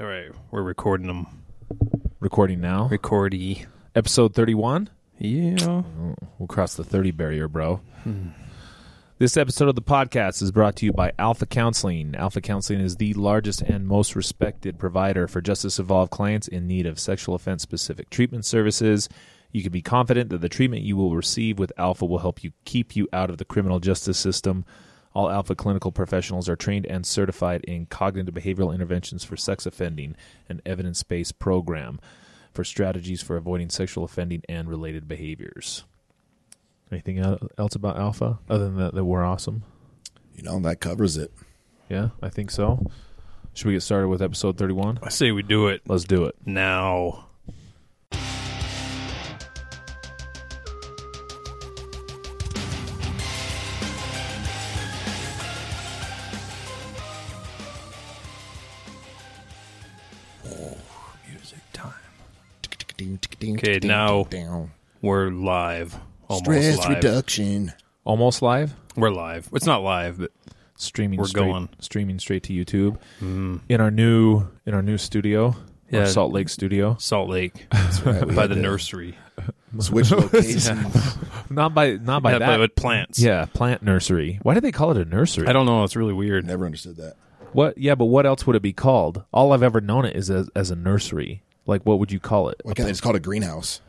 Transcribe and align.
All 0.00 0.06
right, 0.06 0.30
we're 0.50 0.62
recording 0.62 1.08
them. 1.08 1.26
Recording 2.20 2.58
now. 2.58 2.88
Recordy. 2.90 3.66
Episode 3.94 4.34
31. 4.34 4.88
Yeah. 5.18 5.56
Oh, 5.60 5.84
we'll 6.38 6.46
cross 6.46 6.74
the 6.74 6.84
30 6.84 7.10
barrier, 7.10 7.48
bro. 7.48 7.82
Hmm. 8.04 8.28
This 9.18 9.36
episode 9.36 9.68
of 9.68 9.74
the 9.74 9.82
podcast 9.82 10.40
is 10.40 10.52
brought 10.52 10.76
to 10.76 10.86
you 10.86 10.94
by 10.94 11.12
Alpha 11.18 11.44
Counseling. 11.44 12.14
Alpha 12.14 12.40
Counseling 12.40 12.80
is 12.80 12.96
the 12.96 13.12
largest 13.12 13.60
and 13.60 13.86
most 13.86 14.16
respected 14.16 14.78
provider 14.78 15.28
for 15.28 15.42
justice 15.42 15.78
involved 15.78 16.10
clients 16.10 16.48
in 16.48 16.66
need 16.66 16.86
of 16.86 16.98
sexual 16.98 17.34
offense 17.34 17.62
specific 17.62 18.08
treatment 18.08 18.46
services. 18.46 19.06
You 19.52 19.62
can 19.62 19.70
be 19.70 19.82
confident 19.82 20.30
that 20.30 20.40
the 20.40 20.48
treatment 20.48 20.80
you 20.82 20.96
will 20.96 21.14
receive 21.14 21.58
with 21.58 21.74
Alpha 21.76 22.06
will 22.06 22.20
help 22.20 22.42
you 22.42 22.52
keep 22.64 22.96
you 22.96 23.06
out 23.12 23.28
of 23.28 23.36
the 23.36 23.44
criminal 23.44 23.80
justice 23.80 24.18
system. 24.18 24.64
All 25.12 25.30
Alpha 25.30 25.54
clinical 25.56 25.90
professionals 25.90 26.48
are 26.48 26.56
trained 26.56 26.86
and 26.86 27.04
certified 27.04 27.64
in 27.64 27.86
cognitive 27.86 28.32
behavioral 28.34 28.72
interventions 28.72 29.24
for 29.24 29.36
sex 29.36 29.66
offending, 29.66 30.14
an 30.48 30.62
evidence 30.64 31.02
based 31.02 31.38
program 31.38 32.00
for 32.52 32.62
strategies 32.64 33.20
for 33.22 33.36
avoiding 33.36 33.70
sexual 33.70 34.04
offending 34.04 34.42
and 34.48 34.68
related 34.68 35.08
behaviors. 35.08 35.84
Anything 36.92 37.18
else 37.58 37.74
about 37.74 37.96
Alpha 37.98 38.38
other 38.48 38.64
than 38.64 38.76
that, 38.76 38.94
that 38.94 39.04
we're 39.04 39.24
awesome? 39.24 39.62
You 40.34 40.42
know, 40.42 40.58
that 40.60 40.80
covers 40.80 41.16
it. 41.16 41.32
Yeah, 41.88 42.10
I 42.22 42.28
think 42.28 42.50
so. 42.50 42.86
Should 43.52 43.66
we 43.66 43.72
get 43.74 43.82
started 43.82 44.08
with 44.08 44.22
episode 44.22 44.56
31? 44.58 45.00
I 45.02 45.08
say 45.08 45.32
we 45.32 45.42
do 45.42 45.66
it 45.68 45.82
Let's 45.86 46.04
do 46.04 46.24
it. 46.24 46.36
now. 46.46 47.26
Okay, 63.42 63.78
now- 63.82 64.26
We're 65.00 65.30
live. 65.30 65.96
Almost 66.28 66.44
stress 66.44 66.78
live. 66.78 66.88
reduction. 66.88 67.72
Almost 68.04 68.42
live? 68.42 68.74
We're 68.96 69.10
live. 69.10 69.48
It's 69.54 69.66
not 69.66 69.82
live, 69.82 70.18
but 70.18 70.30
Streaming 70.76 71.18
We're 71.18 71.26
straight, 71.26 71.44
going. 71.46 71.68
streaming 71.80 72.18
straight 72.18 72.42
to 72.44 72.52
YouTube 72.54 72.92
mm-hmm. 73.20 73.58
in 73.68 73.80
our 73.82 73.90
new 73.90 74.46
in 74.64 74.72
our 74.74 74.80
new 74.82 74.96
studio, 74.96 75.54
Yeah. 75.90 76.00
our 76.00 76.06
Salt 76.06 76.32
Lake 76.32 76.48
studio. 76.48 76.96
Salt 76.98 77.28
Lake 77.28 77.66
That's 77.72 78.00
right. 78.02 78.34
by 78.34 78.46
the 78.46 78.54
to 78.54 78.60
nursery. 78.62 79.16
Switch 79.78 80.10
location. 80.10 80.86
Not 81.50 81.74
by 81.74 81.92
not 81.96 82.22
by 82.22 82.32
Yeah, 82.32 82.38
that. 82.38 82.56
but 82.58 82.76
plants. 82.76 83.18
yeah, 83.18 83.44
plant 83.52 83.82
nursery. 83.82 84.38
Why 84.42 84.54
do 84.54 84.60
they 84.60 84.72
call 84.72 84.90
it 84.92 84.96
a 84.96 85.04
nursery? 85.04 85.48
I 85.48 85.52
don't 85.52 85.66
know. 85.66 85.84
It's 85.84 85.96
really 85.96 86.14
weird. 86.14 86.46
Never 86.46 86.64
understood 86.64 86.96
that. 86.96 87.16
What? 87.52 87.76
Yeah, 87.76 87.94
but 87.94 88.06
what 88.06 88.24
else 88.24 88.46
would 88.46 88.56
it 88.56 88.62
be 88.62 88.72
called? 88.72 89.24
All 89.32 89.52
I've 89.52 89.62
ever 89.62 89.80
known 89.82 90.04
it 90.06 90.14
is 90.16 90.30
as, 90.30 90.48
as 90.54 90.70
a 90.70 90.76
nursery. 90.76 91.42
Like, 91.70 91.82
what 91.86 91.98
would 92.00 92.12
you 92.12 92.20
call 92.20 92.50
it? 92.50 92.60
Why 92.64 92.74
can't 92.74 92.86
they 92.86 92.92
just 92.92 93.02
call 93.02 93.14
it 93.14 93.16
a 93.16 93.20
greenhouse? 93.20 93.80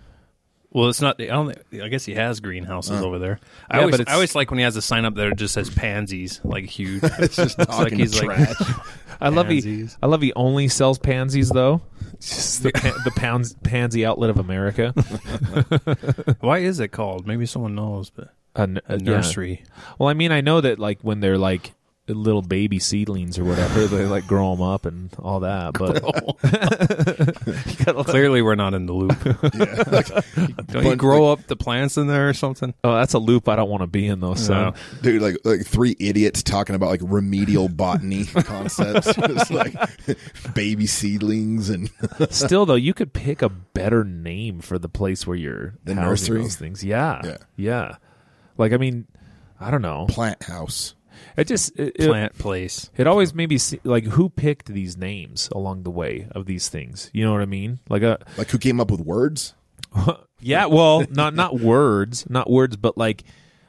Well, 0.74 0.88
it's 0.88 1.02
not. 1.02 1.20
I 1.20 1.26
don't. 1.26 1.58
I 1.74 1.90
guess 1.90 2.06
he 2.06 2.14
has 2.14 2.40
greenhouses 2.40 3.02
oh. 3.02 3.06
over 3.06 3.20
there. 3.20 3.40
I 3.70 3.76
Yeah, 3.78 3.82
always, 3.82 3.94
but 3.94 4.02
it's- 4.02 4.12
I 4.14 4.16
always 4.16 4.36
like 4.36 4.52
when 4.52 4.60
he 4.60 4.64
has 4.64 4.78
a 4.78 4.82
sign 4.82 5.04
up 5.04 5.16
there 5.16 5.30
that 5.30 5.36
just 5.36 5.54
says 5.54 5.70
pansies, 5.70 6.40
like 6.46 6.66
huge. 6.66 7.04
It's 7.20 7.36
just 7.36 7.60
like 7.60 7.68
talking 7.68 8.00
he's 8.00 8.12
to 8.20 8.26
like- 8.28 8.56
trash. 8.56 8.80
I 9.20 9.30
love 9.30 9.50
he. 9.50 9.62
Pansies. 9.62 9.98
I 10.02 10.06
love 10.08 10.22
he 10.22 10.32
only 10.34 10.70
sells 10.70 10.98
pansies 10.98 11.50
though. 11.50 11.82
It's 12.14 12.30
just 12.30 12.64
the 12.64 12.72
pa- 12.72 13.02
the 13.04 13.12
pounds, 13.12 13.54
pansy 13.64 14.06
outlet 14.06 14.30
of 14.30 14.38
America. 14.38 14.92
Why 16.40 16.60
is 16.60 16.80
it 16.80 16.90
called? 16.90 17.28
Maybe 17.28 17.45
someone 17.45 17.76
knows, 17.76 18.10
but 18.10 18.34
A, 18.56 18.62
n- 18.62 18.82
a 18.88 18.94
yeah. 18.98 19.04
nursery. 19.12 19.64
Well, 20.00 20.08
I 20.08 20.14
mean, 20.14 20.32
I 20.32 20.42
know 20.42 20.62
that 20.62 20.80
like 20.80 21.02
when 21.02 21.20
they're 21.20 21.38
like 21.38 21.73
little 22.14 22.42
baby 22.42 22.80
seedlings 22.80 23.38
or 23.40 23.44
whatever, 23.44 23.86
they 23.88 24.06
like 24.06 24.28
grow 24.28 24.52
them 24.56 24.62
up 24.62 24.86
and 24.86 25.09
all 25.20 25.40
that. 25.42 25.73
But 25.73 26.02
Clearly, 28.08 28.42
we're 28.42 28.56
not 28.56 28.73
in 28.73 28.86
the 28.86 28.94
loop. 28.94 29.17
yeah, 29.26 29.84
like, 29.92 30.08
Don't 30.67 30.84
you 30.84 30.89
Bunch- 30.92 30.98
grow 31.00 31.28
up 31.32 31.48
the 31.48 31.56
plants 31.56 31.98
in 31.98 32.08
there 32.08 32.30
or 32.30 32.34
something? 32.34 32.73
oh, 32.84 32.95
that's 32.95 33.14
a 33.14 33.20
loop 33.20 33.48
I 33.50 33.56
don't 33.56 33.70
want 33.70 33.82
to 33.82 33.88
be 33.88 34.08
in 34.08 34.20
though, 34.20 34.36
son. 34.36 34.73
dude, 35.02 35.22
like 35.22 35.38
like 35.44 35.66
three 35.66 35.95
idiots 35.99 36.44
talking 36.44 36.76
about 36.76 36.89
like 36.89 37.02
remedial 37.04 37.67
botany 37.70 38.26
concepts, 38.43 39.14
just 39.16 39.52
like 39.52 39.73
baby 40.54 40.86
seedlings 40.88 41.70
and 41.70 41.89
Still 42.30 42.66
though, 42.66 42.76
you 42.76 42.93
could 42.93 43.14
pick 43.14 43.42
a 43.42 43.49
better 43.49 44.04
name 44.04 44.61
for 44.61 44.78
the 44.80 44.89
place 44.89 45.26
where 45.28 45.38
you're 45.38 45.73
The 45.83 45.95
housing 45.95 46.10
nursery? 46.10 46.42
those 46.43 46.55
things. 46.55 46.83
Yeah, 46.83 47.22
Yeah. 47.23 47.38
yeah. 47.55 47.95
Like 48.58 48.73
I 48.73 48.78
mean, 48.78 49.08
I 49.60 49.72
don't 49.72 49.82
know. 49.82 50.05
plant 50.10 50.43
house. 50.43 50.95
It 51.38 51.48
just 51.48 51.77
it, 51.80 51.95
it- 51.95 52.08
Plant 52.08 52.38
place. 52.38 52.89
It 52.98 53.08
always 53.08 53.33
made 53.33 53.49
me 53.49 53.58
see, 53.58 53.80
like 53.83 54.05
who 54.05 54.30
picked 54.30 54.67
these 54.67 54.98
names 54.98 55.49
along 55.52 55.83
the 55.83 55.92
way 55.92 56.27
of 56.32 56.45
these 56.45 56.70
things. 56.70 57.10
You 57.14 57.26
know 57.26 57.32
what 57.32 57.42
I 57.42 57.45
mean? 57.45 57.80
Like 57.89 58.04
a 58.04 58.20
Like 58.38 58.49
who 58.49 58.58
came 58.58 58.80
up 58.80 58.92
with 58.92 59.02
words? 59.02 59.54
yeah, 60.39 60.66
well, 60.67 61.04
not 61.10 61.33
not 61.33 61.60
words, 61.60 62.26
not 62.30 62.49
words, 62.49 62.77
but 62.77 62.98
like 62.98 63.23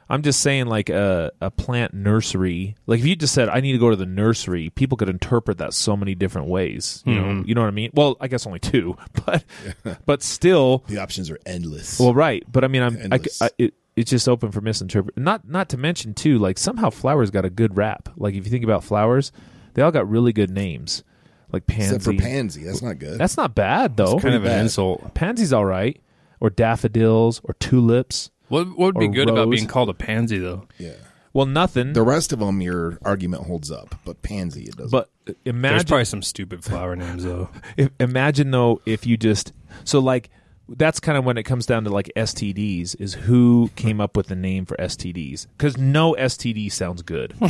I'm 0.09 0.21
just 0.21 0.41
saying 0.41 0.67
like 0.67 0.89
a 0.89 1.31
a 1.41 1.49
plant 1.49 1.93
nursery. 1.93 2.75
Like 2.85 2.99
if 2.99 3.05
you 3.05 3.15
just 3.15 3.33
said 3.33 3.49
I 3.49 3.61
need 3.61 3.71
to 3.73 3.77
go 3.77 3.89
to 3.89 3.95
the 3.95 4.05
nursery, 4.05 4.69
people 4.69 4.97
could 4.97 5.09
interpret 5.09 5.57
that 5.57 5.73
so 5.73 5.97
many 5.97 6.13
different 6.15 6.47
ways. 6.47 7.03
You 7.05 7.15
know, 7.15 7.23
mm-hmm. 7.23 7.49
you 7.49 7.55
know 7.55 7.61
what 7.61 7.67
I 7.67 7.71
mean? 7.71 7.91
Well, 7.93 8.17
I 8.21 8.27
guess 8.27 8.45
only 8.45 8.59
two, 8.59 8.97
but 9.25 9.43
but 10.05 10.21
still, 10.23 10.83
The 10.87 10.99
options 10.99 11.29
are 11.29 11.39
endless. 11.45 11.99
well, 11.99 12.13
right. 12.13 12.43
But 12.51 12.63
I 12.63 12.67
mean, 12.67 12.83
I'm 12.83 12.97
I, 13.11 13.19
I, 13.41 13.49
it, 13.57 13.73
it's 13.95 14.09
just 14.11 14.27
open 14.27 14.51
for 14.51 14.61
misinterpret. 14.61 15.17
Not 15.17 15.47
not 15.47 15.69
to 15.69 15.77
mention 15.77 16.13
too, 16.13 16.37
like 16.39 16.57
somehow 16.57 16.89
flowers 16.89 17.29
got 17.31 17.45
a 17.45 17.49
good 17.49 17.77
rap. 17.77 18.09
Like 18.15 18.33
if 18.35 18.45
you 18.45 18.51
think 18.51 18.63
about 18.63 18.83
flowers, 18.83 19.31
they 19.73 19.81
all 19.81 19.91
got 19.91 20.09
really 20.09 20.33
good 20.33 20.49
names, 20.49 21.03
like 21.51 21.67
pansy. 21.67 21.95
Except 21.95 22.03
for 22.03 22.13
pansy, 22.21 22.63
that's 22.63 22.81
not 22.81 22.99
good. 22.99 23.17
That's 23.19 23.37
not 23.37 23.55
bad 23.55 23.97
though. 23.97 24.19
Kind 24.19 24.35
of 24.35 24.45
an 24.45 24.59
insult. 24.61 25.13
Pansy's 25.13 25.53
all 25.53 25.65
right, 25.65 26.01
or 26.39 26.49
daffodils, 26.49 27.41
or 27.43 27.53
tulips. 27.55 28.29
What, 28.49 28.67
what 28.77 28.93
would 28.95 28.99
be 28.99 29.05
Or 29.07 29.09
good 29.11 29.29
about 29.29 29.49
being 29.49 29.67
called 29.67 29.89
a 29.89 29.93
pansy, 29.93 30.37
though? 30.37 30.67
yeah. 30.77 30.93
Well, 31.31 31.47
nothing. 31.47 31.93
The 31.93 32.03
rest 32.03 32.31
of 32.31 32.37
them, 32.37 32.61
your 32.61 32.99
argument 33.01 33.47
holds 33.47 33.71
up, 33.71 33.95
but 34.05 34.21
pansy 34.21 34.65
it 34.65 34.75
doesn't. 34.75 34.91
but 34.91 35.09
uh, 35.27 35.33
imagine 35.45 35.77
There's 35.77 35.83
probably 35.85 36.05
some 36.05 36.21
stupid 36.21 36.63
flower 36.63 36.95
names, 36.95 37.23
though. 37.23 37.49
if, 37.77 37.89
imagine 37.99 38.51
though 38.51 38.81
if 38.85 39.07
you 39.07 39.17
just 39.17 39.51
so 39.83 39.97
like 39.97 40.29
that's 40.77 40.99
kind 40.99 41.17
of 41.17 41.25
when 41.25 41.37
it 41.37 41.43
comes 41.43 41.65
down 41.65 41.83
to 41.85 41.89
like 41.89 42.11
STDs 42.15 42.99
is 42.99 43.13
who 43.13 43.69
came 43.75 44.01
up 44.01 44.17
with 44.17 44.27
the 44.27 44.35
name 44.35 44.65
for 44.65 44.75
STDs 44.77 45.47
because 45.57 45.77
no 45.77 46.13
STD 46.13 46.71
sounds 46.71 47.01
good. 47.01 47.33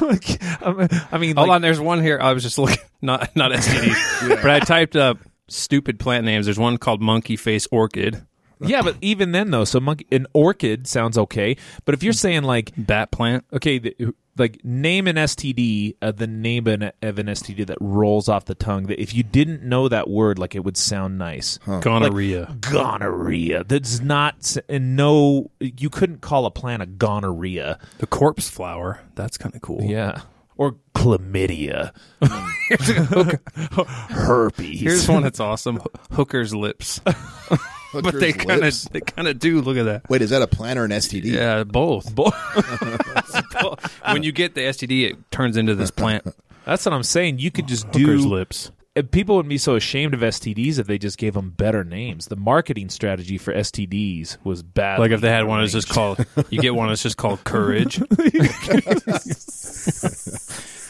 like, 0.00 0.42
I 0.62 1.18
mean, 1.18 1.36
Hold 1.36 1.48
like- 1.48 1.56
on, 1.56 1.62
there's 1.62 1.80
one 1.80 2.02
here. 2.02 2.18
I 2.20 2.32
was 2.32 2.42
just 2.42 2.58
looking, 2.58 2.78
not 3.02 3.34
not 3.36 3.52
STDs, 3.52 4.28
but 4.42 4.50
I 4.50 4.60
typed 4.60 4.96
up 4.96 5.18
stupid 5.48 5.98
plant 5.98 6.24
names. 6.24 6.46
There's 6.46 6.58
one 6.58 6.78
called 6.78 7.00
monkey 7.00 7.36
face 7.36 7.66
orchid, 7.70 8.24
yeah, 8.60 8.82
but 8.82 8.96
even 9.00 9.32
then 9.32 9.50
though, 9.50 9.64
so 9.64 9.80
monkey 9.80 10.06
an 10.12 10.26
orchid 10.32 10.86
sounds 10.86 11.16
okay, 11.16 11.56
but 11.84 11.94
if 11.94 12.02
you're 12.02 12.12
hmm. 12.12 12.18
saying 12.18 12.42
like 12.42 12.72
bat 12.76 13.10
plant. 13.10 13.44
okay, 13.52 13.78
the, 13.78 14.14
like 14.36 14.64
name 14.64 15.06
an 15.06 15.16
STD, 15.16 15.96
uh, 16.00 16.12
the 16.12 16.26
name 16.26 16.66
of 16.66 16.82
an, 16.82 16.92
of 17.02 17.18
an 17.18 17.26
STD 17.26 17.66
that 17.66 17.78
rolls 17.80 18.28
off 18.28 18.44
the 18.44 18.54
tongue. 18.54 18.86
That 18.86 19.00
if 19.00 19.14
you 19.14 19.22
didn't 19.22 19.62
know 19.62 19.88
that 19.88 20.08
word, 20.08 20.38
like 20.38 20.54
it 20.54 20.64
would 20.64 20.76
sound 20.76 21.18
nice. 21.18 21.58
Gonorrhea. 21.58 22.56
Gonorrhea. 22.60 23.64
That's 23.64 24.00
not 24.00 24.56
and 24.68 24.96
no. 24.96 25.50
You 25.60 25.90
couldn't 25.90 26.20
call 26.20 26.46
a 26.46 26.50
plant 26.50 26.82
a 26.82 26.86
gonorrhea. 26.86 27.78
the 27.98 28.06
corpse 28.06 28.48
flower. 28.48 29.00
That's 29.14 29.36
kind 29.36 29.54
of 29.54 29.60
cool. 29.62 29.82
Yeah. 29.82 30.22
Or 30.56 30.76
chlamydia. 30.94 31.92
Herpes. 34.10 34.80
Here's 34.80 35.08
one 35.08 35.22
that's 35.22 35.40
awesome. 35.40 35.80
Hooker's 36.12 36.54
lips. 36.54 37.00
but 37.92 38.18
they 38.18 38.32
kind 38.32 38.64
of 38.64 38.84
they 38.92 39.00
kind 39.00 39.28
of 39.28 39.38
do. 39.38 39.60
Look 39.60 39.76
at 39.76 39.84
that. 39.84 40.08
Wait, 40.10 40.22
is 40.22 40.30
that 40.30 40.42
a 40.42 40.46
plant 40.46 40.78
or 40.78 40.84
an 40.84 40.90
STD? 40.90 41.24
Yeah, 41.24 41.64
both. 41.68 42.12
when 44.12 44.22
you 44.22 44.32
get 44.32 44.54
the 44.54 44.62
STD, 44.62 45.10
it 45.10 45.30
turns 45.30 45.56
into 45.56 45.74
this 45.74 45.90
plant. 45.90 46.24
That's 46.64 46.84
what 46.86 46.92
I'm 46.92 47.02
saying. 47.02 47.38
You 47.38 47.50
could 47.50 47.66
just 47.66 47.86
Hooker's 47.86 48.22
do. 48.22 48.28
lips. 48.28 48.70
and 48.94 49.10
People 49.10 49.36
would 49.36 49.48
be 49.48 49.58
so 49.58 49.74
ashamed 49.76 50.14
of 50.14 50.20
STDs 50.20 50.78
if 50.78 50.86
they 50.86 50.98
just 50.98 51.18
gave 51.18 51.34
them 51.34 51.50
better 51.50 51.82
names. 51.84 52.26
The 52.26 52.36
marketing 52.36 52.90
strategy 52.90 53.38
for 53.38 53.52
STDs 53.52 54.36
was 54.44 54.62
bad. 54.62 54.98
Like 55.00 55.10
if 55.10 55.20
they 55.20 55.30
had 55.30 55.44
one 55.46 55.60
that's 55.60 55.72
just 55.72 55.88
called, 55.88 56.24
you 56.50 56.60
get 56.60 56.74
one 56.74 56.88
that's 56.88 57.02
just 57.02 57.16
called 57.16 57.42
courage. 57.44 57.98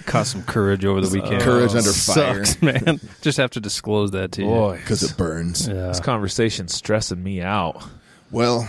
Caught 0.06 0.26
some 0.26 0.42
courage 0.42 0.84
over 0.84 1.00
the 1.00 1.08
weekend. 1.08 1.42
Courage 1.42 1.74
uh, 1.74 1.78
under 1.78 1.92
fire 1.92 2.44
Sucks, 2.44 2.62
man. 2.62 3.00
Just 3.20 3.38
have 3.38 3.50
to 3.50 3.60
disclose 3.60 4.10
that 4.12 4.32
to 4.32 4.42
you. 4.42 4.48
boy, 4.48 4.76
because 4.76 5.02
it 5.02 5.16
burns. 5.16 5.68
Yeah. 5.68 5.88
this 5.88 6.00
conversation's 6.00 6.74
stressing 6.74 7.22
me 7.22 7.42
out. 7.42 7.82
Well, 8.30 8.68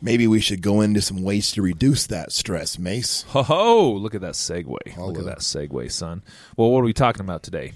maybe 0.00 0.26
we 0.26 0.40
should 0.40 0.62
go 0.62 0.80
into 0.80 1.00
some 1.00 1.22
ways 1.22 1.52
to 1.52 1.62
reduce 1.62 2.06
that 2.08 2.32
stress, 2.32 2.78
Mace. 2.78 3.22
Ho 3.28 3.42
ho! 3.42 3.92
Look 3.92 4.14
at 4.14 4.20
that 4.22 4.34
segue. 4.34 4.66
Look 4.68 4.86
Hello. 4.88 5.10
at 5.18 5.24
that 5.24 5.38
segue, 5.38 5.90
son. 5.92 6.22
Well, 6.56 6.70
what 6.70 6.80
are 6.80 6.84
we 6.84 6.92
talking 6.92 7.20
about 7.22 7.42
today? 7.42 7.72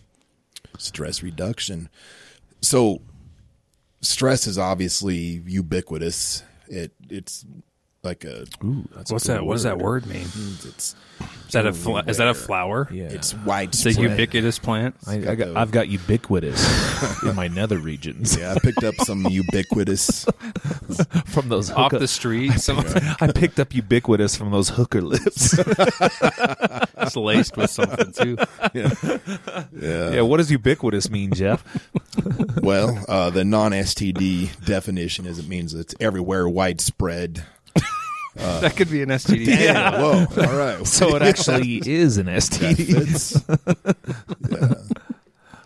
Stress 0.79 1.23
reduction. 1.23 1.89
So, 2.63 3.01
stress 4.01 4.47
is 4.47 4.59
obviously 4.59 5.43
ubiquitous. 5.47 6.43
It 6.69 6.93
it's 7.09 7.45
like 8.03 8.25
a 8.25 8.47
Ooh, 8.65 8.89
that's 8.95 9.11
a 9.11 9.15
What's 9.15 9.27
good 9.27 9.37
that? 9.37 9.45
What 9.45 9.55
does 9.55 9.65
that 9.65 9.79
word 9.79 10.07
mean? 10.07 10.23
it's 10.23 10.95
Is 11.47 11.53
that 11.53 11.67
a 11.67 11.73
fl- 11.73 11.99
is 11.99 12.17
that 12.17 12.29
a 12.29 12.35
flower? 12.35 12.89
Yeah, 12.91 13.05
it's 13.05 13.35
It's 13.47 13.85
a 13.85 13.93
ubiquitous 13.93 14.59
plant. 14.59 14.95
I, 15.07 15.15
I 15.15 15.19
got 15.19 15.39
got, 15.39 15.57
I've 15.57 15.71
got 15.71 15.89
ubiquitous 15.89 17.23
in 17.23 17.35
my 17.35 17.49
nether 17.49 17.79
regions 17.79 18.37
yeah, 18.39 18.55
I 18.55 18.59
picked 18.59 18.85
up 18.85 18.95
some 18.97 19.27
ubiquitous. 19.27 20.25
from 21.27 21.49
those 21.49 21.71
Off 21.71 21.93
the 21.93 22.09
street, 22.09 22.53
some 22.53 22.79
I 23.21 23.31
picked 23.33 23.61
up 23.61 23.75
ubiquitous 23.75 24.37
from 24.37 24.51
those 24.51 24.71
hooker 24.71 25.03
lips. 25.03 25.55
it's 25.59 27.17
laced 27.17 27.57
with 27.57 27.71
something 27.71 28.13
too. 28.13 28.37
Yeah, 28.73 29.19
yeah, 29.73 30.21
what 30.23 30.39
does 30.39 30.51
ubiquitous 30.51 31.11
mean, 31.11 31.33
Jeff? 31.33 31.65
Well, 32.63 33.05
uh, 33.09 33.31
the 33.31 33.45
non-STD 33.45 34.65
definition 34.65 35.27
is 35.27 35.39
it 35.39 35.49
means 35.49 35.75
it's 35.75 35.95
everywhere, 36.01 36.49
widespread. 36.49 37.45
that 38.61 38.77
could 38.77 38.91
be 38.91 39.03
an 39.03 39.09
STD. 39.11 39.47
Yeah. 39.47 40.01
Whoa. 40.01 40.27
All 40.47 40.57
right. 40.57 40.87
So 40.87 41.17
it 41.17 41.23
actually 41.23 41.77
is 41.87 42.17
an 42.19 42.27
That 42.27 42.43
STD. 42.43 43.43
yeah. 44.51 44.75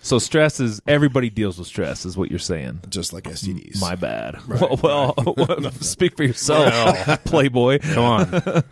So 0.00 0.18
stress 0.18 0.60
is 0.60 0.82
everybody 0.86 1.30
deals 1.30 1.58
with 1.58 1.66
stress, 1.66 2.04
is 2.04 2.14
what 2.16 2.28
you're 2.30 2.38
saying. 2.38 2.80
Just 2.90 3.12
like 3.14 3.24
STDs. 3.24 3.80
My 3.80 3.94
bad. 3.94 4.36
well, 4.46 5.14
well, 5.36 5.70
speak 5.80 6.16
for 6.16 6.24
yourself, 6.24 7.24
Playboy. 7.24 7.78
Come 7.80 8.04
on. 8.04 8.62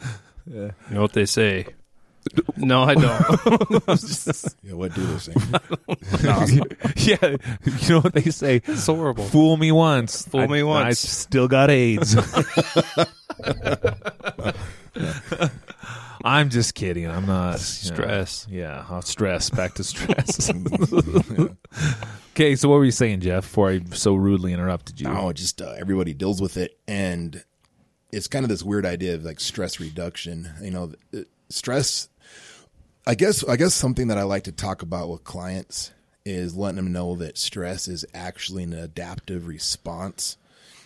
You 0.46 0.72
know 0.90 1.00
what 1.02 1.14
they 1.14 1.24
say? 1.24 1.66
No, 2.56 2.82
I 2.82 2.94
don't. 2.94 3.04
yeah. 4.62 4.72
What 4.74 4.94
do 4.94 5.04
they 5.06 5.18
say? 5.18 5.32
yeah, 6.96 7.36
you 7.64 7.88
know 7.88 8.00
what 8.00 8.12
they 8.12 8.30
say? 8.30 8.60
It's 8.64 8.86
horrible. 8.86 9.24
Fool 9.24 9.56
me 9.56 9.72
once. 9.72 10.26
Fool 10.28 10.40
I- 10.42 10.46
me 10.46 10.62
once. 10.62 10.86
I 10.86 10.92
still 10.92 11.48
got 11.48 11.70
AIDS. 11.70 12.14
I'm 16.24 16.50
just 16.50 16.74
kidding. 16.74 17.08
I'm 17.08 17.26
not. 17.26 17.54
you 17.82 17.90
know. 17.90 17.96
Stress. 17.96 18.46
Yeah, 18.48 18.84
I'll 18.88 19.02
stress. 19.02 19.50
Back 19.50 19.74
to 19.74 19.84
stress. 19.84 20.50
okay, 22.32 22.54
so 22.56 22.68
what 22.68 22.76
were 22.76 22.84
you 22.84 22.92
saying, 22.92 23.20
Jeff? 23.20 23.44
Before 23.44 23.70
I 23.70 23.80
so 23.92 24.14
rudely 24.14 24.52
interrupted 24.52 25.00
you. 25.00 25.08
No, 25.08 25.32
just 25.32 25.60
uh, 25.60 25.74
everybody 25.76 26.14
deals 26.14 26.40
with 26.40 26.56
it, 26.56 26.78
and 26.86 27.42
it's 28.12 28.28
kind 28.28 28.44
of 28.44 28.48
this 28.48 28.62
weird 28.62 28.86
idea 28.86 29.14
of 29.14 29.24
like 29.24 29.40
stress 29.40 29.80
reduction. 29.80 30.48
You 30.62 30.70
know, 30.70 30.92
uh, 31.16 31.20
stress. 31.48 32.08
I 33.06 33.16
guess 33.16 33.42
I 33.48 33.56
guess 33.56 33.74
something 33.74 34.06
that 34.08 34.18
I 34.18 34.22
like 34.22 34.44
to 34.44 34.52
talk 34.52 34.82
about 34.82 35.08
with 35.08 35.24
clients 35.24 35.90
is 36.24 36.54
letting 36.54 36.76
them 36.76 36.92
know 36.92 37.16
that 37.16 37.36
stress 37.36 37.88
is 37.88 38.04
actually 38.14 38.62
an 38.62 38.72
adaptive 38.74 39.48
response, 39.48 40.36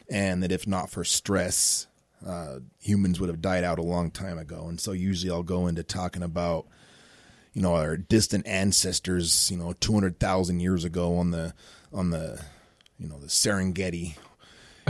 and 0.08 0.42
that 0.42 0.50
if 0.50 0.66
not 0.66 0.88
for 0.88 1.04
stress, 1.04 1.88
uh, 2.26 2.58
humans 2.81 3.20
would 3.20 3.28
have 3.28 3.40
died 3.40 3.64
out 3.64 3.78
a 3.78 3.82
long 3.82 4.11
time 4.11 4.38
ago. 4.38 4.67
And 4.69 4.81
so 4.81 4.93
usually 4.93 5.31
I'll 5.31 5.43
go 5.43 5.67
into 5.67 5.82
talking 5.82 6.23
about 6.23 6.67
you 7.52 7.62
know 7.62 7.75
our 7.75 7.96
distant 7.96 8.46
ancestors, 8.46 9.50
you 9.50 9.56
know, 9.56 9.73
two 9.75 9.94
hundred 9.94 10.19
thousand 10.20 10.61
years 10.61 10.84
ago 10.84 11.17
on 11.17 11.31
the 11.31 11.55
on 11.93 12.11
the 12.11 12.43
you 12.99 13.08
know 13.08 13.19
the 13.19 13.28
Serengeti. 13.28 14.17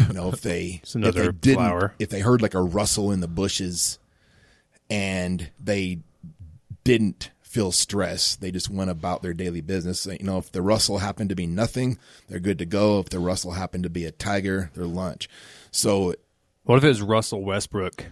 You 0.09 0.12
know, 0.12 0.29
if 0.31 0.43
they 0.43 0.81
if 0.85 0.93
they 0.93 1.31
didn't, 1.33 1.56
flower. 1.56 1.94
if 1.99 2.11
they 2.11 2.21
heard 2.21 2.43
like 2.43 2.55
a 2.55 2.61
rustle 2.61 3.12
in 3.12 3.21
the 3.21 3.29
bushes, 3.29 3.99
and 4.91 5.50
they 5.62 6.00
didn't 6.85 7.31
feel 7.41 7.73
stress, 7.73 8.37
they 8.37 8.50
just 8.50 8.69
went 8.69 8.91
about 8.91 9.23
their 9.23 9.33
daily 9.33 9.61
business. 9.61 10.05
You 10.05 10.19
know, 10.27 10.38
if 10.38 10.53
the 10.53 10.61
rustle 10.61 10.99
happened 10.99 11.31
to 11.31 11.37
be 11.37 11.47
nothing, 11.47 11.99
they're 12.29 12.41
good 12.41 12.59
to 12.59 12.67
go. 12.67 12.99
If 12.99 13.11
the 13.11 13.21
rustle 13.21 13.53
happened 13.53 13.85
to 13.85 13.91
be 13.91 14.05
a 14.05 14.11
tiger, 14.11 14.71
they're 14.75 14.85
lunch. 14.85 15.29
So 15.71 16.15
What 16.67 16.79
if 16.79 16.85
it 16.85 16.89
was 16.89 17.01
Russell 17.03 17.43
Westbrook 17.45 18.05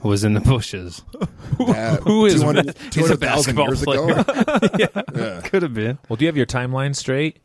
who 0.00 0.08
was 0.08 0.24
in 0.24 0.34
the 0.34 0.40
bushes? 0.40 1.02
that, 1.58 2.00
Who 2.04 2.26
is 2.26 2.34
200 2.40 2.76
he's 2.92 3.10
a 3.10 3.16
200,000 3.16 3.56
basketball 3.56 3.66
years 3.66 3.82
player. 3.82 4.10
ago? 5.14 5.40
Could 5.44 5.62
have 5.62 5.74
been. 5.74 5.98
Well, 6.08 6.16
do 6.16 6.24
you 6.24 6.28
have 6.28 6.36
your 6.36 6.46
timeline 6.46 6.94
straight? 6.94 7.38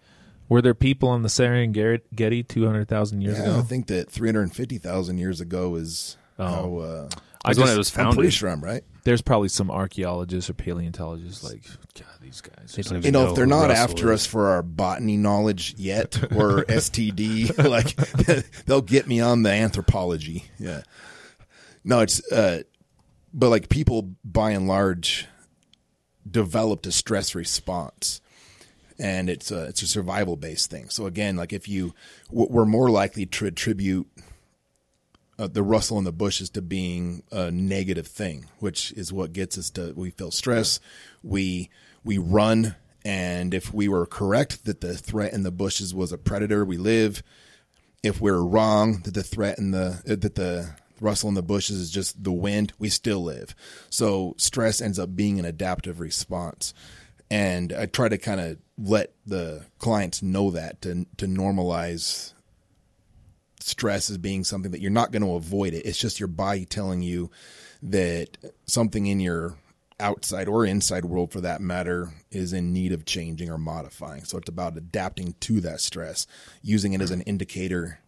Were 0.50 0.62
there 0.62 0.74
people 0.74 1.10
on 1.10 1.22
the 1.24 1.30
Serengeti 1.30 2.48
200,000 2.48 3.22
years 3.22 3.38
Yeah, 3.38 3.44
ago? 3.46 3.60
I 3.60 3.62
think 3.62 3.88
that 3.88 4.10
350,000 4.12 5.18
years 5.18 5.40
ago 5.42 5.76
is 5.76 6.18
Oh. 6.38 6.46
how. 6.48 6.78
Uh, 6.78 7.10
I 7.46 7.50
was 7.50 7.58
I 7.58 7.62
when 7.62 7.68
just- 7.68 7.76
it 7.76 7.98
was 8.02 8.08
I'm 8.08 8.14
pretty 8.16 8.30
sure 8.32 8.50
I'm 8.50 8.62
right. 8.64 8.84
There's 9.06 9.22
probably 9.22 9.48
some 9.50 9.72
archaeologists 9.72 10.50
or 10.50 10.54
paleontologists 10.54 11.42
like, 11.44 11.64
God, 11.96 12.06
these 12.22 12.42
guys. 12.42 12.74
They 12.76 12.82
don't 12.84 12.98
even 12.98 13.06
You 13.06 13.12
know, 13.12 13.24
know 13.24 13.30
if 13.30 13.36
they're 13.36 13.46
not 13.48 13.70
Russell 13.70 13.84
after 13.84 14.12
is. 14.12 14.22
us 14.22 14.26
for 14.28 14.50
our 14.50 14.62
botany 14.62 15.16
knowledge 15.18 15.74
yet 15.78 16.22
or 16.36 16.64
STD, 16.66 17.58
like 17.70 17.96
they'll 18.66 18.82
get 18.82 19.08
me 19.08 19.20
on 19.22 19.44
the 19.44 19.52
anthropology. 19.52 20.46
Yeah. 20.60 20.82
No, 21.84 22.02
it's 22.02 22.22
uh 22.32 22.64
but 23.34 23.50
like 23.50 23.70
people 23.70 24.16
by 24.24 24.52
and 24.52 24.68
large 24.68 25.26
developed 26.30 26.86
a 26.86 26.92
stress 26.92 27.34
response 27.36 28.22
and 29.00 29.30
it's 29.30 29.50
a 29.50 29.64
it's 29.66 29.82
a 29.82 29.88
survival 29.88 30.36
based 30.36 30.70
thing. 30.70 30.90
So 30.90 31.06
again, 31.06 31.36
like 31.38 31.54
if 31.54 31.68
you 31.70 31.94
w- 32.30 32.50
we're 32.52 32.66
more 32.66 32.90
likely 32.90 33.26
to 33.28 33.46
attribute 33.46 34.08
uh, 35.40 35.48
the 35.48 35.64
rustle 35.64 35.98
in 35.98 36.04
the 36.04 36.12
bushes 36.12 36.50
to 36.52 36.62
being 36.62 37.24
a 37.32 37.50
negative 37.50 38.06
thing, 38.06 38.46
which 38.60 38.92
is 38.92 39.14
what 39.14 39.34
gets 39.34 39.58
us 39.58 39.70
to 39.72 39.94
we 39.96 40.12
feel 40.12 40.32
stress, 40.32 40.80
we 41.24 41.70
we 42.04 42.18
run, 42.18 42.76
and 43.06 43.54
if 43.54 43.74
we 43.74 43.88
were 43.88 44.06
correct 44.06 44.66
that 44.66 44.82
the 44.82 44.96
threat 44.96 45.34
in 45.34 45.44
the 45.44 45.52
bushes 45.52 45.96
was 45.96 46.12
a 46.12 46.18
predator, 46.18 46.66
we 46.66 46.78
live. 46.78 47.24
If 48.04 48.22
we're 48.22 48.42
wrong 48.42 49.02
that 49.04 49.14
the 49.14 49.24
threat 49.24 49.58
in 49.58 49.72
the 49.72 50.02
uh, 50.08 50.16
that 50.16 50.36
the 50.36 50.76
rustle 51.00 51.30
in 51.30 51.36
the 51.36 51.42
bushes 51.42 51.78
is 51.78 51.90
just 51.90 52.22
the 52.22 52.34
wind, 52.34 52.74
we 52.78 52.90
still 52.90 53.24
live. 53.24 53.56
So 53.90 54.36
stress 54.38 54.82
ends 54.82 55.00
up 55.00 55.16
being 55.16 55.40
an 55.40 55.46
adaptive 55.46 56.02
response. 56.02 56.74
And 57.32 57.72
I 57.72 57.86
try 57.86 58.10
to 58.10 58.18
kind 58.18 58.42
of 58.42 58.58
let 58.78 59.14
the 59.26 59.66
clients 59.78 60.22
know 60.22 60.52
that 60.52 60.82
to 60.82 61.06
to 61.18 61.28
normalize 61.28 62.34
stress 63.69 64.10
as 64.10 64.18
being 64.18 64.44
something 64.44 64.71
that 64.71 64.81
you're 64.81 64.92
not 64.92 65.12
going 65.12 65.21
to 65.21 65.36
avoid 65.36 65.74
it. 65.74 65.86
It's 65.86 65.98
just 65.98 66.19
your 66.19 66.27
body 66.27 66.66
telling 66.66 67.01
you 67.01 67.31
that 67.81 68.38
something 68.66 69.06
in 69.06 69.19
your 69.19 69.56
outside 70.00 70.48
or 70.48 70.66
inside 70.66 71.06
world 71.06 71.31
for 71.31 71.42
that 71.42 71.62
matter 71.62 72.10
is 72.31 72.54
in 72.54 72.74
need 72.74 72.92
of 72.92 73.06
changing 73.06 73.50
or 73.50 73.57
modifying. 73.57 74.24
So 74.24 74.38
it's 74.38 74.50
about 74.50 74.77
adapting 74.77 75.36
to 75.42 75.62
that 75.62 75.81
stress, 75.81 76.25
using 76.62 76.94
it 76.94 77.01
as 77.01 77.12
an 77.12 77.21
indicator 77.21 78.00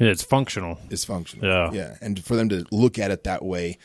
Yeah, 0.00 0.08
it's 0.08 0.22
functional. 0.22 0.78
It's 0.88 1.04
functional. 1.04 1.46
Yeah. 1.46 1.70
Yeah. 1.72 1.96
And 2.00 2.24
for 2.24 2.34
them 2.34 2.48
to 2.48 2.64
look 2.70 2.98
at 2.98 3.10
it 3.10 3.24
that 3.24 3.44
way 3.44 3.78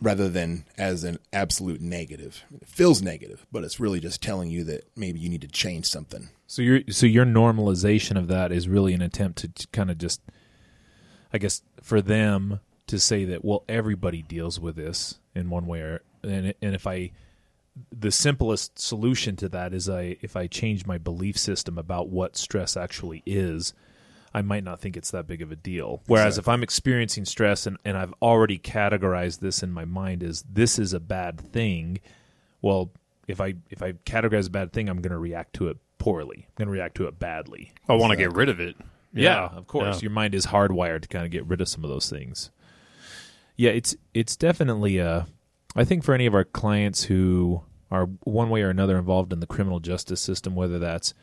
rather 0.00 0.28
than 0.28 0.64
as 0.76 1.04
an 1.04 1.18
absolute 1.32 1.80
negative. 1.80 2.44
It 2.60 2.68
feels 2.68 3.02
negative, 3.02 3.44
but 3.52 3.64
it's 3.64 3.80
really 3.80 4.00
just 4.00 4.22
telling 4.22 4.50
you 4.50 4.64
that 4.64 4.88
maybe 4.96 5.20
you 5.20 5.28
need 5.28 5.40
to 5.42 5.48
change 5.48 5.86
something. 5.86 6.30
So 6.46 6.62
your 6.62 6.80
so 6.90 7.06
your 7.06 7.24
normalization 7.24 8.16
of 8.16 8.28
that 8.28 8.52
is 8.52 8.68
really 8.68 8.94
an 8.94 9.02
attempt 9.02 9.38
to 9.38 9.66
kind 9.68 9.90
of 9.90 9.98
just, 9.98 10.20
I 11.32 11.38
guess, 11.38 11.62
for 11.82 12.00
them 12.00 12.60
to 12.86 12.98
say 12.98 13.24
that 13.24 13.44
well 13.44 13.64
everybody 13.68 14.22
deals 14.22 14.58
with 14.58 14.74
this 14.76 15.18
in 15.34 15.50
one 15.50 15.66
way 15.66 15.80
or 15.80 16.02
and 16.22 16.54
and 16.60 16.74
if 16.74 16.86
I, 16.86 17.12
the 17.96 18.10
simplest 18.10 18.78
solution 18.78 19.36
to 19.36 19.48
that 19.50 19.72
is 19.72 19.88
I 19.88 20.16
if 20.20 20.36
I 20.36 20.46
change 20.46 20.86
my 20.86 20.98
belief 20.98 21.38
system 21.38 21.78
about 21.78 22.08
what 22.08 22.36
stress 22.36 22.76
actually 22.76 23.22
is, 23.24 23.72
I 24.34 24.42
might 24.42 24.64
not 24.64 24.80
think 24.80 24.96
it's 24.96 25.10
that 25.12 25.26
big 25.26 25.42
of 25.42 25.52
a 25.52 25.56
deal. 25.56 26.02
Whereas 26.06 26.38
if 26.38 26.48
I'm 26.48 26.62
experiencing 26.62 27.24
stress 27.24 27.66
and, 27.66 27.76
and 27.84 27.96
I've 27.96 28.14
already 28.20 28.58
categorized 28.58 29.40
this 29.40 29.62
in 29.62 29.72
my 29.72 29.84
mind 29.84 30.22
as 30.22 30.42
this 30.50 30.78
is 30.78 30.92
a 30.92 31.00
bad 31.00 31.40
thing, 31.40 32.00
well, 32.62 32.90
if 33.26 33.40
I 33.40 33.54
if 33.70 33.82
I 33.82 33.92
categorize 33.92 34.48
a 34.48 34.50
bad 34.50 34.72
thing, 34.72 34.88
I'm 34.88 35.00
going 35.00 35.12
to 35.12 35.18
react 35.18 35.54
to 35.54 35.68
it 35.68 35.76
poorly. 35.98 36.46
I'm 36.48 36.54
going 36.56 36.66
to 36.66 36.72
react 36.72 36.96
to 36.96 37.06
it 37.06 37.18
badly. 37.18 37.72
I 37.88 37.94
want 37.94 38.10
to 38.12 38.16
get 38.16 38.32
rid 38.32 38.48
of 38.48 38.60
it. 38.60 38.76
Of 39.52 39.66
course. 39.66 39.96
Yeah. 39.96 40.02
Your 40.02 40.10
mind 40.10 40.34
is 40.34 40.46
hardwired 40.46 41.02
to 41.02 41.08
kind 41.08 41.24
of 41.24 41.30
get 41.30 41.46
rid 41.46 41.60
of 41.60 41.68
some 41.68 41.84
of 41.84 41.90
those 41.90 42.10
things. 42.10 42.50
Yeah, 43.56 43.70
it's 43.70 43.96
it's 44.14 44.36
definitely 44.36 45.00
uh 45.00 45.22
I 45.74 45.84
think 45.84 46.04
for 46.04 46.14
any 46.14 46.26
of 46.26 46.34
our 46.34 46.44
clients 46.44 47.04
who 47.04 47.62
are 47.90 48.06
one 48.24 48.50
way 48.50 48.62
or 48.62 48.70
another 48.70 48.98
involved 48.98 49.32
in 49.32 49.40
the 49.40 49.46
criminal 49.46 49.80
justice 49.80 50.20
system, 50.20 50.54
whether 50.54 50.78
that's 50.78 51.14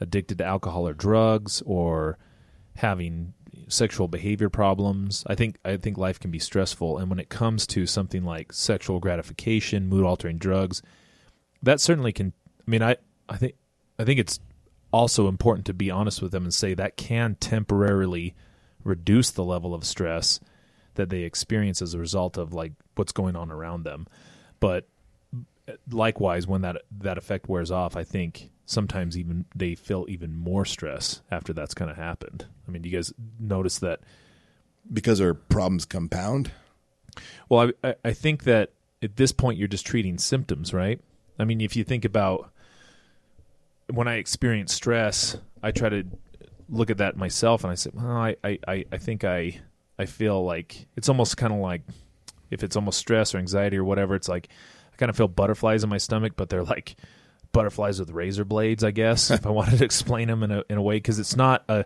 addicted 0.00 0.38
to 0.38 0.44
alcohol 0.44 0.86
or 0.86 0.94
drugs 0.94 1.62
or 1.66 2.18
having 2.76 3.32
sexual 3.68 4.06
behavior 4.06 4.48
problems, 4.48 5.24
I 5.26 5.34
think 5.34 5.58
I 5.64 5.76
think 5.76 5.98
life 5.98 6.20
can 6.20 6.30
be 6.30 6.38
stressful 6.38 6.98
and 6.98 7.10
when 7.10 7.18
it 7.18 7.28
comes 7.28 7.66
to 7.68 7.86
something 7.86 8.24
like 8.24 8.52
sexual 8.52 9.00
gratification, 9.00 9.88
mood 9.88 10.04
altering 10.04 10.38
drugs, 10.38 10.82
that 11.62 11.80
certainly 11.80 12.12
can 12.12 12.32
I 12.66 12.70
mean 12.70 12.82
I 12.82 12.96
I 13.28 13.36
think 13.36 13.54
I 13.98 14.04
think 14.04 14.20
it's 14.20 14.38
also 14.96 15.28
important 15.28 15.66
to 15.66 15.74
be 15.74 15.90
honest 15.90 16.22
with 16.22 16.32
them 16.32 16.44
and 16.44 16.54
say 16.54 16.74
that 16.74 16.96
can 16.96 17.34
temporarily 17.36 18.34
reduce 18.82 19.30
the 19.30 19.44
level 19.44 19.74
of 19.74 19.84
stress 19.84 20.40
that 20.94 21.10
they 21.10 21.22
experience 21.22 21.82
as 21.82 21.92
a 21.92 21.98
result 21.98 22.38
of 22.38 22.54
like 22.54 22.72
what's 22.94 23.12
going 23.12 23.36
on 23.36 23.52
around 23.52 23.84
them. 23.84 24.06
But 24.58 24.88
likewise, 25.90 26.46
when 26.46 26.62
that 26.62 26.82
that 26.98 27.18
effect 27.18 27.48
wears 27.48 27.70
off, 27.70 27.96
I 27.96 28.04
think 28.04 28.50
sometimes 28.64 29.18
even 29.18 29.44
they 29.54 29.74
feel 29.74 30.06
even 30.08 30.34
more 30.34 30.64
stress 30.64 31.20
after 31.30 31.52
that's 31.52 31.74
kind 31.74 31.90
of 31.90 31.96
happened. 31.96 32.46
I 32.66 32.70
mean, 32.70 32.82
do 32.82 32.88
you 32.88 32.96
guys 32.96 33.12
notice 33.38 33.78
that? 33.80 34.00
Because 34.90 35.20
our 35.20 35.34
problems 35.34 35.84
compound. 35.84 36.50
Well, 37.48 37.72
I, 37.82 37.88
I, 37.88 37.94
I 38.06 38.12
think 38.12 38.44
that 38.44 38.72
at 39.02 39.16
this 39.16 39.32
point 39.32 39.58
you're 39.58 39.68
just 39.68 39.86
treating 39.86 40.16
symptoms, 40.16 40.72
right? 40.72 41.00
I 41.38 41.44
mean, 41.44 41.60
if 41.60 41.76
you 41.76 41.84
think 41.84 42.04
about 42.04 42.50
when 43.90 44.08
I 44.08 44.16
experience 44.16 44.74
stress, 44.74 45.36
I 45.62 45.70
try 45.70 45.88
to 45.88 46.04
look 46.68 46.90
at 46.90 46.98
that 46.98 47.16
myself, 47.16 47.64
and 47.64 47.70
I 47.70 47.74
say, 47.74 47.90
well, 47.92 48.06
I, 48.06 48.36
I, 48.44 48.84
I 48.90 48.98
think 48.98 49.24
I, 49.24 49.60
I 49.98 50.06
feel 50.06 50.44
like 50.44 50.86
it's 50.96 51.08
almost 51.08 51.36
kind 51.36 51.52
of 51.52 51.60
like 51.60 51.82
if 52.50 52.62
it's 52.62 52.76
almost 52.76 52.98
stress 52.98 53.34
or 53.34 53.38
anxiety 53.38 53.76
or 53.76 53.84
whatever. 53.84 54.14
It's 54.14 54.28
like 54.28 54.48
I 54.92 54.96
kind 54.96 55.10
of 55.10 55.16
feel 55.16 55.28
butterflies 55.28 55.84
in 55.84 55.90
my 55.90 55.98
stomach, 55.98 56.34
but 56.36 56.48
they're 56.48 56.64
like 56.64 56.96
butterflies 57.52 57.98
with 57.98 58.10
razor 58.10 58.44
blades, 58.44 58.84
I 58.84 58.90
guess. 58.90 59.30
if 59.30 59.46
I 59.46 59.50
wanted 59.50 59.78
to 59.78 59.84
explain 59.84 60.28
them 60.28 60.42
in 60.42 60.50
a 60.50 60.62
in 60.68 60.78
a 60.78 60.82
way, 60.82 60.96
because 60.96 61.18
it's 61.18 61.36
not 61.36 61.64
a 61.68 61.84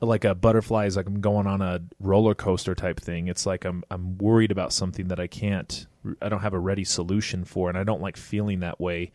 like 0.00 0.24
a 0.24 0.34
butterfly 0.34 0.86
is 0.86 0.96
like 0.96 1.06
I'm 1.06 1.20
going 1.20 1.46
on 1.46 1.62
a 1.62 1.80
roller 2.00 2.34
coaster 2.34 2.74
type 2.74 3.00
thing. 3.00 3.28
It's 3.28 3.46
like 3.46 3.64
I'm 3.64 3.84
I'm 3.90 4.18
worried 4.18 4.50
about 4.50 4.72
something 4.72 5.08
that 5.08 5.20
I 5.20 5.26
can't 5.28 5.86
I 6.20 6.28
don't 6.28 6.40
have 6.40 6.54
a 6.54 6.58
ready 6.58 6.84
solution 6.84 7.44
for 7.44 7.68
and 7.68 7.78
I 7.78 7.84
don't 7.84 8.00
like 8.00 8.16
feeling 8.16 8.60
that 8.60 8.80
way. 8.80 9.12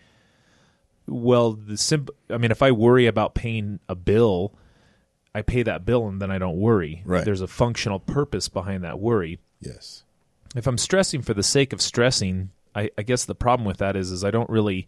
Well, 1.08 1.54
the 1.54 1.78
simp 1.78 2.10
I 2.30 2.38
mean 2.38 2.52
if 2.52 2.62
I 2.62 2.72
worry 2.72 3.08
about 3.08 3.36
paying 3.36 3.80
a 3.88 3.96
bill, 3.96 4.54
I 5.34 5.42
pay 5.42 5.64
that 5.64 5.86
bill 5.86 6.08
and 6.08 6.22
then 6.22 6.32
I 6.32 6.38
don't 6.38 6.58
worry. 6.58 7.04
Right. 7.06 7.24
There's 7.24 7.42
a 7.42 7.48
functional 7.48 8.00
purpose 8.00 8.50
behind 8.50 8.84
that 8.84 9.00
worry. 9.00 9.40
Yes. 9.62 10.04
If 10.56 10.68
I'm 10.68 10.78
stressing 10.78 11.22
for 11.22 11.34
the 11.34 11.44
sake 11.44 11.74
of 11.74 11.82
stressing, 11.82 12.52
I, 12.76 12.90
I 12.98 13.04
guess 13.04 13.26
the 13.26 13.36
problem 13.36 13.66
with 13.66 13.78
that 13.78 13.96
is 13.96 14.12
is 14.12 14.24
I 14.24 14.32
don't 14.32 14.50
really 14.50 14.88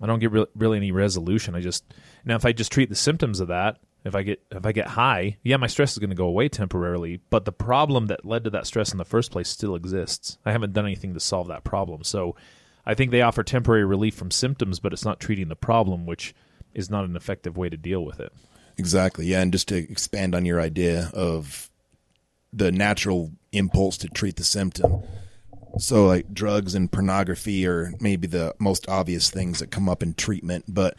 I 0.00 0.06
don't 0.06 0.20
get 0.20 0.32
re- 0.32 0.46
really 0.54 0.76
any 0.76 0.92
resolution. 0.92 1.54
I 1.54 1.60
just 1.60 1.84
now 2.24 2.36
if 2.36 2.44
I 2.44 2.52
just 2.52 2.72
treat 2.72 2.88
the 2.88 2.94
symptoms 2.94 3.40
of 3.40 3.48
that, 3.48 3.78
if 4.04 4.14
I 4.14 4.22
get 4.22 4.42
if 4.50 4.64
I 4.64 4.72
get 4.72 4.88
high, 4.88 5.38
yeah, 5.42 5.56
my 5.56 5.66
stress 5.66 5.92
is 5.92 5.98
going 5.98 6.10
to 6.10 6.16
go 6.16 6.26
away 6.26 6.48
temporarily, 6.48 7.20
but 7.30 7.44
the 7.44 7.52
problem 7.52 8.06
that 8.06 8.24
led 8.24 8.44
to 8.44 8.50
that 8.50 8.66
stress 8.66 8.92
in 8.92 8.98
the 8.98 9.04
first 9.04 9.30
place 9.30 9.48
still 9.48 9.74
exists. 9.74 10.38
I 10.44 10.52
haven't 10.52 10.72
done 10.72 10.86
anything 10.86 11.14
to 11.14 11.20
solve 11.20 11.48
that 11.48 11.64
problem. 11.64 12.04
So 12.04 12.36
I 12.88 12.94
think 12.94 13.10
they 13.10 13.20
offer 13.20 13.44
temporary 13.44 13.84
relief 13.84 14.14
from 14.14 14.30
symptoms, 14.30 14.80
but 14.80 14.94
it's 14.94 15.04
not 15.04 15.20
treating 15.20 15.48
the 15.48 15.56
problem, 15.56 16.06
which 16.06 16.34
is 16.72 16.88
not 16.88 17.04
an 17.04 17.16
effective 17.16 17.58
way 17.58 17.68
to 17.68 17.76
deal 17.76 18.02
with 18.02 18.18
it. 18.18 18.32
Exactly. 18.78 19.26
Yeah, 19.26 19.42
and 19.42 19.52
just 19.52 19.68
to 19.68 19.76
expand 19.76 20.34
on 20.34 20.46
your 20.46 20.58
idea 20.58 21.10
of 21.12 21.70
the 22.50 22.72
natural 22.72 23.32
impulse 23.52 23.98
to 23.98 24.08
treat 24.08 24.36
the 24.36 24.44
symptom. 24.44 25.02
So, 25.78 26.06
like 26.06 26.32
drugs 26.32 26.74
and 26.74 26.90
pornography 26.90 27.66
are 27.66 27.92
maybe 28.00 28.26
the 28.26 28.54
most 28.58 28.88
obvious 28.88 29.30
things 29.30 29.58
that 29.58 29.70
come 29.70 29.86
up 29.86 30.02
in 30.02 30.14
treatment, 30.14 30.64
but 30.66 30.96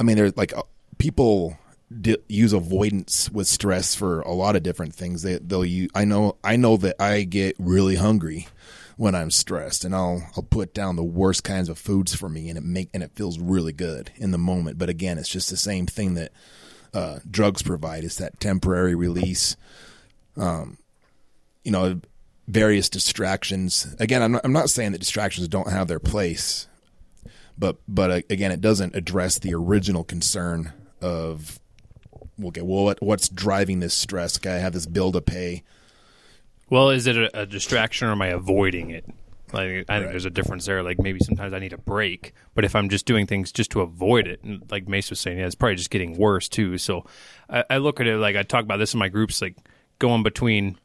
I 0.00 0.04
mean, 0.04 0.16
there's 0.16 0.36
like 0.38 0.56
uh, 0.56 0.62
people 0.96 1.58
d- 2.00 2.16
use 2.28 2.54
avoidance 2.54 3.30
with 3.30 3.46
stress 3.46 3.94
for 3.94 4.20
a 4.20 4.32
lot 4.32 4.56
of 4.56 4.62
different 4.62 4.94
things. 4.94 5.20
They 5.20 5.38
they'll 5.38 5.66
use. 5.66 5.90
I 5.94 6.06
know 6.06 6.38
I 6.42 6.56
know 6.56 6.78
that 6.78 6.96
I 6.98 7.24
get 7.24 7.56
really 7.58 7.96
hungry 7.96 8.48
when 8.96 9.14
I'm 9.14 9.30
stressed, 9.30 9.84
and 9.84 9.94
I'll 9.94 10.28
I'll 10.36 10.42
put 10.42 10.74
down 10.74 10.96
the 10.96 11.04
worst 11.04 11.44
kinds 11.44 11.68
of 11.68 11.78
foods 11.78 12.14
for 12.14 12.28
me, 12.28 12.48
and 12.48 12.58
it 12.58 12.64
make 12.64 12.90
and 12.94 13.02
it 13.02 13.12
feels 13.14 13.38
really 13.38 13.72
good 13.72 14.10
in 14.16 14.30
the 14.30 14.38
moment. 14.38 14.78
But 14.78 14.88
again, 14.88 15.18
it's 15.18 15.28
just 15.28 15.50
the 15.50 15.56
same 15.56 15.86
thing 15.86 16.14
that 16.14 16.32
uh, 16.94 17.18
drugs 17.30 17.62
provide. 17.62 18.04
It's 18.04 18.16
that 18.16 18.40
temporary 18.40 18.94
release. 18.94 19.56
Um, 20.36 20.78
you 21.64 21.72
know, 21.72 22.00
various 22.48 22.88
distractions. 22.88 23.94
Again, 23.98 24.22
I'm 24.22 24.32
not, 24.32 24.42
I'm 24.44 24.52
not 24.52 24.70
saying 24.70 24.92
that 24.92 24.98
distractions 24.98 25.48
don't 25.48 25.70
have 25.70 25.88
their 25.88 26.00
place, 26.00 26.68
but 27.58 27.76
but 27.86 28.10
uh, 28.10 28.20
again, 28.30 28.52
it 28.52 28.60
doesn't 28.60 28.94
address 28.94 29.38
the 29.38 29.54
original 29.54 30.04
concern 30.04 30.72
of 31.00 31.60
okay, 32.44 32.62
well, 32.62 32.84
what, 32.84 33.02
what's 33.02 33.28
driving 33.28 33.80
this 33.80 33.94
stress? 33.94 34.38
Okay, 34.38 34.52
I 34.52 34.58
have 34.58 34.72
this 34.72 34.86
bill 34.86 35.12
to 35.12 35.20
pay. 35.20 35.62
Well, 36.68 36.90
is 36.90 37.06
it 37.06 37.16
a, 37.16 37.40
a 37.42 37.46
distraction 37.46 38.08
or 38.08 38.12
am 38.12 38.22
I 38.22 38.28
avoiding 38.28 38.90
it? 38.90 39.04
Like 39.52 39.62
I 39.62 39.70
think 39.70 39.88
Right. 39.88 40.00
there's 40.10 40.24
a 40.24 40.30
difference 40.30 40.66
there. 40.66 40.82
Like 40.82 40.98
maybe 40.98 41.20
sometimes 41.20 41.52
I 41.52 41.60
need 41.60 41.72
a 41.72 41.78
break, 41.78 42.32
but 42.54 42.64
if 42.64 42.74
I'm 42.74 42.88
just 42.88 43.06
doing 43.06 43.26
things 43.26 43.52
just 43.52 43.70
to 43.72 43.80
avoid 43.80 44.26
it, 44.26 44.42
and 44.42 44.62
like 44.70 44.88
Mace 44.88 45.08
was 45.10 45.20
saying, 45.20 45.38
yeah, 45.38 45.46
it's 45.46 45.54
probably 45.54 45.76
just 45.76 45.90
getting 45.90 46.16
worse 46.16 46.48
too. 46.48 46.78
So 46.78 47.04
I, 47.48 47.64
I 47.70 47.76
look 47.78 48.00
at 48.00 48.08
it 48.08 48.16
like 48.18 48.34
I 48.34 48.42
talk 48.42 48.64
about 48.64 48.78
this 48.78 48.92
in 48.94 48.98
my 48.98 49.08
groups, 49.08 49.40
like 49.40 49.56
going 50.00 50.24
between 50.24 50.78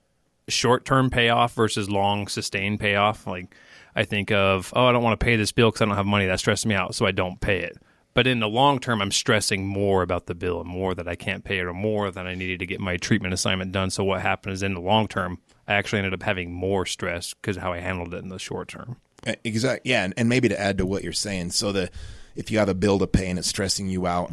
short 0.47 0.85
term 0.85 1.09
payoff 1.09 1.53
versus 1.55 1.89
long 1.89 2.27
sustained 2.27 2.79
payoff. 2.79 3.25
Like 3.25 3.55
I 3.95 4.03
think 4.03 4.31
of, 4.31 4.71
oh, 4.75 4.85
I 4.85 4.91
don't 4.91 5.03
want 5.03 5.19
to 5.19 5.23
pay 5.23 5.35
this 5.35 5.51
bill 5.51 5.69
because 5.71 5.81
I 5.81 5.85
don't 5.85 5.95
have 5.95 6.05
money. 6.05 6.27
That 6.27 6.39
stresses 6.39 6.67
me 6.67 6.75
out, 6.75 6.93
so 6.93 7.07
I 7.07 7.11
don't 7.11 7.41
pay 7.41 7.61
it. 7.61 7.77
But 8.13 8.27
in 8.27 8.41
the 8.41 8.47
long 8.47 8.79
term, 8.79 9.01
I'm 9.01 9.11
stressing 9.11 9.65
more 9.65 10.03
about 10.03 10.27
the 10.27 10.35
bill 10.35 10.59
and 10.61 10.69
more 10.69 10.93
that 10.93 11.07
I 11.07 11.15
can't 11.15 11.43
pay 11.43 11.57
it 11.57 11.65
or 11.65 11.73
more 11.73 12.11
that 12.11 12.27
I 12.27 12.35
needed 12.35 12.59
to 12.59 12.67
get 12.67 12.79
my 12.79 12.97
treatment 12.97 13.33
assignment 13.33 13.71
done. 13.71 13.89
So 13.89 14.03
what 14.03 14.21
happens 14.21 14.61
in 14.61 14.73
the 14.75 14.81
long 14.81 15.07
term, 15.07 15.39
I 15.67 15.73
actually 15.73 15.99
ended 15.99 16.13
up 16.13 16.23
having 16.23 16.51
more 16.51 16.85
stress 16.85 17.33
because 17.33 17.57
of 17.57 17.63
how 17.63 17.73
I 17.73 17.79
handled 17.79 18.13
it 18.13 18.23
in 18.23 18.29
the 18.29 18.39
short 18.39 18.67
term. 18.67 18.97
Eh, 19.25 19.35
exactly. 19.43 19.91
Yeah, 19.91 20.03
and, 20.03 20.13
and 20.17 20.29
maybe 20.29 20.49
to 20.49 20.59
add 20.59 20.77
to 20.79 20.85
what 20.85 21.03
you're 21.03 21.13
saying, 21.13 21.51
so 21.51 21.71
the 21.71 21.89
if 22.35 22.49
you 22.49 22.59
have 22.59 22.69
a 22.69 22.73
bill 22.73 22.99
to 22.99 23.07
pay 23.07 23.29
and 23.29 23.37
it's 23.37 23.47
stressing 23.47 23.87
you 23.87 24.07
out, 24.07 24.31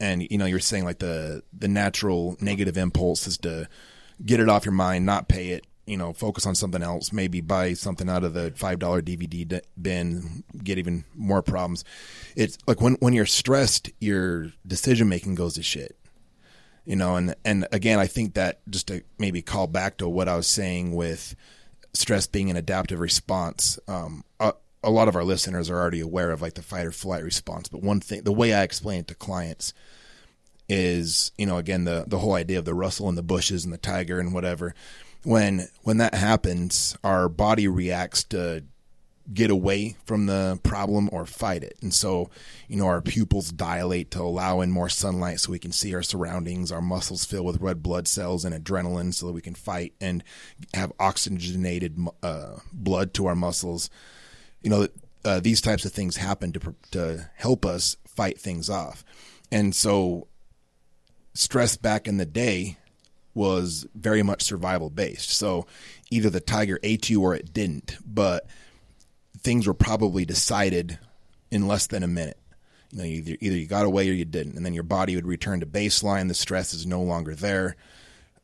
and 0.00 0.26
you 0.30 0.38
know 0.38 0.46
you're 0.46 0.60
saying 0.60 0.84
like 0.84 0.98
the 0.98 1.42
the 1.56 1.68
natural 1.68 2.36
negative 2.40 2.76
impulse 2.76 3.26
is 3.26 3.38
to 3.38 3.68
get 4.24 4.40
it 4.40 4.48
off 4.48 4.64
your 4.64 4.72
mind, 4.72 5.06
not 5.06 5.28
pay 5.28 5.50
it. 5.50 5.66
You 5.86 5.96
know, 5.96 6.12
focus 6.12 6.46
on 6.46 6.56
something 6.56 6.82
else. 6.82 7.12
Maybe 7.12 7.40
buy 7.40 7.74
something 7.74 8.10
out 8.10 8.24
of 8.24 8.34
the 8.34 8.52
five 8.56 8.80
dollar 8.80 9.00
DVD 9.00 9.60
bin. 9.80 10.42
Get 10.62 10.78
even 10.78 11.04
more 11.14 11.42
problems. 11.42 11.84
It's 12.34 12.58
like 12.66 12.80
when 12.80 12.94
when 12.94 13.14
you're 13.14 13.24
stressed, 13.24 13.90
your 14.00 14.52
decision 14.66 15.08
making 15.08 15.36
goes 15.36 15.54
to 15.54 15.62
shit 15.62 15.96
you 16.86 16.96
know 16.96 17.16
and 17.16 17.34
and 17.44 17.66
again 17.72 17.98
i 17.98 18.06
think 18.06 18.34
that 18.34 18.60
just 18.70 18.86
to 18.86 19.02
maybe 19.18 19.42
call 19.42 19.66
back 19.66 19.98
to 19.98 20.08
what 20.08 20.28
i 20.28 20.36
was 20.36 20.46
saying 20.46 20.94
with 20.94 21.34
stress 21.92 22.26
being 22.26 22.48
an 22.48 22.56
adaptive 22.56 23.00
response 23.00 23.78
um 23.88 24.24
a, 24.40 24.52
a 24.82 24.90
lot 24.90 25.08
of 25.08 25.16
our 25.16 25.24
listeners 25.24 25.68
are 25.68 25.78
already 25.78 26.00
aware 26.00 26.30
of 26.30 26.40
like 26.40 26.54
the 26.54 26.62
fight 26.62 26.86
or 26.86 26.92
flight 26.92 27.24
response 27.24 27.68
but 27.68 27.82
one 27.82 28.00
thing 28.00 28.22
the 28.22 28.32
way 28.32 28.54
i 28.54 28.62
explain 28.62 29.00
it 29.00 29.08
to 29.08 29.14
clients 29.14 29.74
is 30.68 31.32
you 31.36 31.44
know 31.44 31.58
again 31.58 31.84
the 31.84 32.04
the 32.06 32.18
whole 32.18 32.34
idea 32.34 32.58
of 32.58 32.64
the 32.64 32.74
rustle 32.74 33.08
in 33.08 33.14
the 33.14 33.22
bushes 33.22 33.64
and 33.64 33.74
the 33.74 33.78
tiger 33.78 34.18
and 34.18 34.32
whatever 34.32 34.74
when 35.24 35.68
when 35.82 35.98
that 35.98 36.14
happens 36.14 36.96
our 37.02 37.28
body 37.28 37.66
reacts 37.68 38.24
to 38.24 38.62
get 39.32 39.50
away 39.50 39.96
from 40.04 40.26
the 40.26 40.58
problem 40.62 41.08
or 41.12 41.26
fight 41.26 41.62
it. 41.62 41.76
And 41.82 41.92
so, 41.92 42.30
you 42.68 42.76
know, 42.76 42.86
our 42.86 43.02
pupils 43.02 43.50
dilate 43.50 44.10
to 44.12 44.22
allow 44.22 44.60
in 44.60 44.70
more 44.70 44.88
sunlight 44.88 45.40
so 45.40 45.52
we 45.52 45.58
can 45.58 45.72
see 45.72 45.94
our 45.94 46.02
surroundings. 46.02 46.70
Our 46.70 46.82
muscles 46.82 47.24
fill 47.24 47.44
with 47.44 47.60
red 47.60 47.82
blood 47.82 48.06
cells 48.06 48.44
and 48.44 48.54
adrenaline 48.54 49.12
so 49.12 49.26
that 49.26 49.32
we 49.32 49.40
can 49.40 49.54
fight 49.54 49.94
and 50.00 50.22
have 50.74 50.92
oxygenated 51.00 51.98
uh, 52.22 52.56
blood 52.72 53.14
to 53.14 53.26
our 53.26 53.34
muscles. 53.34 53.90
You 54.62 54.70
know, 54.70 54.88
uh, 55.24 55.40
these 55.40 55.60
types 55.60 55.84
of 55.84 55.92
things 55.92 56.16
happen 56.16 56.52
to 56.52 56.74
to 56.92 57.30
help 57.34 57.66
us 57.66 57.96
fight 58.06 58.38
things 58.38 58.70
off. 58.70 59.04
And 59.50 59.74
so, 59.74 60.28
stress 61.34 61.76
back 61.76 62.06
in 62.06 62.16
the 62.16 62.26
day 62.26 62.78
was 63.34 63.86
very 63.94 64.22
much 64.22 64.42
survival 64.42 64.88
based. 64.88 65.30
So, 65.30 65.66
either 66.10 66.30
the 66.30 66.40
tiger 66.40 66.78
ate 66.82 67.10
you 67.10 67.22
or 67.22 67.34
it 67.34 67.52
didn't. 67.52 67.96
But 68.04 68.46
things 69.46 69.68
were 69.68 69.74
probably 69.74 70.24
decided 70.24 70.98
in 71.52 71.68
less 71.68 71.86
than 71.86 72.02
a 72.02 72.08
minute. 72.08 72.36
You 72.90 72.98
know, 72.98 73.04
either 73.04 73.36
either 73.40 73.56
you 73.56 73.66
got 73.66 73.86
away 73.86 74.10
or 74.10 74.12
you 74.12 74.24
didn't, 74.24 74.56
and 74.56 74.66
then 74.66 74.74
your 74.74 74.82
body 74.82 75.14
would 75.14 75.24
return 75.24 75.60
to 75.60 75.66
baseline. 75.66 76.26
The 76.26 76.34
stress 76.34 76.74
is 76.74 76.84
no 76.84 77.00
longer 77.00 77.32
there. 77.32 77.76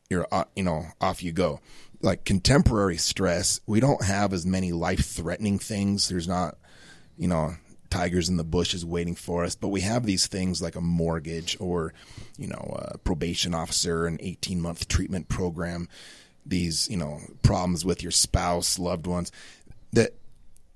You're, 0.09 0.25
uh, 0.31 0.45
you 0.55 0.63
know, 0.63 0.85
off 1.01 1.21
you 1.21 1.33
go. 1.33 1.59
Like 2.01 2.23
contemporary 2.23 2.95
stress, 2.95 3.59
we 3.67 3.81
don't 3.81 4.01
have 4.01 4.31
as 4.31 4.45
many 4.45 4.71
life-threatening 4.71 5.59
things. 5.59 6.07
There's 6.07 6.27
not, 6.27 6.55
you 7.17 7.27
know, 7.27 7.55
tigers 7.89 8.29
in 8.29 8.37
the 8.37 8.45
bushes 8.45 8.85
waiting 8.85 9.15
for 9.15 9.43
us, 9.43 9.55
but 9.55 9.69
we 9.69 9.81
have 9.81 10.05
these 10.05 10.27
things 10.27 10.61
like 10.61 10.75
a 10.77 10.81
mortgage 10.81 11.57
or, 11.59 11.93
you 12.37 12.47
know, 12.47 12.77
a 12.93 12.97
probation 12.97 13.53
officer, 13.53 14.07
an 14.07 14.19
18-month 14.19 14.87
treatment 14.87 15.27
program. 15.27 15.89
These, 16.45 16.89
you 16.89 16.97
know, 16.97 17.19
problems 17.41 17.83
with 17.83 18.01
your 18.01 18.11
spouse, 18.11 18.79
loved 18.79 19.05
ones 19.05 19.31
that 19.93 20.13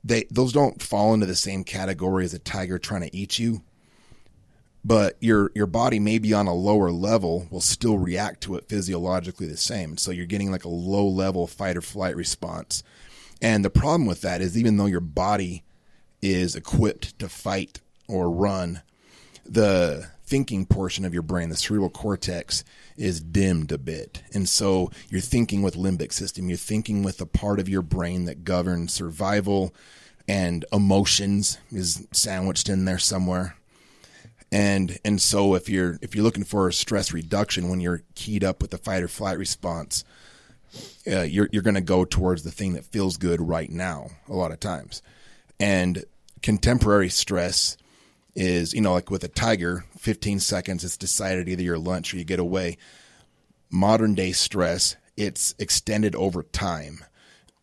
they 0.07 0.25
those 0.31 0.53
don't 0.53 0.81
fall 0.81 1.13
into 1.13 1.25
the 1.25 1.35
same 1.35 1.63
category 1.63 2.23
as 2.25 2.33
a 2.33 2.39
tiger 2.39 2.79
trying 2.79 3.01
to 3.01 3.15
eat 3.15 3.37
you 3.37 3.61
but 4.87 5.17
your 5.19 5.51
your 5.53 5.67
body 5.67 5.99
maybe 5.99 6.33
on 6.33 6.47
a 6.47 6.53
lower 6.53 6.91
level 6.91 7.45
will 7.51 7.59
still 7.59 7.97
react 7.97 8.39
to 8.41 8.55
it 8.55 8.69
physiologically 8.69 9.45
the 9.45 9.57
same. 9.57 9.97
So 9.97 10.11
you're 10.11 10.25
getting 10.25 10.49
like 10.49 10.63
a 10.63 10.69
low 10.69 11.05
level 11.05 11.45
fight 11.45 11.75
or 11.75 11.81
flight 11.81 12.15
response. 12.15 12.83
And 13.41 13.65
the 13.65 13.69
problem 13.69 14.05
with 14.05 14.21
that 14.21 14.39
is 14.39 14.57
even 14.57 14.77
though 14.77 14.85
your 14.85 15.01
body 15.01 15.65
is 16.21 16.55
equipped 16.55 17.19
to 17.19 17.27
fight 17.27 17.81
or 18.07 18.31
run 18.31 18.81
the 19.45 20.09
thinking 20.27 20.65
portion 20.65 21.05
of 21.05 21.13
your 21.13 21.23
brain 21.23 21.49
the 21.49 21.55
cerebral 21.55 21.89
cortex 21.89 22.63
is 22.97 23.21
dimmed 23.21 23.71
a 23.71 23.77
bit. 23.77 24.21
And 24.33 24.47
so 24.47 24.91
you're 25.09 25.21
thinking 25.21 25.61
with 25.61 25.75
limbic 25.75 26.11
system. 26.11 26.49
You're 26.49 26.57
thinking 26.57 27.01
with 27.01 27.17
the 27.17 27.25
part 27.25 27.59
of 27.59 27.69
your 27.69 27.81
brain 27.81 28.25
that 28.25 28.43
governs 28.43 28.93
survival 28.93 29.73
and 30.27 30.65
emotions 30.73 31.57
is 31.71 32.05
sandwiched 32.11 32.67
in 32.67 32.85
there 32.85 32.99
somewhere. 32.99 33.55
And 34.51 34.99
and 35.03 35.21
so 35.21 35.55
if 35.55 35.69
you're 35.69 35.97
if 36.01 36.13
you're 36.13 36.23
looking 36.23 36.43
for 36.43 36.67
a 36.67 36.73
stress 36.73 37.11
reduction 37.13 37.69
when 37.69 37.79
you're 37.79 38.03
keyed 38.15 38.43
up 38.43 38.61
with 38.61 38.71
the 38.71 38.77
fight 38.77 39.03
or 39.03 39.07
flight 39.07 39.37
response 39.37 40.03
uh, 41.09 41.21
you're 41.21 41.49
you're 41.51 41.61
going 41.61 41.75
to 41.75 41.81
go 41.81 42.05
towards 42.05 42.43
the 42.43 42.51
thing 42.51 42.73
that 42.73 42.85
feels 42.85 43.17
good 43.17 43.41
right 43.41 43.69
now 43.69 44.09
a 44.27 44.33
lot 44.33 44.51
of 44.51 44.59
times. 44.59 45.01
And 45.59 46.05
contemporary 46.41 47.09
stress 47.09 47.77
is, 48.37 48.71
you 48.71 48.81
know, 48.81 48.93
like 48.93 49.09
with 49.09 49.23
a 49.23 49.27
tiger, 49.27 49.83
15 49.97 50.39
seconds, 50.39 50.83
it's 50.83 50.95
decided 50.95 51.49
either 51.49 51.63
your 51.63 51.79
lunch 51.79 52.13
or 52.13 52.17
you 52.17 52.23
get 52.23 52.39
away. 52.39 52.77
Modern 53.71 54.13
day 54.13 54.31
stress, 54.31 54.95
it's 55.17 55.55
extended 55.57 56.15
over 56.15 56.43
time, 56.43 57.03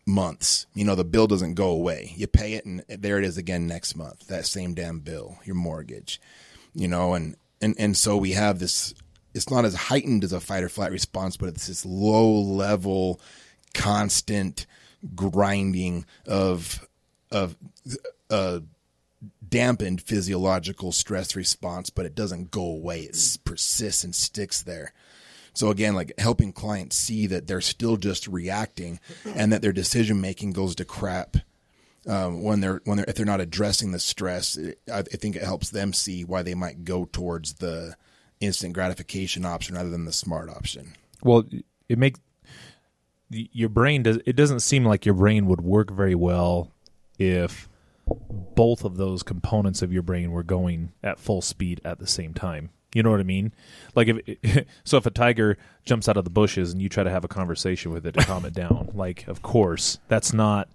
months. 0.05 0.65
You 0.73 0.83
know, 0.83 0.95
the 0.95 1.05
bill 1.05 1.27
doesn't 1.27 1.53
go 1.53 1.69
away. 1.69 2.13
You 2.17 2.27
pay 2.27 2.53
it 2.53 2.65
and 2.65 2.83
there 2.89 3.17
it 3.17 3.23
is 3.23 3.37
again 3.37 3.67
next 3.67 3.95
month, 3.95 4.27
that 4.27 4.45
same 4.45 4.73
damn 4.73 4.99
bill, 4.99 5.39
your 5.45 5.55
mortgage, 5.55 6.19
you 6.73 6.89
know, 6.89 7.13
and, 7.13 7.37
and, 7.61 7.73
and 7.79 7.95
so 7.95 8.17
we 8.17 8.33
have 8.33 8.59
this, 8.59 8.93
it's 9.33 9.49
not 9.49 9.63
as 9.63 9.75
heightened 9.75 10.25
as 10.25 10.33
a 10.33 10.41
fight 10.41 10.63
or 10.63 10.69
flight 10.69 10.91
response, 10.91 11.37
but 11.37 11.47
it's 11.47 11.67
this 11.67 11.85
low 11.85 12.33
level, 12.33 13.21
constant 13.73 14.65
grinding 15.15 16.05
of, 16.27 16.85
of, 17.31 17.55
uh, 18.29 18.59
dampened 19.55 20.01
physiological 20.01 20.91
stress 20.91 21.33
response, 21.33 21.89
but 21.89 22.05
it 22.05 22.13
doesn't 22.13 22.51
go 22.51 22.61
away. 22.61 23.03
It 23.03 23.37
persists 23.45 24.03
and 24.03 24.13
sticks 24.13 24.61
there. 24.61 24.91
So 25.53 25.69
again, 25.69 25.95
like 25.95 26.11
helping 26.17 26.51
clients 26.51 26.97
see 26.97 27.25
that 27.27 27.47
they're 27.47 27.61
still 27.61 27.95
just 27.95 28.27
reacting 28.27 28.99
and 29.23 29.53
that 29.53 29.61
their 29.61 29.71
decision 29.71 30.19
making 30.19 30.51
goes 30.51 30.75
to 30.75 30.83
crap 30.83 31.37
um, 32.05 32.43
when 32.43 32.59
they're 32.59 32.81
when 32.83 32.97
they're 32.97 33.05
if 33.07 33.15
they're 33.15 33.25
not 33.25 33.39
addressing 33.39 33.91
the 33.93 33.99
stress. 33.99 34.57
It, 34.57 34.81
I, 34.91 34.99
I 34.99 35.03
think 35.03 35.37
it 35.37 35.43
helps 35.43 35.69
them 35.69 35.93
see 35.93 36.25
why 36.25 36.43
they 36.43 36.53
might 36.53 36.83
go 36.83 37.05
towards 37.05 37.53
the 37.53 37.95
instant 38.41 38.73
gratification 38.73 39.45
option 39.45 39.75
rather 39.75 39.89
than 39.89 40.03
the 40.03 40.11
smart 40.11 40.49
option. 40.49 40.95
Well, 41.23 41.45
it 41.87 41.97
makes 41.97 42.19
your 43.29 43.69
brain 43.69 44.03
does. 44.03 44.19
It 44.25 44.35
doesn't 44.35 44.59
seem 44.59 44.83
like 44.83 45.05
your 45.05 45.15
brain 45.15 45.45
would 45.45 45.61
work 45.61 45.91
very 45.91 46.15
well 46.15 46.73
if 47.17 47.69
both 48.07 48.83
of 48.83 48.97
those 48.97 49.23
components 49.23 49.81
of 49.81 49.91
your 49.91 50.03
brain 50.03 50.31
were 50.31 50.43
going 50.43 50.93
at 51.03 51.19
full 51.19 51.41
speed 51.41 51.81
at 51.83 51.99
the 51.99 52.07
same 52.07 52.33
time. 52.33 52.69
You 52.93 53.03
know 53.03 53.11
what 53.11 53.19
I 53.19 53.23
mean? 53.23 53.53
Like 53.93 54.07
if 54.07 54.65
so, 54.83 54.97
if 54.97 55.05
a 55.05 55.11
tiger 55.11 55.57
jumps 55.83 56.07
out 56.07 56.17
of 56.17 56.23
the 56.23 56.29
bushes 56.29 56.71
and 56.71 56.81
you 56.81 56.87
try 56.87 57.03
to 57.03 57.09
have 57.09 57.25
a 57.25 57.29
conversation 57.29 57.91
with 57.91 58.05
it 58.05 58.13
to 58.13 58.25
calm 58.25 58.45
it 58.45 58.53
down, 58.53 58.91
like 58.93 59.27
of 59.27 59.41
course 59.41 59.99
that's 60.07 60.33
not 60.33 60.69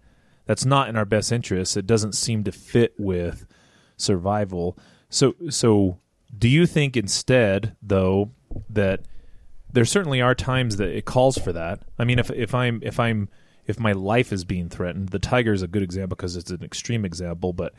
that's 0.46 0.64
not 0.64 0.88
in 0.88 0.96
our 0.96 1.04
best 1.06 1.32
interest. 1.32 1.76
It 1.76 1.87
doesn't 1.87 2.12
seem 2.12 2.44
to 2.44 2.52
fit 2.52 2.94
with 2.99 3.46
survival. 3.96 4.76
So 5.08 5.34
so 5.49 5.99
do 6.37 6.49
you 6.49 6.66
think 6.66 6.96
instead 6.96 7.75
though 7.82 8.32
that 8.68 9.00
there 9.72 9.84
certainly 9.84 10.20
are 10.20 10.34
times 10.34 10.76
that 10.76 10.88
it 10.88 11.06
calls 11.06 11.38
for 11.38 11.52
that? 11.52 11.80
I 11.99 12.04
mean, 12.04 12.18
if 12.18 12.30
if 12.30 12.54
I'm 12.54 12.80
if 12.82 13.00
I'm 13.00 13.30
if 13.70 13.80
my 13.80 13.92
life 13.92 14.32
is 14.32 14.44
being 14.44 14.68
threatened. 14.68 15.08
The 15.08 15.18
tiger 15.18 15.52
is 15.52 15.62
a 15.62 15.68
good 15.68 15.82
example 15.82 16.16
because 16.16 16.36
it's 16.36 16.50
an 16.50 16.62
extreme 16.62 17.04
example, 17.04 17.52
but 17.52 17.72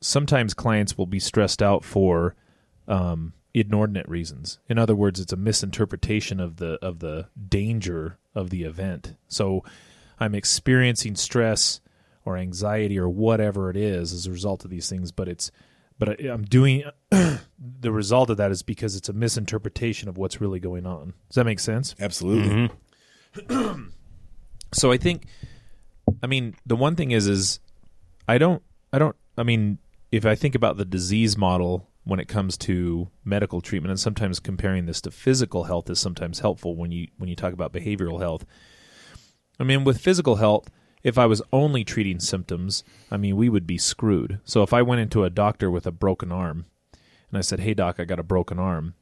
sometimes 0.00 0.54
clients 0.54 0.98
will 0.98 1.06
be 1.06 1.20
stressed 1.20 1.62
out 1.62 1.84
for 1.84 2.34
um, 2.86 3.32
inordinate 3.54 4.08
reasons. 4.08 4.58
In 4.68 4.78
other 4.78 4.94
words, 4.94 5.20
it's 5.20 5.32
a 5.32 5.36
misinterpretation 5.36 6.40
of 6.40 6.56
the 6.56 6.78
of 6.82 6.98
the 6.98 7.28
danger 7.48 8.18
of 8.34 8.50
the 8.50 8.64
event. 8.64 9.14
So 9.28 9.64
I'm 10.20 10.34
experiencing 10.34 11.16
stress 11.16 11.80
or 12.24 12.36
anxiety 12.36 12.98
or 12.98 13.08
whatever 13.08 13.70
it 13.70 13.76
is 13.76 14.12
as 14.12 14.26
a 14.26 14.30
result 14.30 14.64
of 14.64 14.70
these 14.70 14.88
things, 14.88 15.12
but 15.12 15.28
it's 15.28 15.50
but 15.98 16.24
I'm 16.24 16.44
doing 16.44 16.84
the 17.10 17.92
result 17.92 18.30
of 18.30 18.36
that 18.36 18.50
is 18.50 18.62
because 18.62 18.94
it's 18.94 19.08
a 19.08 19.12
misinterpretation 19.12 20.08
of 20.08 20.16
what's 20.16 20.40
really 20.40 20.60
going 20.60 20.86
on. 20.86 21.14
Does 21.28 21.36
that 21.36 21.44
make 21.44 21.60
sense? 21.60 21.94
Absolutely. 21.98 22.70
Mm-hmm. 23.34 23.84
so 24.72 24.92
I 24.92 24.96
think, 24.96 25.26
I 26.22 26.26
mean, 26.26 26.54
the 26.66 26.76
one 26.76 26.96
thing 26.96 27.10
is, 27.10 27.26
is 27.26 27.60
I 28.26 28.38
don't, 28.38 28.62
I 28.92 28.98
don't, 28.98 29.16
I 29.36 29.42
mean, 29.42 29.78
if 30.10 30.26
I 30.26 30.34
think 30.34 30.54
about 30.54 30.76
the 30.76 30.84
disease 30.84 31.36
model 31.36 31.88
when 32.04 32.20
it 32.20 32.28
comes 32.28 32.56
to 32.56 33.08
medical 33.24 33.60
treatment, 33.60 33.90
and 33.90 34.00
sometimes 34.00 34.40
comparing 34.40 34.86
this 34.86 35.00
to 35.02 35.10
physical 35.10 35.64
health 35.64 35.90
is 35.90 35.98
sometimes 35.98 36.40
helpful 36.40 36.74
when 36.74 36.90
you 36.90 37.08
when 37.18 37.28
you 37.28 37.36
talk 37.36 37.52
about 37.52 37.72
behavioral 37.72 38.20
health. 38.20 38.46
I 39.60 39.64
mean, 39.64 39.84
with 39.84 40.00
physical 40.00 40.36
health, 40.36 40.70
if 41.02 41.18
I 41.18 41.26
was 41.26 41.42
only 41.52 41.84
treating 41.84 42.18
symptoms, 42.18 42.82
I 43.10 43.18
mean, 43.18 43.36
we 43.36 43.48
would 43.48 43.66
be 43.66 43.76
screwed. 43.76 44.40
So 44.44 44.62
if 44.62 44.72
I 44.72 44.82
went 44.82 45.02
into 45.02 45.24
a 45.24 45.30
doctor 45.30 45.70
with 45.70 45.86
a 45.86 45.92
broken 45.92 46.32
arm, 46.32 46.64
and 47.28 47.36
I 47.36 47.42
said, 47.42 47.60
"Hey, 47.60 47.74
doc, 47.74 47.96
I 47.98 48.04
got 48.04 48.20
a 48.20 48.24
broken 48.24 48.58
arm," 48.58 48.94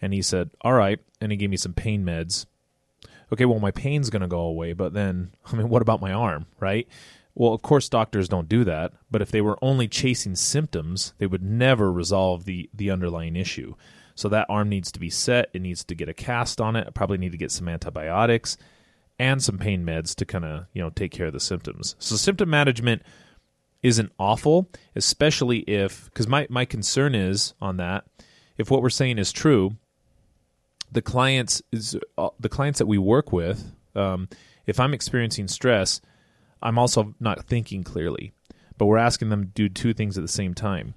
and 0.00 0.14
he 0.14 0.22
said, 0.22 0.50
"All 0.62 0.72
right," 0.72 0.98
and 1.20 1.30
he 1.30 1.36
gave 1.36 1.50
me 1.50 1.58
some 1.58 1.74
pain 1.74 2.04
meds 2.04 2.46
okay, 3.32 3.44
well, 3.44 3.58
my 3.58 3.70
pain's 3.70 4.10
going 4.10 4.22
to 4.22 4.28
go 4.28 4.40
away, 4.40 4.72
but 4.72 4.92
then, 4.92 5.32
I 5.46 5.56
mean, 5.56 5.68
what 5.68 5.82
about 5.82 6.00
my 6.00 6.12
arm, 6.12 6.46
right? 6.60 6.86
Well, 7.34 7.52
of 7.52 7.62
course, 7.62 7.88
doctors 7.88 8.28
don't 8.28 8.48
do 8.48 8.64
that, 8.64 8.92
but 9.10 9.20
if 9.20 9.30
they 9.30 9.42
were 9.42 9.58
only 9.60 9.88
chasing 9.88 10.34
symptoms, 10.34 11.12
they 11.18 11.26
would 11.26 11.42
never 11.42 11.92
resolve 11.92 12.44
the, 12.46 12.70
the 12.72 12.90
underlying 12.90 13.36
issue. 13.36 13.74
So 14.14 14.30
that 14.30 14.46
arm 14.48 14.70
needs 14.70 14.90
to 14.92 15.00
be 15.00 15.10
set. 15.10 15.50
It 15.52 15.60
needs 15.60 15.84
to 15.84 15.94
get 15.94 16.08
a 16.08 16.14
cast 16.14 16.60
on 16.60 16.76
it. 16.76 16.86
I 16.86 16.90
probably 16.90 17.18
need 17.18 17.32
to 17.32 17.38
get 17.38 17.52
some 17.52 17.68
antibiotics 17.68 18.56
and 19.18 19.42
some 19.42 19.58
pain 19.58 19.84
meds 19.84 20.14
to 20.14 20.24
kind 20.24 20.44
of 20.44 20.66
you 20.72 20.82
know 20.82 20.90
take 20.90 21.10
care 21.10 21.26
of 21.26 21.34
the 21.34 21.40
symptoms. 21.40 21.96
So 21.98 22.16
symptom 22.16 22.48
management 22.48 23.02
isn't 23.82 24.12
awful, 24.18 24.70
especially 24.94 25.58
if 25.60 26.06
because 26.06 26.26
my 26.26 26.46
my 26.48 26.64
concern 26.64 27.14
is 27.14 27.52
on 27.60 27.76
that 27.76 28.06
if 28.58 28.70
what 28.70 28.82
we're 28.82 28.90
saying 28.90 29.18
is 29.18 29.32
true, 29.32 29.76
the 30.90 31.02
clients 31.02 31.62
is 31.72 31.96
uh, 32.16 32.30
the 32.38 32.48
clients 32.48 32.78
that 32.78 32.86
we 32.86 32.98
work 32.98 33.32
with. 33.32 33.72
Um, 33.94 34.28
if 34.66 34.80
I'm 34.80 34.94
experiencing 34.94 35.48
stress, 35.48 36.00
I'm 36.62 36.78
also 36.78 37.14
not 37.20 37.44
thinking 37.46 37.84
clearly, 37.84 38.32
but 38.78 38.86
we're 38.86 38.98
asking 38.98 39.28
them 39.28 39.44
to 39.44 39.50
do 39.50 39.68
two 39.68 39.94
things 39.94 40.18
at 40.18 40.22
the 40.22 40.28
same 40.28 40.54
time. 40.54 40.94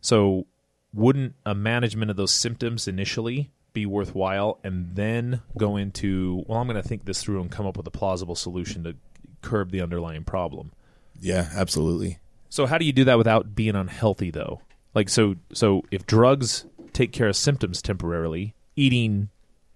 So, 0.00 0.46
wouldn't 0.92 1.34
a 1.44 1.54
management 1.54 2.10
of 2.10 2.16
those 2.16 2.32
symptoms 2.32 2.88
initially 2.88 3.50
be 3.72 3.86
worthwhile, 3.86 4.58
and 4.64 4.94
then 4.94 5.42
go 5.58 5.76
into 5.76 6.44
well, 6.46 6.58
I'm 6.58 6.66
going 6.66 6.80
to 6.80 6.88
think 6.88 7.04
this 7.04 7.22
through 7.22 7.40
and 7.40 7.50
come 7.50 7.66
up 7.66 7.76
with 7.76 7.86
a 7.86 7.90
plausible 7.90 8.34
solution 8.34 8.84
to 8.84 8.96
curb 9.42 9.70
the 9.70 9.80
underlying 9.80 10.24
problem. 10.24 10.72
Yeah, 11.20 11.48
absolutely. 11.54 12.18
So, 12.48 12.66
how 12.66 12.78
do 12.78 12.84
you 12.84 12.92
do 12.92 13.04
that 13.04 13.18
without 13.18 13.54
being 13.54 13.76
unhealthy, 13.76 14.30
though? 14.30 14.62
Like, 14.94 15.08
so, 15.10 15.36
so 15.52 15.82
if 15.90 16.06
drugs 16.06 16.64
take 16.94 17.12
care 17.12 17.28
of 17.28 17.36
symptoms 17.36 17.82
temporarily, 17.82 18.54
eating 18.76 19.30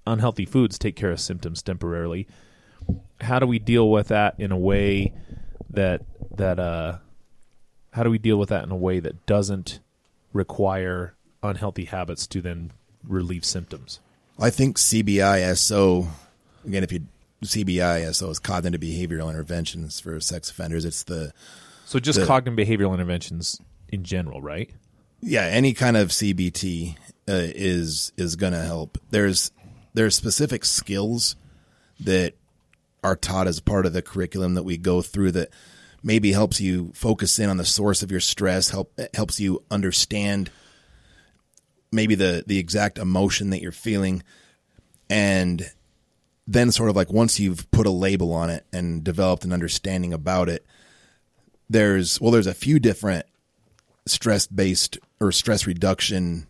unhealthy 0.06 0.44
foods 0.44 0.78
take 0.78 0.96
care 0.96 1.10
of 1.10 1.20
symptoms 1.20 1.62
temporarily. 1.62 2.26
How 3.20 3.38
do 3.38 3.46
we 3.46 3.58
deal 3.58 3.90
with 3.90 4.08
that 4.08 4.34
in 4.38 4.52
a 4.52 4.58
way 4.58 5.12
that 5.70 6.02
that 6.36 6.58
uh 6.58 6.98
how 7.92 8.02
do 8.02 8.10
we 8.10 8.18
deal 8.18 8.36
with 8.36 8.48
that 8.50 8.64
in 8.64 8.70
a 8.70 8.76
way 8.76 9.00
that 9.00 9.26
doesn't 9.26 9.80
require 10.32 11.14
unhealthy 11.42 11.86
habits 11.86 12.26
to 12.28 12.40
then 12.40 12.72
relieve 13.06 13.44
symptoms? 13.44 14.00
I 14.38 14.50
think 14.50 14.78
CBISO 14.78 16.08
again 16.64 16.84
if 16.84 16.92
you 16.92 17.06
CBISO 17.44 18.30
is 18.30 18.38
cognitive 18.38 18.80
behavioral 18.80 19.30
interventions 19.30 20.00
for 20.00 20.20
sex 20.20 20.50
offenders. 20.50 20.84
It's 20.84 21.04
the 21.04 21.32
so 21.84 21.98
just 21.98 22.20
the, 22.20 22.26
cognitive 22.26 22.68
behavioral 22.68 22.94
interventions 22.94 23.60
in 23.88 24.04
general, 24.04 24.40
right? 24.40 24.70
Yeah, 25.22 25.44
any 25.44 25.74
kind 25.74 25.96
of 25.96 26.08
CBT 26.08 26.96
uh, 27.30 27.46
is 27.54 28.12
is 28.16 28.34
going 28.34 28.52
to 28.52 28.62
help. 28.62 28.98
There's 29.10 29.52
there's 29.94 30.16
specific 30.16 30.64
skills 30.64 31.36
that 32.00 32.34
are 33.04 33.16
taught 33.16 33.46
as 33.46 33.60
part 33.60 33.86
of 33.86 33.92
the 33.92 34.02
curriculum 34.02 34.54
that 34.54 34.64
we 34.64 34.76
go 34.76 35.00
through 35.00 35.32
that 35.32 35.50
maybe 36.02 36.32
helps 36.32 36.60
you 36.60 36.90
focus 36.94 37.38
in 37.38 37.48
on 37.48 37.56
the 37.56 37.64
source 37.64 38.02
of 38.02 38.10
your 38.10 38.20
stress, 38.20 38.70
help 38.70 38.98
helps 39.14 39.38
you 39.38 39.62
understand 39.70 40.50
maybe 41.92 42.14
the 42.14 42.42
the 42.46 42.58
exact 42.58 42.98
emotion 42.98 43.50
that 43.50 43.62
you're 43.62 43.72
feeling 43.72 44.22
and 45.08 45.70
then 46.46 46.72
sort 46.72 46.90
of 46.90 46.96
like 46.96 47.12
once 47.12 47.38
you've 47.38 47.70
put 47.70 47.86
a 47.86 47.90
label 47.90 48.32
on 48.32 48.50
it 48.50 48.64
and 48.72 49.04
developed 49.04 49.44
an 49.44 49.52
understanding 49.52 50.12
about 50.12 50.48
it 50.48 50.64
there's 51.68 52.20
well 52.20 52.30
there's 52.30 52.46
a 52.46 52.54
few 52.54 52.78
different 52.78 53.26
stress 54.06 54.46
based 54.46 54.98
or 55.20 55.32
stress 55.32 55.66
reduction 55.66 56.46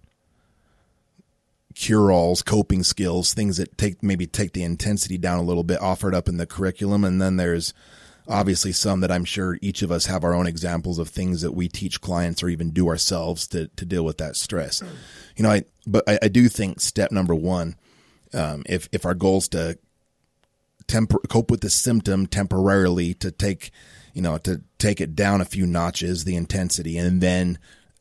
cure 1.74 2.10
alls, 2.10 2.42
coping 2.42 2.82
skills, 2.82 3.32
things 3.32 3.56
that 3.56 3.78
take 3.78 4.02
maybe 4.02 4.26
take 4.26 4.52
the 4.52 4.62
intensity 4.62 5.18
down 5.18 5.38
a 5.38 5.42
little 5.42 5.64
bit, 5.64 5.80
offered 5.80 6.14
up 6.14 6.28
in 6.28 6.36
the 6.36 6.46
curriculum. 6.46 7.04
And 7.04 7.20
then 7.20 7.36
there's 7.36 7.72
obviously 8.28 8.72
some 8.72 9.00
that 9.00 9.10
I'm 9.10 9.24
sure 9.24 9.58
each 9.60 9.82
of 9.82 9.90
us 9.90 10.06
have 10.06 10.24
our 10.24 10.34
own 10.34 10.46
examples 10.46 10.98
of 10.98 11.08
things 11.08 11.42
that 11.42 11.52
we 11.52 11.68
teach 11.68 12.00
clients 12.00 12.42
or 12.42 12.48
even 12.48 12.70
do 12.70 12.88
ourselves 12.88 13.46
to 13.48 13.68
to 13.68 13.84
deal 13.84 14.04
with 14.04 14.18
that 14.18 14.36
stress. 14.36 14.82
You 15.36 15.42
know, 15.42 15.50
I 15.50 15.64
but 15.86 16.08
I, 16.08 16.18
I 16.22 16.28
do 16.28 16.48
think 16.48 16.80
step 16.80 17.10
number 17.12 17.34
one, 17.34 17.76
um, 18.32 18.62
if 18.66 18.88
if 18.92 19.04
our 19.04 19.14
goal 19.14 19.38
is 19.38 19.48
to 19.48 19.78
cope 21.28 21.50
with 21.50 21.60
the 21.60 21.70
symptom 21.70 22.26
temporarily, 22.26 23.14
to 23.14 23.30
take 23.30 23.70
you 24.14 24.22
know 24.22 24.38
to 24.38 24.62
take 24.78 25.00
it 25.00 25.14
down 25.14 25.40
a 25.40 25.46
few 25.46 25.66
notches, 25.66 26.24
the 26.24 26.36
intensity, 26.36 26.96
and 26.96 27.20
then 27.20 27.58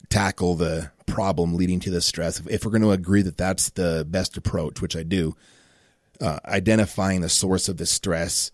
tackle 0.10 0.56
the 0.56 0.91
problem 1.06 1.56
leading 1.56 1.80
to 1.82 1.89
the 1.89 2.02
stress, 2.02 2.41
if 2.50 2.65
we're 2.65 2.72
going 2.72 2.82
to 2.82 2.91
agree 2.91 3.22
that 3.22 3.38
that's 3.38 3.69
the 3.72 4.06
best 4.10 4.38
approach, 4.38 4.82
which 4.82 4.95
I 4.95 5.04
do, 5.04 5.36
uh, 6.22 6.39
identifying 6.45 7.22
the 7.22 7.30
source 7.30 7.69
of 7.69 7.78
the 7.78 7.86
stress, 7.86 8.52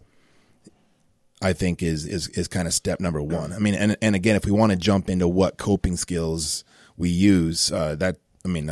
I 1.41 1.53
think 1.53 1.83
is 1.83 2.05
is 2.05 2.27
is 2.29 2.47
kind 2.47 2.67
of 2.67 2.73
step 2.73 2.99
number 2.99 3.21
one. 3.21 3.51
I 3.51 3.59
mean, 3.59 3.75
and 3.75 3.97
and 4.01 4.15
again, 4.15 4.35
if 4.35 4.45
we 4.45 4.51
want 4.51 4.71
to 4.71 4.77
jump 4.77 5.09
into 5.09 5.27
what 5.27 5.57
coping 5.57 5.97
skills 5.97 6.63
we 6.97 7.09
use, 7.09 7.71
uh, 7.71 7.95
that 7.95 8.17
I 8.45 8.47
mean, 8.47 8.69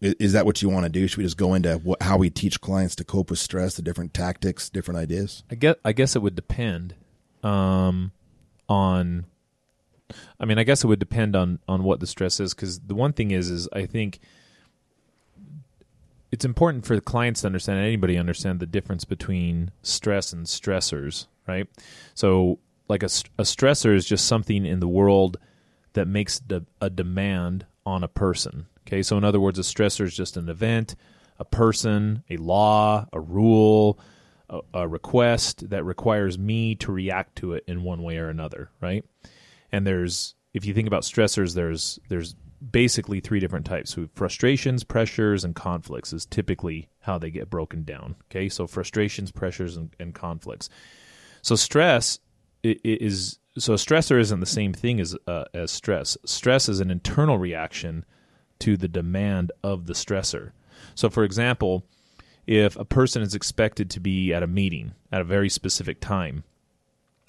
is 0.00 0.32
that 0.32 0.46
what 0.46 0.62
you 0.62 0.68
want 0.68 0.84
to 0.84 0.90
do? 0.90 1.06
Should 1.08 1.18
we 1.18 1.24
just 1.24 1.36
go 1.36 1.54
into 1.54 1.76
what, 1.78 2.02
how 2.02 2.16
we 2.16 2.30
teach 2.30 2.60
clients 2.60 2.94
to 2.96 3.04
cope 3.04 3.30
with 3.30 3.38
stress, 3.38 3.74
the 3.74 3.82
different 3.82 4.14
tactics, 4.14 4.70
different 4.70 4.98
ideas? 4.98 5.42
I 5.50 5.54
guess 5.54 5.76
I 5.84 5.92
guess 5.92 6.14
it 6.14 6.22
would 6.22 6.34
depend 6.34 6.94
um, 7.42 8.12
on. 8.68 9.26
I 10.40 10.44
mean, 10.44 10.58
I 10.58 10.64
guess 10.64 10.84
it 10.84 10.86
would 10.86 10.98
depend 10.98 11.36
on 11.36 11.58
on 11.68 11.84
what 11.84 12.00
the 12.00 12.06
stress 12.06 12.40
is 12.40 12.54
because 12.54 12.80
the 12.80 12.94
one 12.94 13.12
thing 13.12 13.30
is 13.30 13.50
is 13.50 13.68
I 13.72 13.86
think 13.86 14.20
it's 16.34 16.44
important 16.44 16.84
for 16.84 16.96
the 16.96 17.00
clients 17.00 17.42
to 17.42 17.46
understand 17.46 17.78
and 17.78 17.86
anybody 17.86 18.18
understand 18.18 18.58
the 18.58 18.66
difference 18.66 19.04
between 19.04 19.70
stress 19.82 20.32
and 20.32 20.46
stressors, 20.46 21.26
right? 21.46 21.68
So, 22.14 22.58
like 22.88 23.04
a, 23.04 23.10
a 23.38 23.44
stressor 23.44 23.94
is 23.94 24.04
just 24.04 24.26
something 24.26 24.66
in 24.66 24.80
the 24.80 24.88
world 24.88 25.38
that 25.92 26.08
makes 26.08 26.40
de- 26.40 26.66
a 26.80 26.90
demand 26.90 27.66
on 27.86 28.02
a 28.02 28.08
person. 28.08 28.66
Okay, 28.86 29.00
so 29.00 29.16
in 29.16 29.22
other 29.22 29.38
words, 29.38 29.60
a 29.60 29.62
stressor 29.62 30.04
is 30.04 30.16
just 30.16 30.36
an 30.36 30.48
event, 30.48 30.96
a 31.38 31.44
person, 31.44 32.24
a 32.28 32.36
law, 32.36 33.06
a 33.12 33.20
rule, 33.20 33.98
a, 34.50 34.60
a 34.74 34.88
request 34.88 35.70
that 35.70 35.84
requires 35.84 36.36
me 36.36 36.74
to 36.74 36.90
react 36.90 37.36
to 37.36 37.52
it 37.52 37.62
in 37.68 37.84
one 37.84 38.02
way 38.02 38.18
or 38.18 38.28
another, 38.28 38.70
right? 38.80 39.04
And 39.74 39.84
there's, 39.84 40.36
if 40.52 40.64
you 40.64 40.72
think 40.72 40.86
about 40.86 41.02
stressors, 41.02 41.56
there's 41.56 41.98
there's 42.08 42.36
basically 42.70 43.18
three 43.18 43.40
different 43.40 43.66
types. 43.66 43.90
So 43.90 44.08
frustrations, 44.14 44.84
pressures, 44.84 45.42
and 45.42 45.52
conflicts 45.52 46.12
is 46.12 46.26
typically 46.26 46.88
how 47.00 47.18
they 47.18 47.28
get 47.28 47.50
broken 47.50 47.82
down. 47.82 48.14
Okay, 48.30 48.48
so 48.48 48.68
frustrations, 48.68 49.32
pressures, 49.32 49.76
and, 49.76 49.90
and 49.98 50.14
conflicts. 50.14 50.70
So 51.42 51.56
stress 51.56 52.20
is 52.62 53.40
so 53.58 53.72
a 53.72 53.76
stressor 53.76 54.20
isn't 54.20 54.38
the 54.38 54.46
same 54.46 54.72
thing 54.72 55.00
as 55.00 55.16
uh, 55.26 55.46
as 55.52 55.72
stress. 55.72 56.16
Stress 56.24 56.68
is 56.68 56.78
an 56.78 56.92
internal 56.92 57.36
reaction 57.36 58.04
to 58.60 58.76
the 58.76 58.86
demand 58.86 59.50
of 59.64 59.86
the 59.86 59.94
stressor. 59.94 60.52
So, 60.94 61.10
for 61.10 61.24
example, 61.24 61.84
if 62.46 62.76
a 62.76 62.84
person 62.84 63.22
is 63.22 63.34
expected 63.34 63.90
to 63.90 63.98
be 63.98 64.32
at 64.32 64.44
a 64.44 64.46
meeting 64.46 64.94
at 65.10 65.20
a 65.20 65.24
very 65.24 65.48
specific 65.48 65.98
time, 65.98 66.44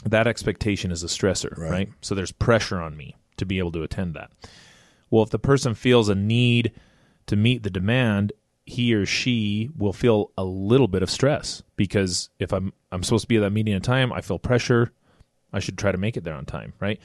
that 0.04 0.28
expectation 0.28 0.92
is 0.92 1.04
a 1.04 1.08
stressor, 1.08 1.58
right? 1.58 1.72
Right. 1.72 1.90
So 2.02 2.16
there's 2.16 2.32
pressure 2.32 2.82
on 2.82 2.98
me 2.98 3.16
to 3.38 3.46
be 3.46 3.60
able 3.60 3.72
to 3.74 3.84
attend 3.84 4.14
that. 4.16 4.32
Well, 5.10 5.24
if 5.24 5.30
the 5.30 5.40
person 5.40 5.74
feels 5.74 6.10
a 6.10 6.16
need 6.16 6.72
to 7.28 7.36
meet 7.36 7.64
the 7.64 7.70
demand, 7.70 8.34
he 8.66 8.94
or 8.94 9.06
she 9.06 9.70
will 9.78 9.94
feel 9.94 10.32
a 10.38 10.44
little 10.44 10.88
bit 10.88 11.04
of 11.04 11.10
stress 11.10 11.62
because 11.76 12.30
if 12.40 12.52
I'm 12.52 12.74
I'm 12.92 13.04
supposed 13.04 13.24
to 13.24 13.28
be 13.28 13.38
at 13.38 13.42
that 13.42 13.52
meeting 13.52 13.76
on 13.76 13.82
time, 13.82 14.12
I 14.12 14.22
feel 14.22 14.40
pressure. 14.40 14.92
I 15.54 15.60
should 15.60 15.78
try 15.78 15.92
to 15.92 15.98
make 15.98 16.18
it 16.18 16.24
there 16.24 16.34
on 16.34 16.46
time, 16.46 16.74
right? 16.80 17.00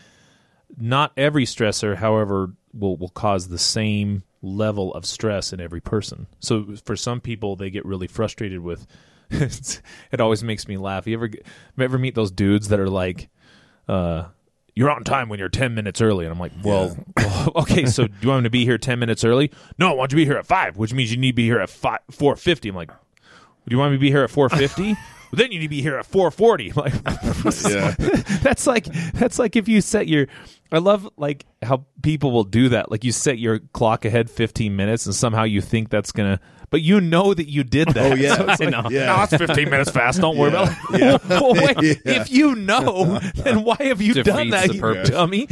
Not 0.78 1.12
every 1.16 1.44
stressor, 1.44 1.96
however, 1.96 2.52
will 2.72 2.96
will 2.96 3.10
cause 3.10 3.48
the 3.48 3.58
same 3.58 4.22
level 4.42 4.94
of 4.94 5.04
stress 5.04 5.52
in 5.52 5.60
every 5.60 5.80
person. 5.80 6.26
So 6.40 6.76
for 6.84 6.96
some 6.96 7.20
people, 7.20 7.56
they 7.56 7.70
get 7.70 7.84
really 7.84 8.06
frustrated 8.06 8.60
with. 8.60 8.86
it 10.12 10.20
always 10.20 10.42
makes 10.42 10.66
me 10.68 10.76
laugh. 10.76 11.06
You 11.06 11.14
ever 11.14 11.30
ever 11.78 11.98
meet 11.98 12.14
those 12.14 12.30
dudes 12.30 12.68
that 12.68 12.80
are 12.80 12.88
like, 12.90 13.28
uh, 13.88 14.24
"You're 14.74 14.90
on 14.90 15.04
time 15.04 15.28
when 15.28 15.38
you're 15.38 15.48
ten 15.48 15.74
minutes 15.74 16.00
early," 16.00 16.24
and 16.24 16.32
I'm 16.32 16.38
like, 16.40 16.52
"Well, 16.62 16.96
well, 17.16 17.52
okay, 17.56 17.86
so 17.86 18.06
do 18.06 18.14
you 18.20 18.28
want 18.28 18.42
me 18.42 18.46
to 18.46 18.50
be 18.50 18.64
here 18.64 18.78
ten 18.78 18.98
minutes 18.98 19.24
early? 19.24 19.50
No, 19.78 19.90
I 19.90 19.94
want 19.94 20.12
you 20.12 20.16
to 20.18 20.22
be 20.22 20.24
here 20.26 20.36
at 20.38 20.46
five, 20.46 20.76
which 20.76 20.92
means 20.92 21.10
you 21.10 21.16
need 21.16 21.32
to 21.32 21.36
be 21.36 21.44
here 21.46 21.60
at 21.60 21.70
five 21.70 22.00
four 22.10 22.36
fifty. 22.36 22.68
I'm 22.68 22.76
like, 22.76 22.88
"Do 22.88 22.94
you 23.68 23.78
want 23.78 23.92
me 23.92 23.98
to 23.98 24.00
be 24.00 24.10
here 24.10 24.24
at 24.24 24.30
four 24.30 24.48
fifty? 24.48 24.92
well, 24.92 24.96
then 25.32 25.52
you 25.52 25.58
need 25.60 25.66
to 25.66 25.70
be 25.70 25.82
here 25.82 25.96
at 25.96 26.06
four 26.06 26.30
forty. 26.30 26.72
Like, 26.72 26.92
Yeah. 27.68 27.94
that's 28.42 28.66
like 28.66 28.84
that's 29.14 29.38
like 29.38 29.56
if 29.56 29.68
you 29.68 29.80
set 29.80 30.08
your 30.08 30.26
I 30.72 30.78
love 30.78 31.08
like 31.16 31.46
how 31.62 31.84
people 32.02 32.30
will 32.32 32.44
do 32.44 32.68
that. 32.70 32.90
Like 32.90 33.04
you 33.04 33.12
set 33.12 33.38
your 33.38 33.58
clock 33.58 34.04
ahead 34.04 34.30
15 34.30 34.76
minutes 34.76 35.06
and 35.06 35.14
somehow 35.14 35.42
you 35.44 35.60
think 35.60 35.88
that's 35.88 36.12
going 36.12 36.36
to 36.36 36.42
but 36.70 36.82
you 36.82 37.00
know 37.00 37.34
that 37.34 37.48
you 37.48 37.64
did 37.64 37.88
oh, 37.90 37.92
that. 37.92 38.12
Oh, 38.12 38.14
yeah. 38.14 38.36
So 38.40 38.46
it's 38.48 38.60
I 38.60 38.64
like, 38.66 38.84
know. 38.84 38.90
Yeah. 38.90 39.06
No, 39.06 39.22
it's 39.24 39.36
15 39.36 39.70
minutes 39.70 39.90
fast. 39.90 40.20
Don't 40.20 40.36
worry 40.36 40.52
Yeah. 40.52 40.62
about 40.62 40.94
it. 40.94 41.00
Yeah. 41.00 41.18
Well, 41.40 41.54
wait, 41.54 42.00
Yeah. 42.04 42.20
If 42.22 42.30
you 42.30 42.54
know, 42.54 43.18
then 43.34 43.64
why 43.64 43.76
have 43.80 44.00
you 44.00 44.14
done 44.22 44.50
that, 44.50 44.68
the 44.68 44.74
you 44.74 45.02
dummy? 45.04 45.46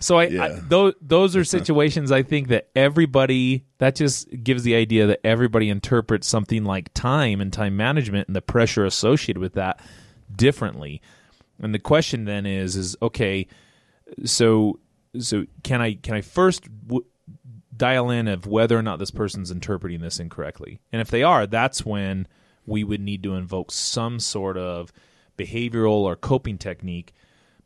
so 0.00 0.18
I, 0.18 0.24
I 0.24 0.26
Yeah. 0.26 0.60
those 0.68 0.94
those 1.00 1.36
are 1.36 1.44
situations 1.44 2.12
I 2.12 2.22
think 2.22 2.48
that 2.48 2.68
everybody 2.76 3.64
that 3.78 3.94
just 3.94 4.28
gives 4.42 4.62
the 4.62 4.74
idea 4.74 5.06
that 5.06 5.20
everybody 5.24 5.70
interprets 5.70 6.26
something 6.26 6.64
like 6.64 6.92
time 6.94 7.40
and 7.40 7.52
time 7.52 7.76
management 7.76 8.28
and 8.28 8.36
the 8.36 8.42
pressure 8.42 8.84
associated 8.84 9.40
with 9.40 9.54
that 9.54 9.80
differently. 10.34 11.00
And 11.60 11.74
the 11.74 11.78
question 11.78 12.24
then 12.24 12.46
is 12.46 12.76
is 12.76 12.96
okay, 13.02 13.46
so 14.24 14.78
so 15.18 15.44
can 15.62 15.80
I 15.80 15.94
can 15.94 16.14
I 16.14 16.20
first 16.20 16.68
w- 16.86 17.04
dial 17.78 18.10
in 18.10 18.28
of 18.28 18.46
whether 18.46 18.76
or 18.76 18.82
not 18.82 18.98
this 18.98 19.10
person's 19.10 19.50
interpreting 19.50 20.00
this 20.00 20.20
incorrectly? 20.20 20.80
And 20.92 21.00
if 21.00 21.10
they 21.10 21.22
are, 21.22 21.46
that's 21.46 21.86
when 21.86 22.26
we 22.66 22.84
would 22.84 23.00
need 23.00 23.22
to 23.22 23.34
invoke 23.34 23.72
some 23.72 24.20
sort 24.20 24.58
of 24.58 24.92
behavioral 25.38 26.02
or 26.02 26.16
coping 26.16 26.58
technique 26.58 27.14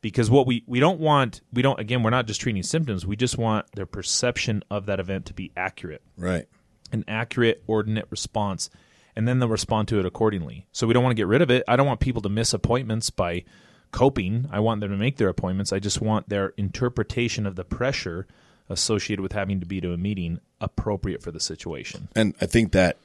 because 0.03 0.31
what 0.31 0.46
we 0.46 0.62
we 0.66 0.79
don't 0.79 1.01
want 1.01 1.40
we 1.53 1.62
don't 1.62 1.81
again 1.81 2.03
we're 2.03 2.11
not 2.11 2.27
just 2.27 2.40
treating 2.40 2.62
symptoms 2.62 3.07
we 3.07 3.16
just 3.16 3.38
want 3.38 3.64
their 3.72 3.87
perception 3.87 4.62
of 4.70 4.85
that 4.87 5.01
event 5.01 5.25
to 5.25 5.33
be 5.33 5.51
accurate. 5.57 6.03
Right. 6.18 6.46
an 6.92 7.05
accurate 7.09 7.62
ordinate 7.66 8.07
response 8.11 8.68
and 9.16 9.27
then 9.27 9.38
they'll 9.38 9.48
respond 9.48 9.88
to 9.88 9.98
it 9.98 10.07
accordingly. 10.07 10.66
So 10.72 10.87
we 10.87 10.94
don't 10.94 11.03
want 11.03 11.12
to 11.12 11.20
get 11.20 11.27
rid 11.27 11.42
of 11.42 11.51
it. 11.51 11.64
I 11.68 11.77
don't 11.77 11.87
want 11.87 12.01
people 12.01 12.22
to 12.22 12.29
miss 12.29 12.55
appointments 12.55 13.11
by 13.11 13.44
coping. 13.90 14.48
I 14.51 14.61
want 14.61 14.81
them 14.81 14.90
to 14.90 14.96
make 14.96 15.18
their 15.18 15.29
appointments. 15.29 15.72
I 15.72 15.79
just 15.79 16.01
want 16.01 16.29
their 16.29 16.48
interpretation 16.57 17.46
of 17.46 17.57
the 17.57 17.64
pressure 17.64 18.27
associated 18.68 19.22
with 19.22 19.33
having 19.33 19.61
to 19.61 19.66
be 19.66 19.81
to 19.81 19.92
a 19.92 19.96
meeting 19.96 20.40
appropriate 20.61 21.22
for 21.22 21.31
the 21.31 21.40
situation 21.40 22.09
And 22.14 22.35
I 22.40 22.46
think 22.46 22.72
that 22.72 22.96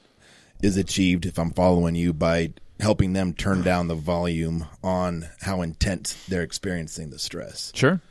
is 0.61 0.77
achieved 0.77 1.25
if 1.25 1.37
I'm 1.37 1.51
following 1.51 1.95
you 1.95 2.13
by 2.13 2.53
helping 2.79 3.13
them 3.13 3.33
turn 3.33 3.63
down 3.63 3.87
the 3.87 3.95
volume 3.95 4.65
on 4.83 5.27
how 5.41 5.61
intense 5.61 6.13
they're 6.27 6.43
experiencing 6.43 7.09
the 7.09 7.19
stress. 7.19 7.71
sure 7.75 8.01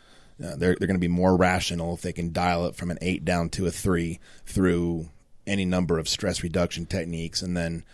Uh, 0.43 0.55
they're 0.57 0.77
they're 0.79 0.89
going 0.89 0.97
to 0.97 0.99
be 0.99 1.09
more 1.09 1.37
rational 1.37 1.95
if 1.95 2.03
they 2.03 2.13
can 2.13 2.33
dial 2.33 2.67
it 2.67 2.75
from 2.77 2.91
an 2.91 2.99
eight 3.01 3.25
down 3.25 3.49
to 3.49 3.67
a 3.67 3.71
three 3.71 4.19
through 4.45 5.09
any 5.47 5.65
number 5.65 5.99
of 5.99 6.09
stress 6.09 6.43
reduction 6.43 6.85
techniques, 6.85 7.41
and 7.43 7.57
then 7.57 7.85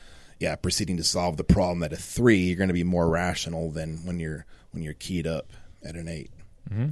yeah, 0.40 0.56
proceeding 0.56 0.96
to 0.96 1.04
solve 1.04 1.36
the 1.36 1.44
problem 1.44 1.82
at 1.84 1.92
a 1.92 1.96
three, 1.96 2.38
you're 2.38 2.56
going 2.56 2.68
to 2.68 2.74
be 2.74 2.82
more 2.82 3.08
rational 3.08 3.70
than 3.70 3.98
when 4.04 4.18
you're 4.18 4.44
when 4.72 4.82
you're 4.82 4.94
keyed 4.94 5.26
up 5.26 5.52
at 5.84 5.94
an 5.94 6.08
8 6.08 6.30
Mm-hmm. 6.72 6.88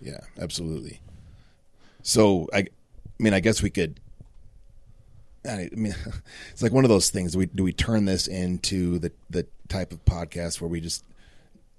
Yeah, 0.00 0.20
absolutely. 0.40 1.00
So 2.08 2.48
I, 2.54 2.60
I 2.60 2.66
mean, 3.18 3.34
I 3.34 3.40
guess 3.40 3.62
we 3.62 3.68
could. 3.68 4.00
I 5.46 5.68
mean, 5.72 5.94
it's 6.52 6.62
like 6.62 6.72
one 6.72 6.86
of 6.86 6.88
those 6.88 7.10
things. 7.10 7.32
Do 7.32 7.38
we 7.38 7.46
do 7.46 7.62
we 7.62 7.74
turn 7.74 8.06
this 8.06 8.26
into 8.26 8.98
the 8.98 9.12
the 9.28 9.46
type 9.68 9.92
of 9.92 10.02
podcast 10.06 10.58
where 10.58 10.70
we 10.70 10.80
just 10.80 11.04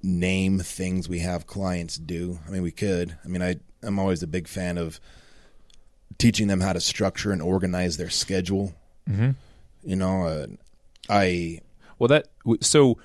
name 0.03 0.59
things 0.59 1.09
we 1.09 1.19
have 1.19 1.47
clients 1.47 1.97
do. 1.97 2.39
I 2.47 2.51
mean, 2.51 2.61
we 2.61 2.71
could. 2.71 3.17
I 3.25 3.27
mean, 3.27 3.41
I 3.41 3.55
I'm 3.81 3.97
always 3.97 4.21
a 4.21 4.27
big 4.27 4.47
fan 4.47 4.77
of 4.77 4.99
teaching 6.19 6.45
them 6.45 6.61
how 6.61 6.73
to 6.73 6.79
structure 6.79 7.31
and 7.31 7.41
organize 7.41 7.97
their 7.97 8.11
schedule. 8.11 8.75
Mm-hmm. 9.09 9.31
You 9.83 9.95
know, 9.95 10.27
uh, 10.27 10.47
I 11.09 11.61
Well, 11.97 12.07
that 12.09 12.27
so 12.61 12.99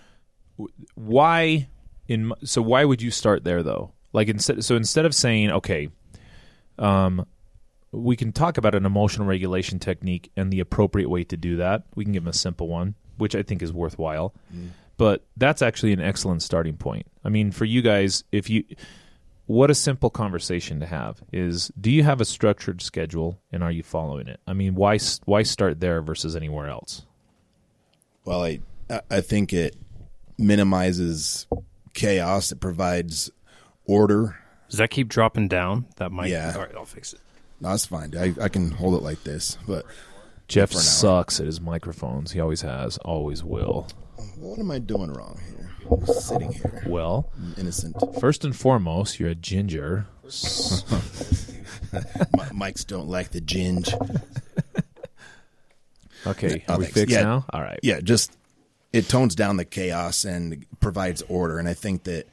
why 0.95 1.69
in 2.07 2.35
so 2.45 2.61
why 2.61 2.85
would 2.85 3.01
you 3.01 3.11
start 3.11 3.45
there 3.45 3.63
though? 3.63 3.93
Like 4.13 4.29
instead, 4.29 4.63
so 4.63 4.77
instead 4.77 5.07
of 5.07 5.15
saying 5.15 5.51
okay, 5.53 5.89
um, 6.79 7.27
we 7.93 8.17
can 8.17 8.33
talk 8.33 8.59
about 8.59 8.75
an 8.75 8.87
emotional 8.87 9.27
regulation 9.27 9.79
technique 9.79 10.31
and 10.37 10.53
the 10.53 10.61
appropriate 10.61 11.09
way 11.09 11.25
to 11.25 11.37
do 11.37 11.57
that. 11.57 11.85
We 11.95 12.05
can 12.05 12.13
give 12.13 12.25
them 12.25 12.31
a 12.31 12.35
simple 12.35 12.69
one, 12.69 12.95
which 13.19 13.35
I 13.35 13.43
think 13.43 13.63
is 13.63 13.73
worthwhile. 13.73 14.35
But 14.97 15.25
that's 15.37 15.63
actually 15.63 15.93
an 15.93 16.01
excellent 16.01 16.43
starting 16.43 16.77
point. 16.77 17.07
I 17.25 17.29
mean, 17.29 17.51
for 17.51 17.65
you 17.65 17.83
guys, 17.83 18.25
if 18.31 18.49
you 18.49 18.65
what 19.47 19.71
a 19.71 19.75
simple 19.75 20.09
conversation 20.09 20.81
to 20.81 20.87
have 20.87 21.23
is 21.33 21.71
do 21.79 21.91
you 21.91 22.03
have 22.03 22.21
a 22.21 22.25
structured 22.25 22.81
schedule 22.81 23.41
and 23.53 23.63
are 23.63 23.73
you 23.73 23.83
following 23.83 24.27
it? 24.29 24.41
I 24.47 24.53
mean, 24.53 24.75
why 24.75 24.99
why 25.25 25.43
start 25.43 25.81
there 25.81 26.01
versus 26.01 26.35
anywhere 26.37 26.69
else? 26.69 27.05
well, 28.25 28.43
I 28.43 28.61
I 29.11 29.21
think 29.21 29.53
it 29.53 29.77
minimizes 30.39 31.47
chaos. 31.93 32.53
It 32.53 32.61
provides 32.61 33.31
order. 33.87 34.39
Does 34.75 34.79
that 34.79 34.91
keep 34.91 35.09
dropping 35.09 35.47
down? 35.47 35.87
That 35.99 36.11
might. 36.11 36.31
Yeah. 36.31 36.53
All 36.57 36.63
right, 36.63 36.75
I'll 36.75 36.85
fix 36.85 37.13
it. 37.13 37.21
No, 37.61 37.69
that's 37.71 37.87
fine. 37.87 38.13
I 38.19 38.35
I 38.43 38.49
can 38.49 38.73
hold 38.73 38.95
it 38.95 39.03
like 39.05 39.23
this, 39.23 39.57
but 39.69 39.87
Jeff 40.49 40.71
For 40.71 40.75
an 40.75 40.79
hour. 40.79 40.83
sucks 40.83 41.39
at 41.39 41.47
his 41.47 41.61
microphones. 41.61 42.33
He 42.33 42.41
always 42.41 42.63
has, 42.63 42.99
always 42.99 43.45
will. 43.45 43.87
what 44.37 44.59
am 44.59 44.73
I 44.73 44.81
doing 44.81 45.13
wrong 45.13 45.41
here? 45.47 45.71
I'm 45.89 46.05
sitting 46.07 46.51
here, 46.51 46.83
Well, 46.89 47.31
innocent. 47.57 47.95
first 48.19 48.45
and 48.45 48.57
foremost, 48.57 49.21
you're 49.21 49.29
a 49.31 49.35
ginger. 49.37 50.07
Mi- 50.25 50.31
mics 52.53 52.85
don't 52.85 53.07
like 53.09 53.31
the 53.31 53.41
ginge. 53.41 53.93
Okay, 56.27 56.65
are 56.69 56.79
we 56.79 56.85
thanks. 56.87 56.99
fixed 57.01 57.15
Yeah. 57.15 57.23
now? 57.23 57.45
All 57.53 57.61
right. 57.61 57.79
yeah, 57.83 58.01
just 58.01 58.35
it 58.95 59.09
tones 59.11 59.35
down 59.35 59.59
the 59.59 59.65
chaos 59.67 60.25
and 60.25 60.65
provides 60.81 61.23
order. 61.29 61.59
And 61.59 61.69
I 61.69 61.75
think 61.75 62.05
that 62.05 62.27
i 62.27 62.31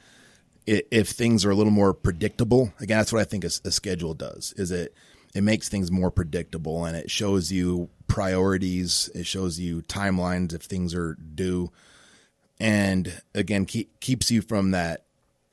if 0.67 1.09
things 1.09 1.43
are 1.45 1.51
a 1.51 1.55
little 1.55 1.71
more 1.71 1.93
predictable, 1.93 2.73
again, 2.79 2.97
that's 2.97 3.11
what 3.11 3.21
I 3.21 3.25
think 3.25 3.43
a, 3.43 3.51
a 3.65 3.71
schedule 3.71 4.13
does. 4.13 4.53
Is 4.57 4.71
it 4.71 4.93
it 5.33 5.41
makes 5.43 5.69
things 5.69 5.89
more 5.91 6.11
predictable 6.11 6.83
and 6.85 6.95
it 6.97 7.09
shows 7.09 7.51
you 7.51 7.89
priorities. 8.07 9.09
It 9.15 9.25
shows 9.25 9.59
you 9.59 9.81
timelines 9.83 10.53
if 10.53 10.63
things 10.63 10.93
are 10.93 11.15
due, 11.15 11.71
and 12.59 13.21
again, 13.33 13.65
keep, 13.65 13.99
keeps 13.99 14.29
you 14.29 14.41
from 14.41 14.71
that 14.71 15.03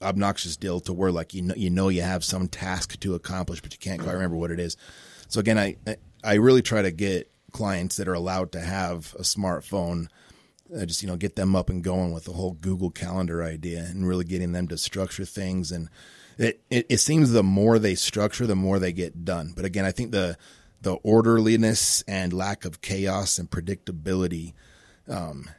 obnoxious 0.00 0.56
deal 0.56 0.78
to 0.80 0.92
where 0.92 1.10
like 1.10 1.34
you 1.34 1.42
know 1.42 1.54
you 1.56 1.70
know 1.70 1.88
you 1.88 2.02
have 2.02 2.22
some 2.24 2.48
task 2.48 2.98
to 3.00 3.14
accomplish, 3.14 3.60
but 3.60 3.72
you 3.72 3.78
can't 3.78 4.00
quite 4.02 4.12
remember 4.12 4.36
what 4.36 4.50
it 4.50 4.60
is. 4.60 4.76
So 5.28 5.40
again, 5.40 5.58
I 5.58 5.76
I- 5.86 5.96
I 6.24 6.34
really 6.34 6.62
try 6.62 6.82
to 6.82 6.90
get 6.90 7.30
clients 7.52 7.96
that 7.96 8.08
are 8.08 8.12
allowed 8.12 8.50
to 8.52 8.60
have 8.60 9.14
a 9.20 9.22
smartphone 9.22 10.08
uh, 10.76 10.84
just 10.84 11.02
you 11.02 11.08
know 11.08 11.16
get 11.16 11.36
them 11.36 11.56
up 11.56 11.70
and 11.70 11.82
going 11.82 12.12
with 12.12 12.24
the 12.24 12.32
whole 12.32 12.52
Google 12.52 12.90
Calendar 12.90 13.42
idea 13.42 13.80
and 13.80 14.06
really 14.06 14.24
getting 14.24 14.52
them 14.52 14.68
to 14.68 14.78
structure 14.78 15.24
things. 15.24 15.72
And 15.72 15.88
it, 16.36 16.60
it 16.70 16.86
it 16.88 16.98
seems 16.98 17.32
the 17.32 17.42
more 17.42 17.78
they 17.78 17.94
structure 17.94 18.46
the 18.46 18.56
more 18.56 18.78
they 18.78 18.92
get 18.92 19.24
done. 19.24 19.52
But 19.54 19.64
again 19.64 19.84
I 19.84 19.92
think 19.92 20.12
the 20.12 20.36
the 20.80 20.94
orderliness 20.94 22.02
and 22.06 22.32
lack 22.32 22.64
of 22.64 22.80
chaos 22.80 23.38
and 23.38 23.50
predictability 23.50 24.54
um, 25.08 25.50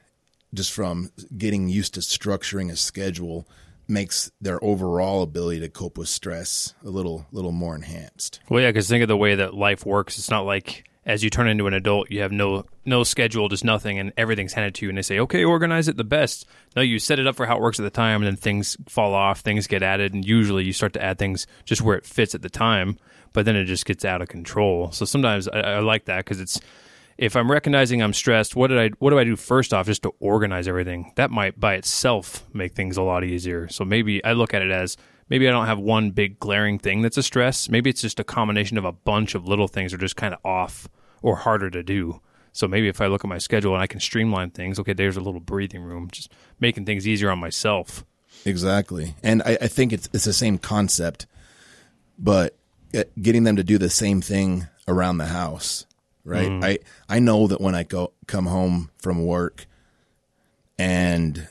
just 0.53 0.71
from 0.71 1.11
getting 1.37 1.67
used 1.67 1.93
to 1.95 1.99
structuring 1.99 2.71
a 2.71 2.75
schedule 2.75 3.47
makes 3.87 4.31
their 4.39 4.63
overall 4.63 5.23
ability 5.23 5.59
to 5.59 5.69
cope 5.69 5.97
with 5.97 6.07
stress 6.07 6.73
a 6.85 6.89
little 6.89 7.25
little 7.31 7.51
more 7.51 7.75
enhanced. 7.75 8.39
Well, 8.49 8.61
yeah, 8.61 8.69
because 8.69 8.87
think 8.87 9.01
of 9.01 9.07
the 9.07 9.17
way 9.17 9.35
that 9.35 9.53
life 9.53 9.85
works. 9.85 10.17
It's 10.17 10.29
not 10.29 10.45
like 10.45 10.88
as 11.09 11.23
you 11.23 11.31
turn 11.31 11.47
into 11.47 11.65
an 11.65 11.73
adult, 11.73 12.11
you 12.11 12.21
have 12.21 12.31
no 12.31 12.65
no 12.85 13.03
schedule, 13.03 13.49
just 13.49 13.65
nothing, 13.65 13.97
and 13.97 14.13
everything's 14.15 14.53
handed 14.53 14.75
to 14.75 14.85
you, 14.85 14.89
and 14.89 14.97
they 14.97 15.01
say, 15.01 15.17
"Okay, 15.19 15.43
organize 15.43 15.87
it 15.87 15.97
the 15.97 16.03
best." 16.03 16.45
No, 16.75 16.83
you 16.83 16.99
set 16.99 17.17
it 17.17 17.25
up 17.25 17.35
for 17.35 17.47
how 17.47 17.57
it 17.57 17.61
works 17.61 17.79
at 17.79 17.83
the 17.83 17.89
time, 17.89 18.21
and 18.21 18.27
then 18.27 18.35
things 18.35 18.77
fall 18.87 19.15
off, 19.15 19.39
things 19.39 19.65
get 19.65 19.81
added, 19.81 20.13
and 20.13 20.23
usually 20.23 20.65
you 20.65 20.71
start 20.71 20.93
to 20.93 21.03
add 21.03 21.17
things 21.17 21.47
just 21.65 21.81
where 21.81 21.97
it 21.97 22.05
fits 22.05 22.35
at 22.35 22.43
the 22.43 22.49
time, 22.49 22.95
but 23.33 23.45
then 23.45 23.55
it 23.55 23.65
just 23.65 23.87
gets 23.87 24.05
out 24.05 24.21
of 24.21 24.27
control. 24.27 24.91
So 24.91 25.03
sometimes 25.03 25.47
I, 25.47 25.59
I 25.59 25.79
like 25.79 26.05
that 26.05 26.17
because 26.17 26.39
it's 26.39 26.61
if 27.17 27.35
I'm 27.35 27.51
recognizing 27.51 28.03
I'm 28.03 28.13
stressed, 28.13 28.55
what 28.55 28.67
did 28.67 28.77
I 28.77 28.89
what 28.99 29.09
do 29.09 29.17
I 29.17 29.23
do 29.23 29.35
first 29.35 29.73
off 29.73 29.87
just 29.87 30.03
to 30.03 30.13
organize 30.19 30.67
everything? 30.67 31.11
That 31.15 31.31
might 31.31 31.59
by 31.59 31.73
itself 31.73 32.45
make 32.53 32.75
things 32.75 32.97
a 32.97 33.01
lot 33.01 33.23
easier. 33.23 33.67
So 33.67 33.83
maybe 33.83 34.23
I 34.23 34.33
look 34.33 34.53
at 34.53 34.61
it 34.61 34.69
as 34.69 34.95
maybe 35.27 35.47
I 35.47 35.51
don't 35.51 35.65
have 35.65 35.79
one 35.79 36.11
big 36.11 36.39
glaring 36.39 36.77
thing 36.77 37.01
that's 37.01 37.17
a 37.17 37.23
stress. 37.23 37.67
Maybe 37.67 37.89
it's 37.89 38.01
just 38.01 38.19
a 38.19 38.23
combination 38.23 38.77
of 38.77 38.85
a 38.85 38.91
bunch 38.91 39.33
of 39.33 39.47
little 39.47 39.67
things 39.67 39.91
that 39.91 39.97
are 39.97 40.05
just 40.05 40.15
kind 40.15 40.35
of 40.35 40.39
off 40.45 40.87
or 41.21 41.37
harder 41.37 41.69
to 41.69 41.83
do. 41.83 42.21
So 42.51 42.67
maybe 42.67 42.87
if 42.87 42.99
I 42.99 43.07
look 43.07 43.23
at 43.23 43.29
my 43.29 43.37
schedule 43.37 43.73
and 43.73 43.81
I 43.81 43.87
can 43.87 43.99
streamline 43.99 44.49
things, 44.51 44.79
okay, 44.79 44.93
there's 44.93 45.17
a 45.17 45.21
little 45.21 45.39
breathing 45.39 45.83
room, 45.83 46.09
just 46.11 46.31
making 46.59 46.85
things 46.85 47.07
easier 47.07 47.29
on 47.29 47.39
myself. 47.39 48.03
Exactly, 48.45 49.15
and 49.21 49.41
I, 49.43 49.57
I 49.61 49.67
think 49.67 49.91
it's 49.93 50.09
it's 50.13 50.25
the 50.25 50.33
same 50.33 50.57
concept, 50.57 51.25
but 52.17 52.55
uh, 52.95 53.03
getting 53.21 53.43
them 53.43 53.57
to 53.57 53.63
do 53.63 53.77
the 53.77 53.89
same 53.89 54.21
thing 54.21 54.67
around 54.87 55.17
the 55.17 55.25
house, 55.25 55.85
right? 56.23 56.49
I 56.63 56.79
I 57.07 57.19
know 57.19 57.47
that 57.47 57.59
when 57.59 57.75
I 57.75 57.83
go 57.83 58.13
come 58.27 58.45
home 58.45 58.91
from 58.97 59.25
work, 59.25 59.67
and 60.77 61.47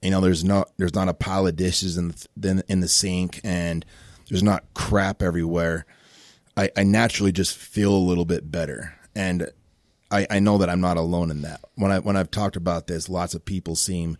you 0.00 0.10
know 0.10 0.20
there's 0.20 0.44
not 0.44 0.70
there's 0.78 0.94
not 0.94 1.08
a 1.08 1.14
pile 1.14 1.46
of 1.46 1.56
dishes 1.56 1.98
in 1.98 2.14
the, 2.36 2.64
in 2.68 2.80
the 2.80 2.88
sink, 2.88 3.40
and 3.44 3.84
there's 4.28 4.42
not 4.42 4.64
crap 4.72 5.22
everywhere. 5.22 5.84
I, 6.56 6.70
I 6.76 6.82
naturally 6.84 7.32
just 7.32 7.56
feel 7.56 7.94
a 7.94 7.98
little 7.98 8.24
bit 8.24 8.50
better, 8.50 8.94
and 9.14 9.50
I, 10.10 10.26
I 10.30 10.38
know 10.38 10.58
that 10.58 10.70
I'm 10.70 10.80
not 10.80 10.96
alone 10.96 11.30
in 11.30 11.42
that. 11.42 11.60
When 11.74 11.90
I 11.90 11.98
when 11.98 12.16
I've 12.16 12.30
talked 12.30 12.56
about 12.56 12.86
this, 12.86 13.08
lots 13.08 13.34
of 13.34 13.44
people 13.44 13.74
seem 13.76 14.16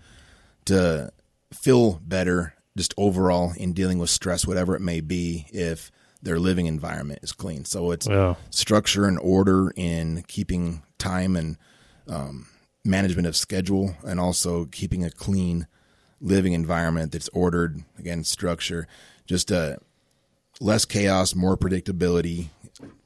to 0.67 1.13
feel 1.53 2.01
better 2.05 2.55
just 2.77 2.95
overall 2.97 3.53
in 3.57 3.73
dealing 3.73 3.99
with 3.99 4.11
stress, 4.11 4.47
whatever 4.47 4.75
it 4.75 4.81
may 4.81 5.01
be, 5.01 5.47
if 5.53 5.93
their 6.23 6.41
living 6.41 6.67
environment 6.67 7.21
is 7.23 7.33
clean. 7.33 7.65
So 7.65 7.93
it's 7.93 8.09
Yeah. 8.09 8.35
structure 8.51 9.07
and 9.07 9.19
order 9.21 9.71
in 9.77 10.25
keeping 10.27 10.83
time 10.99 11.37
and 11.37 11.57
um, 12.09 12.47
management 12.85 13.29
of 13.29 13.37
schedule, 13.37 13.95
and 14.05 14.19
also 14.19 14.65
keeping 14.65 15.05
a 15.05 15.11
clean 15.11 15.67
living 16.21 16.53
environment 16.55 17.13
that's 17.13 17.29
ordered. 17.29 17.85
Again, 17.99 18.25
structure, 18.25 18.89
just 19.27 19.53
uh, 19.53 19.77
less 20.61 20.85
chaos, 20.85 21.35
more 21.35 21.57
predictability, 21.57 22.49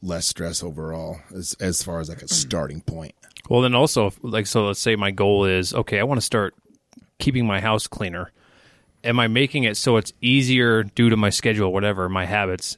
less 0.02 0.26
stress 0.26 0.62
overall, 0.62 1.20
as 1.34 1.54
as 1.60 1.82
far 1.82 2.00
as 2.00 2.08
like 2.08 2.18
a 2.18 2.22
hmm. 2.22 2.26
starting 2.26 2.80
point. 2.80 3.14
Well, 3.48 3.62
then 3.62 3.74
also, 3.74 4.12
like, 4.22 4.46
so 4.46 4.66
let's 4.66 4.80
say 4.80 4.96
my 4.96 5.10
goal 5.10 5.44
is 5.44 5.72
okay, 5.72 5.98
I 5.98 6.02
want 6.02 6.20
to 6.20 6.24
start 6.24 6.54
keeping 7.18 7.46
my 7.46 7.60
house 7.60 7.86
cleaner. 7.86 8.30
Am 9.04 9.20
I 9.20 9.28
making 9.28 9.64
it 9.64 9.76
so 9.76 9.96
it's 9.96 10.12
easier 10.20 10.82
due 10.82 11.08
to 11.08 11.16
my 11.16 11.30
schedule, 11.30 11.72
whatever, 11.72 12.08
my 12.08 12.26
habits, 12.26 12.76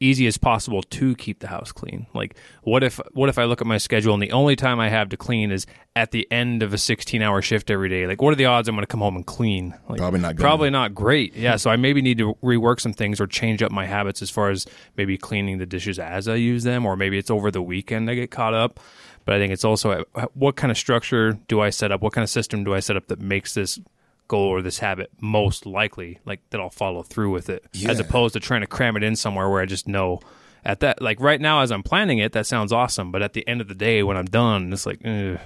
easy 0.00 0.26
as 0.26 0.36
possible 0.36 0.82
to 0.82 1.14
keep 1.16 1.40
the 1.40 1.48
house 1.48 1.72
clean? 1.72 2.06
Like, 2.14 2.36
what 2.62 2.82
if 2.82 3.00
what 3.12 3.28
if 3.28 3.38
I 3.38 3.44
look 3.44 3.60
at 3.60 3.66
my 3.66 3.78
schedule 3.78 4.14
and 4.14 4.22
the 4.22 4.32
only 4.32 4.56
time 4.56 4.80
I 4.80 4.88
have 4.88 5.08
to 5.10 5.16
clean 5.16 5.50
is 5.50 5.66
at 5.94 6.10
the 6.10 6.30
end 6.30 6.62
of 6.62 6.72
a 6.74 6.78
16 6.78 7.22
hour 7.22 7.42
shift 7.42 7.70
every 7.70 7.88
day? 7.88 8.06
Like, 8.06 8.20
what 8.20 8.32
are 8.32 8.36
the 8.36 8.46
odds 8.46 8.68
I'm 8.68 8.74
going 8.74 8.82
to 8.82 8.86
come 8.86 9.00
home 9.00 9.16
and 9.16 9.26
clean? 9.26 9.74
Like, 9.88 9.98
Probably 9.98 10.20
not 10.20 10.36
good. 10.36 10.42
Probably 10.42 10.70
not 10.70 10.94
great. 10.94 11.34
Yeah, 11.34 11.56
so 11.56 11.70
I 11.70 11.76
maybe 11.76 12.02
need 12.02 12.18
to 12.18 12.34
rework 12.42 12.80
some 12.80 12.92
things 12.92 13.20
or 13.20 13.26
change 13.26 13.62
up 13.62 13.72
my 13.72 13.86
habits 13.86 14.22
as 14.22 14.30
far 14.30 14.50
as 14.50 14.66
maybe 14.96 15.16
cleaning 15.16 15.58
the 15.58 15.66
dishes 15.66 15.98
as 15.98 16.28
I 16.28 16.34
use 16.34 16.64
them, 16.64 16.86
or 16.86 16.96
maybe 16.96 17.18
it's 17.18 17.30
over 17.30 17.50
the 17.50 17.62
weekend 17.62 18.10
I 18.10 18.14
get 18.14 18.30
caught 18.30 18.54
up. 18.54 18.80
But 19.24 19.34
I 19.34 19.38
think 19.38 19.52
it's 19.52 19.64
also 19.64 20.04
what 20.34 20.56
kind 20.56 20.70
of 20.70 20.78
structure 20.78 21.32
do 21.48 21.60
I 21.60 21.70
set 21.70 21.90
up? 21.90 22.00
What 22.00 22.12
kind 22.12 22.22
of 22.22 22.30
system 22.30 22.62
do 22.62 22.74
I 22.74 22.80
set 22.80 22.96
up 22.96 23.08
that 23.08 23.20
makes 23.20 23.54
this 23.54 23.80
goal 24.28 24.48
or 24.48 24.62
this 24.62 24.78
habit 24.78 25.10
most 25.20 25.66
likely, 25.66 26.18
like 26.24 26.40
that 26.50 26.60
I'll 26.60 26.70
follow 26.70 27.02
through 27.02 27.30
with 27.30 27.48
it, 27.48 27.64
as 27.86 27.98
opposed 28.00 28.34
to 28.34 28.40
trying 28.40 28.62
to 28.62 28.66
cram 28.66 28.96
it 28.96 29.02
in 29.02 29.16
somewhere 29.16 29.48
where 29.48 29.60
I 29.62 29.66
just 29.66 29.86
know 29.88 30.20
at 30.64 30.80
that, 30.80 31.00
like 31.00 31.20
right 31.20 31.40
now 31.40 31.60
as 31.60 31.70
I'm 31.70 31.82
planning 31.82 32.18
it, 32.18 32.32
that 32.32 32.46
sounds 32.46 32.72
awesome. 32.72 33.12
But 33.12 33.22
at 33.22 33.32
the 33.34 33.46
end 33.46 33.60
of 33.60 33.68
the 33.68 33.74
day, 33.74 34.02
when 34.02 34.16
I'm 34.16 34.24
done, 34.26 34.72
it's 34.72 34.86
like, 34.86 35.00
eh, 35.04 35.36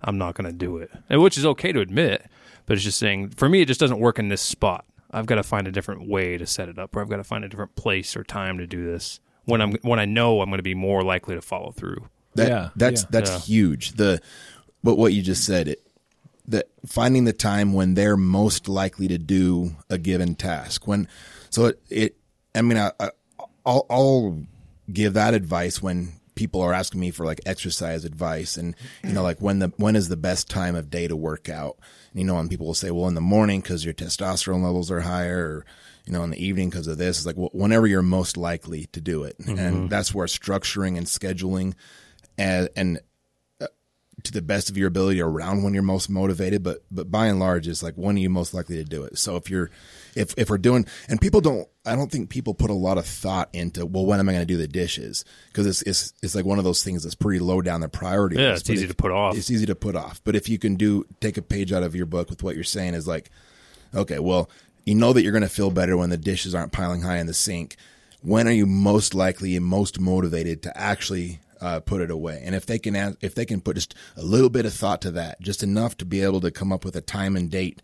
I'm 0.00 0.18
not 0.18 0.34
going 0.34 0.46
to 0.50 0.56
do 0.56 0.78
it, 0.78 0.90
and 1.08 1.22
which 1.22 1.36
is 1.38 1.44
okay 1.46 1.72
to 1.72 1.80
admit. 1.80 2.26
But 2.66 2.74
it's 2.74 2.84
just 2.84 2.98
saying, 2.98 3.30
for 3.30 3.48
me, 3.48 3.60
it 3.60 3.66
just 3.68 3.80
doesn't 3.80 3.98
work 3.98 4.18
in 4.18 4.28
this 4.28 4.40
spot. 4.40 4.84
I've 5.10 5.26
got 5.26 5.34
to 5.34 5.42
find 5.42 5.68
a 5.68 5.72
different 5.72 6.08
way 6.08 6.38
to 6.38 6.46
set 6.46 6.68
it 6.68 6.78
up, 6.78 6.96
or 6.96 7.00
I've 7.02 7.08
got 7.10 7.18
to 7.18 7.24
find 7.24 7.44
a 7.44 7.48
different 7.48 7.74
place 7.76 8.16
or 8.16 8.24
time 8.24 8.56
to 8.58 8.66
do 8.66 8.84
this 8.84 9.20
when 9.44 9.60
I'm 9.60 9.72
when 9.82 9.98
I 9.98 10.04
know 10.06 10.40
I'm 10.40 10.48
going 10.48 10.58
to 10.58 10.62
be 10.62 10.74
more 10.74 11.02
likely 11.02 11.34
to 11.34 11.42
follow 11.42 11.70
through. 11.72 12.08
That, 12.34 12.48
Yeah, 12.48 12.68
that's 12.76 13.02
yeah. 13.02 13.08
that's 13.10 13.30
Yeah. 13.30 13.38
huge. 13.40 13.92
The 13.92 14.20
but 14.82 14.96
what 14.96 15.12
you 15.12 15.20
just 15.22 15.44
said 15.44 15.68
it 15.68 15.82
that 16.48 16.68
finding 16.86 17.24
the 17.24 17.32
time 17.32 17.72
when 17.72 17.94
they're 17.94 18.16
most 18.16 18.68
likely 18.68 19.08
to 19.08 19.18
do 19.18 19.72
a 19.88 19.98
given 19.98 20.34
task. 20.34 20.86
When 20.86 21.08
so 21.50 21.66
it, 21.66 21.82
it 21.88 22.16
I 22.54 22.62
mean 22.62 22.78
I, 22.78 22.92
I 22.98 23.10
I'll, 23.64 23.86
I'll 23.88 24.42
give 24.92 25.14
that 25.14 25.34
advice 25.34 25.82
when 25.82 26.12
people 26.34 26.62
are 26.62 26.72
asking 26.72 27.00
me 27.00 27.10
for 27.10 27.24
like 27.26 27.40
exercise 27.46 28.04
advice 28.04 28.56
and 28.56 28.74
you 29.04 29.12
know 29.12 29.22
like 29.22 29.40
when 29.40 29.58
the 29.58 29.72
when 29.76 29.94
is 29.94 30.08
the 30.08 30.16
best 30.16 30.48
time 30.48 30.74
of 30.74 30.90
day 30.90 31.06
to 31.06 31.16
work 31.16 31.48
out? 31.48 31.78
And, 32.12 32.20
you 32.20 32.26
know 32.26 32.38
and 32.38 32.50
people 32.50 32.66
will 32.66 32.74
say 32.74 32.90
well 32.90 33.08
in 33.08 33.14
the 33.14 33.20
morning 33.20 33.60
because 33.60 33.84
your 33.84 33.94
testosterone 33.94 34.64
levels 34.64 34.90
are 34.90 35.00
higher 35.00 35.38
or 35.38 35.66
you 36.06 36.12
know 36.12 36.24
in 36.24 36.30
the 36.30 36.44
evening 36.44 36.70
because 36.70 36.88
of 36.88 36.98
this. 36.98 37.18
It's 37.18 37.26
like 37.26 37.36
well, 37.36 37.50
whenever 37.52 37.86
you're 37.86 38.02
most 38.02 38.36
likely 38.36 38.86
to 38.86 39.00
do 39.00 39.24
it. 39.24 39.38
Mm-hmm. 39.38 39.58
And 39.58 39.90
that's 39.90 40.12
where 40.14 40.26
structuring 40.26 40.96
and 40.98 41.06
scheduling 41.06 41.74
and, 42.38 42.68
and 42.74 43.00
to 44.24 44.32
the 44.32 44.42
best 44.42 44.70
of 44.70 44.76
your 44.76 44.88
ability 44.88 45.20
around 45.20 45.62
when 45.62 45.74
you're 45.74 45.82
most 45.82 46.08
motivated, 46.10 46.62
but 46.62 46.84
but 46.90 47.10
by 47.10 47.26
and 47.26 47.38
large, 47.40 47.66
it's 47.68 47.82
like 47.82 47.94
when 47.94 48.16
are 48.16 48.20
you 48.20 48.30
most 48.30 48.54
likely 48.54 48.76
to 48.76 48.84
do 48.84 49.02
it. 49.04 49.18
So 49.18 49.36
if 49.36 49.50
you're 49.50 49.70
if 50.14 50.34
if 50.36 50.50
we're 50.50 50.58
doing 50.58 50.86
and 51.08 51.20
people 51.20 51.40
don't, 51.40 51.66
I 51.84 51.96
don't 51.96 52.10
think 52.12 52.28
people 52.30 52.54
put 52.54 52.70
a 52.70 52.74
lot 52.74 52.98
of 52.98 53.06
thought 53.06 53.48
into 53.52 53.84
well, 53.86 54.06
when 54.06 54.20
am 54.20 54.28
I 54.28 54.32
going 54.32 54.46
to 54.46 54.52
do 54.54 54.56
the 54.58 54.68
dishes? 54.68 55.24
Because 55.48 55.66
it's 55.66 55.82
it's 55.82 56.12
it's 56.22 56.34
like 56.34 56.44
one 56.44 56.58
of 56.58 56.64
those 56.64 56.82
things 56.82 57.02
that's 57.02 57.14
pretty 57.14 57.40
low 57.40 57.60
down 57.62 57.80
the 57.80 57.88
priority 57.88 58.36
Yeah, 58.36 58.50
list. 58.50 58.62
it's 58.62 58.68
But 58.68 58.74
easy 58.74 58.84
if- 58.84 58.90
to 58.90 58.96
put 58.96 59.10
off. 59.10 59.36
It's 59.36 59.50
easy 59.50 59.66
to 59.66 59.74
put 59.74 59.96
off. 59.96 60.20
But 60.24 60.36
if 60.36 60.48
you 60.48 60.58
can 60.58 60.76
do 60.76 61.04
take 61.20 61.36
a 61.36 61.42
page 61.42 61.72
out 61.72 61.82
of 61.82 61.94
your 61.94 62.06
book 62.06 62.30
with 62.30 62.42
what 62.42 62.54
you're 62.54 62.64
saying 62.64 62.94
is 62.94 63.08
like, 63.08 63.30
okay, 63.94 64.18
well, 64.18 64.48
you 64.84 64.94
know 64.94 65.12
that 65.12 65.22
you're 65.22 65.32
going 65.32 65.42
to 65.42 65.48
feel 65.48 65.70
better 65.70 65.96
when 65.96 66.10
the 66.10 66.16
dishes 66.16 66.54
aren't 66.54 66.72
piling 66.72 67.02
high 67.02 67.18
in 67.18 67.26
the 67.26 67.34
sink. 67.34 67.76
When 68.20 68.46
are 68.46 68.52
you 68.52 68.66
most 68.66 69.14
likely 69.14 69.56
and 69.56 69.66
most 69.66 69.98
motivated 69.98 70.62
to 70.62 70.76
actually 70.78 71.40
uh, 71.62 71.80
put 71.80 72.00
it 72.00 72.10
away? 72.10 72.42
And 72.44 72.54
if 72.54 72.66
they 72.66 72.78
can, 72.78 72.96
ask, 72.96 73.16
if 73.22 73.34
they 73.34 73.46
can 73.46 73.60
put 73.60 73.76
just 73.76 73.94
a 74.16 74.22
little 74.22 74.50
bit 74.50 74.66
of 74.66 74.74
thought 74.74 75.00
to 75.02 75.10
that, 75.12 75.40
just 75.40 75.62
enough 75.62 75.96
to 75.98 76.04
be 76.04 76.20
able 76.20 76.40
to 76.40 76.50
come 76.50 76.72
up 76.72 76.84
with 76.84 76.96
a 76.96 77.00
time 77.00 77.36
and 77.36 77.50
date, 77.50 77.80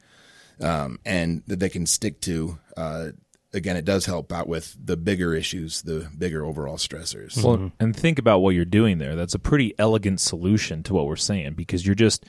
um, 0.61 0.99
and 1.07 1.43
that 1.47 1.61
they 1.61 1.69
can 1.69 1.87
stick 1.87 2.21
to. 2.23 2.59
Uh, 2.77 3.09
again, 3.55 3.77
it 3.77 3.85
does 3.85 4.07
help 4.07 4.33
out 4.33 4.49
with 4.49 4.77
the 4.83 4.97
bigger 4.97 5.35
issues, 5.35 5.83
the 5.83 6.09
bigger 6.17 6.45
overall 6.45 6.77
stressors. 6.77 7.43
Well, 7.43 7.73
and 7.81 7.97
think 7.97 8.19
about 8.19 8.41
what 8.41 8.55
you're 8.55 8.65
doing 8.65 8.99
there. 8.99 9.15
That's 9.15 9.35
a 9.35 9.39
pretty 9.39 9.75
elegant 9.79 10.21
solution 10.21 10.83
to 10.85 10.95
what 10.95 11.07
we're 11.07 11.17
saying 11.17 11.55
because 11.55 11.87
you're 11.87 11.95
just 11.95 12.27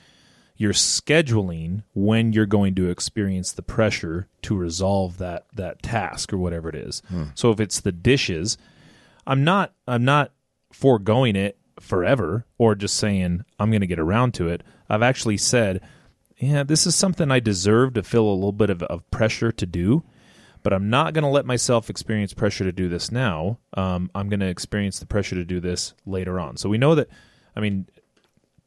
you're 0.56 0.72
scheduling 0.74 1.82
when 1.94 2.34
you're 2.34 2.44
going 2.46 2.74
to 2.74 2.90
experience 2.90 3.52
the 3.52 3.62
pressure 3.62 4.28
to 4.42 4.54
resolve 4.54 5.18
that 5.18 5.46
that 5.54 5.82
task 5.82 6.32
or 6.32 6.38
whatever 6.38 6.68
it 6.68 6.74
is. 6.74 7.02
So 7.34 7.50
if 7.50 7.60
it's 7.60 7.80
the 7.80 7.92
dishes, 7.92 8.58
I'm 9.26 9.42
not 9.42 9.72
I'm 9.88 10.04
not 10.04 10.32
foregoing 10.72 11.36
it 11.36 11.58
forever 11.80 12.46
or 12.58 12.74
just 12.74 12.96
saying 12.96 13.44
I'm 13.58 13.70
going 13.70 13.80
to 13.80 13.86
get 13.86 13.98
around 13.98 14.34
to 14.34 14.48
it. 14.48 14.62
I've 14.88 15.02
actually 15.02 15.38
said, 15.38 15.80
yeah, 16.36 16.62
this 16.62 16.86
is 16.86 16.94
something 16.94 17.30
I 17.30 17.40
deserve 17.40 17.94
to 17.94 18.02
feel 18.02 18.24
a 18.24 18.32
little 18.34 18.52
bit 18.52 18.70
of, 18.70 18.82
of 18.84 19.08
pressure 19.10 19.52
to 19.52 19.66
do, 19.66 20.02
but 20.62 20.72
I'm 20.72 20.90
not 20.90 21.14
going 21.14 21.24
to 21.24 21.30
let 21.30 21.46
myself 21.46 21.90
experience 21.90 22.32
pressure 22.32 22.64
to 22.64 22.72
do 22.72 22.88
this 22.88 23.10
now. 23.10 23.58
Um, 23.74 24.10
I'm 24.14 24.28
going 24.28 24.40
to 24.40 24.48
experience 24.48 24.98
the 24.98 25.06
pressure 25.06 25.36
to 25.36 25.44
do 25.44 25.60
this 25.60 25.94
later 26.06 26.40
on. 26.40 26.56
So 26.56 26.68
we 26.68 26.78
know 26.78 26.94
that, 26.94 27.08
I 27.54 27.60
mean, 27.60 27.86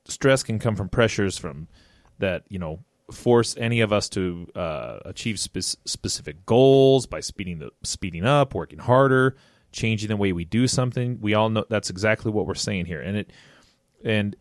stress 0.06 0.44
can 0.44 0.60
come 0.60 0.76
from 0.76 0.90
pressures 0.90 1.38
from 1.38 1.68
that, 2.20 2.44
you 2.50 2.60
know, 2.60 2.80
force 3.12 3.56
any 3.58 3.82
of 3.82 3.92
us 3.92 4.10
to 4.10 4.48
uh, 4.56 5.00
achieve 5.06 5.40
spe- 5.40 5.78
specific 5.86 6.46
goals 6.46 7.06
by 7.06 7.20
speeding 7.20 7.60
the 7.60 7.70
speeding 7.84 8.26
up, 8.26 8.56
working 8.56 8.80
harder, 8.80 9.36
changing 9.74 10.10
the 10.10 10.18
way 10.18 10.32
we 10.32 10.46
do 10.46 10.68
something. 10.68 11.20
We 11.20 11.34
all 11.34 11.50
know 11.50 11.66
that's 11.70 11.90
exactly 11.90 12.32
what 12.32 12.46
we're 12.46 12.54
saying 12.56 12.86
here, 12.86 13.02
and 13.02 13.18
it 13.18 13.32
and 14.04 14.36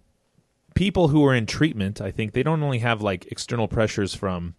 people 0.75 1.09
who 1.09 1.25
are 1.25 1.35
in 1.35 1.47
treatment, 1.47 2.01
I 2.01 2.11
think 2.11 2.33
they 2.33 2.43
don't 2.43 2.63
only 2.63 2.79
have 2.79 3.03
like 3.03 3.27
external 3.27 3.69
pressures 3.69 4.15
from 4.15 4.55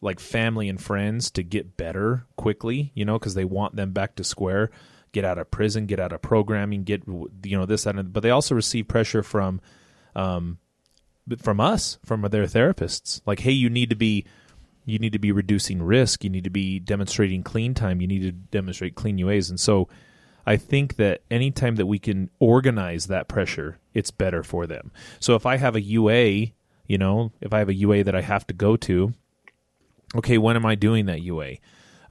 like 0.00 0.20
family 0.20 0.68
and 0.68 0.80
friends 0.80 1.30
to 1.32 1.42
get 1.42 1.76
better 1.76 2.26
quickly, 2.36 2.92
you 2.94 3.04
know, 3.04 3.18
because 3.18 3.34
they 3.34 3.44
want 3.44 3.76
them 3.76 3.92
back 3.92 4.14
to 4.16 4.24
square, 4.24 4.70
get 5.12 5.24
out 5.24 5.38
of 5.38 5.50
prison, 5.50 5.86
get 5.86 6.00
out 6.00 6.12
of 6.12 6.22
programming, 6.22 6.84
get 6.84 7.02
you 7.06 7.56
know 7.56 7.66
this 7.66 7.84
that, 7.84 7.96
and, 7.96 8.12
but 8.12 8.22
they 8.22 8.30
also 8.30 8.54
receive 8.54 8.88
pressure 8.88 9.22
from 9.22 9.60
um, 10.14 10.58
from 11.38 11.60
us, 11.60 11.98
from 12.04 12.22
their 12.22 12.46
therapists. 12.46 13.20
Like, 13.26 13.40
hey, 13.40 13.52
you 13.52 13.70
need 13.70 13.90
to 13.90 13.96
be 13.96 14.24
you 14.86 15.00
need 15.00 15.12
to 15.12 15.18
be 15.18 15.32
reducing 15.32 15.82
risk. 15.82 16.24
You 16.24 16.30
need 16.30 16.44
to 16.44 16.50
be 16.50 16.78
demonstrating 16.78 17.42
clean 17.42 17.74
time. 17.74 18.00
You 18.00 18.06
need 18.06 18.22
to 18.22 18.32
demonstrate 18.32 18.94
clean 18.94 19.18
UAs. 19.18 19.50
And 19.50 19.58
so 19.58 19.88
I 20.46 20.56
think 20.56 20.94
that 20.96 21.22
anytime 21.28 21.74
that 21.76 21.86
we 21.86 21.98
can 21.98 22.30
organize 22.38 23.08
that 23.08 23.26
pressure, 23.26 23.78
it's 23.92 24.12
better 24.12 24.44
for 24.44 24.66
them. 24.66 24.92
So 25.18 25.34
if 25.34 25.44
I 25.44 25.56
have 25.56 25.74
a 25.74 25.80
UA, 25.80 26.52
you 26.86 26.98
know, 26.98 27.32
if 27.40 27.52
I 27.52 27.58
have 27.58 27.68
a 27.68 27.74
UA 27.74 28.04
that 28.04 28.14
I 28.14 28.20
have 28.20 28.46
to 28.46 28.54
go 28.54 28.76
to, 28.76 29.12
okay, 30.14 30.38
when 30.38 30.54
am 30.54 30.64
I 30.64 30.76
doing 30.76 31.06
that 31.06 31.20
UA? 31.20 31.56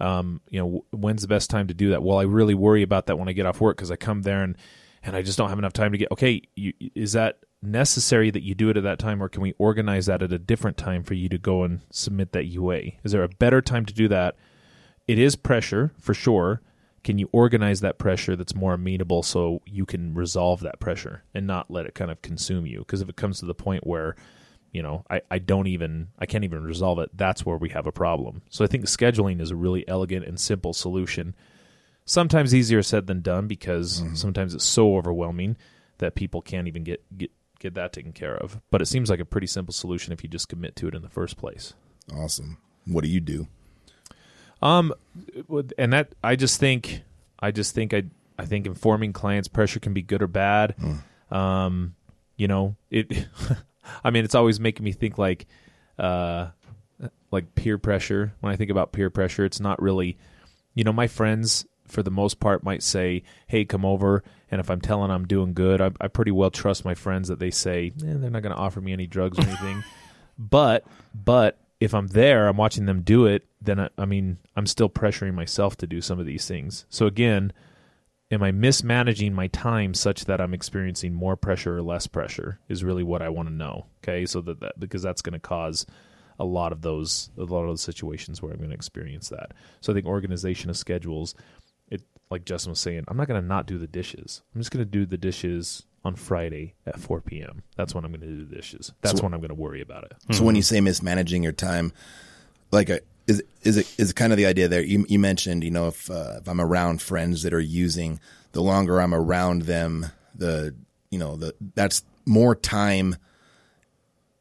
Um, 0.02 0.42
you 0.50 0.60
know, 0.60 0.86
when's 0.92 1.22
the 1.22 1.30
best 1.30 1.50
time 1.50 1.68
to 1.68 1.74
do 1.74 1.92
that? 1.92 2.04
Well, 2.04 2.18
I 2.18 2.24
really 2.24 2.56
worry 2.56 2.84
about 2.84 3.06
that 3.06 3.18
when 3.18 3.30
I 3.30 3.32
get 3.32 3.46
off 3.46 3.62
work 3.62 3.78
because 3.78 3.90
I 3.90 3.96
come 3.96 4.22
there 4.24 4.44
and 4.44 4.58
and 5.02 5.16
I 5.16 5.22
just 5.22 5.38
don't 5.38 5.50
have 5.50 5.60
enough 5.60 5.72
time 5.72 5.94
to 5.94 5.98
get. 5.98 6.12
Okay, 6.12 6.42
you, 6.56 6.74
is 6.96 7.14
that 7.14 7.38
necessary 7.66 8.32
that 8.32 8.44
you 8.44 8.56
do 8.56 8.70
it 8.70 8.78
at 8.78 8.84
that 8.84 9.00
time, 9.00 9.22
or 9.22 9.30
can 9.30 9.42
we 9.42 9.54
organize 9.58 10.06
that 10.06 10.22
at 10.22 10.34
a 10.34 10.40
different 10.40 10.78
time 10.78 11.04
for 11.04 11.14
you 11.14 11.30
to 11.30 11.38
go 11.38 11.64
and 11.64 11.82
submit 11.92 12.32
that 12.32 12.46
UA? 12.46 12.82
Is 13.04 13.12
there 13.12 13.24
a 13.24 13.30
better 13.30 13.62
time 13.62 13.86
to 13.86 13.94
do 13.94 14.08
that? 14.08 14.36
It 15.08 15.20
is 15.20 15.36
pressure 15.36 15.92
for 16.00 16.14
sure. 16.14 16.62
Can 17.04 17.20
you 17.20 17.30
organize 17.32 17.82
that 17.82 18.00
pressure 18.00 18.36
that's 18.36 18.56
more 18.56 18.74
amenable 18.74 19.22
so 19.22 19.62
you 19.66 19.86
can 19.86 20.16
resolve 20.16 20.62
that 20.62 20.80
pressure 20.80 21.24
and 21.36 21.46
not 21.46 21.70
let 21.70 21.86
it 21.86 21.94
kind 21.94 22.10
of 22.10 22.22
consume 22.22 22.66
you? 22.66 22.80
Because 22.80 23.02
if 23.02 23.10
it 23.10 23.16
comes 23.16 23.40
to 23.40 23.46
the 23.46 23.54
point 23.54 23.86
where, 23.86 24.16
you 24.72 24.82
know, 24.82 25.06
I, 25.10 25.22
I 25.30 25.38
don't 25.38 25.68
even, 25.68 26.08
I 26.18 26.26
can't 26.26 26.44
even 26.44 26.64
resolve 26.64 26.98
it, 26.98 27.12
that's 27.14 27.46
where 27.46 27.58
we 27.58 27.70
have 27.70 27.86
a 27.86 27.92
problem. 27.92 28.42
So 28.50 28.64
I 28.64 28.68
think 28.68 28.86
scheduling 28.86 29.40
is 29.40 29.52
a 29.52 29.56
really 29.56 29.88
elegant 29.88 30.26
and 30.26 30.40
simple 30.40 30.74
solution. 30.74 31.36
Sometimes 32.06 32.56
easier 32.56 32.82
said 32.82 33.06
than 33.06 33.22
done 33.22 33.48
because 33.48 34.02
mm-hmm. 34.02 34.16
sometimes 34.16 34.56
it's 34.56 34.66
so 34.66 34.98
overwhelming 34.98 35.58
that 36.00 36.16
people 36.16 36.42
can't 36.42 36.68
even 36.68 36.84
get, 36.84 37.04
get 37.16 37.32
get 37.60 37.74
that 37.76 37.94
taken 37.94 38.14
care 38.14 38.36
of. 38.36 38.62
But 38.72 38.82
it 38.82 38.86
seems 38.86 39.10
like 39.10 39.20
a 39.20 39.26
pretty 39.26 39.48
simple 39.48 39.74
solution 39.74 40.14
if 40.14 40.24
you 40.24 40.30
just 40.30 40.50
commit 40.50 40.76
to 40.78 40.88
it 40.88 40.96
in 40.96 41.02
the 41.02 41.10
first 41.10 41.38
place. 41.38 41.74
Awesome. 42.14 42.58
What 42.86 43.04
do 43.04 43.10
you 43.10 43.20
do? 43.20 43.48
Um, 44.62 44.94
and 45.78 45.94
that 45.94 46.14
I 46.24 46.36
just 46.36 46.60
think 46.60 47.02
I 47.40 47.52
just 47.52 47.76
think 47.76 47.94
I 47.94 48.04
I 48.38 48.46
think 48.46 48.66
informing 48.66 49.14
clients 49.14 49.48
pressure 49.48 49.80
can 49.80 49.94
be 49.94 50.02
good 50.02 50.22
or 50.22 50.28
bad. 50.28 50.76
Mm. 50.78 51.36
Um, 51.36 51.96
you 52.38 52.48
know 52.48 52.76
it. 52.90 53.28
I 54.04 54.12
mean, 54.12 54.26
it's 54.26 54.36
always 54.36 54.60
making 54.60 54.84
me 54.84 54.92
think 54.92 55.18
like, 55.18 55.46
uh, 55.98 56.48
like 57.32 57.56
peer 57.56 57.78
pressure. 57.78 58.34
When 58.40 58.52
I 58.52 58.56
think 58.56 58.72
about 58.72 58.92
peer 58.92 59.10
pressure, 59.10 59.46
it's 59.46 59.60
not 59.60 59.82
really, 59.82 60.18
you 60.74 60.84
know, 60.84 60.94
my 60.94 61.08
friends 61.08 61.66
for 61.88 62.04
the 62.04 62.12
most 62.12 62.40
part 62.40 62.64
might 62.64 62.84
say, 62.84 63.24
"Hey, 63.48 63.66
come 63.66 63.86
over." 63.86 64.24
And 64.52 64.60
if 64.60 64.70
I'm 64.70 64.82
telling 64.82 65.12
I'm 65.12 65.28
doing 65.28 65.54
good, 65.54 65.82
I, 65.82 65.92
I 66.00 66.08
pretty 66.08 66.32
well 66.32 66.52
trust 66.52 66.86
my 66.86 66.96
friends 66.96 67.28
that 67.28 67.40
they 67.40 67.52
say 67.52 67.88
eh, 67.98 68.14
they're 68.16 68.30
not 68.30 68.44
going 68.44 68.56
to 68.56 68.62
offer 68.62 68.80
me 68.82 68.94
any 68.94 69.08
drugs 69.08 69.38
or 69.38 69.44
anything. 69.44 69.84
but 70.38 70.86
but 71.14 71.58
if 71.80 71.94
I'm 71.94 72.08
there, 72.08 72.48
I'm 72.48 72.58
watching 72.58 72.86
them 72.86 73.02
do 73.02 73.26
it. 73.26 73.46
Then 73.62 73.80
I, 73.80 73.90
I 73.98 74.06
mean, 74.06 74.38
I'm 74.56 74.66
still 74.66 74.90
pressuring 74.90 75.34
myself 75.34 75.76
to 75.78 75.88
do 75.88 76.02
some 76.02 76.20
of 76.20 76.26
these 76.26 76.48
things. 76.48 76.86
So 76.90 77.06
again, 77.06 77.52
am 78.32 78.44
I 78.44 78.52
mismanaging 78.52 79.34
my 79.34 79.48
time 79.48 79.94
such 79.94 80.26
that 80.26 80.42
I'm 80.42 80.54
experiencing 80.54 81.14
more 81.14 81.36
pressure 81.36 81.78
or 81.78 81.82
less 81.82 82.08
pressure? 82.08 82.60
Is 82.70 82.84
really 82.84 83.04
what 83.04 83.22
I 83.22 83.30
want 83.30 83.50
to 83.50 83.54
know. 83.54 83.88
Okay, 84.04 84.26
so 84.26 84.42
that, 84.42 84.60
that 84.62 84.80
because 84.80 85.02
that's 85.02 85.22
going 85.22 85.34
to 85.34 85.40
cause 85.40 85.86
a 86.40 86.46
lot 86.46 86.72
of 86.72 86.82
those 86.82 87.30
a 87.38 87.44
lot 87.44 87.62
of 87.64 87.70
those 87.70 87.82
situations 87.82 88.42
where 88.42 88.52
I'm 88.52 88.58
going 88.58 88.70
to 88.70 88.76
experience 88.76 89.30
that. 89.30 89.54
So 89.82 89.92
I 89.92 89.96
think 89.96 90.06
organization 90.06 90.70
of 90.70 90.78
schedules 90.78 91.36
like 92.30 92.46
Justin 92.46 92.72
was 92.72 92.80
saying, 92.80 93.06
I'm 93.08 93.18
not 93.18 93.28
going 93.28 93.42
to 93.42 93.48
not 93.48 93.66
do 93.68 93.78
the 93.78 93.88
dishes. 93.88 94.42
I'm 94.54 94.62
just 94.62 94.72
going 94.72 94.84
to 94.84 94.90
do 94.90 95.06
the 95.06 95.18
dishes 95.18 95.84
on 96.04 96.16
Friday 96.16 96.76
at 96.86 97.00
4 97.00 97.22
p.m. 97.22 97.64
That's 97.76 97.94
when 97.96 98.06
I'm 98.06 98.12
going 98.12 98.22
to 98.22 98.28
do 98.28 98.46
the 98.46 98.56
dishes. 98.56 98.94
That's 99.02 99.18
so, 99.20 99.24
when 99.24 99.34
I'm 99.34 99.40
going 99.40 99.50
to 99.50 99.56
worry 99.56 99.82
about 99.82 100.06
it. 100.06 100.14
So 100.20 100.28
mm-hmm. 100.28 100.46
when 100.46 100.56
you 100.56 100.62
say 100.62 100.82
mismanaging 100.82 101.44
your 101.44 101.52
time, 101.52 101.94
like 102.72 102.90
a, 102.90 102.98
uh, 102.98 103.00
is 103.28 103.42
is 103.64 103.78
it 103.78 103.92
is 103.98 104.14
kind 104.14 104.32
of 104.32 104.38
the 104.38 104.46
idea 104.46 104.68
there? 104.68 104.84
You, 104.84 105.04
you 105.10 105.18
mentioned, 105.18 105.64
you 105.64 105.72
know, 105.72 105.88
if 105.88 106.12
uh, 106.12 106.36
if 106.42 106.48
I'm 106.48 106.62
around 106.62 107.02
friends 107.02 107.42
that 107.42 107.56
are 107.56 107.60
using, 107.60 108.20
the 108.52 108.62
longer 108.62 109.02
I'm 109.02 109.16
around 109.16 109.64
them, 109.64 110.06
the 110.36 110.76
you 111.10 111.18
know 111.18 111.36
the 111.36 111.56
that's 111.74 112.04
more 112.28 112.56
time 112.56 113.16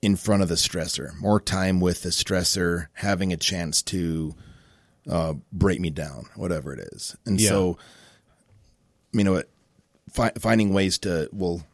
in 0.02 0.16
front 0.16 0.42
of 0.42 0.50
the 0.50 0.54
stressor, 0.54 1.18
more 1.18 1.40
time 1.40 1.80
with 1.80 2.02
the 2.02 2.10
stressor, 2.10 2.88
having 2.92 3.32
a 3.32 3.38
chance 3.38 3.80
to 3.80 4.34
uh, 5.08 5.34
break 5.52 5.80
me 5.80 5.90
down, 5.90 6.26
whatever 6.36 6.72
it 6.72 6.80
is. 6.92 7.16
And 7.26 7.40
yeah. 7.40 7.50
so, 7.50 7.78
you 9.12 9.24
know, 9.24 9.42
fi- 10.10 10.32
finding 10.38 10.72
ways 10.72 10.98
to 10.98 11.28
well. 11.32 11.64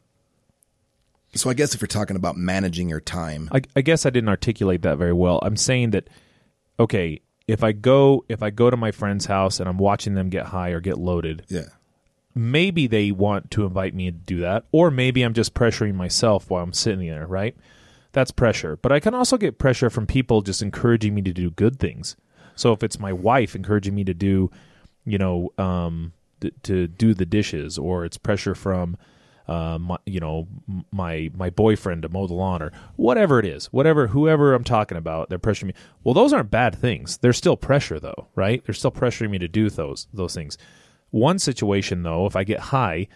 So 1.34 1.48
I 1.48 1.54
guess 1.54 1.74
if 1.74 1.80
you're 1.80 1.86
talking 1.86 2.16
about 2.16 2.36
managing 2.36 2.88
your 2.88 3.00
time, 3.00 3.48
I, 3.52 3.62
I 3.76 3.82
guess 3.82 4.04
I 4.04 4.10
didn't 4.10 4.30
articulate 4.30 4.82
that 4.82 4.98
very 4.98 5.12
well. 5.12 5.38
I'm 5.42 5.56
saying 5.56 5.90
that 5.90 6.08
okay, 6.80 7.20
if 7.46 7.62
I 7.62 7.72
go 7.72 8.24
if 8.28 8.42
I 8.42 8.50
go 8.50 8.70
to 8.70 8.76
my 8.76 8.90
friend's 8.90 9.26
house 9.26 9.60
and 9.60 9.68
I'm 9.68 9.78
watching 9.78 10.14
them 10.14 10.28
get 10.28 10.46
high 10.46 10.70
or 10.70 10.80
get 10.80 10.98
loaded, 10.98 11.44
yeah, 11.48 11.68
maybe 12.34 12.86
they 12.86 13.12
want 13.12 13.50
to 13.52 13.64
invite 13.64 13.94
me 13.94 14.10
to 14.10 14.16
do 14.16 14.40
that, 14.40 14.64
or 14.72 14.90
maybe 14.90 15.22
I'm 15.22 15.34
just 15.34 15.54
pressuring 15.54 15.94
myself 15.94 16.50
while 16.50 16.64
I'm 16.64 16.72
sitting 16.72 17.08
there, 17.08 17.26
right? 17.26 17.56
That's 18.12 18.32
pressure. 18.32 18.76
But 18.76 18.90
I 18.90 18.98
can 18.98 19.14
also 19.14 19.36
get 19.36 19.58
pressure 19.58 19.88
from 19.88 20.06
people 20.06 20.42
just 20.42 20.62
encouraging 20.62 21.14
me 21.14 21.22
to 21.22 21.32
do 21.32 21.50
good 21.50 21.78
things. 21.78 22.16
So 22.60 22.72
if 22.72 22.82
it's 22.82 22.98
my 22.98 23.12
wife 23.12 23.56
encouraging 23.56 23.94
me 23.94 24.04
to 24.04 24.14
do, 24.14 24.50
you 25.06 25.16
know, 25.16 25.52
um, 25.56 26.12
th- 26.40 26.54
to 26.64 26.86
do 26.86 27.14
the 27.14 27.24
dishes, 27.24 27.78
or 27.78 28.04
it's 28.04 28.18
pressure 28.18 28.54
from, 28.54 28.98
uh, 29.48 29.78
my, 29.78 29.96
you 30.04 30.20
know, 30.20 30.46
my 30.92 31.30
my 31.34 31.50
boyfriend 31.50 32.02
to 32.02 32.08
mow 32.08 32.26
the 32.26 32.34
lawn, 32.34 32.62
or 32.62 32.70
whatever 32.96 33.38
it 33.38 33.46
is, 33.46 33.66
whatever 33.72 34.08
whoever 34.08 34.54
I'm 34.54 34.62
talking 34.62 34.98
about, 34.98 35.28
they're 35.30 35.38
pressuring 35.38 35.68
me. 35.68 35.74
Well, 36.04 36.14
those 36.14 36.32
aren't 36.32 36.50
bad 36.50 36.76
things. 36.76 37.16
They're 37.18 37.32
still 37.32 37.56
pressure, 37.56 37.98
though, 37.98 38.28
right? 38.36 38.62
They're 38.64 38.74
still 38.74 38.92
pressuring 38.92 39.30
me 39.30 39.38
to 39.38 39.48
do 39.48 39.70
those 39.70 40.06
those 40.12 40.34
things. 40.34 40.58
One 41.10 41.38
situation, 41.38 42.02
though, 42.02 42.26
if 42.26 42.36
I 42.36 42.44
get 42.44 42.60
high, 42.60 43.08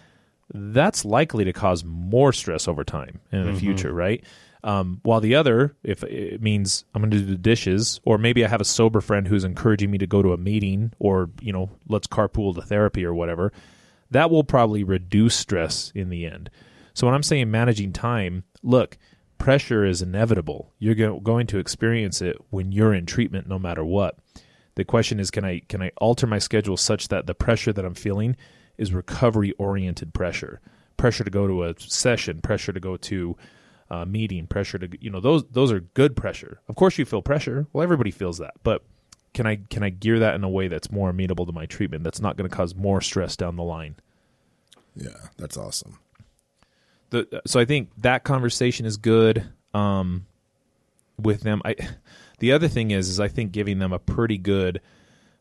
that's 0.53 1.05
likely 1.05 1.45
to 1.45 1.53
cause 1.53 1.85
more 1.85 2.33
stress 2.33 2.67
over 2.67 2.83
time 2.83 3.21
in 3.31 3.43
the 3.43 3.51
mm-hmm. 3.51 3.59
future, 3.59 3.93
right? 3.93 4.25
Um, 4.65 5.01
while 5.03 5.21
the 5.21 5.35
other, 5.35 5.77
if 5.83 6.03
it 6.05 6.41
means 6.41 6.87
I'm 6.95 7.03
going 7.03 7.11
to 7.11 7.19
do 7.19 7.27
the 7.27 7.37
dishes, 7.37 8.01
or 8.07 8.17
maybe 8.17 8.43
I 8.43 8.49
have 8.49 8.63
a 8.63 8.65
sober 8.65 9.03
friend 9.03 9.29
who's 9.29 9.45
encouraging 9.45 9.91
me 9.91 9.99
to 9.99 10.07
go 10.07 10.23
to 10.23 10.33
a 10.33 10.39
meeting, 10.39 10.95
or 10.99 11.29
you 11.43 11.53
know, 11.53 11.71
let's 11.87 12.07
carpool 12.07 12.55
to 12.55 12.63
therapy 12.63 13.05
or 13.05 13.13
whatever, 13.13 13.53
that 14.11 14.31
will 14.31 14.43
probably 14.43 14.83
reduce 14.83 15.35
stress 15.35 15.93
in 15.95 16.09
the 16.09 16.25
end. 16.25 16.49
So 16.95 17.07
when 17.07 17.15
I'm 17.15 17.23
saying 17.23 17.51
managing 17.51 17.93
time, 17.93 18.45
look, 18.63 18.97
pressure 19.37 19.85
is 19.85 20.01
inevitable. 20.01 20.73
You're 20.79 20.95
going 20.95 21.47
to 21.49 21.59
experience 21.59 22.23
it 22.23 22.37
when 22.49 22.73
you're 22.73 22.95
in 22.95 23.05
treatment, 23.05 23.47
no 23.47 23.59
matter 23.59 23.85
what. 23.85 24.19
The 24.77 24.85
question 24.87 25.21
is, 25.21 25.31
can 25.31 25.45
I 25.45 25.61
can 25.69 25.83
I 25.83 25.91
alter 25.99 26.27
my 26.27 26.39
schedule 26.39 26.79
such 26.79 27.09
that 27.09 27.27
the 27.27 27.35
pressure 27.35 27.73
that 27.75 27.85
I'm 27.85 27.95
feeling 27.95 28.35
is 28.79 28.95
recovery 28.95 29.53
oriented 29.59 30.15
pressure, 30.15 30.63
pressure 30.97 31.25
to 31.25 31.31
go 31.31 31.47
to 31.47 31.65
a 31.65 31.75
session, 31.79 32.41
pressure 32.41 32.73
to 32.73 32.81
go 32.81 32.97
to 32.97 33.37
uh, 33.91 34.05
meeting, 34.05 34.47
pressure 34.47 34.79
to 34.79 34.89
you 35.01 35.11
know 35.11 35.21
those 35.21 35.45
those 35.49 35.73
are 35.73 35.81
good 35.81 36.17
pressure. 36.17 36.61
Of 36.69 36.77
course, 36.77 36.99
you 36.99 37.05
feel 37.05 37.23
pressure. 37.23 37.67
Well, 37.73 37.83
everybody 37.83 38.11
feels 38.11 38.39
that, 38.39 38.55
but 38.63 38.83
can 39.35 39.47
I 39.47 39.57
can 39.69 39.83
I 39.83 39.91
gear 39.91 40.21
that 40.21 40.35
in 40.35 40.45
a 40.45 40.49
way 40.49 40.69
that's 40.69 40.91
more 40.91 41.11
amenable 41.11 41.45
to 41.47 41.53
my 41.53 41.67
treatment? 41.67 42.05
That's 42.05 42.21
not 42.21 42.37
going 42.37 42.49
to 42.49 42.57
cause 42.57 42.75
more 42.75 43.01
stress 43.01 43.37
down 43.37 43.57
the 43.57 43.63
line. 43.63 43.97
Yeah, 44.97 45.29
that's 45.37 45.57
awesome. 45.57 45.99
The, 47.11 47.43
so 47.47 47.61
I 47.61 47.65
think 47.65 47.91
that 47.99 48.25
conversation 48.25 48.87
is 48.87 48.97
good 48.97 49.47
um, 49.75 50.27
with 51.19 51.43
them. 51.43 51.61
I 51.65 51.77
the 52.39 52.53
other 52.53 52.69
thing 52.69 52.93
is 52.93 53.09
is 53.09 53.21
I 53.21 53.29
think 53.29 53.53
giving 53.53 53.81
them 53.81 53.93
a 53.93 53.99
pretty 53.99 54.39
good 54.39 54.81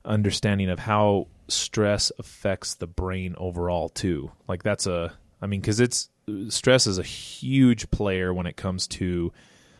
understanding 0.03 0.69
of 0.69 0.79
how 0.79 1.27
stress 1.47 2.11
affects 2.19 2.75
the 2.75 2.87
brain 2.87 3.35
overall 3.37 3.89
too. 3.89 4.31
Like 4.47 4.63
that's 4.63 4.87
a 4.87 5.13
I 5.41 5.45
mean 5.45 5.61
cuz 5.61 5.79
it's 5.79 6.09
stress 6.49 6.87
is 6.87 6.97
a 6.97 7.03
huge 7.03 7.89
player 7.91 8.33
when 8.33 8.45
it 8.45 8.55
comes 8.55 8.87
to 8.87 9.31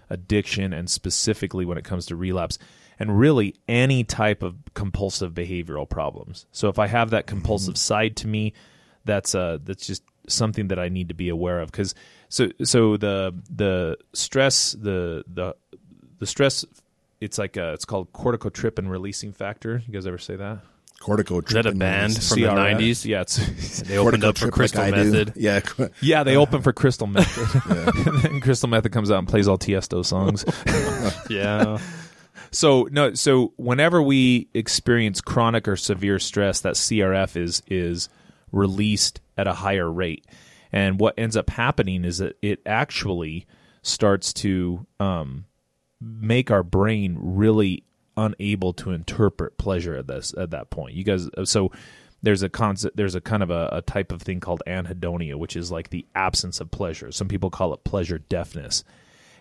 addiction 0.09 0.73
and 0.73 0.89
specifically 0.89 1.65
when 1.65 1.77
it 1.77 1.83
comes 1.83 2.05
to 2.07 2.15
relapse 2.15 2.59
and 2.99 3.17
really 3.17 3.55
any 3.67 4.03
type 4.03 4.43
of 4.43 4.55
compulsive 4.73 5.33
behavioral 5.33 5.89
problems. 5.89 6.45
So 6.51 6.69
if 6.69 6.79
I 6.79 6.87
have 6.87 7.09
that 7.11 7.27
compulsive 7.27 7.77
side 7.77 8.15
to 8.17 8.27
me, 8.27 8.53
that's 9.05 9.35
uh 9.35 9.57
that's 9.63 9.85
just 9.85 10.03
something 10.27 10.69
that 10.69 10.79
I 10.79 10.89
need 10.89 11.09
to 11.09 11.13
be 11.13 11.27
aware 11.27 11.59
of 11.59 11.71
cuz 11.73 11.93
so 12.29 12.49
so 12.63 12.95
the 12.95 13.35
the 13.49 13.97
stress 14.13 14.71
the 14.71 15.25
the 15.27 15.55
the 16.19 16.25
stress 16.25 16.63
it's 17.19 17.37
like 17.37 17.57
a, 17.57 17.73
it's 17.73 17.85
called 17.85 18.11
corticotropin 18.11 18.89
releasing 18.89 19.31
factor. 19.31 19.81
You 19.87 19.93
guys 19.93 20.05
ever 20.05 20.17
say 20.17 20.35
that? 20.35 20.59
Cortico. 21.04 21.45
Is 21.45 21.54
that 21.54 21.66
a 21.66 21.74
band 21.74 22.24
from 22.24 22.39
the 22.39 22.47
nineties? 22.54 23.06
Yeah, 23.06 23.22
it's 23.22 23.82
They 23.88 23.97
opened 23.97 24.24
up 24.24 24.38
for 24.38 24.49
Crystal 24.49 24.89
Method. 24.89 25.34
Yeah. 25.43 25.60
Yeah, 26.01 26.24
they 26.24 26.38
open 26.38 26.62
for 26.62 26.72
Crystal 26.72 27.08
Method. 27.16 28.08
and 28.08 28.18
then 28.20 28.39
Crystal 28.41 28.70
Method 28.70 28.91
comes 28.93 29.12
out 29.12 29.20
and 29.20 29.28
plays 29.28 29.47
all 29.47 29.58
Tiesto 29.58 30.06
songs. 30.06 30.45
Yeah. 31.30 31.80
so 32.51 32.88
no, 32.91 33.14
so 33.16 33.54
whenever 33.58 34.01
we 34.01 34.47
experience 34.54 35.20
chronic 35.20 35.68
or 35.68 35.76
severe 35.76 36.20
stress, 36.20 36.62
that 36.62 36.76
CRF 36.76 37.36
is 37.36 37.62
is 37.68 38.08
released 38.51 39.20
at 39.38 39.47
a 39.47 39.54
higher 39.54 39.91
rate. 39.91 40.26
And 40.72 40.99
what 40.99 41.16
ends 41.18 41.36
up 41.36 41.49
happening 41.49 42.06
is 42.06 42.20
that 42.20 42.38
it 42.41 42.62
actually 42.66 43.45
starts 43.82 44.32
to 44.34 44.88
um, 44.99 45.45
make 45.99 46.49
our 46.49 46.64
brain 46.64 47.18
really 47.20 47.84
unable 48.18 48.74
to 48.74 48.91
interpret 48.91 49.57
pleasure 49.57 49.95
at 49.95 50.07
this 50.07 50.34
at 50.38 50.51
that 50.51 50.70
point. 50.70 50.93
You 50.93 51.03
guys, 51.03 51.30
so 51.45 51.72
there's 52.22 52.43
a 52.43 52.49
concept, 52.49 52.95
there's 52.95 53.16
a 53.16 53.22
kind 53.22 53.43
of 53.43 53.49
a, 53.49 53.70
a 53.74 53.82
type 53.82 54.11
of 54.11 54.22
thing 54.22 54.39
called 54.39 54.64
anhedonia, 54.66 55.36
which 55.36 55.55
is 55.55 55.72
like 55.72 55.89
the 55.89 56.05
absence 56.16 56.61
of 56.61 56.72
pleasure. 56.72 57.11
Some 57.11 57.28
people 57.28 57.49
call 57.49 57.74
it 57.74 57.84
pleasure 57.84 58.20
deafness, 58.20 58.84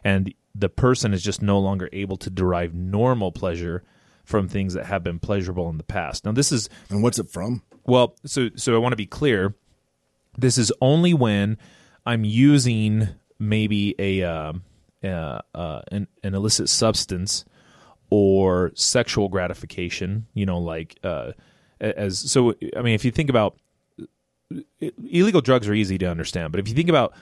and 0.02 0.34
the 0.54 0.68
person 0.68 1.14
is 1.14 1.22
just 1.22 1.42
no 1.42 1.58
longer 1.58 1.88
able 1.92 2.16
to 2.18 2.30
derive 2.30 2.74
normal 2.74 3.32
pleasure 3.32 3.84
from 4.24 4.48
things 4.48 4.74
that 4.74 4.86
have 4.86 5.02
been 5.02 5.18
pleasurable 5.18 5.68
in 5.68 5.78
the 5.78 5.84
past. 5.84 6.24
Now, 6.24 6.32
this 6.32 6.52
is 6.52 6.68
And 6.90 7.02
what's 7.02 7.18
it 7.18 7.28
from? 7.28 7.62
well, 7.84 8.14
so 8.24 8.50
so 8.56 8.74
I 8.74 8.78
want 8.78 8.92
to 8.92 8.96
be 8.96 9.06
clear. 9.06 9.54
This 10.36 10.58
is 10.58 10.72
only 10.80 11.12
when 11.14 11.58
I'm 12.06 12.24
using 12.24 13.08
maybe 13.38 13.94
a 13.98 14.22
uh, 14.22 14.52
uh, 15.04 15.40
uh, 15.54 15.82
an, 15.90 16.08
an 16.22 16.34
illicit 16.34 16.68
substance 16.68 17.44
or 18.12 18.72
sexual 18.74 19.30
gratification. 19.30 20.26
You 20.34 20.44
know, 20.44 20.58
like 20.58 20.98
uh, 21.02 21.32
as 21.80 22.18
so. 22.18 22.54
I 22.76 22.82
mean, 22.82 22.94
if 22.94 23.06
you 23.06 23.10
think 23.10 23.30
about 23.30 23.56
illegal 25.08 25.40
drugs 25.40 25.66
are 25.66 25.72
easy 25.72 25.96
to 25.96 26.06
understand, 26.06 26.52
but 26.52 26.60
if 26.60 26.68
you 26.68 26.74
think 26.74 26.90
about 26.90 27.14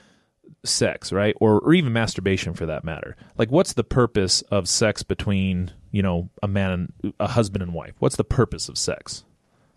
sex, 0.65 1.13
right, 1.13 1.37
or 1.41 1.61
or 1.61 1.75
even 1.75 1.93
masturbation 1.93 2.55
for 2.55 2.67
that 2.67 2.83
matter, 2.83 3.17
like 3.39 3.53
what's 3.53 3.75
the 3.75 3.85
purpose 3.85 4.43
of 4.43 4.69
sex 4.69 5.05
between 5.05 5.71
you 5.93 6.03
know 6.03 6.29
a 6.43 6.49
man 6.49 6.73
and 7.03 7.15
a 7.21 7.29
husband 7.29 7.63
and 7.63 7.73
wife? 7.73 7.95
What's 8.01 8.17
the 8.17 8.25
purpose 8.25 8.69
of 8.69 8.77
sex? 8.77 9.23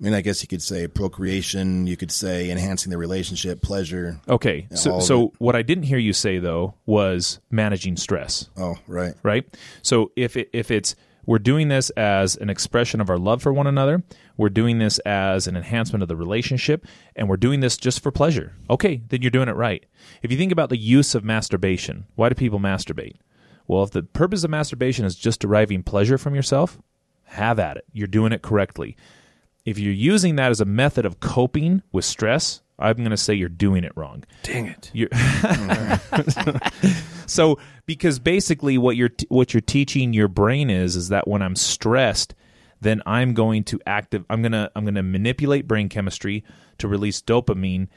I 0.04 0.06
mean, 0.06 0.16
I 0.16 0.20
guess 0.22 0.42
you 0.42 0.50
could 0.50 0.62
say 0.62 0.86
procreation. 0.90 1.88
You 1.88 1.96
could 1.96 2.12
say 2.12 2.52
enhancing 2.52 2.90
the 2.90 2.98
relationship, 2.98 3.62
pleasure. 3.62 4.20
Okay. 4.28 4.68
So 4.76 5.00
so 5.00 5.32
what 5.38 5.56
I 5.56 5.62
didn't 5.62 5.86
hear 5.86 5.98
you 5.98 6.12
say 6.12 6.40
though 6.40 6.74
was 6.86 7.40
managing 7.50 7.96
stress, 7.96 8.50
Oh, 8.58 8.76
right. 8.86 9.14
right? 9.24 9.46
So 9.82 10.12
if 10.18 10.36
it, 10.36 10.50
if 10.52 10.72
it's 10.72 10.98
we're 11.26 11.40
doing 11.40 11.70
this 11.70 11.90
as 11.92 12.36
an 12.36 12.50
expression 12.50 13.00
of 13.00 13.10
our 13.10 13.18
love 13.18 13.42
for 13.42 13.54
one 13.54 13.66
another, 13.66 14.04
we're 14.36 14.50
doing 14.50 14.78
this 14.80 15.00
as 15.00 15.48
an 15.48 15.56
enhancement 15.56 16.02
of 16.04 16.10
the 16.10 16.18
relationship, 16.18 16.86
and 17.16 17.30
we're 17.30 17.38
doing 17.38 17.62
this 17.62 17.78
just 17.78 18.04
for 18.04 18.12
pleasure. 18.12 18.52
Okay, 18.70 19.02
then 19.08 19.22
you're 19.22 19.32
doing 19.32 19.48
it 19.48 19.56
right. 19.56 19.86
If 20.22 20.34
you 20.34 20.38
think 20.38 20.52
about 20.52 20.68
the 20.70 20.76
use 20.78 21.16
of 21.16 21.24
masturbation, 21.24 22.08
why 22.16 22.28
do 22.28 22.36
people 22.36 22.60
masturbate? 22.60 23.16
Well, 23.70 23.84
if 23.84 23.92
the 23.92 24.04
purpose 24.04 24.44
of 24.44 24.50
masturbation 24.50 25.06
is 25.06 25.16
just 25.16 25.40
deriving 25.40 25.82
pleasure 25.82 26.18
from 26.18 26.36
yourself, 26.36 26.78
have 27.24 27.58
at 27.58 27.78
it. 27.78 27.86
You're 27.94 28.08
doing 28.08 28.34
it 28.34 28.42
correctly. 28.42 28.98
If 29.66 29.80
you're 29.80 29.94
using 29.94 30.36
that 30.36 30.52
as 30.52 30.60
a 30.60 30.66
method 30.66 31.06
of 31.06 31.20
coping 31.20 31.82
with 31.92 32.06
stress, 32.06 32.62
I'm 32.80 32.98
going 32.98 33.12
to 33.12 33.18
say 33.18 33.34
you're 33.34 33.50
doing 33.50 33.84
it 33.84 33.94
wrong. 33.96 34.24
Dang 34.44 34.68
it. 34.68 34.92
You're 34.94 35.10
so 37.28 37.60
because 37.86 38.20
basically 38.20 38.78
what 38.78 38.96
you're 38.96 39.10
t- 39.10 39.28
what 39.30 39.54
you're 39.54 39.62
teaching 39.62 40.14
your 40.14 40.28
brain 40.28 40.70
is 40.70 40.96
is 40.96 41.10
that 41.10 41.28
when 41.28 41.42
I'm 41.42 41.56
stressed, 41.56 42.34
then 42.82 43.02
I'm 43.06 43.34
going 43.34 43.64
to 43.66 43.80
active. 43.86 44.26
I'm 44.30 44.42
gonna 44.42 44.72
I'm 44.76 44.86
gonna 44.86 45.04
manipulate 45.04 45.68
brain 45.68 45.88
chemistry 45.88 46.44
to 46.80 46.88
release 46.88 47.22
dopamine, 47.22 47.88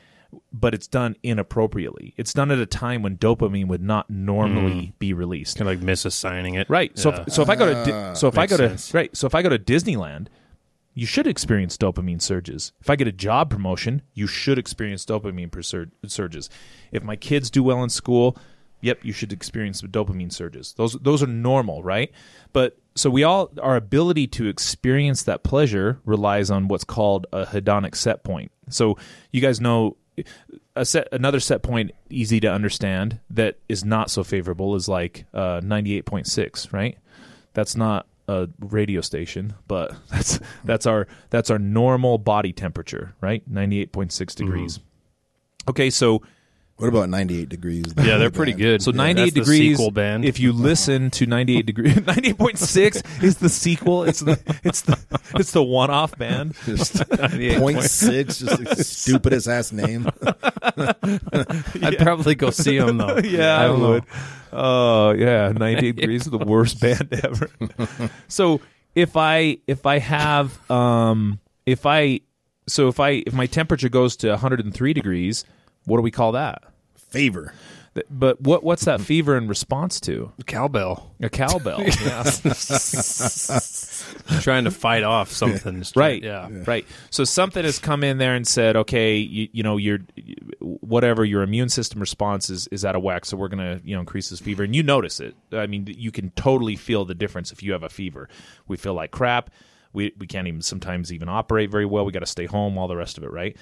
but 0.52 0.74
it's 0.74 0.86
done 0.86 1.16
inappropriately. 1.22 2.14
It's 2.16 2.32
done 2.32 2.50
at 2.50 2.58
a 2.58 2.66
time 2.66 3.02
when 3.02 3.16
dopamine 3.16 3.66
would 3.68 3.82
not 3.82 4.10
normally 4.10 4.86
hmm. 4.86 4.90
be 4.98 5.12
released. 5.14 5.58
Kind 5.58 5.70
of 5.70 5.80
like 5.80 5.86
misassigning 5.86 6.60
it. 6.60 6.68
Right. 6.70 6.96
So 6.98 7.10
Yeah. 7.10 7.24
if, 7.26 7.32
so 7.32 7.42
if 7.42 7.48
I 7.48 7.56
go 7.56 7.66
to 7.66 7.90
Di- 7.90 8.14
so 8.14 8.28
if 8.28 8.38
I 8.38 8.46
go 8.46 8.56
to 8.56 8.68
sense. 8.68 8.94
right 8.94 9.16
so 9.16 9.26
if 9.26 9.34
I 9.34 9.42
go 9.42 9.48
to 9.48 9.58
Disneyland, 9.58 10.28
you 10.96 11.06
should 11.06 11.26
experience 11.26 11.76
dopamine 11.76 12.22
surges. 12.22 12.72
If 12.80 12.88
I 12.88 12.96
get 12.96 13.06
a 13.06 13.12
job 13.12 13.50
promotion, 13.50 14.00
you 14.14 14.26
should 14.26 14.58
experience 14.58 15.04
dopamine 15.04 15.62
sur- 15.62 15.90
surges. 16.06 16.48
If 16.90 17.02
my 17.02 17.16
kids 17.16 17.50
do 17.50 17.62
well 17.62 17.84
in 17.84 17.90
school, 17.90 18.38
yep, 18.80 19.04
you 19.04 19.12
should 19.12 19.30
experience 19.30 19.82
dopamine 19.82 20.32
surges. 20.32 20.72
Those 20.72 20.94
those 20.94 21.22
are 21.22 21.26
normal, 21.26 21.82
right? 21.82 22.10
But 22.54 22.78
so 22.94 23.10
we 23.10 23.24
all 23.24 23.52
our 23.60 23.76
ability 23.76 24.26
to 24.28 24.48
experience 24.48 25.22
that 25.24 25.44
pleasure 25.44 26.00
relies 26.06 26.50
on 26.50 26.66
what's 26.66 26.84
called 26.84 27.26
a 27.30 27.44
hedonic 27.44 27.94
set 27.94 28.24
point. 28.24 28.50
So 28.70 28.96
you 29.32 29.42
guys 29.42 29.60
know 29.60 29.98
a 30.74 30.86
set 30.86 31.08
another 31.12 31.40
set 31.40 31.62
point 31.62 31.90
easy 32.08 32.40
to 32.40 32.50
understand 32.50 33.20
that 33.28 33.58
is 33.68 33.84
not 33.84 34.10
so 34.10 34.24
favorable 34.24 34.74
is 34.74 34.88
like 34.88 35.26
uh, 35.34 35.60
98.6 35.60 36.72
right 36.72 36.96
that's 37.52 37.76
not 37.76 38.06
a 38.28 38.48
radio 38.60 39.00
station 39.00 39.54
but 39.68 39.94
that's 40.10 40.40
that's 40.64 40.86
our 40.86 41.06
that's 41.30 41.50
our 41.50 41.58
normal 41.58 42.18
body 42.18 42.52
temperature 42.52 43.14
right 43.20 43.48
98.6 43.52 43.90
mm-hmm. 43.90 44.44
degrees 44.44 44.80
okay 45.68 45.90
so 45.90 46.22
What 46.78 46.88
about 46.88 47.08
98 47.08 47.48
degrees? 47.48 47.84
Yeah, 47.96 48.18
they're 48.18 48.30
pretty 48.30 48.52
good. 48.66 48.82
so 48.82 48.90
Yeah, 48.90 48.96
98 48.98 49.22
that's 49.22 49.32
the 49.34 49.40
degrees 49.40 49.76
sequel 49.78 49.90
band. 49.90 50.24
if 50.26 50.38
you 50.38 50.52
listen 50.52 51.10
to 51.12 51.24
98 51.26 51.64
degrees 51.64 51.94
98.6 51.94 53.22
is 53.22 53.36
the 53.38 53.48
sequel 53.48 54.04
it's 54.04 54.20
the 54.20 54.38
it's 54.62 54.82
the 54.82 54.98
it's 55.36 55.52
the 55.52 55.62
one-off 55.62 56.18
band 56.18 56.54
Point 56.56 57.82
six, 57.82 58.40
just 58.40 58.58
the 58.62 58.84
stupidest 58.84 59.48
ass 59.48 59.72
name. 59.72 60.06
I'd 61.82 61.98
probably 61.98 62.34
go 62.34 62.50
see 62.50 62.78
them 62.78 62.98
though. 62.98 63.18
yeah, 63.18 63.56
I 63.58 63.64
I, 63.64 63.66
don't 63.68 63.80
know. 63.80 64.00
Would. 64.52 64.58
Oh, 64.58 65.10
yeah, 65.12 65.52
98 65.56 65.96
degrees 65.96 66.22
is 66.26 66.30
the 66.30 66.38
worst 66.38 66.80
band 66.80 67.12
ever. 67.24 67.48
so 68.28 68.60
if 68.94 69.16
I 69.16 69.58
if 69.66 69.86
I 69.86 69.98
have 69.98 70.70
um 70.70 71.38
if 71.66 71.86
I 71.86 72.20
so 72.66 72.88
if 72.88 72.98
I 73.00 73.22
if 73.26 73.32
my 73.32 73.46
temperature 73.46 73.88
goes 73.88 74.16
to 74.18 74.30
103 74.30 74.92
degrees, 74.92 75.44
what 75.84 75.98
do 75.98 76.02
we 76.02 76.10
call 76.10 76.32
that? 76.32 76.62
Favor. 76.96 77.52
Th- 77.94 78.06
But 78.10 78.40
what 78.40 78.62
what's 78.64 78.84
that 78.86 79.00
fever 79.00 79.36
in 79.36 79.48
response 79.48 80.00
to? 80.00 80.32
Cowbell. 80.46 81.14
A 81.20 81.28
cowbell. 81.28 81.82
yeah. 82.04 82.22
trying 84.40 84.64
to 84.64 84.70
fight 84.70 85.02
off 85.02 85.30
something. 85.30 85.84
Right. 85.96 86.22
Yeah. 86.22 86.48
Right. 86.66 86.86
So 87.10 87.24
something 87.24 87.64
has 87.64 87.78
come 87.78 88.04
in 88.04 88.18
there 88.18 88.34
and 88.34 88.46
said, 88.46 88.76
okay, 88.76 89.16
you, 89.16 89.48
you 89.52 89.62
know, 89.62 89.76
your 89.76 89.98
whatever 90.60 91.24
your 91.24 91.42
immune 91.42 91.68
system 91.68 92.00
response 92.00 92.50
is 92.50 92.66
is 92.68 92.84
out 92.84 92.96
of 92.96 93.02
whack, 93.02 93.24
so 93.24 93.36
we're 93.36 93.48
gonna 93.48 93.80
you 93.84 93.94
know 93.94 94.00
increase 94.00 94.30
this 94.30 94.40
fever, 94.40 94.62
and 94.64 94.74
you 94.74 94.82
notice 94.82 95.20
it. 95.20 95.34
I 95.52 95.66
mean, 95.66 95.86
you 95.86 96.10
can 96.10 96.30
totally 96.30 96.76
feel 96.76 97.04
the 97.04 97.14
difference 97.14 97.52
if 97.52 97.62
you 97.62 97.72
have 97.72 97.82
a 97.82 97.88
fever. 97.88 98.28
We 98.68 98.76
feel 98.76 98.94
like 98.94 99.10
crap. 99.10 99.50
We 99.92 100.12
we 100.18 100.26
can't 100.26 100.46
even 100.48 100.62
sometimes 100.62 101.12
even 101.12 101.28
operate 101.28 101.70
very 101.70 101.86
well. 101.86 102.04
We 102.04 102.12
got 102.12 102.20
to 102.20 102.26
stay 102.26 102.46
home. 102.46 102.76
All 102.78 102.88
the 102.88 102.96
rest 102.96 103.16
of 103.18 103.24
it, 103.24 103.30
right? 103.30 103.56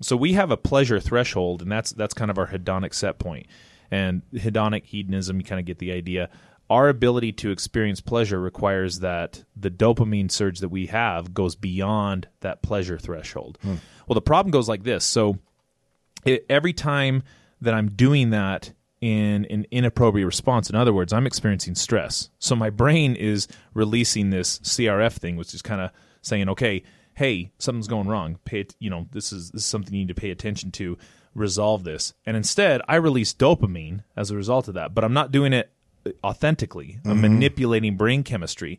So 0.00 0.16
we 0.16 0.32
have 0.34 0.50
a 0.50 0.56
pleasure 0.56 1.00
threshold, 1.00 1.62
and 1.62 1.70
that's 1.70 1.92
that's 1.92 2.14
kind 2.14 2.30
of 2.30 2.38
our 2.38 2.48
hedonic 2.48 2.94
set 2.94 3.18
point. 3.18 3.46
And 3.90 4.22
hedonic 4.32 4.84
hedonism, 4.84 5.38
you 5.38 5.44
kind 5.44 5.60
of 5.60 5.66
get 5.66 5.78
the 5.78 5.92
idea. 5.92 6.30
Our 6.70 6.88
ability 6.88 7.32
to 7.34 7.50
experience 7.50 8.00
pleasure 8.00 8.40
requires 8.40 9.00
that 9.00 9.44
the 9.56 9.70
dopamine 9.70 10.30
surge 10.30 10.60
that 10.60 10.70
we 10.70 10.86
have 10.86 11.34
goes 11.34 11.54
beyond 11.54 12.28
that 12.40 12.62
pleasure 12.62 12.98
threshold. 12.98 13.58
Hmm. 13.62 13.74
Well, 14.06 14.14
the 14.14 14.22
problem 14.22 14.50
goes 14.50 14.68
like 14.68 14.82
this. 14.82 15.04
So 15.04 15.38
it, 16.24 16.46
every 16.48 16.72
time 16.72 17.22
that 17.60 17.74
I'm 17.74 17.88
doing 17.90 18.30
that 18.30 18.72
in 19.00 19.44
an 19.46 19.66
inappropriate 19.70 20.24
response, 20.26 20.70
in 20.70 20.76
other 20.76 20.92
words, 20.94 21.12
I'm 21.12 21.26
experiencing 21.26 21.74
stress. 21.74 22.30
So 22.38 22.56
my 22.56 22.70
brain 22.70 23.16
is 23.16 23.48
releasing 23.74 24.30
this 24.30 24.58
CRF 24.60 25.12
thing, 25.14 25.36
which 25.36 25.52
is 25.54 25.60
kind 25.62 25.80
of 25.80 25.90
saying, 26.22 26.48
okay, 26.48 26.84
hey, 27.14 27.52
something's 27.58 27.88
going 27.88 28.08
wrong. 28.08 28.38
Pay, 28.44 28.60
it- 28.60 28.76
you 28.78 28.88
know, 28.88 29.08
this 29.12 29.32
is 29.32 29.50
this 29.50 29.62
is 29.62 29.66
something 29.66 29.92
you 29.92 30.00
need 30.00 30.14
to 30.14 30.20
pay 30.20 30.30
attention 30.30 30.70
to. 30.72 30.96
Resolve 31.34 31.82
this. 31.82 32.12
And 32.26 32.36
instead, 32.36 32.82
I 32.86 32.96
release 32.96 33.32
dopamine 33.32 34.04
as 34.16 34.30
a 34.30 34.36
result 34.36 34.68
of 34.68 34.74
that, 34.74 34.94
but 34.94 35.02
I'm 35.02 35.14
not 35.14 35.32
doing 35.32 35.54
it 35.54 35.72
authentically. 36.24 36.98
I'm 37.04 37.12
mm-hmm. 37.12 37.22
manipulating 37.22 37.96
brain 37.96 38.22
chemistry. 38.22 38.78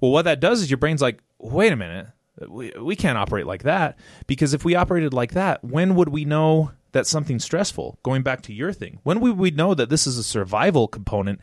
Well, 0.00 0.10
what 0.10 0.24
that 0.24 0.40
does 0.40 0.62
is 0.62 0.70
your 0.70 0.78
brain's 0.78 1.02
like, 1.02 1.22
wait 1.38 1.72
a 1.72 1.76
minute, 1.76 2.08
we, 2.48 2.72
we 2.80 2.96
can't 2.96 3.18
operate 3.18 3.46
like 3.46 3.62
that 3.64 3.98
because 4.26 4.54
if 4.54 4.64
we 4.64 4.74
operated 4.74 5.14
like 5.14 5.32
that, 5.32 5.62
when 5.64 5.94
would 5.94 6.08
we 6.08 6.24
know 6.24 6.72
that 6.92 7.06
something's 7.06 7.44
stressful. 7.44 7.98
Going 8.02 8.22
back 8.22 8.42
to 8.42 8.54
your 8.54 8.72
thing, 8.72 9.00
when 9.02 9.20
would 9.20 9.38
we 9.38 9.50
know 9.50 9.74
that 9.74 9.90
this 9.90 10.06
is 10.06 10.16
a 10.18 10.22
survival 10.22 10.88
component 10.88 11.40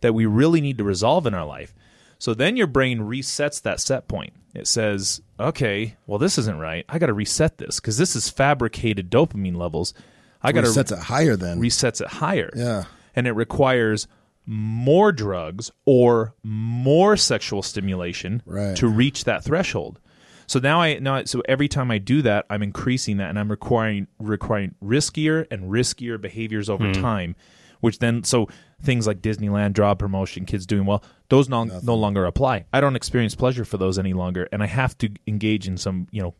that 0.00 0.14
we 0.14 0.26
really 0.26 0.60
need 0.60 0.78
to 0.78 0.84
resolve 0.84 1.26
in 1.26 1.34
our 1.34 1.44
life? 1.44 1.74
So 2.18 2.34
then 2.34 2.56
your 2.56 2.68
brain 2.68 3.00
resets 3.00 3.60
that 3.62 3.80
set 3.80 4.06
point. 4.06 4.32
It 4.54 4.68
says, 4.68 5.20
okay, 5.40 5.96
well, 6.06 6.18
this 6.18 6.38
isn't 6.38 6.58
right. 6.58 6.84
I 6.88 6.98
got 6.98 7.06
to 7.06 7.12
reset 7.12 7.58
this 7.58 7.80
because 7.80 7.98
this 7.98 8.14
is 8.14 8.28
fabricated 8.28 9.10
dopamine 9.10 9.56
levels. 9.56 9.92
I 10.40 10.52
got 10.52 10.62
to 10.62 10.68
Resets 10.68 10.92
it 10.92 10.98
higher 10.98 11.36
then. 11.36 11.60
resets 11.60 12.00
it 12.00 12.08
higher. 12.08 12.50
Yeah. 12.54 12.84
And 13.14 13.26
it 13.26 13.32
requires 13.32 14.06
more 14.46 15.12
drugs 15.12 15.70
or 15.84 16.34
more 16.42 17.16
sexual 17.16 17.62
stimulation 17.62 18.42
Right. 18.44 18.76
to 18.76 18.88
reach 18.88 19.24
that 19.24 19.44
threshold. 19.44 20.00
So 20.46 20.58
now 20.58 20.80
I 20.80 20.98
now 20.98 21.24
so 21.24 21.42
every 21.48 21.68
time 21.68 21.90
I 21.90 21.98
do 21.98 22.22
that, 22.22 22.46
I'm 22.50 22.62
increasing 22.62 23.18
that 23.18 23.30
and 23.30 23.38
I'm 23.38 23.50
requiring 23.50 24.06
requiring 24.18 24.74
riskier 24.82 25.46
and 25.50 25.70
riskier 25.70 26.20
behaviors 26.20 26.68
over 26.68 26.86
hmm. 26.86 27.00
time, 27.00 27.36
which 27.80 28.00
then 28.00 28.24
so 28.24 28.48
things 28.82 29.06
like 29.06 29.22
Disneyland 29.22 29.74
job 29.74 29.98
promotion, 29.98 30.44
kids 30.44 30.66
doing 30.66 30.84
well, 30.84 31.02
those 31.28 31.48
no, 31.48 31.64
no 31.64 31.94
longer 31.94 32.24
apply. 32.26 32.66
I 32.72 32.80
don't 32.80 32.96
experience 32.96 33.34
pleasure 33.34 33.64
for 33.64 33.78
those 33.78 33.98
any 33.98 34.12
longer, 34.12 34.48
and 34.52 34.62
I 34.62 34.66
have 34.66 34.98
to 34.98 35.10
engage 35.26 35.68
in 35.68 35.76
some 35.76 36.08
you 36.10 36.20
know 36.20 36.34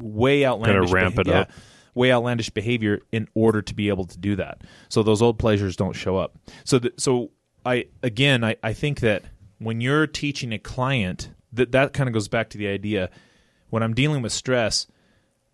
way 0.00 0.46
outlandish 0.46 0.90
ramp 0.90 1.16
beha- 1.16 1.28
it 1.28 1.32
yeah, 1.32 1.40
up. 1.40 1.50
way 1.94 2.12
outlandish 2.12 2.50
behavior 2.50 3.00
in 3.12 3.28
order 3.34 3.60
to 3.60 3.74
be 3.74 3.88
able 3.88 4.04
to 4.04 4.18
do 4.18 4.36
that. 4.36 4.62
So 4.88 5.02
those 5.02 5.20
old 5.20 5.38
pleasures 5.38 5.76
don't 5.76 5.94
show 5.94 6.16
up. 6.16 6.38
So 6.64 6.78
th- 6.78 6.94
so 6.96 7.32
I 7.68 7.84
again 8.02 8.42
I, 8.44 8.56
I 8.62 8.72
think 8.72 9.00
that 9.00 9.24
when 9.58 9.80
you're 9.80 10.06
teaching 10.06 10.52
a 10.52 10.58
client 10.58 11.30
that 11.52 11.72
that 11.72 11.92
kind 11.92 12.08
of 12.08 12.14
goes 12.14 12.28
back 12.28 12.48
to 12.50 12.58
the 12.58 12.68
idea 12.68 13.10
when 13.70 13.82
I'm 13.82 13.94
dealing 13.94 14.22
with 14.22 14.32
stress, 14.32 14.86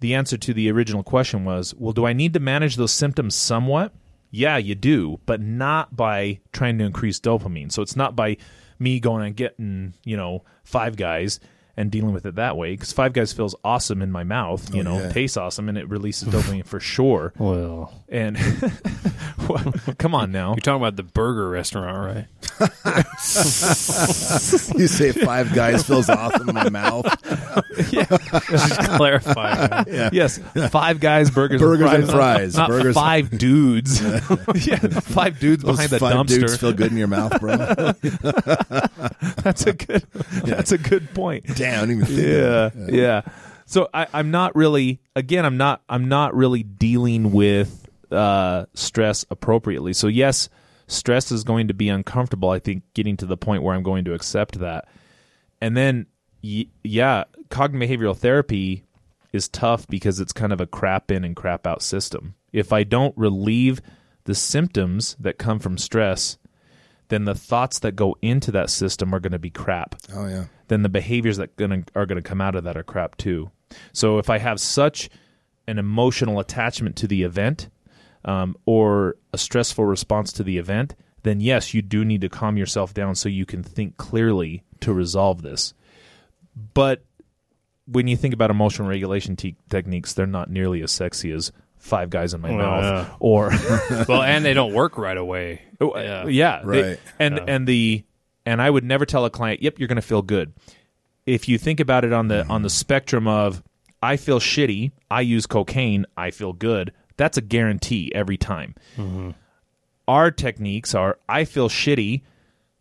the 0.00 0.14
answer 0.14 0.36
to 0.36 0.54
the 0.54 0.70
original 0.70 1.02
question 1.02 1.44
was, 1.44 1.74
well, 1.74 1.92
do 1.92 2.06
I 2.06 2.12
need 2.12 2.32
to 2.34 2.40
manage 2.40 2.76
those 2.76 2.92
symptoms 2.92 3.34
somewhat? 3.34 3.92
Yeah, 4.30 4.56
you 4.56 4.74
do, 4.74 5.18
but 5.26 5.40
not 5.40 5.96
by 5.96 6.40
trying 6.52 6.78
to 6.78 6.84
increase 6.84 7.18
dopamine. 7.18 7.72
So 7.72 7.82
it's 7.82 7.96
not 7.96 8.14
by 8.14 8.36
me 8.78 9.00
going 9.00 9.24
and 9.26 9.36
getting, 9.36 9.94
you 10.04 10.16
know, 10.16 10.44
five 10.62 10.96
guys 10.96 11.40
and 11.76 11.90
dealing 11.90 12.12
with 12.14 12.26
it 12.26 12.36
that 12.36 12.56
way 12.56 12.72
because 12.72 12.92
five 12.92 13.12
guys 13.12 13.32
feels 13.32 13.54
awesome 13.64 14.02
in 14.02 14.10
my 14.12 14.24
mouth, 14.24 14.72
you 14.74 14.80
Oh, 14.80 14.84
know, 14.84 14.98
yeah. 15.00 15.12
tastes 15.12 15.36
awesome 15.36 15.68
and 15.68 15.76
it 15.78 15.88
releases 15.88 16.28
dopamine 16.32 16.64
for 16.66 16.80
sure. 16.80 17.32
Well, 17.38 17.92
And 18.08 18.36
come 19.98 20.14
on 20.14 20.32
now. 20.32 20.50
you're 20.50 20.56
talking 20.56 20.80
about 20.82 20.96
the 20.96 21.02
burger 21.02 21.48
restaurant, 21.50 21.98
right? 21.98 22.26
you 24.78 24.86
say 24.86 25.12
five 25.12 25.52
guys 25.54 25.82
feels 25.82 26.08
awesome 26.08 26.48
in 26.48 26.54
my 26.54 26.68
mouth. 26.68 27.04
Just 27.90 28.78
clarify. 28.90 29.84
Yes, 30.12 30.38
five 30.70 31.00
guys, 31.00 31.30
burgers, 31.30 31.60
Burgers 31.60 31.90
and 31.90 32.02
and 32.04 32.12
fries, 32.12 32.54
fries. 32.54 32.56
not 32.56 32.68
Burgers- 32.70 32.94
five 32.94 33.36
dudes. 33.36 34.00
yeah, 34.02 34.76
five 34.76 35.38
dudes 35.40 35.64
Those 35.64 35.76
behind 35.76 35.90
the 35.90 35.98
five 35.98 36.14
dumpster. 36.14 36.28
dudes 36.40 36.56
feel 36.56 36.72
good 36.72 36.92
in 36.92 36.98
your 36.98 37.08
mouth, 37.08 37.38
bro. 37.40 37.56
That's 39.42 39.66
a 39.66 39.72
good. 39.72 40.04
That's 40.44 40.72
a 40.72 40.78
good 40.78 41.12
point. 41.14 41.46
Damn, 41.56 41.63
Didn't 41.64 41.90
even 41.90 42.06
think 42.06 42.18
Yeah, 42.18 42.70
yeah. 42.88 43.22
So 43.66 43.88
I, 43.94 44.06
I'm 44.12 44.30
not 44.30 44.54
really. 44.54 45.00
Again, 45.16 45.44
I'm 45.44 45.56
not. 45.56 45.82
I'm 45.88 46.08
not 46.08 46.34
really 46.34 46.62
dealing 46.62 47.32
with 47.32 47.88
uh, 48.10 48.66
stress 48.74 49.24
appropriately. 49.30 49.92
So 49.92 50.06
yes, 50.06 50.48
stress 50.86 51.32
is 51.32 51.44
going 51.44 51.68
to 51.68 51.74
be 51.74 51.88
uncomfortable. 51.88 52.50
I 52.50 52.58
think 52.58 52.82
getting 52.94 53.16
to 53.18 53.26
the 53.26 53.36
point 53.36 53.62
where 53.62 53.74
I'm 53.74 53.82
going 53.82 54.04
to 54.04 54.14
accept 54.14 54.58
that, 54.60 54.88
and 55.60 55.76
then 55.76 56.06
y- 56.42 56.66
yeah, 56.82 57.24
cognitive 57.48 58.00
behavioral 58.00 58.16
therapy 58.16 58.84
is 59.32 59.48
tough 59.48 59.86
because 59.88 60.20
it's 60.20 60.32
kind 60.32 60.52
of 60.52 60.60
a 60.60 60.66
crap 60.66 61.10
in 61.10 61.24
and 61.24 61.34
crap 61.34 61.66
out 61.66 61.82
system. 61.82 62.34
If 62.52 62.72
I 62.72 62.84
don't 62.84 63.16
relieve 63.16 63.80
the 64.24 64.34
symptoms 64.34 65.16
that 65.18 65.38
come 65.38 65.58
from 65.58 65.76
stress, 65.76 66.38
then 67.08 67.24
the 67.24 67.34
thoughts 67.34 67.80
that 67.80 67.92
go 67.92 68.16
into 68.22 68.50
that 68.52 68.70
system 68.70 69.14
are 69.14 69.20
going 69.20 69.32
to 69.32 69.38
be 69.38 69.50
crap 69.50 69.94
Oh 70.14 70.26
yeah. 70.26 70.44
then 70.68 70.82
the 70.82 70.88
behaviors 70.88 71.36
that 71.36 71.56
gonna, 71.56 71.84
are 71.94 72.06
going 72.06 72.22
to 72.22 72.28
come 72.28 72.40
out 72.40 72.54
of 72.54 72.64
that 72.64 72.76
are 72.76 72.82
crap 72.82 73.16
too. 73.16 73.50
So 73.92 74.18
if 74.18 74.30
I 74.30 74.38
have 74.38 74.60
such 74.60 75.10
an 75.66 75.78
emotional 75.78 76.38
attachment 76.40 76.96
to 76.96 77.06
the 77.06 77.22
event 77.22 77.68
um, 78.24 78.56
or 78.66 79.16
a 79.32 79.38
stressful 79.38 79.84
response 79.84 80.32
to 80.34 80.42
the 80.44 80.58
event, 80.58 80.94
then 81.22 81.40
yes, 81.40 81.74
you 81.74 81.82
do 81.82 82.04
need 82.04 82.20
to 82.20 82.28
calm 82.28 82.56
yourself 82.56 82.94
down 82.94 83.14
so 83.14 83.28
you 83.28 83.46
can 83.46 83.62
think 83.62 83.96
clearly 83.96 84.62
to 84.80 84.92
resolve 84.92 85.42
this. 85.42 85.74
But 86.74 87.02
when 87.86 88.06
you 88.08 88.16
think 88.16 88.32
about 88.32 88.50
emotional 88.50 88.88
regulation 88.88 89.36
te- 89.36 89.56
techniques, 89.68 90.12
they're 90.12 90.26
not 90.26 90.50
nearly 90.50 90.82
as 90.82 90.92
sexy 90.92 91.32
as 91.32 91.50
five 91.84 92.08
guys 92.10 92.32
in 92.34 92.40
my 92.40 92.48
Well, 92.50 92.58
mouth 92.58 92.84
yeah. 93.08 93.14
or 93.20 93.50
well, 94.08 94.22
and 94.22 94.44
they 94.44 94.54
don't 94.54 94.72
work 94.72 94.96
right 94.98 95.16
away. 95.16 95.60
yeah, 95.80 96.26
yeah 96.26 96.62
they- 96.64 96.82
Right. 96.82 97.00
and 97.18 97.38
and 97.48 97.66
the 97.66 98.04
and 98.46 98.60
I 98.60 98.68
would 98.70 98.84
never 98.84 99.06
tell 99.06 99.24
a 99.24 99.30
client, 99.30 99.62
"Yep, 99.62 99.78
you're 99.78 99.88
going 99.88 99.96
to 99.96 100.02
feel 100.02 100.22
good." 100.22 100.52
If 101.26 101.48
you 101.48 101.56
think 101.58 101.80
about 101.80 102.04
it 102.04 102.12
on 102.12 102.28
the 102.28 102.46
on 102.46 102.62
the 102.62 102.70
spectrum 102.70 103.26
of 103.28 103.62
I 104.02 104.16
feel 104.16 104.40
shitty, 104.40 104.92
I 105.10 105.20
use 105.22 105.46
cocaine, 105.46 106.04
I 106.16 106.30
feel 106.30 106.52
good. 106.52 106.92
That's 107.16 107.38
a 107.38 107.40
guarantee 107.40 108.10
every 108.14 108.36
time. 108.36 108.74
Our 110.06 110.30
techniques 110.30 110.94
are 110.94 111.18
I 111.28 111.44
feel 111.44 111.68
shitty, 111.68 112.22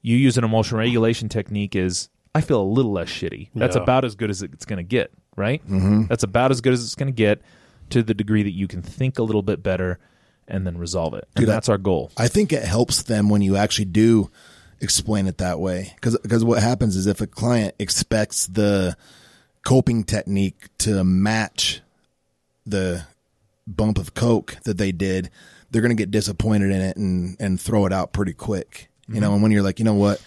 you 0.01 0.18
use 0.18 0.38
an 0.38 0.43
emotional 0.43 0.80
regulation 0.80 1.30
technique 1.30 1.76
is 1.76 2.10
I 2.36 2.41
feel 2.41 2.62
a 2.62 2.64
little 2.64 2.91
less 2.91 3.08
shitty. 3.10 3.49
That's 3.56 3.76
Yeah. 3.76 3.84
about 3.84 4.04
as 4.06 4.16
good 4.16 4.30
as 4.30 4.41
it's 4.41 4.66
going 4.66 4.78
to 4.78 4.84
get, 4.84 5.12
right? 5.38 5.62
Mm-hmm. 5.66 6.08
That's 6.08 6.24
about 6.24 6.51
as 6.51 6.60
good 6.62 6.74
as 6.74 6.84
it's 6.84 6.95
going 6.95 7.08
to 7.08 7.16
get 7.16 7.41
to 7.89 8.03
the 8.03 8.13
degree 8.13 8.43
that 8.43 8.51
you 8.53 8.67
can 8.67 8.81
think 8.81 9.17
a 9.19 9.23
little 9.23 9.41
bit 9.43 9.61
better 9.63 9.99
and 10.47 10.65
then 10.67 10.77
resolve 10.77 11.13
it. 11.13 11.27
And 11.36 11.45
Dude, 11.45 11.49
I- 11.49 11.53
that's 11.53 11.69
our 11.69 11.77
goal. 11.77 12.11
I 12.17 12.27
think 12.27 12.51
it 12.53 12.63
helps 12.63 13.03
them 13.03 13.29
when 13.29 13.41
you 13.41 13.55
actually 13.55 13.86
do 13.86 14.29
explain 14.81 15.27
it 15.27 15.38
that 15.38 15.59
way. 15.59 15.93
Because 16.01 16.43
what 16.43 16.61
happens 16.61 16.95
is 16.95 17.07
if 17.07 17.21
a 17.21 17.27
client 17.27 17.75
expects 17.79 18.47
the 18.47 18.97
coping 19.63 20.03
technique 20.03 20.67
to 20.79 21.03
match 21.03 21.81
the 22.65 23.05
bump 23.65 23.97
of 23.97 24.13
coke 24.13 24.57
that 24.65 24.77
they 24.77 24.91
did, 24.91 25.29
they're 25.71 25.81
going 25.81 25.95
to 25.95 26.01
get 26.01 26.11
disappointed 26.11 26.71
in 26.71 26.81
it 26.81 26.97
and 26.97 27.36
and 27.39 27.59
throw 27.59 27.86
it 27.86 27.93
out 27.93 28.13
pretty 28.13 28.34
quick. 28.34 28.89
You 29.07 29.13
Mm-hmm. 29.15 29.21
know, 29.21 29.34
and 29.34 29.43
when 29.43 29.51
you're 29.51 29.63
like, 29.63 29.79
you 29.79 29.86
know 29.86 29.93
what, 29.95 30.21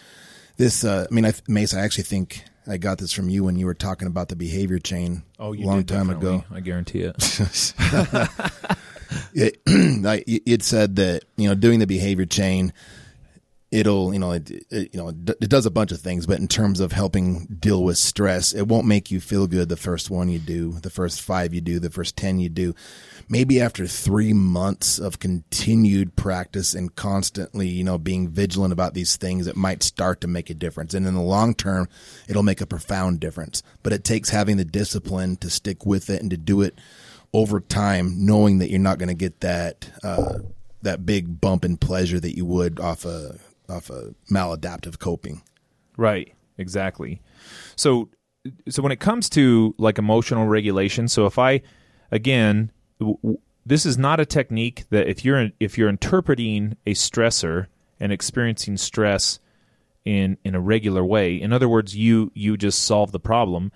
this. 0.57 0.85
Uh, 0.85 1.07
I 1.11 1.15
mean, 1.15 1.25
I, 1.27 1.33
Mace, 1.49 1.73
I 1.75 1.81
actually 1.81 2.05
think 2.05 2.45
I 2.67 2.77
got 2.79 2.99
this 2.99 3.13
from 3.13 3.29
you 3.29 3.45
when 3.45 3.57
you 3.57 3.67
were 3.67 3.75
talking 3.75 4.09
about 4.09 4.29
the 4.29 4.37
behavior 4.37 4.79
chain. 4.79 5.23
Oh, 5.39 5.53
you 5.53 5.65
a 5.65 5.67
long 5.67 5.79
did 5.79 5.89
time 5.89 6.09
definitely. 6.09 6.37
ago. 6.37 6.45
I 6.53 6.61
guarantee 6.61 7.01
it. 7.03 7.15
it, 9.35 9.61
it 10.47 10.63
said 10.63 10.97
that 10.97 11.25
you 11.37 11.49
know 11.49 11.55
doing 11.55 11.79
the 11.79 11.87
behavior 11.87 12.27
chain 12.27 12.73
it'll 13.71 14.13
you 14.13 14.19
know 14.19 14.33
it, 14.33 14.51
it 14.71 14.95
you 14.95 15.01
know 15.01 15.09
it, 15.09 15.17
it 15.41 15.51
does 15.51 15.67
a 15.67 15.71
bunch 15.71 15.91
of 15.91 16.01
things 16.01 16.27
but 16.27 16.39
in 16.39 16.47
terms 16.47 16.79
of 16.81 16.93
helping 16.93 17.47
deal 17.47 17.83
with 17.83 17.99
stress 17.99 18.53
it 18.55 18.69
won't 18.69 18.87
make 18.87 19.11
you 19.11 19.21
feel 19.21 19.47
good 19.47 19.69
the 19.69 19.77
first 19.77 20.09
one 20.09 20.29
you 20.29 20.39
do 20.39 20.73
the 20.81 20.91
first 20.91 21.21
5 21.21 21.53
you 21.53 21.61
do 21.61 21.79
the 21.81 21.91
first 21.91 22.17
10 22.17 22.39
you 22.39 22.49
do 22.49 22.75
maybe 23.29 23.61
after 23.61 23.87
3 23.87 24.33
months 24.33 24.99
of 24.99 25.19
continued 25.19 26.17
practice 26.17 26.75
and 26.75 26.95
constantly 26.95 27.69
you 27.69 27.85
know 27.85 27.99
being 27.99 28.29
vigilant 28.29 28.73
about 28.73 28.95
these 28.95 29.17
things 29.17 29.47
it 29.47 29.57
might 29.57 29.83
start 29.83 30.21
to 30.21 30.29
make 30.29 30.51
a 30.51 30.55
difference 30.55 30.95
and 30.95 31.07
in 31.07 31.15
the 31.15 31.21
long 31.21 31.55
term 31.55 31.89
it'll 32.29 32.43
make 32.43 32.61
a 32.61 32.67
profound 32.67 33.21
difference 33.21 33.63
but 33.83 33.93
it 33.93 34.05
takes 34.05 34.31
having 34.31 34.57
the 34.57 34.65
discipline 34.65 35.37
to 35.37 35.51
stick 35.51 35.85
with 35.85 36.11
it 36.11 36.21
and 36.21 36.31
to 36.31 36.37
do 36.37 36.63
it 36.63 36.79
over 37.37 37.61
time, 37.61 38.25
knowing 38.25 38.59
that 38.59 38.71
you're 38.71 38.81
not 38.81 38.99
going 38.99 39.09
to 39.09 39.15
get 39.15 39.41
that 39.41 39.91
uh, 40.03 40.39
that 40.83 41.05
big 41.05 41.41
bump 41.41 41.65
in 41.65 41.77
pleasure 41.77 42.19
that 42.19 42.35
you 42.35 42.47
would 42.47 42.81
off 42.81 43.05
a 43.05 43.39
off 43.69 43.91
a 43.91 44.15
maladaptive 44.31 44.99
coping. 44.99 45.43
Right. 45.99 46.33
Exactly. 46.57 47.21
So 47.77 48.09
so 48.69 48.83
when 48.83 48.93
it 48.93 49.01
comes 49.01 49.29
to 49.31 49.75
like 49.77 49.99
emotional 49.99 50.47
regulation, 50.47 51.09
so 51.09 51.27
if 51.27 51.39
I 51.39 51.61
again 52.11 52.71
this 53.65 53.85
is 53.85 53.99
not 53.99 54.21
a 54.21 54.27
technique 54.27 54.85
that 54.91 55.09
if 55.09 55.25
you're 55.25 55.51
if 55.61 55.77
you're 55.77 55.89
interpreting 55.89 56.77
a 56.87 56.95
stressor 56.95 57.67
and 57.99 58.13
experiencing 58.13 58.77
stress 58.77 59.39
in 60.05 60.39
in 60.45 60.55
a 60.55 60.61
regular 60.61 61.05
way, 61.05 61.35
in 61.35 61.53
other 61.53 61.69
words, 61.69 61.97
you 61.97 62.31
you 62.35 62.57
just 62.57 62.83
solve 62.83 63.13
the 63.13 63.21
problem, 63.21 63.73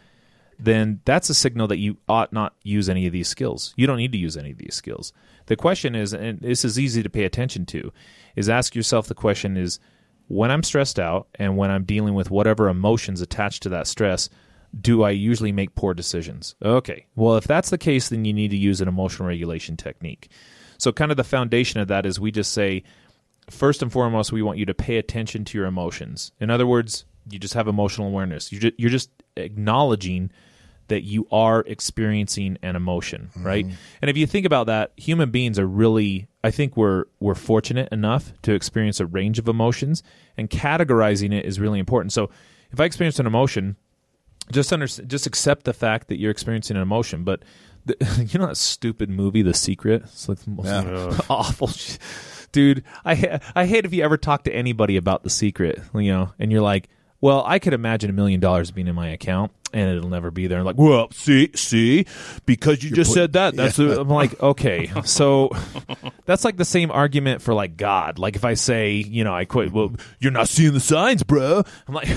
then 0.58 1.00
that's 1.04 1.30
a 1.30 1.34
signal 1.34 1.66
that 1.68 1.78
you 1.78 1.96
ought 2.08 2.32
not 2.32 2.54
use 2.62 2.88
any 2.88 3.06
of 3.06 3.12
these 3.12 3.28
skills. 3.28 3.74
You 3.76 3.86
don't 3.86 3.96
need 3.96 4.12
to 4.12 4.18
use 4.18 4.36
any 4.36 4.52
of 4.52 4.58
these 4.58 4.74
skills. 4.74 5.12
The 5.46 5.56
question 5.56 5.94
is, 5.94 6.12
and 6.12 6.40
this 6.40 6.64
is 6.64 6.78
easy 6.78 7.02
to 7.02 7.10
pay 7.10 7.24
attention 7.24 7.66
to, 7.66 7.92
is 8.36 8.48
ask 8.48 8.74
yourself 8.74 9.08
the 9.08 9.14
question 9.14 9.56
is 9.56 9.80
when 10.28 10.52
I'm 10.52 10.62
stressed 10.62 11.00
out 11.00 11.26
and 11.34 11.56
when 11.56 11.72
I'm 11.72 11.82
dealing 11.82 12.14
with 12.14 12.30
whatever 12.30 12.68
emotions 12.68 13.20
attached 13.20 13.64
to 13.64 13.68
that 13.70 13.88
stress, 13.88 14.28
do 14.78 15.02
I 15.02 15.10
usually 15.10 15.52
make 15.52 15.74
poor 15.74 15.94
decisions? 15.94 16.54
Okay. 16.62 17.06
Well, 17.14 17.36
if 17.36 17.44
that's 17.44 17.70
the 17.70 17.78
case, 17.78 18.08
then 18.08 18.24
you 18.24 18.32
need 18.32 18.50
to 18.50 18.56
use 18.56 18.80
an 18.80 18.88
emotional 18.88 19.28
regulation 19.28 19.76
technique. 19.76 20.30
So, 20.78 20.92
kind 20.92 21.10
of 21.10 21.16
the 21.16 21.24
foundation 21.24 21.80
of 21.80 21.88
that 21.88 22.06
is 22.06 22.18
we 22.18 22.30
just 22.30 22.52
say, 22.52 22.84
first 23.50 23.82
and 23.82 23.92
foremost, 23.92 24.32
we 24.32 24.42
want 24.42 24.58
you 24.58 24.66
to 24.66 24.74
pay 24.74 24.96
attention 24.96 25.44
to 25.46 25.58
your 25.58 25.66
emotions. 25.66 26.32
In 26.40 26.50
other 26.50 26.66
words, 26.66 27.04
you 27.28 27.38
just 27.38 27.54
have 27.54 27.68
emotional 27.68 28.08
awareness. 28.08 28.52
You 28.52 28.60
ju- 28.60 28.72
you're 28.78 28.90
just 28.90 29.10
acknowledging 29.36 30.30
that 30.88 31.02
you 31.02 31.26
are 31.30 31.60
experiencing 31.66 32.58
an 32.62 32.76
emotion, 32.76 33.30
mm-hmm. 33.30 33.46
right? 33.46 33.66
And 34.02 34.10
if 34.10 34.16
you 34.16 34.26
think 34.26 34.44
about 34.44 34.66
that, 34.66 34.92
human 34.96 35.30
beings 35.30 35.58
are 35.58 35.66
really 35.66 36.28
I 36.42 36.50
think 36.50 36.76
we're 36.76 37.04
we're 37.20 37.34
fortunate 37.34 37.88
enough 37.92 38.32
to 38.42 38.52
experience 38.52 39.00
a 39.00 39.06
range 39.06 39.38
of 39.38 39.48
emotions 39.48 40.02
and 40.36 40.48
categorizing 40.48 41.32
it 41.32 41.44
is 41.44 41.60
really 41.60 41.78
important. 41.78 42.12
So 42.12 42.30
if 42.72 42.80
I 42.80 42.84
experience 42.84 43.18
an 43.18 43.26
emotion, 43.26 43.76
just 44.52 44.72
under 44.72 44.86
just 44.86 45.26
accept 45.26 45.64
the 45.64 45.72
fact 45.72 46.08
that 46.08 46.18
you're 46.18 46.30
experiencing 46.30 46.76
an 46.76 46.82
emotion, 46.82 47.24
but 47.24 47.42
the, 47.86 47.96
you 48.32 48.38
know 48.38 48.46
that 48.46 48.56
stupid 48.56 49.10
movie 49.10 49.42
The 49.42 49.54
Secret? 49.54 50.02
It's 50.02 50.28
like 50.28 50.38
the 50.38 50.50
most 50.50 50.66
Yeah. 50.66 51.18
awful 51.30 51.70
dude 52.52 52.82
I 53.04 53.40
I 53.54 53.66
hate 53.66 53.84
if 53.84 53.92
you 53.94 54.02
ever 54.02 54.16
talk 54.16 54.44
to 54.44 54.52
anybody 54.54 54.96
about 54.96 55.22
The 55.22 55.30
Secret, 55.30 55.80
you 55.94 56.10
know, 56.12 56.32
and 56.38 56.50
you're 56.52 56.62
like, 56.62 56.88
"Well, 57.20 57.44
I 57.46 57.58
could 57.58 57.72
imagine 57.72 58.10
a 58.10 58.12
million 58.12 58.40
dollars 58.40 58.70
being 58.70 58.88
in 58.88 58.94
my 58.94 59.08
account 59.08 59.52
and 59.72 59.96
it'll 59.96 60.10
never 60.10 60.30
be 60.30 60.46
there." 60.46 60.58
And 60.58 60.66
like, 60.66 60.78
"Well, 60.78 61.10
see, 61.12 61.50
see, 61.54 62.06
because 62.46 62.82
you 62.82 62.90
just 62.90 63.10
put- 63.10 63.14
said 63.14 63.32
that." 63.34 63.56
That's 63.56 63.78
a, 63.78 64.00
I'm 64.00 64.08
like, 64.08 64.40
"Okay." 64.42 64.90
So 65.04 65.50
that's 66.24 66.44
like 66.44 66.56
the 66.56 66.64
same 66.64 66.90
argument 66.90 67.42
for 67.42 67.52
like 67.52 67.76
God. 67.76 68.18
Like 68.18 68.36
if 68.36 68.44
I 68.44 68.54
say, 68.54 68.92
you 68.92 69.24
know, 69.24 69.34
I 69.34 69.44
quit, 69.44 69.72
"Well, 69.72 69.92
you're 70.18 70.32
not 70.32 70.48
seeing 70.48 70.72
the 70.72 70.80
signs, 70.80 71.22
bro." 71.22 71.62
I'm 71.88 71.94
like, 71.94 72.08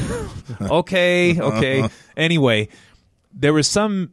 "Okay, 0.61 1.39
okay." 1.39 1.87
Anyway, 2.15 2.69
there 3.33 3.53
was 3.53 3.67
some 3.67 4.11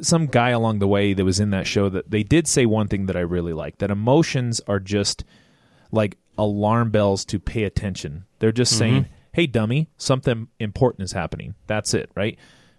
some 0.00 0.26
guy 0.26 0.50
along 0.50 0.78
the 0.78 0.88
way 0.88 1.12
that 1.12 1.24
was 1.24 1.40
in 1.40 1.50
that 1.50 1.66
show 1.66 1.88
that 1.88 2.10
they 2.10 2.22
did 2.22 2.46
say 2.46 2.66
one 2.66 2.88
thing 2.88 3.06
that 3.06 3.16
I 3.16 3.20
really 3.20 3.52
like 3.52 3.78
that 3.78 3.90
emotions 3.90 4.60
are 4.68 4.80
just 4.80 5.24
like 5.90 6.16
alarm 6.36 6.90
bells 6.90 7.24
to 7.26 7.40
pay 7.40 7.64
attention. 7.64 8.24
They're 8.38 8.52
just 8.52 8.72
mm-hmm. 8.72 8.78
saying, 8.78 9.06
"Hey 9.38 9.46
dummy, 9.46 9.88
something 9.96 10.48
important 10.58 11.04
is 11.04 11.12
happening." 11.12 11.54
That's 11.68 11.94
it, 11.94 12.10
right? 12.16 12.36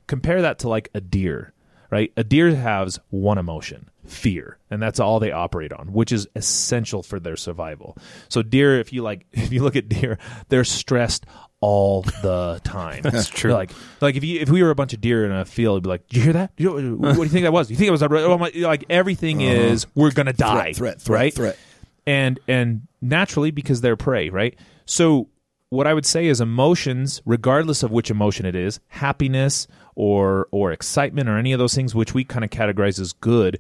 Compare 0.08 0.42
that 0.42 0.60
to 0.60 0.68
like 0.68 0.90
a 0.94 1.00
deer, 1.00 1.54
right? 1.90 2.12
A 2.18 2.24
deer 2.26 2.54
has 2.54 3.00
one 3.12 3.38
emotion, 3.38 3.90
fear, 4.06 4.58
and 4.70 4.82
that's 4.82 5.00
all 5.00 5.22
they 5.22 5.32
operate 5.32 5.72
on, 5.72 5.94
which 5.94 6.12
is 6.12 6.28
essential 6.36 7.02
for 7.02 7.18
their 7.18 7.38
survival. 7.38 7.98
So 8.28 8.42
deer, 8.42 8.78
if 8.78 8.92
you 8.92 9.04
like 9.04 9.26
if 9.32 9.54
you 9.54 9.64
look 9.64 9.78
at 9.78 9.88
deer, 9.88 10.18
they're 10.50 10.66
stressed 10.66 11.26
all 11.62 12.02
the 12.02 12.60
time. 12.66 13.02
That's 13.04 13.30
true. 13.30 13.54
Like 13.54 13.72
like 14.02 14.18
if 14.18 14.26
you 14.26 14.42
if 14.42 14.50
we 14.50 14.62
were 14.62 14.70
a 14.70 14.76
bunch 14.76 14.92
of 14.94 15.00
deer 15.00 15.26
in 15.26 15.32
a 15.32 15.46
field, 15.46 15.76
it'd 15.76 15.84
be 15.84 15.90
like, 15.90 16.08
"Did 16.10 16.18
you 16.18 16.24
hear 16.24 16.34
that? 16.34 16.58
Do 16.58 16.64
you- 16.64 16.96
what 16.98 17.16
do 17.16 17.24
you 17.24 17.30
think 17.30 17.44
that 17.44 17.54
was? 17.54 17.68
Do 17.68 17.74
you 17.74 17.78
think 17.78 17.88
it 17.88 17.92
was 17.92 18.02
a 18.02 18.68
like 18.68 18.84
everything 18.90 19.42
uh-huh. 19.42 19.54
is 19.54 19.88
we're 19.96 20.12
gonna 20.12 20.34
die, 20.34 20.74
threat, 20.74 21.02
threat, 21.02 21.20
right? 21.20 21.34
threat. 21.34 21.58
and 22.06 22.38
and 22.50 22.88
naturally 23.02 23.52
because 23.52 23.80
they're 23.80 23.96
prey, 23.96 24.30
right? 24.30 24.60
So 24.86 25.30
what 25.70 25.88
I 25.88 25.94
would 25.94 26.06
say 26.06 26.28
is 26.28 26.42
emotions, 26.42 27.22
regardless 27.26 27.84
of 27.84 27.92
which 27.92 28.10
emotion 28.10 28.46
it 28.46 28.56
is, 28.56 28.80
happiness 28.88 29.68
or 29.96 30.48
or 30.52 30.72
excitement 30.72 31.30
or 31.30 31.38
any 31.38 31.52
of 31.52 31.60
those 31.60 31.76
things 31.76 31.94
which 31.94 32.14
we 32.14 32.24
kind 32.24 32.44
of 32.44 32.50
categorize 32.50 33.00
as 33.00 33.14
good, 33.14 33.60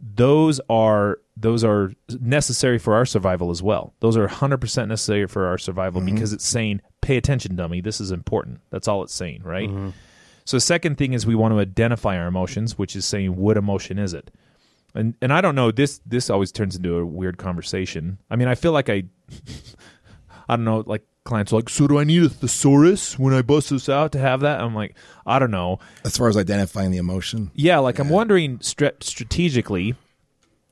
those 0.00 0.60
are 0.68 1.18
those 1.36 1.64
are 1.64 1.92
necessary 2.20 2.78
for 2.78 2.94
our 2.94 3.04
survival 3.04 3.50
as 3.50 3.62
well. 3.62 3.92
Those 4.00 4.16
are 4.16 4.28
100% 4.28 4.88
necessary 4.88 5.26
for 5.26 5.46
our 5.46 5.58
survival 5.58 6.00
mm-hmm. 6.00 6.14
because 6.14 6.32
it's 6.32 6.46
saying 6.46 6.80
pay 7.00 7.16
attention 7.16 7.56
dummy, 7.56 7.80
this 7.80 8.00
is 8.00 8.12
important. 8.12 8.60
That's 8.70 8.88
all 8.88 9.02
it's 9.02 9.14
saying, 9.14 9.42
right? 9.42 9.68
Mm-hmm. 9.68 9.90
So 10.44 10.58
the 10.58 10.62
second 10.62 10.96
thing 10.96 11.12
is 11.12 11.26
we 11.26 11.34
want 11.34 11.52
to 11.52 11.58
identify 11.58 12.18
our 12.18 12.28
emotions, 12.28 12.78
which 12.78 12.94
is 12.94 13.04
saying 13.04 13.36
what 13.36 13.56
emotion 13.56 13.98
is 13.98 14.14
it? 14.14 14.30
and 14.94 15.14
and 15.20 15.32
I 15.32 15.40
don't 15.40 15.54
know 15.54 15.70
this 15.70 16.00
this 16.06 16.30
always 16.30 16.52
turns 16.52 16.76
into 16.76 16.96
a 16.96 17.04
weird 17.04 17.36
conversation. 17.36 18.18
I 18.30 18.36
mean, 18.36 18.48
I 18.48 18.54
feel 18.54 18.72
like 18.72 18.88
I 18.88 19.04
I 20.48 20.56
don't 20.56 20.64
know, 20.64 20.84
like 20.86 21.04
clients 21.24 21.52
are 21.52 21.56
like, 21.56 21.68
so 21.68 21.86
do 21.86 21.98
I 21.98 22.04
need 22.04 22.22
a 22.22 22.28
thesaurus 22.28 23.18
when 23.18 23.32
I 23.34 23.42
bust 23.42 23.70
this 23.70 23.88
out 23.88 24.12
to 24.12 24.18
have 24.18 24.40
that? 24.40 24.60
I'm 24.60 24.74
like, 24.74 24.94
I 25.26 25.38
don't 25.38 25.50
know. 25.50 25.78
As 26.04 26.16
far 26.16 26.28
as 26.28 26.36
identifying 26.36 26.90
the 26.90 26.98
emotion, 26.98 27.50
Yeah, 27.54 27.78
like 27.78 27.98
I'm 27.98 28.08
wondering 28.10 28.60
stra- 28.60 28.92
strategically. 29.00 29.94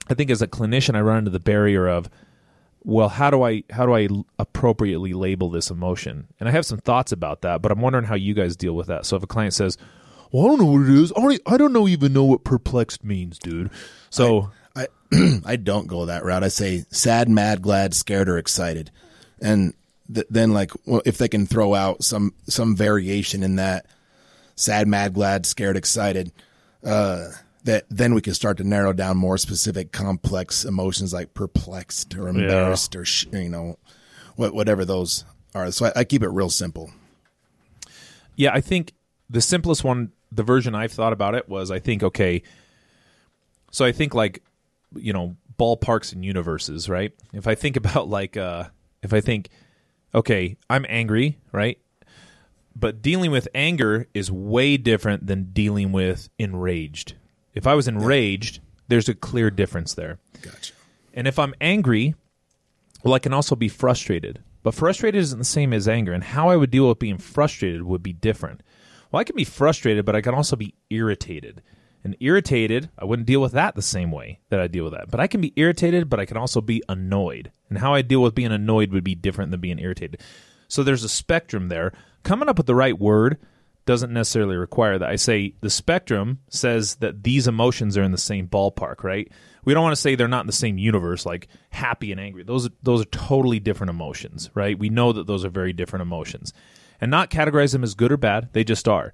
I 0.08 0.14
think 0.14 0.30
as 0.30 0.42
a 0.42 0.46
clinician, 0.46 0.94
I 0.94 1.00
run 1.00 1.18
into 1.18 1.30
the 1.30 1.40
barrier 1.40 1.86
of, 1.88 2.10
well, 2.84 3.08
how 3.08 3.30
do 3.30 3.42
I 3.44 3.62
how 3.70 3.86
do 3.86 3.94
I 3.94 4.08
appropriately 4.38 5.12
label 5.12 5.48
this 5.48 5.70
emotion? 5.70 6.26
And 6.40 6.48
I 6.48 6.52
have 6.52 6.66
some 6.66 6.78
thoughts 6.78 7.12
about 7.12 7.42
that, 7.42 7.62
but 7.62 7.70
I'm 7.72 7.80
wondering 7.80 8.04
how 8.04 8.16
you 8.16 8.34
guys 8.34 8.56
deal 8.56 8.74
with 8.74 8.88
that. 8.88 9.06
So 9.06 9.16
if 9.16 9.22
a 9.22 9.26
client 9.28 9.54
says, 9.54 9.78
"Well, 10.32 10.44
I 10.44 10.48
don't 10.48 10.58
know 10.58 10.66
what 10.66 10.82
it 10.82 10.88
is. 10.88 11.12
I 11.16 11.20
don't, 11.20 11.40
I 11.46 11.56
don't 11.56 11.72
know 11.72 11.86
even 11.86 12.12
know 12.12 12.24
what 12.24 12.42
perplexed 12.42 13.04
means, 13.04 13.38
dude," 13.38 13.70
so 14.10 14.50
I 14.74 14.88
I 15.46 15.54
don't 15.54 15.86
go 15.86 16.06
that 16.06 16.24
route. 16.24 16.42
I 16.42 16.48
say 16.48 16.84
sad, 16.90 17.28
mad, 17.28 17.62
glad, 17.62 17.94
scared, 17.94 18.28
or 18.28 18.36
excited, 18.36 18.90
and 19.40 19.74
th- 20.12 20.26
then 20.30 20.52
like 20.52 20.72
well, 20.86 21.02
if 21.04 21.18
they 21.18 21.28
can 21.28 21.46
throw 21.46 21.74
out 21.74 22.04
some 22.04 22.34
some 22.48 22.76
variation 22.76 23.42
in 23.42 23.56
that 23.56 23.86
sad, 24.54 24.86
mad, 24.88 25.14
glad, 25.14 25.46
scared, 25.46 25.76
excited, 25.76 26.32
uh, 26.84 27.28
that 27.64 27.84
then 27.90 28.14
we 28.14 28.20
can 28.20 28.34
start 28.34 28.56
to 28.58 28.64
narrow 28.64 28.92
down 28.92 29.16
more 29.16 29.38
specific, 29.38 29.92
complex 29.92 30.64
emotions 30.64 31.12
like 31.12 31.34
perplexed 31.34 32.14
or 32.16 32.28
embarrassed 32.28 32.94
or 32.96 33.04
sh- 33.04 33.26
you 33.32 33.48
know 33.48 33.78
what 34.36 34.54
whatever 34.54 34.84
those 34.84 35.24
are. 35.54 35.70
So 35.70 35.86
I, 35.86 35.92
I 35.96 36.04
keep 36.04 36.22
it 36.22 36.28
real 36.28 36.50
simple. 36.50 36.90
Yeah, 38.36 38.52
I 38.52 38.60
think 38.60 38.92
the 39.28 39.40
simplest 39.40 39.84
one, 39.84 40.12
the 40.30 40.42
version 40.42 40.74
I've 40.74 40.92
thought 40.92 41.12
about 41.12 41.34
it 41.34 41.48
was 41.48 41.70
I 41.70 41.78
think, 41.78 42.02
okay, 42.02 42.42
so 43.70 43.84
I 43.84 43.92
think 43.92 44.14
like, 44.14 44.42
you 44.94 45.12
know, 45.12 45.36
ballparks 45.58 46.12
and 46.12 46.24
universes, 46.24 46.88
right? 46.88 47.12
If 47.32 47.46
I 47.46 47.54
think 47.54 47.76
about 47.82 48.08
like, 48.08 48.36
uh, 48.36 48.64
if 49.02 49.12
I 49.12 49.20
think, 49.20 49.48
okay, 50.14 50.56
I'm 50.68 50.86
angry, 50.88 51.38
right? 51.52 51.78
But 52.74 53.02
dealing 53.02 53.30
with 53.30 53.48
anger 53.54 54.08
is 54.14 54.30
way 54.30 54.76
different 54.76 55.26
than 55.26 55.52
dealing 55.52 55.92
with 55.92 56.28
enraged. 56.38 57.14
If 57.54 57.66
I 57.66 57.74
was 57.74 57.86
enraged, 57.86 58.60
there's 58.88 59.08
a 59.08 59.14
clear 59.14 59.50
difference 59.50 59.94
there. 59.94 60.18
Gotcha. 60.40 60.72
And 61.14 61.28
if 61.28 61.38
I'm 61.38 61.54
angry, 61.60 62.14
well, 63.02 63.14
I 63.14 63.18
can 63.18 63.32
also 63.32 63.54
be 63.54 63.68
frustrated. 63.68 64.42
But 64.62 64.74
frustrated 64.74 65.20
isn't 65.20 65.38
the 65.38 65.44
same 65.44 65.72
as 65.72 65.88
anger. 65.88 66.12
And 66.12 66.24
how 66.24 66.48
I 66.48 66.56
would 66.56 66.70
deal 66.70 66.88
with 66.88 66.98
being 66.98 67.18
frustrated 67.18 67.82
would 67.82 68.02
be 68.02 68.12
different. 68.12 68.62
Well, 69.10 69.20
I 69.20 69.24
can 69.24 69.36
be 69.36 69.44
frustrated, 69.44 70.06
but 70.06 70.16
I 70.16 70.20
can 70.20 70.34
also 70.34 70.56
be 70.56 70.74
irritated. 70.88 71.62
And 72.04 72.16
irritated, 72.18 72.90
I 72.98 73.04
wouldn't 73.04 73.26
deal 73.26 73.40
with 73.40 73.52
that 73.52 73.76
the 73.76 73.82
same 73.82 74.10
way 74.10 74.40
that 74.48 74.60
I 74.60 74.66
deal 74.66 74.84
with 74.84 74.92
that. 74.92 75.10
But 75.10 75.20
I 75.20 75.28
can 75.28 75.40
be 75.40 75.52
irritated, 75.54 76.10
but 76.10 76.18
I 76.18 76.24
can 76.24 76.36
also 76.36 76.60
be 76.60 76.82
annoyed. 76.88 77.52
And 77.68 77.78
how 77.78 77.94
I 77.94 78.02
deal 78.02 78.20
with 78.20 78.34
being 78.34 78.50
annoyed 78.50 78.90
would 78.90 79.04
be 79.04 79.14
different 79.14 79.52
than 79.52 79.60
being 79.60 79.78
irritated. 79.78 80.20
So 80.66 80.82
there's 80.82 81.04
a 81.04 81.08
spectrum 81.08 81.68
there. 81.68 81.92
Coming 82.24 82.48
up 82.48 82.56
with 82.56 82.66
the 82.66 82.74
right 82.74 82.98
word 82.98 83.38
doesn't 83.84 84.12
necessarily 84.12 84.56
require 84.56 84.98
that. 84.98 85.08
I 85.08 85.16
say 85.16 85.54
the 85.60 85.70
spectrum 85.70 86.40
says 86.48 86.96
that 86.96 87.24
these 87.24 87.48
emotions 87.48 87.96
are 87.96 88.02
in 88.02 88.12
the 88.12 88.18
same 88.18 88.48
ballpark, 88.48 89.02
right? 89.02 89.30
We 89.64 89.74
don't 89.74 89.82
want 89.82 89.94
to 89.94 90.00
say 90.00 90.14
they're 90.14 90.28
not 90.28 90.42
in 90.42 90.46
the 90.46 90.52
same 90.52 90.78
universe, 90.78 91.26
like 91.26 91.48
happy 91.70 92.12
and 92.12 92.20
angry. 92.20 92.42
Those 92.42 92.66
are, 92.66 92.72
those 92.82 93.02
are 93.02 93.06
totally 93.06 93.60
different 93.60 93.90
emotions, 93.90 94.50
right? 94.54 94.78
We 94.78 94.88
know 94.88 95.12
that 95.12 95.26
those 95.26 95.44
are 95.44 95.50
very 95.50 95.72
different 95.72 96.02
emotions, 96.02 96.52
and 97.00 97.10
not 97.10 97.30
categorize 97.30 97.72
them 97.72 97.82
as 97.82 97.94
good 97.94 98.12
or 98.12 98.16
bad. 98.16 98.50
They 98.52 98.64
just 98.64 98.88
are. 98.88 99.12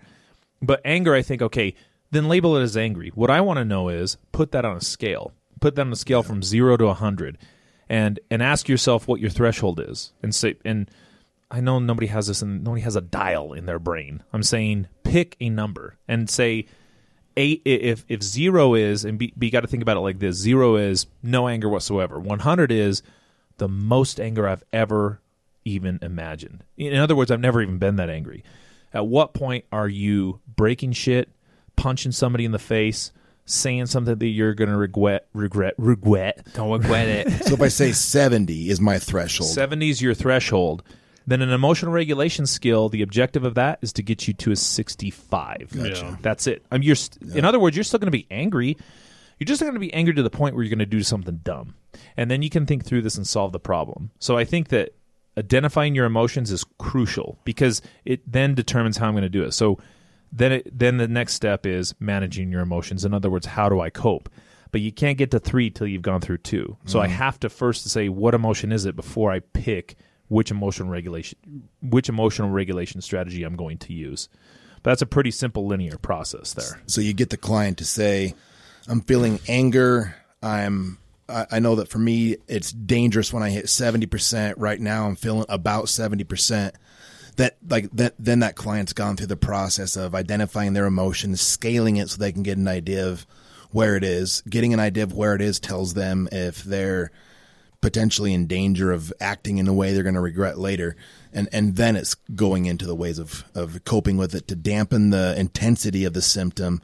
But 0.61 0.81
anger, 0.85 1.15
I 1.15 1.23
think, 1.23 1.41
okay, 1.43 1.75
then 2.11 2.29
label 2.29 2.57
it 2.57 2.63
as 2.63 2.77
angry. 2.77 3.11
What 3.15 3.31
I 3.31 3.41
want 3.41 3.59
to 3.59 3.65
know 3.65 3.89
is 3.89 4.17
put 4.33 4.53
that 4.53 4.65
on 4.65 4.77
a 4.77 4.81
scale. 4.81 5.33
Put 5.61 5.75
that 5.75 5.83
on 5.83 5.93
a 5.93 5.97
scale 5.97 6.23
from 6.23 6.43
zero 6.43 6.77
to 6.77 6.87
a 6.87 6.95
hundred, 6.95 7.39
and 7.89 8.21
and 8.31 8.43
ask 8.43 8.69
yourself 8.69 9.09
what 9.09 9.21
your 9.21 9.31
threshold 9.31 9.81
is, 9.81 10.13
and 10.23 10.35
say 10.35 10.57
and 10.65 10.91
I 11.51 11.61
know 11.61 11.79
nobody 11.79 12.09
has 12.09 12.27
this 12.27 12.43
and 12.43 12.63
nobody 12.63 12.83
has 12.83 12.97
a 12.97 13.01
dial 13.01 13.53
in 13.53 13.67
their 13.67 13.79
brain. 13.79 14.23
I'm 14.33 14.43
saying 14.43 14.89
pick 15.03 15.37
a 15.41 15.49
number 15.49 15.97
and 16.07 16.29
say 16.29 16.67
eight 17.39 17.63
if 17.65 18.05
if 18.09 18.23
zero 18.23 18.75
is 18.75 19.05
and 19.05 19.19
be, 19.19 19.33
you 19.41 19.51
got 19.51 19.61
to 19.61 19.67
think 19.67 19.83
about 19.83 19.97
it 19.97 20.01
like 20.01 20.19
this 20.19 20.37
zero 20.37 20.77
is 20.77 21.07
no 21.23 21.49
anger 21.49 21.69
whatsoever 21.69 22.19
100 22.19 22.73
is 22.73 23.01
the 23.57 23.69
most 23.69 24.21
anger 24.21 24.47
i've 24.47 24.65
ever 24.73 25.21
even 25.65 25.99
imagined 26.03 26.65
in 26.77 26.97
other 26.97 27.15
words 27.15 27.31
i've 27.31 27.41
never 27.41 27.63
even 27.63 27.79
been 27.79 27.97
that 27.97 28.11
angry 28.11 28.43
at 28.93 29.07
what 29.07 29.33
point 29.35 29.65
are 29.71 29.89
you 29.89 30.41
breaking 30.57 30.93
shit 30.93 31.31
punching 31.79 32.13
somebody 32.13 32.45
in 32.45 32.53
the 32.53 32.59
face 32.59 33.13
saying 33.47 33.87
something 33.87 34.19
that 34.19 34.27
you're 34.27 34.53
going 34.53 34.69
to 34.69 34.77
regret 34.77 35.27
regret 35.33 35.75
regret. 35.79 36.47
Don't 36.55 36.71
regret 36.71 37.09
it. 37.09 37.29
So 37.47 37.55
if 37.55 37.63
I 37.63 37.69
say 37.69 37.93
seventy 37.93 38.69
is 38.69 38.81
my 38.81 38.99
threshold, 38.99 39.49
70 39.49 39.89
is 39.89 40.03
your 40.03 40.13
threshold. 40.15 40.83
Then 41.27 41.43
an 41.43 41.51
emotional 41.51 41.93
regulation 41.93 42.47
skill 42.47 42.89
the 42.89 43.03
objective 43.03 43.45
of 43.45 43.55
that 43.55 43.79
is 43.83 43.93
to 43.95 44.03
get 44.03 44.27
you 44.27 44.35
to 44.35 44.51
a 44.51 44.57
65 44.57 45.73
Gotcha. 45.75 46.19
that's 46.23 46.47
it. 46.47 46.65
I 46.71 46.77
mean, 46.77 46.83
you're 46.85 46.97
st- 46.97 47.35
in 47.37 47.45
other 47.45 47.59
words 47.59 47.77
you're 47.77 47.85
still 47.85 47.99
going 47.99 48.07
to 48.07 48.19
be 48.19 48.27
angry. 48.31 48.77
You're 49.39 49.47
just 49.47 49.61
going 49.61 49.75
to 49.75 49.81
be 49.81 49.93
angry 49.95 50.15
to 50.15 50.23
the 50.23 50.31
point 50.31 50.55
where 50.55 50.65
you're 50.65 50.71
going 50.71 50.79
to 50.81 50.87
do 50.87 51.03
something 51.03 51.41
dumb. 51.45 51.75
And 52.17 52.31
then 52.31 52.43
you 52.43 52.51
can 52.51 52.67
think 52.67 52.85
through 52.85 53.03
this 53.03 53.17
and 53.17 53.27
solve 53.27 53.53
the 53.53 53.61
problem. 53.61 54.11
So 54.19 54.37
i 54.37 54.45
think 54.45 54.69
that 54.69 54.95
identifying 55.39 55.95
your 55.95 56.07
emotions 56.07 56.51
is 56.51 56.65
crucial 56.79 57.39
because 57.45 57.81
it 58.05 58.21
then 58.31 58.55
determines 58.55 58.97
how 58.97 59.07
i'm 59.07 59.13
going 59.15 59.23
to 59.23 59.29
do 59.29 59.45
it. 59.45 59.53
So 59.53 59.79
then 60.33 60.53
it, 60.53 60.79
then 60.79 60.97
the 60.97 61.09
next 61.09 61.35
step 61.35 61.67
is 61.67 61.95
managing 62.01 62.51
your 62.51 62.61
emotions 62.61 63.05
in 63.05 63.15
other 63.15 63.31
words 63.31 63.47
how 63.47 63.69
do 63.69 63.81
i 63.81 63.91
cope 63.91 64.29
but 64.71 64.81
you 64.81 64.93
can't 64.93 65.17
get 65.17 65.31
to 65.31 65.39
three 65.39 65.71
till 65.71 65.87
you've 65.87 66.03
gone 66.03 66.21
through 66.21 66.39
two 66.39 66.77
so 66.85 67.01
i 67.01 67.07
mm. 67.07 67.11
have 67.11 67.39
to 67.41 67.49
first 67.49 67.89
say 67.89 68.09
what 68.09 68.35
emotion 68.35 68.73
is 68.73 68.85
it 68.85 68.97
before 68.97 69.31
i 69.31 69.41
pick 69.41 69.97
which 70.29 70.51
emotional 70.51 70.89
regulation 70.89 71.39
which 71.83 72.09
emotional 72.09 72.51
regulation 72.51 73.01
strategy 73.01 73.45
i'm 73.45 73.57
going 73.57 73.79
to 73.79 73.93
use 73.93 74.29
but 74.83 74.91
That's 74.91 75.03
a 75.03 75.07
pretty 75.07 75.31
simple 75.31 75.67
linear 75.67 75.99
process 75.99 76.53
there. 76.55 76.81
So 76.87 77.01
you 77.01 77.13
get 77.13 77.31
the 77.31 77.37
client 77.37 77.79
to 77.79 77.85
say, 77.85 78.35
"I'm 78.87 79.01
feeling 79.01 79.41
anger. 79.49 80.15
I'm. 80.43 80.99
I, 81.31 81.59
know 81.59 81.75
that 81.75 81.89
for 81.91 81.99
me, 81.99 82.39
it's 82.47 82.73
dangerous 82.73 83.35
when 83.35 83.43
I 83.43 83.51
hit 83.51 83.69
seventy 83.69 84.07
percent. 84.07 84.57
Right 84.57 84.81
now, 84.81 85.07
I'm 85.07 85.17
feeling 85.17 85.47
about 85.49 85.89
seventy 85.89 86.25
percent." 86.25 86.75
That 87.39 87.57
like 87.69 87.91
that, 87.93 88.15
then 88.19 88.41
that 88.41 88.55
client's 88.57 88.93
gone 88.93 89.17
through 89.17 89.29
the 89.29 89.37
process 89.37 89.97
of 89.97 90.15
identifying 90.15 90.75
their 90.75 90.87
emotions, 90.87 91.41
scaling 91.41 91.97
it 91.97 92.11
so 92.11 92.19
they 92.19 92.33
can 92.33 92.43
get 92.43 92.59
an 92.59 92.69
idea 92.69 93.09
of 93.09 93.27
where 93.71 93.97
it 93.97 94.05
is. 94.05 94.43
Getting 94.49 94.75
an 94.75 94.81
idea 94.81 95.05
of 95.05 95.13
where 95.13 95.35
it 95.35 95.41
is 95.41 95.61
tells 95.61 95.95
them 95.95 96.29
if 96.33 96.63
they're 96.63 97.11
potentially 97.81 98.35
in 98.35 98.47
danger 98.47 98.91
of 98.91 99.13
acting 99.21 99.59
in 99.59 99.69
a 99.69 99.73
way 99.73 99.93
they're 99.93 100.03
going 100.03 100.15
to 100.15 100.21
regret 100.21 100.59
later. 100.59 100.97
And, 101.33 101.49
and 101.53 101.77
then 101.77 101.97
it's 101.97 102.15
going 102.35 102.67
into 102.67 102.87
the 102.87 102.95
ways 102.95 103.19
of, 103.19 103.45
of 103.55 103.85
coping 103.85 104.17
with 104.17 104.35
it 104.35 104.49
to 104.49 104.57
dampen 104.57 105.11
the 105.11 105.39
intensity 105.39 106.05
of 106.05 106.13
the 106.13 106.23
symptom. 106.23 106.83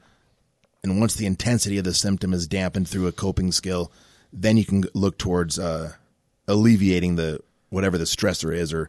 And 0.82 1.00
once 1.00 1.16
the 1.16 1.26
intensity 1.26 1.78
of 1.78 1.84
the 1.84 1.94
symptom 1.94 2.32
is 2.32 2.46
dampened 2.46 2.88
through 2.88 3.06
a 3.06 3.12
coping 3.12 3.50
skill, 3.50 3.90
then 4.32 4.56
you 4.56 4.64
can 4.64 4.84
look 4.94 5.18
towards 5.18 5.58
uh, 5.58 5.94
alleviating 6.46 7.16
the 7.16 7.40
whatever 7.70 7.98
the 7.98 8.04
stressor 8.04 8.54
is 8.54 8.72
or 8.72 8.88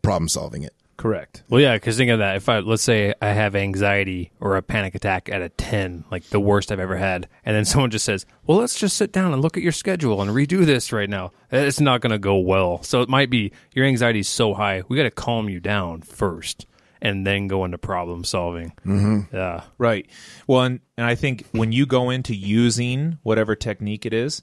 problem 0.00 0.28
solving 0.28 0.62
it. 0.62 0.74
Correct. 0.98 1.44
Well, 1.48 1.60
yeah, 1.60 1.76
because 1.76 1.96
think 1.96 2.10
of 2.10 2.18
that. 2.18 2.36
If 2.36 2.48
I 2.48 2.58
let's 2.58 2.82
say 2.82 3.14
I 3.22 3.28
have 3.28 3.54
anxiety 3.54 4.32
or 4.40 4.56
a 4.56 4.62
panic 4.62 4.96
attack 4.96 5.28
at 5.30 5.40
a 5.40 5.48
ten, 5.48 6.04
like 6.10 6.24
the 6.24 6.40
worst 6.40 6.72
I've 6.72 6.80
ever 6.80 6.96
had, 6.96 7.28
and 7.44 7.56
then 7.56 7.64
someone 7.64 7.90
just 7.90 8.04
says, 8.04 8.26
"Well, 8.44 8.58
let's 8.58 8.78
just 8.78 8.96
sit 8.96 9.12
down 9.12 9.32
and 9.32 9.40
look 9.40 9.56
at 9.56 9.62
your 9.62 9.72
schedule 9.72 10.20
and 10.20 10.32
redo 10.32 10.66
this 10.66 10.92
right 10.92 11.08
now," 11.08 11.30
it's 11.52 11.80
not 11.80 12.00
going 12.00 12.10
to 12.10 12.18
go 12.18 12.36
well. 12.38 12.82
So 12.82 13.00
it 13.00 13.08
might 13.08 13.30
be 13.30 13.52
your 13.72 13.86
anxiety 13.86 14.18
is 14.18 14.28
so 14.28 14.54
high, 14.54 14.82
we 14.88 14.96
got 14.96 15.04
to 15.04 15.12
calm 15.12 15.48
you 15.48 15.60
down 15.60 16.02
first, 16.02 16.66
and 17.00 17.24
then 17.24 17.46
go 17.46 17.64
into 17.64 17.78
problem 17.78 18.24
solving. 18.24 18.72
Mm-hmm. 18.84 19.34
Yeah, 19.34 19.62
Right. 19.78 20.08
Well, 20.48 20.62
and, 20.62 20.80
and 20.96 21.06
I 21.06 21.14
think 21.14 21.46
when 21.52 21.70
you 21.70 21.86
go 21.86 22.10
into 22.10 22.34
using 22.34 23.18
whatever 23.22 23.54
technique 23.54 24.04
it 24.04 24.12
is, 24.12 24.42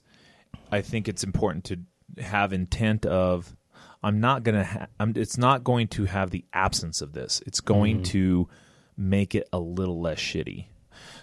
I 0.72 0.80
think 0.80 1.10
it's 1.10 1.24
important 1.26 1.66
to 1.66 1.80
have 2.24 2.54
intent 2.54 3.06
of 3.06 3.55
I'm 4.06 4.20
not 4.20 4.44
going 4.44 4.56
to 4.56 4.64
ha- 4.64 4.88
I'm 5.00 5.14
it's 5.16 5.38
not 5.38 5.64
going 5.64 5.88
to 5.90 6.06
have 6.06 6.30
the 6.30 6.46
absence 6.54 7.02
of 7.02 7.14
this. 7.14 7.42
It's 7.48 7.60
going 7.60 8.02
mm. 8.02 8.06
to 8.06 8.48
make 8.96 9.34
it 9.34 9.50
a 9.52 9.58
little 9.60 10.00
less 10.00 10.20
shitty. 10.20 10.68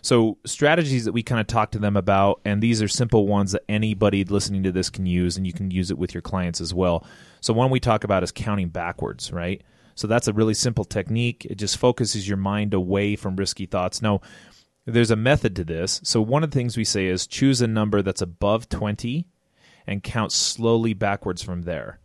So 0.03 0.39
strategies 0.45 1.05
that 1.05 1.13
we 1.13 1.23
kind 1.23 1.41
of 1.41 1.47
talk 1.47 1.71
to 1.71 1.79
them 1.79 1.97
about 1.97 2.41
and 2.45 2.61
these 2.61 2.83
are 2.83 2.89
simple 2.89 3.29
ones 3.29 3.53
that 3.53 3.63
anybody 3.69 4.25
listening 4.25 4.65
to 4.65 4.73
this 4.73 4.91
can 4.91 5.07
use 5.07 5.37
and 5.37 5.47
you 5.47 5.53
can 5.53 5.71
use 5.71 5.93
it 5.93 5.97
with 5.97 6.13
your 6.13 6.23
clients 6.23 6.61
as 6.61 6.75
well. 6.75 7.07
So 7.41 7.55
one 7.55 7.71
we 7.71 7.79
talk 7.79 8.03
about 8.03 8.25
is 8.25 8.33
counting 8.33 8.69
backwards, 8.69 9.33
right? 9.33 9.63
So 9.95 10.09
that's 10.09 10.27
a 10.27 10.33
really 10.33 10.55
simple 10.55 10.85
technique. 10.85 11.47
It 11.49 11.59
just 11.59 11.77
focuses 11.77 12.27
your 12.27 12.37
mind 12.37 12.75
away 12.75 13.15
from 13.15 13.37
risky 13.37 13.67
thoughts. 13.67 14.03
Now, 14.03 14.23
there's 14.87 15.13
a 15.13 15.17
method 15.17 15.55
to 15.57 15.65
this. 15.65 16.01
So 16.03 16.21
one 16.21 16.43
of 16.43 16.51
the 16.51 16.59
things 16.59 16.77
we 16.77 16.85
say 16.85 17.07
is 17.07 17.29
choose 17.29 17.61
a 17.61 17.69
number 17.69 18.03
that's 18.03 18.23
above 18.23 18.69
20 18.69 19.29
and 19.87 20.03
count 20.03 20.33
slowly 20.33 20.95
backwards 20.95 21.43
from 21.43 21.63
there. 21.63 22.01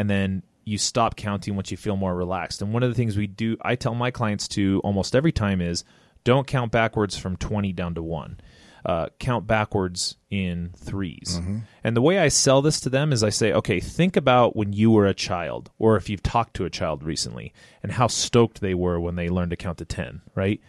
And 0.00 0.08
then 0.08 0.42
you 0.64 0.78
stop 0.78 1.14
counting 1.14 1.56
once 1.56 1.70
you 1.70 1.76
feel 1.76 1.94
more 1.96 2.14
relaxed. 2.14 2.62
And 2.62 2.72
one 2.72 2.82
of 2.82 2.88
the 2.88 2.94
things 2.94 3.18
we 3.18 3.26
do 3.26 3.58
I 3.60 3.74
tell 3.76 3.94
my 3.94 4.10
clients 4.10 4.48
to 4.48 4.80
almost 4.82 5.14
every 5.14 5.30
time 5.32 5.60
is 5.60 5.84
don't 6.24 6.46
count 6.46 6.72
backwards 6.72 7.18
from 7.18 7.36
20 7.36 7.72
down 7.74 7.94
to 7.96 8.02
1. 8.02 8.40
Uh, 8.82 9.08
count 9.18 9.46
backwards 9.46 10.16
in 10.30 10.70
3s 10.86 11.38
And 11.84 11.94
the 11.94 12.00
way 12.00 12.18
I 12.18 12.28
sell 12.28 12.62
this 12.62 12.80
to 12.80 12.88
them 12.88 13.12
is 13.12 13.22
I 13.22 13.28
say, 13.28 13.52
okay, 13.52 13.78
think 13.78 14.16
about 14.16 14.56
when 14.56 14.72
you 14.72 14.90
were 14.90 15.04
a 15.06 15.12
child, 15.12 15.70
or 15.78 15.96
if 15.96 16.08
you've 16.08 16.22
talked 16.22 16.54
to 16.54 16.64
a 16.64 16.70
child 16.70 17.02
recently, 17.02 17.52
and 17.82 17.92
how 17.92 18.06
stoked 18.06 18.62
they 18.62 18.72
were 18.72 18.98
when 18.98 19.16
they 19.16 19.28
learned 19.28 19.50
to 19.50 19.56
count 19.56 19.76
to 19.78 19.84
10, 19.84 20.22
right? 20.34 20.62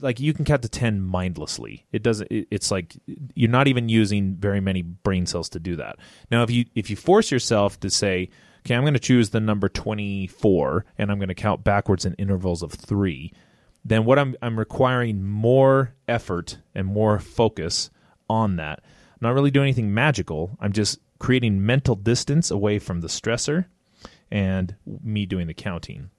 Like 0.00 0.20
you 0.20 0.34
can 0.34 0.44
count 0.44 0.62
to 0.62 0.68
10 0.68 1.00
mindlessly. 1.00 1.86
It 1.92 2.02
doesn't 2.02 2.28
it's 2.30 2.70
like 2.70 2.96
you're 3.34 3.50
not 3.50 3.68
even 3.68 3.88
using 3.88 4.36
very 4.36 4.60
many 4.60 4.82
brain 4.82 5.26
cells 5.26 5.48
to 5.50 5.60
do 5.60 5.76
that. 5.76 5.96
Now 6.30 6.42
if 6.42 6.50
you 6.50 6.66
if 6.74 6.90
you 6.90 6.96
force 6.96 7.30
yourself 7.30 7.80
to 7.80 7.90
say 7.90 8.30
okay 8.66 8.74
i'm 8.74 8.82
going 8.82 8.92
to 8.92 8.98
choose 9.00 9.30
the 9.30 9.40
number 9.40 9.68
24 9.68 10.84
and 10.98 11.12
i'm 11.12 11.18
going 11.18 11.28
to 11.28 11.34
count 11.34 11.62
backwards 11.62 12.04
in 12.04 12.12
intervals 12.14 12.60
of 12.60 12.72
3 12.72 13.32
then 13.84 14.04
what 14.04 14.18
i'm 14.18 14.34
i'm 14.42 14.58
requiring 14.58 15.24
more 15.24 15.94
effort 16.08 16.58
and 16.74 16.86
more 16.88 17.20
focus 17.20 17.88
on 18.28 18.56
that. 18.56 18.80
I'm 18.84 19.18
not 19.28 19.34
really 19.34 19.50
doing 19.50 19.64
anything 19.64 19.92
magical. 19.92 20.56
I'm 20.60 20.72
just 20.72 20.98
creating 21.18 21.64
mental 21.64 21.94
distance 21.94 22.50
away 22.50 22.78
from 22.78 23.00
the 23.00 23.08
stressor 23.08 23.66
and 24.30 24.76
me 25.02 25.26
doing 25.26 25.46
the 25.46 25.54
counting 25.54 26.10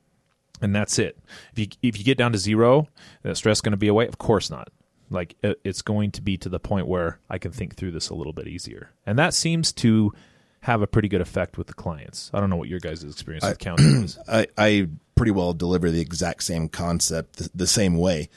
and 0.62 0.76
that's 0.76 1.00
it. 1.00 1.18
If 1.54 1.60
you 1.60 1.68
if 1.82 1.98
you 1.98 2.04
get 2.04 2.18
down 2.18 2.32
to 2.34 2.38
zero, 2.38 2.88
that 3.24 3.38
stress 3.38 3.62
going 3.62 3.72
to 3.72 3.78
be 3.78 3.88
away? 3.88 4.08
Of 4.08 4.18
course 4.18 4.50
not. 4.50 4.70
Like 5.10 5.36
it's 5.42 5.82
going 5.82 6.12
to 6.12 6.22
be 6.22 6.38
to 6.38 6.50
the 6.50 6.60
point 6.60 6.88
where 6.88 7.20
I 7.30 7.40
can 7.40 7.52
think 7.52 7.76
through 7.76 7.92
this 7.92 8.10
a 8.10 8.16
little 8.16 8.34
bit 8.34 8.48
easier, 8.48 8.92
and 9.06 9.18
that 9.18 9.34
seems 9.34 9.72
to 9.74 10.14
have 10.62 10.82
a 10.82 10.88
pretty 10.88 11.08
good 11.08 11.22
effect 11.22 11.58
with 11.58 11.68
the 11.68 11.74
clients. 11.74 12.30
I 12.34 12.40
don't 12.40 12.50
know 12.50 12.58
what 12.58 12.68
your 12.68 12.80
guys' 12.80 13.04
experience 13.04 13.46
with 13.46 13.60
counting 13.60 14.04
is. 14.04 14.20
I, 14.28 14.48
I 14.58 14.90
pretty 15.16 15.32
well 15.32 15.54
deliver 15.54 15.90
the 15.90 16.02
exact 16.02 16.44
same 16.44 16.70
concept 16.70 17.38
the, 17.38 17.50
the 17.56 17.68
same 17.68 17.98
way. 17.98 18.30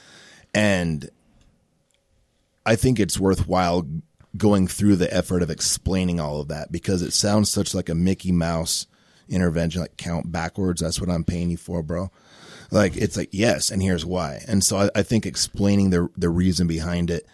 And 0.53 1.09
I 2.65 2.75
think 2.75 2.99
it's 2.99 3.19
worthwhile 3.19 3.87
going 4.35 4.67
through 4.67 4.95
the 4.95 5.13
effort 5.13 5.43
of 5.43 5.49
explaining 5.49 6.19
all 6.19 6.41
of 6.41 6.47
that 6.47 6.71
because 6.71 7.01
it 7.01 7.13
sounds 7.13 7.49
such 7.49 7.73
like 7.73 7.89
a 7.89 7.95
Mickey 7.95 8.31
Mouse 8.31 8.87
intervention, 9.29 9.81
like 9.81 9.97
count 9.97 10.31
backwards. 10.31 10.81
That's 10.81 10.99
what 10.99 11.09
I'm 11.09 11.23
paying 11.23 11.49
you 11.49 11.57
for, 11.57 11.81
bro. 11.81 12.11
Like 12.71 12.97
it's 12.97 13.17
like, 13.17 13.29
yes, 13.31 13.69
and 13.69 13.81
here's 13.81 14.05
why. 14.05 14.43
And 14.47 14.63
so 14.63 14.77
I, 14.77 14.89
I 14.95 15.03
think 15.03 15.25
explaining 15.25 15.89
the 15.89 16.09
the 16.17 16.29
reason 16.29 16.67
behind 16.67 17.09
it 17.09 17.27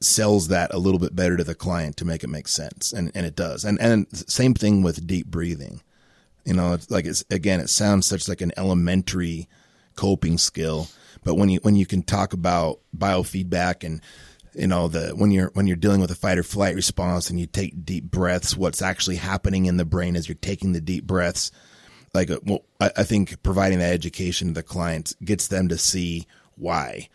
sells 0.00 0.48
that 0.48 0.72
a 0.74 0.78
little 0.78 1.00
bit 1.00 1.16
better 1.16 1.36
to 1.36 1.44
the 1.44 1.54
client 1.54 1.96
to 1.96 2.04
make 2.04 2.22
it 2.22 2.28
make 2.28 2.48
sense. 2.48 2.92
And 2.92 3.10
and 3.14 3.26
it 3.26 3.36
does. 3.36 3.64
And 3.64 3.80
and 3.80 4.06
same 4.30 4.54
thing 4.54 4.82
with 4.82 5.06
deep 5.06 5.26
breathing. 5.26 5.82
You 6.44 6.54
know, 6.54 6.74
it's 6.74 6.90
like 6.90 7.04
it's 7.04 7.24
again, 7.30 7.60
it 7.60 7.68
sounds 7.68 8.06
such 8.06 8.28
like 8.28 8.40
an 8.40 8.52
elementary 8.56 9.48
coping 9.96 10.38
skill, 10.38 10.88
but 11.24 11.34
when 11.34 11.48
you 11.48 11.58
when 11.62 11.76
you 11.76 11.86
can 11.86 12.02
talk 12.02 12.32
about 12.32 12.80
biofeedback 12.96 13.84
and 13.84 14.00
you 14.56 14.66
know 14.66 14.88
the 14.88 15.10
when 15.10 15.30
you're 15.30 15.50
when 15.54 15.66
you're 15.66 15.76
dealing 15.76 16.00
with 16.00 16.10
a 16.10 16.16
fight 16.16 16.38
or 16.38 16.42
flight 16.42 16.74
response 16.74 17.30
and 17.30 17.38
you 17.38 17.46
take 17.46 17.84
deep 17.84 18.04
breaths, 18.10 18.56
what's 18.56 18.82
actually 18.82 19.16
happening 19.16 19.66
in 19.66 19.76
the 19.76 19.84
brain 19.84 20.16
as 20.16 20.28
you're 20.28 20.36
taking 20.36 20.72
the 20.72 20.80
deep 20.80 21.06
breaths, 21.06 21.50
like 22.14 22.30
uh, 22.30 22.40
well, 22.44 22.64
I, 22.80 22.90
I 22.98 23.02
think 23.04 23.42
providing 23.42 23.78
that 23.80 23.92
education 23.92 24.48
to 24.48 24.54
the 24.54 24.62
clients 24.62 25.14
gets 25.24 25.48
them 25.48 25.68
to 25.68 25.78
see 25.78 26.26
why 26.56 27.08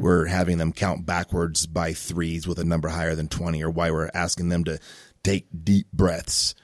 we're 0.00 0.26
having 0.26 0.58
them 0.58 0.72
count 0.72 1.06
backwards 1.06 1.66
by 1.66 1.92
threes 1.92 2.48
with 2.48 2.58
a 2.58 2.64
number 2.64 2.88
higher 2.88 3.14
than 3.14 3.28
20 3.28 3.62
or 3.62 3.70
why 3.70 3.92
we're 3.92 4.10
asking 4.12 4.48
them 4.48 4.64
to 4.64 4.80
take 5.22 5.46
deep 5.64 5.86
breaths 5.92 6.56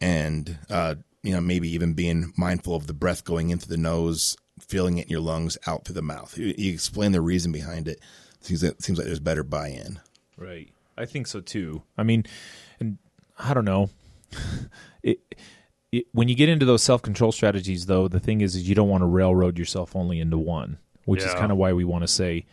and 0.00 0.58
uh, 0.70 0.94
you 1.22 1.32
know 1.32 1.42
maybe 1.42 1.68
even 1.68 1.92
being 1.92 2.32
mindful 2.38 2.74
of 2.74 2.86
the 2.86 2.94
breath 2.94 3.22
going 3.24 3.50
into 3.50 3.68
the 3.68 3.76
nose 3.76 4.36
feeling 4.60 4.98
it 4.98 5.06
in 5.06 5.10
your 5.10 5.20
lungs 5.20 5.58
out 5.66 5.84
through 5.84 5.94
the 5.94 6.02
mouth. 6.02 6.38
You, 6.38 6.54
you 6.56 6.72
explain 6.72 7.12
the 7.12 7.20
reason 7.20 7.52
behind 7.52 7.88
it 7.88 8.00
seems 8.44 8.62
like, 8.62 8.80
seems 8.80 8.98
like 8.98 9.06
there's 9.06 9.20
better 9.20 9.42
buy-in 9.42 10.00
Right. 10.36 10.70
I 10.96 11.06
think 11.06 11.26
so 11.26 11.40
too. 11.40 11.82
I 11.96 12.02
mean, 12.02 12.24
and 12.80 12.98
I 13.38 13.54
don't 13.54 13.64
know. 13.64 13.90
It, 15.02 15.18
it, 15.92 16.06
when 16.12 16.28
you 16.28 16.34
get 16.34 16.48
into 16.48 16.64
those 16.64 16.82
self 16.82 17.02
control 17.02 17.30
strategies, 17.30 17.84
though, 17.84 18.08
the 18.08 18.18
thing 18.18 18.40
is, 18.40 18.56
is 18.56 18.66
you 18.66 18.74
don't 18.74 18.88
want 18.88 19.02
to 19.02 19.06
railroad 19.06 19.58
yourself 19.58 19.94
only 19.94 20.18
into 20.18 20.38
one, 20.38 20.78
which 21.04 21.22
is 21.22 21.34
kind 21.34 21.52
of 21.52 21.58
why 21.58 21.74
we 21.74 21.84
want 21.84 22.04
to 22.04 22.08
say, 22.08 22.46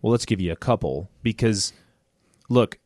well, 0.00 0.10
let's 0.10 0.24
give 0.24 0.40
you 0.40 0.50
a 0.50 0.56
couple 0.56 1.10
because, 1.22 1.74
look, 2.48 2.78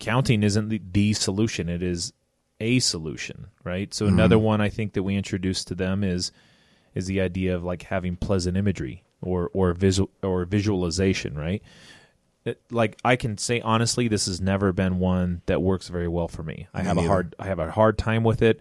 counting 0.00 0.42
isn't 0.42 0.70
the, 0.70 0.80
the 0.92 1.12
solution; 1.12 1.68
it 1.68 1.82
is 1.82 2.14
a 2.58 2.78
solution, 2.78 3.48
right? 3.64 3.92
So 3.92 4.06
mm-hmm. 4.06 4.14
another 4.14 4.38
one 4.38 4.62
I 4.62 4.70
think 4.70 4.94
that 4.94 5.02
we 5.02 5.14
introduced 5.14 5.68
to 5.68 5.74
them 5.74 6.02
is 6.02 6.32
is 6.94 7.04
the 7.04 7.20
idea 7.20 7.54
of 7.54 7.62
like 7.62 7.82
having 7.82 8.16
pleasant 8.16 8.56
imagery 8.56 9.02
or 9.22 9.50
or 9.52 9.72
visual 9.72 10.10
or 10.22 10.44
visualization, 10.44 11.34
right? 11.36 11.62
it, 12.44 12.60
like 12.70 12.98
I 13.04 13.16
can 13.16 13.38
say 13.38 13.60
honestly, 13.60 14.08
this 14.08 14.26
has 14.26 14.40
never 14.40 14.72
been 14.72 14.98
one 14.98 15.42
that 15.46 15.62
works 15.62 15.88
very 15.88 16.08
well 16.08 16.28
for 16.28 16.42
me. 16.42 16.66
I 16.74 16.82
Me 16.82 16.88
have 16.88 16.98
a 16.98 17.02
hard 17.02 17.34
I 17.38 17.46
have 17.46 17.58
a 17.58 17.70
hard 17.70 17.98
time 17.98 18.24
with 18.24 18.42
it, 18.42 18.60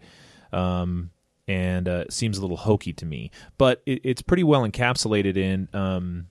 um, 0.54 1.10
and 1.48 1.88
uh, 1.88 2.04
it 2.08 2.14
seems 2.14 2.38
a 2.38 2.42
little 2.42 2.58
hokey 2.58 2.94
to 2.94 3.06
me. 3.06 3.32
But 3.58 3.82
it, 3.86 4.02
it's 4.04 4.22
pretty 4.22 4.44
well 4.44 4.62
encapsulated 4.62 5.36
in, 5.38 5.68
um, 5.74 6.28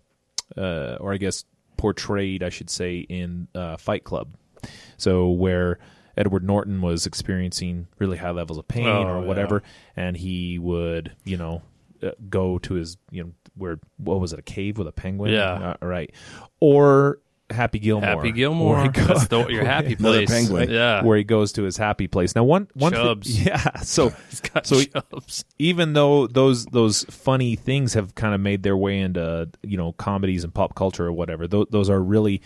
uh, 0.57 0.97
or 1.01 1.13
I 1.13 1.17
guess 1.17 1.45
portrayed, 1.77 2.43
I 2.43 2.51
should 2.51 2.71
say, 2.71 2.99
in 2.99 3.49
uh, 3.55 3.77
Fight 3.77 4.05
Club. 4.05 4.29
So 4.97 5.31
where 5.31 5.79
Edward 6.17 6.45
Norton 6.45 6.83
was 6.83 7.07
experiencing 7.07 7.89
really 7.99 8.19
high 8.19 8.31
levels 8.31 8.59
of 8.59 8.69
pain 8.69 8.87
Oh, 8.87 9.17
or 9.17 9.21
yeah. 9.23 9.27
whatever, 9.27 9.63
and 9.97 10.17
he 10.17 10.59
would, 10.59 11.17
you 11.25 11.37
know, 11.37 11.63
uh, 12.03 12.11
go 12.29 12.59
to 12.59 12.75
his, 12.75 12.97
you 13.11 13.25
know, 13.25 13.31
where 13.57 13.79
what 13.99 14.21
was 14.21 14.33
it, 14.33 14.39
a 14.39 14.43
cave 14.43 14.79
with 14.79 14.87
a 14.89 14.93
penguin? 14.93 15.33
Yeah. 15.33 15.75
Uh, 15.81 15.87
right. 15.87 16.13
Or 16.61 17.19
Happy 17.51 17.81
Gilmore. 17.81 18.09
Happy 18.09 18.31
Gilmore. 18.31 18.81
he 18.83 18.89
go- 18.91 19.05
That's 19.09 19.27
the, 19.27 19.45
your 19.49 19.65
happy 19.77 19.95
Another 19.99 20.19
place. 20.25 20.31
penguin. 20.31 20.71
Yeah. 20.71 21.03
where 21.03 21.19
he 21.19 21.25
goes 21.25 21.51
to 21.55 21.65
his 21.65 21.77
happy 21.77 22.07
place. 22.07 22.37
Now, 22.37 22.45
one 22.45 22.69
one 22.75 22.93
thi- 22.93 22.99
Chubs. 22.99 23.43
yeah. 23.47 23.81
So 23.81 24.11
He's 24.31 24.41
got 24.41 24.67
So- 24.69 24.83
chubs. 24.83 25.45
even 25.59 25.93
though 25.95 26.29
those 26.29 26.65
those 26.67 27.03
funny 27.11 27.57
things 27.57 27.95
have 27.95 28.15
kind 28.15 28.35
of 28.37 28.41
made 28.41 28.63
their 28.63 28.77
way 28.77 29.01
into 29.01 29.49
you 29.65 29.77
know 29.77 29.91
comedies 29.93 30.45
and 30.45 30.55
pop 30.55 30.77
culture 30.77 31.07
or 31.07 31.13
whatever, 31.13 31.49
those, 31.49 31.67
those 31.71 31.91
are 31.91 32.01
really 32.01 32.41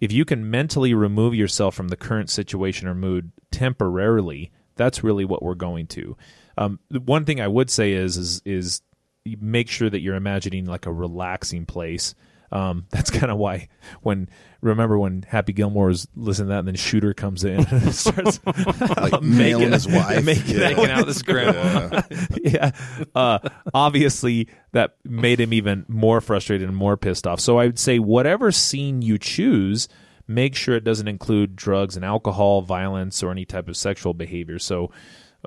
if 0.00 0.10
you 0.10 0.24
can 0.24 0.50
mentally 0.50 0.94
remove 0.94 1.34
yourself 1.34 1.74
from 1.76 1.86
the 1.88 1.96
current 1.96 2.28
situation 2.30 2.88
or 2.88 2.94
mood 2.94 3.30
temporarily, 3.52 4.50
that's 4.74 5.04
really 5.04 5.24
what 5.24 5.42
we're 5.42 5.54
going 5.54 5.86
to. 5.88 6.16
Um, 6.58 6.80
one 6.90 7.24
thing 7.24 7.40
I 7.40 7.46
would 7.48 7.70
say 7.70 7.92
is 7.92 8.16
is 8.16 8.42
is 8.44 8.82
you 8.82 8.89
make 9.26 9.68
sure 9.68 9.90
that 9.90 10.00
you're 10.00 10.14
imagining 10.16 10.66
like 10.66 10.86
a 10.86 10.92
relaxing 10.92 11.66
place. 11.66 12.14
Um, 12.52 12.86
that's 12.90 13.10
kind 13.10 13.30
of 13.30 13.38
why 13.38 13.68
when 14.02 14.28
remember 14.60 14.98
when 14.98 15.22
Happy 15.22 15.52
Gilmore 15.52 15.90
is 15.90 16.08
listening 16.16 16.48
to 16.48 16.54
that, 16.54 16.58
and 16.60 16.68
then 16.68 16.74
Shooter 16.74 17.14
comes 17.14 17.44
in 17.44 17.64
and 17.70 17.94
starts 17.94 18.40
Like 18.44 19.22
mailing 19.22 19.72
his 19.72 19.86
wife. 19.86 20.24
making 20.24 20.56
Yeah. 20.56 20.98
Out 20.98 21.06
this 21.06 21.22
grandma. 21.22 22.02
yeah. 22.42 22.72
Uh, 23.14 23.38
obviously, 23.72 24.48
that 24.72 24.96
made 25.04 25.38
him 25.40 25.52
even 25.52 25.84
more 25.88 26.20
frustrated 26.20 26.68
and 26.68 26.76
more 26.76 26.96
pissed 26.96 27.26
off. 27.26 27.38
So 27.40 27.58
I 27.58 27.66
would 27.66 27.78
say, 27.78 27.98
whatever 28.00 28.50
scene 28.50 29.00
you 29.02 29.18
choose, 29.18 29.88
make 30.26 30.56
sure 30.56 30.74
it 30.74 30.84
doesn't 30.84 31.08
include 31.08 31.54
drugs 31.54 31.94
and 31.96 32.04
alcohol, 32.04 32.62
violence, 32.62 33.22
or 33.22 33.30
any 33.30 33.44
type 33.44 33.68
of 33.68 33.76
sexual 33.76 34.14
behavior. 34.14 34.58
So 34.58 34.90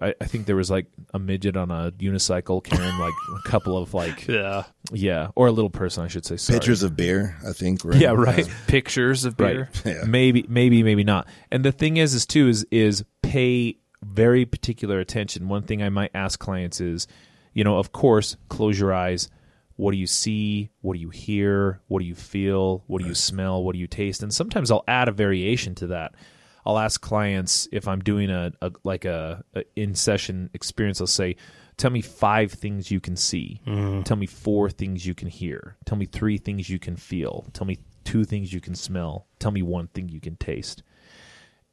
I, 0.02 0.14
I 0.20 0.26
think 0.26 0.46
there 0.48 0.56
was 0.56 0.72
like 0.72 0.88
a 1.14 1.20
midget 1.20 1.56
on 1.56 1.70
a 1.72 1.92
unicycle 1.92 2.64
carrying 2.64 2.98
like 2.98 3.14
a 3.38 3.48
couple 3.50 3.78
of 3.78 3.94
like, 3.94 4.28
Yeah. 4.28 4.64
yeah, 4.92 5.28
or 5.36 5.48
a 5.48 5.52
little 5.52 5.70
person, 5.70 6.04
I 6.04 6.08
should 6.08 6.26
say. 6.26 6.38
Sorry. 6.38 6.58
Pictures 6.60 6.82
of 6.84 6.96
beer, 6.96 7.38
I 7.48 7.54
think. 7.54 7.84
were- 7.84 7.96
Yeah, 7.96 8.12
right. 8.12 8.48
Pictures 8.68 9.24
of 9.26 9.38
beer. 9.38 9.70
Right. 9.86 9.96
Yeah. 9.96 10.04
Maybe, 10.06 10.46
maybe, 10.50 10.82
maybe 10.84 11.04
not. 11.04 11.28
And 11.52 11.64
the 11.64 11.72
thing 11.72 11.98
is, 11.98 12.14
is 12.14 12.26
too, 12.26 12.48
is 12.48 12.66
is 12.72 13.04
pay 13.22 13.78
very 14.04 14.46
particular 14.46 15.00
attention. 15.00 15.48
One 15.48 15.64
thing 15.64 15.82
I 15.84 15.90
might 15.90 16.12
ask 16.14 16.40
clients 16.40 16.82
is, 16.82 17.08
you 17.54 17.64
know, 17.64 17.78
of 17.78 17.92
course, 17.92 18.36
close 18.50 18.80
your 18.80 18.94
eyes. 18.94 19.30
What 19.76 19.92
do 19.92 19.98
you 19.98 20.08
see? 20.08 20.70
What 20.82 20.94
do 20.96 21.00
you 21.00 21.10
hear? 21.10 21.82
What 21.88 22.00
do 22.00 22.06
you 22.06 22.16
feel? 22.16 22.84
What 22.88 23.02
do 23.02 23.08
you 23.08 23.16
smell? 23.16 23.64
What 23.64 23.74
do 23.74 23.80
you 23.80 23.88
taste? 23.88 24.22
And 24.22 24.34
sometimes 24.34 24.70
I'll 24.72 24.84
add 24.88 25.08
a 25.08 25.12
variation 25.12 25.74
to 25.76 25.88
that. 25.88 26.14
I'll 26.66 26.80
ask 26.80 27.02
clients 27.02 27.68
if 27.72 27.88
I'm 27.88 28.00
doing 28.00 28.30
a, 28.30 28.52
a 28.62 28.72
like 28.84 29.06
a, 29.06 29.44
a 29.54 29.64
in 29.76 29.96
session 29.96 30.50
experience. 30.54 31.02
I'll 31.02 31.08
say, 31.08 31.36
"Tell 31.78 31.92
me 31.92 32.02
five 32.02 32.52
things 32.52 32.90
you 32.92 33.00
can 33.00 33.16
see. 33.16 33.62
Mm-hmm. 33.68 34.04
Tell 34.04 34.18
me 34.18 34.26
four 34.26 34.70
things 34.70 35.06
you 35.06 35.14
can 35.14 35.28
hear. 35.28 35.76
Tell 35.86 35.98
me 35.98 36.06
three 36.06 36.38
things 36.38 36.70
you 36.70 36.80
can 36.80 36.96
feel. 36.96 37.46
Tell 37.54 37.68
me 37.68 37.80
two 38.04 38.24
things 38.24 38.54
you 38.54 38.62
can 38.62 38.76
smell. 38.76 39.28
Tell 39.40 39.52
me 39.52 39.62
one 39.62 39.88
thing 39.88 40.10
you 40.10 40.20
can 40.20 40.36
taste." 40.36 40.84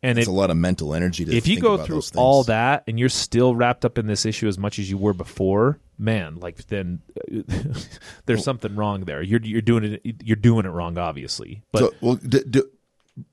And 0.02 0.18
It's 0.18 0.26
it, 0.26 0.30
a 0.30 0.34
lot 0.34 0.50
of 0.50 0.56
mental 0.56 0.94
energy 0.94 1.26
to 1.26 1.36
if 1.36 1.46
you 1.46 1.56
think 1.56 1.62
go 1.62 1.74
about 1.74 1.86
through 1.86 2.00
all 2.16 2.44
that 2.44 2.84
and 2.88 2.98
you're 2.98 3.10
still 3.10 3.54
wrapped 3.54 3.84
up 3.84 3.98
in 3.98 4.06
this 4.06 4.24
issue 4.24 4.48
as 4.48 4.56
much 4.56 4.78
as 4.78 4.88
you 4.90 4.96
were 4.96 5.12
before, 5.12 5.78
man, 5.98 6.36
like 6.36 6.66
then 6.68 7.02
there's 8.24 8.42
something 8.42 8.74
wrong 8.76 9.02
there. 9.04 9.20
You're 9.20 9.42
you're 9.42 9.60
doing 9.60 9.98
it 10.02 10.22
you're 10.24 10.36
doing 10.36 10.64
it 10.64 10.70
wrong, 10.70 10.96
obviously. 10.96 11.62
But 11.70 11.78
so, 11.80 11.94
well, 12.00 12.14
d- 12.14 12.44
d- 12.48 12.62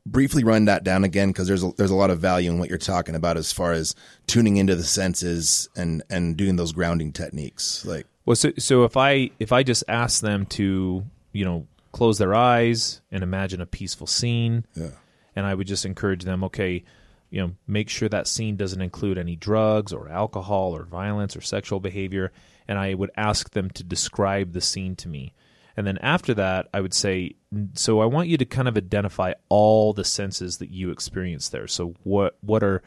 briefly 0.06 0.44
run 0.44 0.66
that 0.66 0.84
down 0.84 1.04
again 1.04 1.30
because 1.30 1.48
there's 1.48 1.64
a, 1.64 1.72
there's 1.78 1.92
a 1.92 1.96
lot 1.96 2.10
of 2.10 2.20
value 2.20 2.52
in 2.52 2.60
what 2.60 2.70
you're 2.70 2.78
talking 2.78 3.16
about 3.16 3.38
as 3.38 3.52
far 3.52 3.72
as 3.74 3.96
tuning 4.26 4.58
into 4.58 4.76
the 4.76 4.84
senses 4.84 5.70
and 5.76 6.04
and 6.10 6.38
doing 6.38 6.56
those 6.56 6.72
grounding 6.72 7.12
techniques. 7.12 7.86
Like, 7.86 8.08
Well, 8.26 8.36
so 8.36 8.52
so 8.58 8.84
if 8.84 8.98
I 8.98 9.32
if 9.40 9.52
I 9.52 9.64
just 9.64 9.84
ask 9.88 10.22
them 10.22 10.46
to 10.48 11.06
you 11.34 11.46
know 11.46 11.68
close 11.92 12.18
their 12.18 12.36
eyes 12.36 13.02
and 13.12 13.24
imagine 13.24 13.62
a 13.62 13.66
peaceful 13.66 14.08
scene, 14.08 14.66
yeah, 14.76 14.92
and 15.36 15.46
I 15.46 15.54
would 15.54 15.68
just 15.68 15.86
encourage 15.86 16.24
them, 16.24 16.44
okay, 16.46 16.84
you 17.30 17.42
know, 17.42 17.54
make 17.68 17.90
sure 17.90 18.10
that 18.10 18.28
scene 18.28 18.56
doesn't 18.56 18.82
include 18.82 19.18
any 19.18 19.36
drugs 19.36 19.92
or 19.94 20.10
alcohol 20.10 20.76
or 20.76 20.84
violence 20.84 21.36
or 21.36 21.42
sexual 21.42 21.80
behavior, 21.80 22.32
and 22.68 22.80
I 22.80 22.94
would 22.94 23.12
ask 23.18 23.52
them 23.52 23.70
to 23.72 23.84
describe 23.84 24.54
the 24.54 24.62
scene 24.62 24.96
to 24.98 25.10
me. 25.10 25.34
And 25.78 25.86
then 25.86 25.99
after 25.99 26.34
that, 26.34 26.67
I 26.73 26.82
would 26.82 26.93
say, 26.93 27.36
so 27.73 28.01
I 28.01 28.05
want 28.05 28.28
you 28.28 28.38
to 28.38 28.45
kind 28.45 28.67
of 28.67 28.75
identify 28.75 29.34
all 29.47 29.93
the 29.93 30.03
senses 30.03 30.57
that 30.57 30.71
you 30.71 30.89
experience 30.89 31.49
there. 31.49 31.67
So 31.67 31.93
what 32.03 32.36
what 32.41 32.63
are 32.63 32.82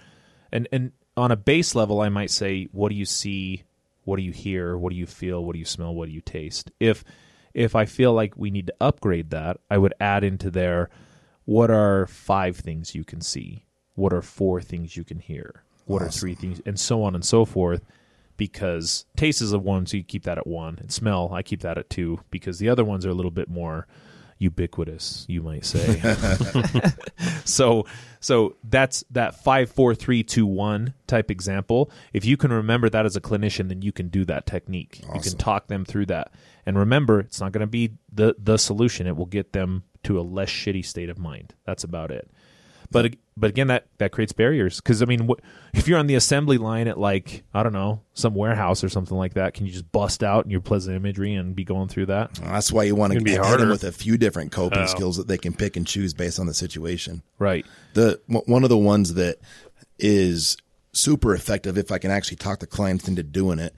and 0.52 0.68
and 0.72 0.92
on 1.16 1.30
a 1.30 1.36
base 1.36 1.74
level, 1.74 2.00
I 2.00 2.08
might 2.08 2.30
say, 2.30 2.68
what 2.72 2.88
do 2.88 2.96
you 2.96 3.04
see? 3.04 3.62
What 4.04 4.16
do 4.16 4.22
you 4.22 4.32
hear? 4.32 4.76
What 4.76 4.90
do 4.90 4.96
you 4.96 5.06
feel? 5.06 5.44
What 5.44 5.52
do 5.52 5.60
you 5.60 5.64
smell? 5.64 5.94
What 5.94 6.08
do 6.08 6.12
you 6.12 6.20
taste? 6.20 6.72
If 6.80 7.04
if 7.54 7.76
I 7.76 7.84
feel 7.84 8.12
like 8.12 8.36
we 8.36 8.50
need 8.50 8.66
to 8.66 8.74
upgrade 8.80 9.30
that, 9.30 9.58
I 9.70 9.78
would 9.78 9.94
add 10.00 10.24
into 10.24 10.50
there 10.50 10.90
what 11.44 11.70
are 11.70 12.06
five 12.06 12.56
things 12.56 12.94
you 12.94 13.02
can 13.02 13.20
see? 13.20 13.64
What 13.94 14.12
are 14.12 14.22
four 14.22 14.60
things 14.60 14.96
you 14.96 15.04
can 15.04 15.18
hear? 15.18 15.64
What 15.84 16.02
are 16.02 16.08
three 16.08 16.34
things? 16.34 16.60
And 16.64 16.78
so 16.78 17.02
on 17.02 17.14
and 17.14 17.24
so 17.24 17.44
forth. 17.44 17.82
Because 18.40 19.04
taste 19.16 19.42
is 19.42 19.52
a 19.52 19.58
one, 19.58 19.84
so 19.84 19.98
you 19.98 20.02
keep 20.02 20.22
that 20.22 20.38
at 20.38 20.46
one. 20.46 20.78
And 20.78 20.90
smell, 20.90 21.30
I 21.34 21.42
keep 21.42 21.60
that 21.60 21.76
at 21.76 21.90
two, 21.90 22.20
because 22.30 22.58
the 22.58 22.70
other 22.70 22.86
ones 22.86 23.04
are 23.04 23.10
a 23.10 23.14
little 23.14 23.30
bit 23.30 23.50
more 23.50 23.86
ubiquitous, 24.38 25.26
you 25.28 25.42
might 25.42 25.66
say. 25.66 26.00
so 27.44 27.84
so 28.20 28.56
that's 28.64 29.04
that 29.10 29.44
five, 29.44 29.70
four, 29.70 29.94
three, 29.94 30.22
two, 30.22 30.46
one 30.46 30.94
type 31.06 31.30
example. 31.30 31.90
If 32.14 32.24
you 32.24 32.38
can 32.38 32.50
remember 32.50 32.88
that 32.88 33.04
as 33.04 33.14
a 33.14 33.20
clinician, 33.20 33.68
then 33.68 33.82
you 33.82 33.92
can 33.92 34.08
do 34.08 34.24
that 34.24 34.46
technique. 34.46 35.02
You 35.14 35.20
can 35.20 35.36
talk 35.36 35.66
them 35.66 35.84
through 35.84 36.06
that. 36.06 36.32
And 36.64 36.78
remember, 36.78 37.20
it's 37.20 37.42
not 37.42 37.52
going 37.52 37.60
to 37.60 37.66
be 37.66 37.92
the 38.10 38.34
the 38.38 38.56
solution. 38.56 39.06
It 39.06 39.18
will 39.18 39.26
get 39.26 39.52
them 39.52 39.84
to 40.04 40.18
a 40.18 40.22
less 40.22 40.48
shitty 40.48 40.86
state 40.86 41.10
of 41.10 41.18
mind. 41.18 41.52
That's 41.66 41.84
about 41.84 42.10
it. 42.10 42.30
But 42.92 43.14
but 43.36 43.50
again, 43.50 43.68
that 43.68 43.86
that 43.98 44.10
creates 44.12 44.32
barriers 44.32 44.80
because 44.80 45.00
I 45.00 45.04
mean, 45.04 45.28
wh- 45.28 45.40
if 45.76 45.86
you're 45.86 45.98
on 45.98 46.08
the 46.08 46.16
assembly 46.16 46.58
line 46.58 46.88
at 46.88 46.98
like 46.98 47.44
I 47.54 47.62
don't 47.62 47.72
know 47.72 48.02
some 48.14 48.34
warehouse 48.34 48.82
or 48.82 48.88
something 48.88 49.16
like 49.16 49.34
that, 49.34 49.54
can 49.54 49.64
you 49.66 49.72
just 49.72 49.90
bust 49.92 50.24
out 50.24 50.44
in 50.44 50.50
your 50.50 50.60
pleasant 50.60 50.96
imagery 50.96 51.34
and 51.34 51.54
be 51.54 51.62
going 51.64 51.88
through 51.88 52.06
that? 52.06 52.34
that's 52.34 52.72
why 52.72 52.82
you 52.82 52.96
want 52.96 53.12
to 53.12 53.16
It'd 53.16 53.24
be 53.24 53.30
hit 53.32 53.42
them 53.42 53.68
with 53.68 53.84
a 53.84 53.92
few 53.92 54.18
different 54.18 54.50
coping 54.50 54.80
Oh. 54.82 54.86
skills 54.86 55.16
that 55.18 55.28
they 55.28 55.38
can 55.38 55.52
pick 55.54 55.76
and 55.76 55.86
choose 55.86 56.12
based 56.14 56.40
on 56.40 56.46
the 56.46 56.54
situation. 56.54 57.22
Right. 57.38 57.64
the 57.94 58.20
w- 58.28 58.44
one 58.52 58.64
of 58.64 58.70
the 58.70 58.76
ones 58.78 59.14
that 59.14 59.38
is 59.98 60.56
super 60.92 61.34
effective 61.34 61.78
if 61.78 61.92
I 61.92 61.98
can 61.98 62.10
actually 62.10 62.38
talk 62.38 62.58
the 62.60 62.66
clients 62.66 63.06
into 63.08 63.22
doing 63.22 63.58
it 63.58 63.74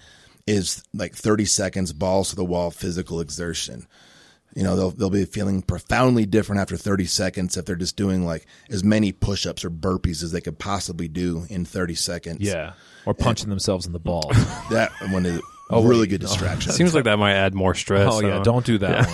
is 0.47 0.83
like 0.95 1.15
30 1.15 1.45
seconds 1.45 1.93
balls 1.93 2.31
to 2.31 2.37
the 2.37 2.45
wall 2.45 2.71
physical 2.71 3.21
exertion. 3.21 3.87
You 4.55 4.63
know, 4.65 4.77
they'll 4.77 4.91
they'll 4.91 5.11
be 5.11 5.25
feeling 5.25 5.63
profoundly 5.63 6.27
different 6.27 6.61
after 6.61 6.77
30 6.77 7.07
seconds 7.07 7.57
if 7.57 7.65
they're 7.65 7.75
just 7.77 7.97
doing 7.97 8.25
like 8.27 8.47
as 8.71 8.85
many 8.85 9.11
push-ups 9.13 9.65
or 9.65 9.71
burpees 9.71 10.23
as 10.23 10.33
they 10.33 10.41
could 10.43 10.59
possibly 10.59 11.09
do 11.09 11.47
in 11.49 11.65
30 11.65 11.95
seconds. 11.95 12.41
Yeah. 12.41 12.73
Or 13.07 13.15
punching 13.15 13.49
themselves 13.49 13.87
in 13.87 13.93
the 13.93 13.99
balls. 13.99 14.37
That 14.71 14.91
one 15.11 15.25
is 15.27 15.41
Oh, 15.71 15.83
a 15.83 15.87
really 15.89 16.01
wait. 16.01 16.11
good 16.11 16.21
distraction. 16.21 16.71
Seems 16.73 16.95
like 16.95 17.05
that 17.05 17.19
might 17.19 17.33
add 17.33 17.55
more 17.55 17.75
stress. 17.75 18.13
oh 18.13 18.21
yeah, 18.21 18.39
uh, 18.41 18.43
don't 18.43 18.67
do 18.67 18.77
that 18.79 19.09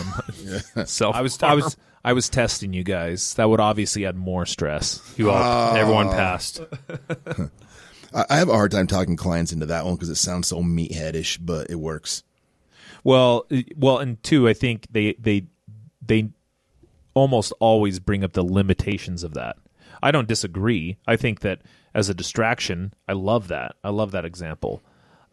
one. 0.75 0.87
Self. 0.87 1.15
I 1.15 1.23
was 1.23 1.41
I 1.41 1.55
was 1.55 1.77
I 2.05 2.13
was 2.15 2.29
testing 2.29 2.73
you 2.73 2.83
guys. 2.83 3.35
That 3.35 3.49
would 3.49 3.61
obviously 3.61 4.07
add 4.07 4.17
more 4.17 4.45
stress. 4.45 5.01
You 5.17 5.31
all, 5.31 5.77
everyone 5.77 6.09
Oh. 6.09 6.13
passed. 6.13 6.61
I, 8.15 8.25
I 8.31 8.37
have 8.39 8.49
a 8.49 8.55
hard 8.55 8.71
time 8.73 8.87
talking 8.89 9.17
clients 9.17 9.53
into 9.53 9.67
that 9.67 9.85
one 9.85 9.95
because 9.95 10.09
it 10.09 10.17
sounds 10.17 10.49
so 10.49 10.63
meatheadish, 10.63 11.39
but 11.41 11.71
it 11.71 11.77
works. 11.77 12.23
Well, 13.09 13.47
well, 13.77 13.99
and 13.99 14.23
two, 14.23 14.47
I 14.49 14.53
think 14.53 14.87
they 14.91 15.15
they 15.19 15.47
they 16.05 16.29
almost 17.15 17.53
always 17.59 17.99
bring 18.01 18.23
up 18.23 18.35
the 18.35 18.43
limitations 18.45 19.25
of 19.25 19.33
that. 19.35 19.57
I 20.03 20.11
don't 20.11 20.29
disagree. 20.29 20.99
I 21.07 21.17
think 21.17 21.41
that 21.41 21.63
as 21.95 22.09
a 22.11 22.15
distraction, 22.15 22.93
I 23.09 23.15
love 23.15 23.49
that. 23.49 23.77
I 23.83 23.89
love 23.89 24.11
that 24.13 24.25
example. 24.27 24.83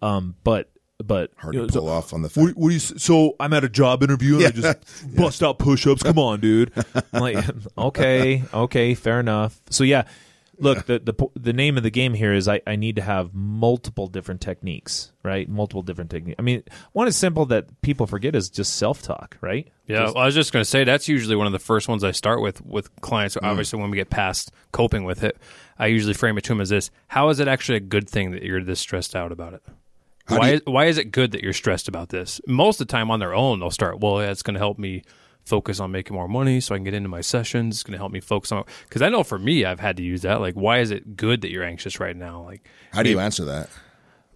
Um, 0.02 0.36
but 0.46 0.70
but 1.04 1.32
Hard 1.36 1.54
you 1.56 1.62
know, 1.62 1.68
to 1.68 1.74
so- 1.74 1.80
pull 1.82 1.90
off 1.90 2.14
on 2.14 2.22
the 2.22 2.30
What, 2.30 2.46
fact. 2.48 2.58
what 2.58 2.68
do 2.70 2.74
you? 2.76 2.80
So 2.80 3.36
I'm 3.42 3.52
at 3.52 3.66
a 3.66 3.70
job 3.70 4.02
interview 4.04 4.38
and 4.38 4.46
I 4.46 4.52
just 4.52 5.16
bust 5.16 5.44
out 5.44 5.60
push-ups. 5.60 6.02
Come 6.04 6.18
on, 6.18 6.40
dude. 6.40 6.72
I'm 7.12 7.20
like, 7.22 7.46
okay, 7.78 8.44
okay, 8.54 8.94
fair 8.96 9.20
enough. 9.20 9.60
So 9.70 9.84
yeah, 9.84 10.06
look, 10.60 10.86
the 10.86 10.99
the 10.99 11.14
the 11.39 11.53
name 11.53 11.78
of 11.78 11.84
the 11.84 11.89
game 11.89 12.14
here 12.14 12.34
is 12.34 12.47
I 12.47 12.62
I 12.66 12.76
need 12.76 12.95
to 12.97 13.01
have 13.01 13.34
multiple 13.34 14.08
different 14.08 14.41
techniques, 14.41 15.12
right? 15.24 15.47
Multiple 15.49 15.82
different 15.82 16.12
techniques. 16.12 16.36
I 16.39 16.41
mean, 16.41 16.64
one 16.93 17.08
is 17.08 17.16
simple 17.16 17.45
that 17.47 17.82
people 17.82 18.08
forget 18.08 18.36
is 18.36 18.49
just 18.49 18.76
self-talk, 18.76 19.38
right? 19.41 19.68
Yeah, 19.88 20.06
well, 20.06 20.18
I 20.20 20.26
was 20.26 20.36
just 20.36 20.51
going 20.51 20.62
to 20.62 20.70
say 20.70 20.84
that's 20.84 21.08
usually 21.08 21.36
one 21.36 21.47
of 21.47 21.53
the 21.53 21.60
first 21.60 21.88
ones 21.88 22.03
I 22.03 22.12
start 22.12 22.41
with 22.41 22.64
with 22.66 22.89
clients. 23.01 23.36
Mm. 23.36 23.47
Obviously, 23.47 23.80
when 23.80 23.91
we 23.91 23.97
get 23.97 24.10
past 24.10 24.51
coping 24.72 25.03
with 25.03 25.24
it, 25.24 25.38
I 25.78 25.88
usually 25.88 26.14
frame 26.14 26.38
it 26.38 26.43
to 26.45 26.49
them 26.49 26.62
as 26.62 26.70
this: 26.70 26.91
How 27.08 27.30
is 27.30 27.39
it 27.39 27.47
actually 27.47 27.78
a 27.78 27.82
good 27.82 28.10
thing 28.10 28.32
that 28.32 28.43
you're 28.43 28.64
this 28.64 28.80
stressed 28.80 29.16
out 29.16 29.32
about 29.32 29.53
it? 29.53 29.64
How 30.28 30.39
Why 30.39 30.49
you- 30.49 30.56
is, 30.56 30.62
why 30.66 30.86
is 30.86 30.97
it 30.97 31.12
good 31.12 31.32
that 31.34 31.43
you're 31.43 31.53
stressed 31.53 31.88
about 31.88 32.10
this? 32.10 32.41
Most 32.47 32.82
of 32.82 32.88
the 32.88 32.91
time, 32.91 33.12
on 33.12 33.20
their 33.20 33.36
own, 33.36 33.60
they'll 33.60 33.70
start. 33.70 33.99
Well, 33.99 34.22
yeah, 34.22 34.32
it's 34.32 34.41
going 34.41 34.56
to 34.56 34.60
help 34.60 34.80
me 34.80 35.03
focus 35.46 35.80
on 35.80 35.91
making 35.91 36.16
more 36.16 36.28
money, 36.28 36.60
so 36.60 36.76
I 36.76 36.78
can 36.78 36.84
get 36.84 36.93
into 36.93 37.10
my 37.10 37.22
sessions. 37.22 37.76
It's 37.76 37.84
going 37.84 37.93
to 37.93 37.98
help 37.98 38.12
me 38.12 38.20
focus 38.20 38.52
on 38.52 38.66
because 38.88 39.02
I 39.02 39.10
know 39.10 39.24
for 39.24 39.39
me, 39.39 39.66
I've 39.66 39.80
had 39.80 39.98
to 39.98 40.04
use 40.04 40.24
that. 40.24 40.41
Like, 40.41 40.56
why 40.56 40.80
is 40.80 40.91
it 40.91 41.16
good 41.16 41.41
that 41.41 41.52
you're 41.52 41.64
anxious 41.64 42.00
right 42.00 42.16
now? 42.16 42.43
Like, 42.43 42.68
How 42.91 43.04
do 43.04 43.10
you 43.10 43.20
answer 43.20 43.46
that? 43.46 43.70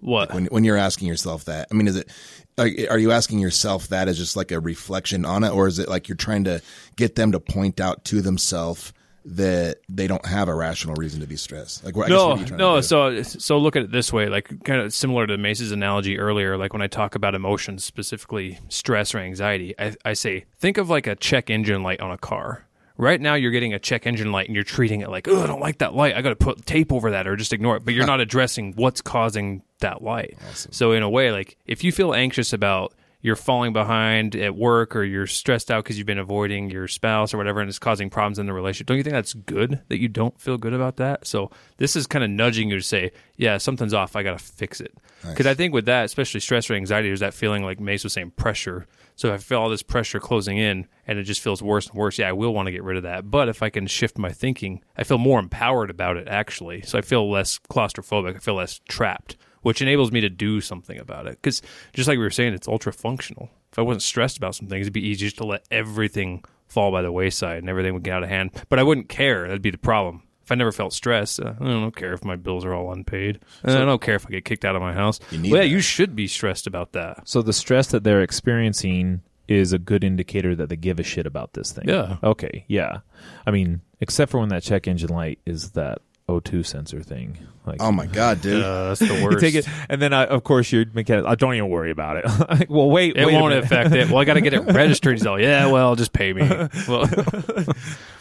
What? 0.01 0.33
when 0.33 0.45
when 0.45 0.63
you're 0.63 0.77
asking 0.77 1.07
yourself 1.07 1.45
that? 1.45 1.67
I 1.71 1.73
mean, 1.73 1.87
is 1.87 1.97
it 1.97 2.09
like 2.57 2.87
are 2.89 2.97
you 2.97 3.11
asking 3.11 3.39
yourself 3.39 3.89
that 3.89 4.07
as 4.07 4.17
just 4.17 4.35
like 4.35 4.51
a 4.51 4.59
reflection 4.59 5.25
on 5.25 5.43
it, 5.43 5.49
or 5.49 5.67
is 5.67 5.79
it 5.79 5.89
like 5.89 6.07
you're 6.07 6.15
trying 6.15 6.45
to 6.45 6.61
get 6.95 7.15
them 7.15 7.33
to 7.33 7.39
point 7.39 7.79
out 7.81 8.05
to 8.05 8.21
themselves 8.21 8.93
that 9.25 9.79
they 9.89 10.07
don't 10.07 10.25
have 10.25 10.47
a 10.47 10.53
rational 10.53 10.95
reason 10.95 11.21
to 11.21 11.27
be 11.27 11.35
stressed? 11.35 11.83
Like, 11.83 11.95
what, 11.95 12.05
I 12.05 12.09
guess, 12.09 12.17
no, 12.17 12.27
what 12.27 12.37
are 12.37 12.41
you 12.41 12.45
trying 12.47 12.57
no. 12.57 12.81
So, 12.81 13.21
so 13.23 13.57
look 13.57 13.75
at 13.75 13.83
it 13.83 13.91
this 13.91 14.11
way, 14.13 14.27
like 14.27 14.63
kind 14.63 14.81
of 14.81 14.93
similar 14.93 15.27
to 15.27 15.37
Mace's 15.37 15.71
analogy 15.71 16.17
earlier. 16.17 16.57
Like 16.57 16.73
when 16.73 16.81
I 16.81 16.87
talk 16.87 17.15
about 17.15 17.35
emotions, 17.35 17.83
specifically 17.83 18.59
stress 18.69 19.13
or 19.13 19.19
anxiety, 19.19 19.75
I, 19.77 19.95
I 20.05 20.13
say 20.13 20.45
think 20.57 20.77
of 20.77 20.89
like 20.89 21.07
a 21.07 21.15
check 21.15 21.49
engine 21.49 21.83
light 21.83 21.99
on 21.99 22.11
a 22.11 22.17
car. 22.17 22.65
Right 22.97 23.21
now, 23.21 23.35
you're 23.35 23.51
getting 23.51 23.73
a 23.73 23.79
check 23.79 24.05
engine 24.05 24.33
light 24.33 24.47
and 24.47 24.55
you're 24.55 24.65
treating 24.65 24.99
it 24.99 25.09
like, 25.09 25.29
oh, 25.29 25.41
I 25.41 25.47
don't 25.47 25.61
like 25.61 25.77
that 25.77 25.93
light. 25.93 26.17
I 26.17 26.21
got 26.21 26.29
to 26.31 26.35
put 26.35 26.65
tape 26.65 26.91
over 26.91 27.11
that 27.11 27.27
or 27.27 27.37
just 27.37 27.53
ignore 27.53 27.77
it. 27.77 27.85
But 27.85 27.93
you're 27.93 28.05
not 28.13 28.19
addressing 28.19 28.73
what's 28.73 29.01
causing 29.01 29.63
that 29.79 30.03
light. 30.03 30.37
So, 30.53 30.91
in 30.91 31.01
a 31.01 31.09
way, 31.09 31.31
like 31.31 31.57
if 31.65 31.83
you 31.83 31.93
feel 31.93 32.13
anxious 32.13 32.51
about 32.51 32.93
you're 33.21 33.35
falling 33.35 33.73
behind 33.73 34.35
at 34.35 34.55
work 34.55 34.95
or 34.95 35.03
you're 35.03 35.27
stressed 35.27 35.69
out 35.69 35.83
because 35.83 35.97
you've 35.97 36.07
been 36.07 36.19
avoiding 36.19 36.69
your 36.69 36.87
spouse 36.87 37.33
or 37.33 37.37
whatever 37.37 37.59
and 37.59 37.69
it's 37.69 37.79
causing 37.79 38.09
problems 38.09 38.39
in 38.39 38.45
the 38.45 38.53
relationship, 38.53 38.87
don't 38.87 38.97
you 38.97 39.03
think 39.03 39.13
that's 39.13 39.33
good 39.33 39.81
that 39.89 39.99
you 39.99 40.07
don't 40.07 40.39
feel 40.39 40.57
good 40.57 40.73
about 40.73 40.97
that? 40.97 41.27
So, 41.27 41.51
this 41.77 41.95
is 41.95 42.07
kind 42.07 42.23
of 42.23 42.29
nudging 42.29 42.69
you 42.69 42.77
to 42.77 42.83
say, 42.83 43.11
yeah, 43.35 43.57
something's 43.57 43.93
off. 43.93 44.15
I 44.15 44.23
got 44.23 44.37
to 44.37 44.43
fix 44.43 44.79
it. 44.79 44.97
Because 45.27 45.45
I 45.45 45.53
think 45.53 45.73
with 45.73 45.85
that, 45.85 46.05
especially 46.05 46.39
stress 46.39 46.69
or 46.69 46.75
anxiety, 46.75 47.09
there's 47.09 47.19
that 47.19 47.33
feeling 47.33 47.63
like 47.63 47.79
Mace 47.79 48.03
was 48.03 48.13
saying 48.13 48.31
pressure. 48.31 48.87
So 49.15 49.27
if 49.29 49.33
I 49.33 49.37
feel 49.37 49.59
all 49.59 49.69
this 49.69 49.83
pressure 49.83 50.19
closing 50.19 50.57
in 50.57 50.87
and 51.05 51.19
it 51.19 51.23
just 51.23 51.41
feels 51.41 51.61
worse 51.61 51.87
and 51.87 51.97
worse, 51.97 52.17
yeah, 52.17 52.29
I 52.29 52.31
will 52.31 52.53
want 52.53 52.67
to 52.67 52.71
get 52.71 52.83
rid 52.83 52.95
of 52.95 53.03
that. 53.03 53.29
But 53.29 53.49
if 53.49 53.61
I 53.61 53.69
can 53.69 53.85
shift 53.85 54.17
my 54.17 54.31
thinking, 54.31 54.81
I 54.97 55.03
feel 55.03 55.17
more 55.17 55.39
empowered 55.39 55.89
about 55.89 56.15
it 56.15 56.29
actually. 56.29 56.83
So 56.83 56.97
I 56.97 57.01
feel 57.01 57.29
less 57.29 57.59
claustrophobic. 57.69 58.37
I 58.37 58.39
feel 58.39 58.55
less 58.55 58.79
trapped, 58.87 59.35
which 59.61 59.81
enables 59.81 60.11
me 60.11 60.21
to 60.21 60.29
do 60.29 60.61
something 60.61 60.99
about 60.99 61.27
it. 61.27 61.31
Because 61.41 61.61
just 61.93 62.07
like 62.07 62.17
we 62.17 62.23
were 62.23 62.29
saying, 62.29 62.53
it's 62.53 62.67
ultra 62.67 62.93
functional. 62.93 63.49
If 63.71 63.79
I 63.79 63.81
wasn't 63.81 64.03
stressed 64.03 64.37
about 64.37 64.55
some 64.55 64.67
things, 64.67 64.83
it'd 64.83 64.93
be 64.93 65.07
easy 65.07 65.25
just 65.25 65.37
to 65.37 65.45
let 65.45 65.65
everything 65.71 66.43
fall 66.67 66.91
by 66.91 67.01
the 67.01 67.11
wayside 67.11 67.57
and 67.57 67.69
everything 67.69 67.93
would 67.93 68.03
get 68.03 68.13
out 68.13 68.23
of 68.23 68.29
hand. 68.29 68.51
But 68.69 68.79
I 68.79 68.83
wouldn't 68.83 69.09
care. 69.09 69.47
That'd 69.47 69.61
be 69.61 69.71
the 69.71 69.77
problem. 69.77 70.23
If 70.43 70.51
I 70.51 70.55
never 70.55 70.71
felt 70.71 70.93
stressed, 70.93 71.39
uh, 71.39 71.53
I 71.59 71.63
don't 71.63 71.95
care 71.95 72.13
if 72.13 72.25
my 72.25 72.35
bills 72.35 72.65
are 72.65 72.73
all 72.73 72.91
unpaid. 72.91 73.39
And 73.61 73.77
I 73.77 73.85
don't 73.85 74.01
care 74.01 74.15
if 74.15 74.25
I 74.25 74.31
get 74.31 74.45
kicked 74.45 74.65
out 74.65 74.75
of 74.75 74.81
my 74.81 74.93
house. 74.93 75.19
You 75.29 75.37
need 75.37 75.51
well, 75.51 75.61
yeah, 75.61 75.67
that. 75.67 75.71
you 75.71 75.79
should 75.79 76.15
be 76.15 76.27
stressed 76.27 76.65
about 76.65 76.93
that. 76.93 77.27
So 77.27 77.43
the 77.43 77.53
stress 77.53 77.87
that 77.89 78.03
they're 78.03 78.23
experiencing 78.23 79.21
is 79.47 79.73
a 79.73 79.79
good 79.79 80.03
indicator 80.03 80.55
that 80.55 80.69
they 80.69 80.75
give 80.75 80.99
a 80.99 81.03
shit 81.03 81.27
about 81.27 81.53
this 81.53 81.71
thing. 81.71 81.87
Yeah. 81.87 82.17
Okay. 82.23 82.65
Yeah. 82.67 82.99
I 83.45 83.51
mean, 83.51 83.81
except 83.99 84.31
for 84.31 84.39
when 84.39 84.49
that 84.49 84.63
check 84.63 84.87
engine 84.87 85.09
light 85.09 85.39
is 85.45 85.71
that 85.71 85.99
O2 86.29 86.65
sensor 86.65 87.01
thing. 87.01 87.37
Like, 87.65 87.81
oh 87.81 87.91
my 87.91 88.07
god, 88.07 88.41
dude! 88.41 88.63
Uh, 88.63 88.87
that's 88.89 88.99
the 89.01 89.07
you 89.17 89.23
worst. 89.25 89.39
take 89.39 89.53
it, 89.53 89.67
and 89.89 90.01
then 90.01 90.11
uh, 90.13 90.25
of 90.25 90.43
course 90.43 90.71
your 90.71 90.85
mechanic. 90.93 91.25
I 91.25 91.35
don't 91.35 91.53
even 91.53 91.69
worry 91.69 91.91
about 91.91 92.17
it. 92.17 92.25
like, 92.49 92.69
well, 92.69 92.89
wait, 92.89 93.15
It 93.15 93.25
wait 93.25 93.33
won't 93.35 93.53
affect 93.53 93.93
it. 93.93 94.07
Well, 94.09 94.17
I 94.17 94.25
got 94.25 94.35
to 94.35 94.41
get 94.41 94.53
it 94.53 94.61
registered. 94.73 95.17
He's 95.17 95.25
all, 95.27 95.39
yeah, 95.39 95.67
well, 95.67 95.95
just 95.95 96.13
pay 96.13 96.33
me. 96.33 96.47
Well, 96.87 97.07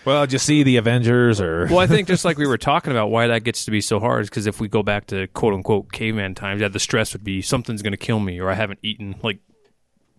Well, 0.04 0.22
did 0.22 0.32
you 0.32 0.38
see 0.38 0.62
the 0.62 0.76
Avengers 0.78 1.40
or? 1.40 1.66
well, 1.66 1.78
I 1.78 1.86
think 1.86 2.08
just 2.08 2.24
like 2.24 2.38
we 2.38 2.46
were 2.46 2.58
talking 2.58 2.90
about, 2.92 3.10
why 3.10 3.26
that 3.28 3.44
gets 3.44 3.64
to 3.66 3.70
be 3.70 3.80
so 3.80 4.00
hard 4.00 4.22
is 4.22 4.30
because 4.30 4.46
if 4.46 4.60
we 4.60 4.66
go 4.68 4.82
back 4.82 5.06
to 5.08 5.26
quote 5.28 5.54
unquote 5.54 5.92
caveman 5.92 6.34
times, 6.34 6.60
yeah, 6.60 6.68
the 6.68 6.80
stress 6.80 7.12
would 7.12 7.24
be 7.24 7.42
something's 7.42 7.82
going 7.82 7.92
to 7.92 7.96
kill 7.98 8.20
me, 8.20 8.40
or 8.40 8.48
I 8.50 8.54
haven't 8.54 8.80
eaten 8.82 9.16
like 9.22 9.38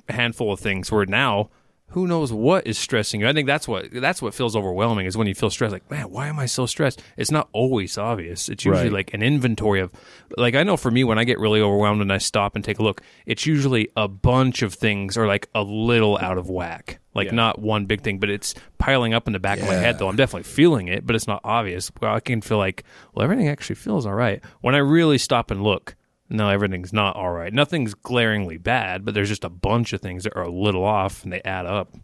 a 0.08 0.14
handful 0.14 0.52
of 0.54 0.60
things. 0.60 0.92
Where 0.92 1.06
now, 1.06 1.50
who 1.90 2.06
knows 2.08 2.32
what 2.32 2.68
is 2.68 2.78
stressing 2.78 3.22
you? 3.22 3.28
I 3.28 3.34
think 3.34 3.48
that's 3.48 3.68
what 3.68 3.88
that's 3.92 4.22
what 4.22 4.34
feels 4.34 4.56
overwhelming 4.56 5.06
is 5.06 5.18
when 5.18 5.28
you 5.28 5.34
feel 5.36 5.50
stressed. 5.50 5.74
Like, 5.74 5.90
man, 5.90 6.10
why 6.12 6.28
am 6.28 6.38
I 6.40 6.46
so 6.46 6.66
stressed? 6.66 7.02
It's 7.18 7.32
not 7.32 7.50
always 7.52 7.98
obvious. 7.98 8.48
It's 8.50 8.64
usually 8.66 8.86
Right. 8.86 8.94
like 8.94 9.14
an 9.14 9.22
inventory 9.24 9.80
of, 9.82 9.92
like 10.38 10.56
I 10.56 10.64
know 10.64 10.78
for 10.78 10.92
me 10.92 11.04
when 11.04 11.18
I 11.20 11.24
get 11.24 11.40
really 11.40 11.62
overwhelmed 11.62 12.02
and 12.02 12.14
I 12.14 12.18
stop 12.20 12.56
and 12.56 12.64
take 12.64 12.80
a 12.80 12.84
look, 12.84 13.02
it's 13.26 13.46
usually 13.46 13.90
a 13.96 14.08
bunch 14.08 14.62
of 14.62 14.74
things 14.74 15.18
or 15.18 15.26
like 15.28 15.48
a 15.56 15.64
little 15.64 16.18
out 16.20 16.38
of 16.38 16.50
whack. 16.50 17.00
Like 17.16 17.28
Yeah. 17.28 17.34
not 17.36 17.60
one 17.60 17.86
big 17.86 18.02
thing, 18.02 18.20
but 18.20 18.30
it's 18.30 18.54
piling 18.78 19.14
up 19.16 19.26
in 19.28 19.34
the 19.34 19.40
back 19.40 19.60
of 19.60 19.68
my 19.68 19.74
head. 19.74 19.98
Though 20.00 20.08
I'm 20.10 20.16
definitely 20.16 20.44
feeling 20.44 20.88
it, 20.88 21.06
but 21.08 21.16
it's 21.16 21.28
not 21.28 21.42
obvious. 21.44 21.92
Well, 22.00 22.14
I 22.14 22.20
can 22.20 22.42
feel 22.42 22.60
like, 22.60 22.84
well, 23.14 23.24
everything 23.24 23.48
actually 23.48 23.76
feels 23.78 24.06
all 24.06 24.14
right 24.14 24.44
when 24.62 24.76
I 24.76 24.80
really 24.80 25.18
stop 25.18 25.50
and 25.52 25.64
look. 25.64 25.96
No, 26.30 26.50
everything's 26.50 26.94
not 26.94 27.16
all 27.16 27.32
right. 27.32 27.52
Nothing's 27.52 27.96
glaringly 27.96 28.58
bad, 28.58 29.04
but 29.04 29.14
there's 29.14 29.30
just 29.30 29.44
a 29.44 29.50
bunch 29.50 29.94
of 29.94 30.02
things 30.02 30.24
that 30.26 30.36
are 30.36 30.44
a 30.44 30.52
little 30.52 30.84
off, 30.84 31.24
and 31.24 31.34
they 31.34 31.42
add 31.42 31.66
up. 31.66 31.96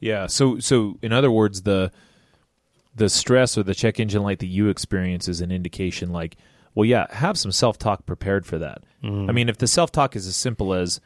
Yeah. 0.00 0.26
So 0.26 0.58
so 0.58 0.98
in 1.02 1.12
other 1.12 1.30
words, 1.30 1.62
the 1.62 1.92
the 2.94 3.08
stress 3.08 3.56
or 3.56 3.62
the 3.62 3.74
check 3.74 3.98
engine 3.98 4.22
light 4.22 4.38
that 4.40 4.46
you 4.46 4.68
experience 4.68 5.28
is 5.28 5.40
an 5.40 5.50
indication 5.50 6.12
like, 6.12 6.36
well, 6.74 6.84
yeah, 6.84 7.06
have 7.10 7.38
some 7.38 7.52
self 7.52 7.78
talk 7.78 8.06
prepared 8.06 8.46
for 8.46 8.58
that. 8.58 8.82
Mm. 9.02 9.28
I 9.28 9.32
mean, 9.32 9.48
if 9.48 9.58
the 9.58 9.66
self 9.66 9.92
talk 9.92 10.16
is 10.16 10.26
as 10.26 10.36
simple 10.36 10.74
as 10.74 11.00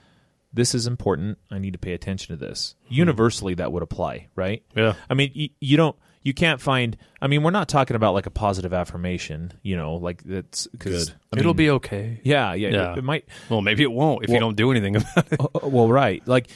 this 0.53 0.75
is 0.75 0.87
important, 0.87 1.39
I 1.51 1.59
need 1.59 1.75
to 1.75 1.79
pay 1.79 1.93
attention 1.93 2.37
to 2.37 2.45
this. 2.45 2.75
Hmm. 2.89 2.95
Universally, 2.95 3.55
that 3.55 3.71
would 3.73 3.83
apply, 3.83 4.29
right? 4.35 4.63
Yeah. 4.75 4.95
I 5.11 5.15
mean, 5.15 5.31
you, 5.35 5.51
you 5.61 5.77
don't. 5.77 5.97
You 6.29 6.35
can't 6.35 6.61
find. 6.61 6.95
I 7.23 7.27
mean, 7.27 7.43
we're 7.43 7.53
not 7.53 7.71
talking 7.71 7.97
about 7.97 8.13
like 8.13 8.27
a 8.27 8.31
positive 8.31 8.75
affirmation, 8.75 9.51
you 9.63 9.79
know, 9.79 9.95
like 9.95 10.23
that's 10.25 10.69
cause, 10.79 11.07
Good. 11.07 11.15
I 11.33 11.39
It'll 11.39 11.55
be 11.55 11.71
okay. 11.71 12.21
Yeah, 12.23 12.53
yeah, 12.53 12.69
Yeah. 12.69 12.93
It, 12.93 12.99
it 12.99 13.05
might. 13.05 13.25
Well, 13.49 13.63
maybe 13.63 13.83
it 13.83 13.91
won't 13.91 14.25
if 14.25 14.31
you 14.31 14.39
don't 14.39 14.55
do 14.55 14.71
anything 14.71 14.97
about 14.97 15.33
it. 15.33 15.41
Oh, 15.41 15.49
oh, 15.63 15.69
well, 15.69 15.89
right. 15.89 16.23
Like 16.29 16.49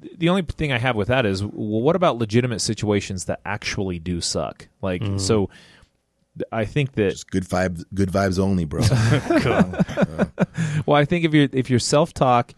th- 0.00 0.14
the 0.16 0.28
only 0.28 0.42
thing 0.42 0.70
I 0.70 0.78
have 0.78 0.94
with 0.94 1.08
that 1.08 1.26
is, 1.26 1.42
well, 1.42 1.80
what 1.80 1.96
about 1.96 2.18
legitimate 2.18 2.60
situations 2.60 3.24
that 3.24 3.40
actually 3.44 3.98
do 3.98 4.20
suck? 4.20 4.68
Like, 4.80 5.02
so 5.16 5.50
th- 6.38 6.46
I 6.52 6.66
think 6.66 6.92
that. 6.92 7.10
Just 7.10 7.32
good 7.32 7.48
vibes, 7.48 7.84
good 7.92 8.12
vibes 8.12 8.38
only, 8.38 8.64
bro. 8.64 8.82
Well, 10.86 10.96
I 10.96 11.04
think 11.04 11.24
if 11.24 11.34
your 11.34 11.48
if 11.52 11.68
your 11.68 11.80
self 11.80 12.14
talk 12.14 12.54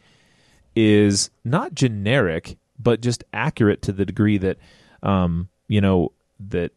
is 0.77 1.31
not 1.45 1.75
generic, 1.75 2.59
but 2.79 3.01
just 3.01 3.25
accurate 3.33 3.81
to 3.83 3.93
the 3.93 4.05
degree 4.05 4.37
that, 4.37 4.59
um, 5.03 5.49
you 5.67 5.81
know, 5.81 6.13
that 6.51 6.73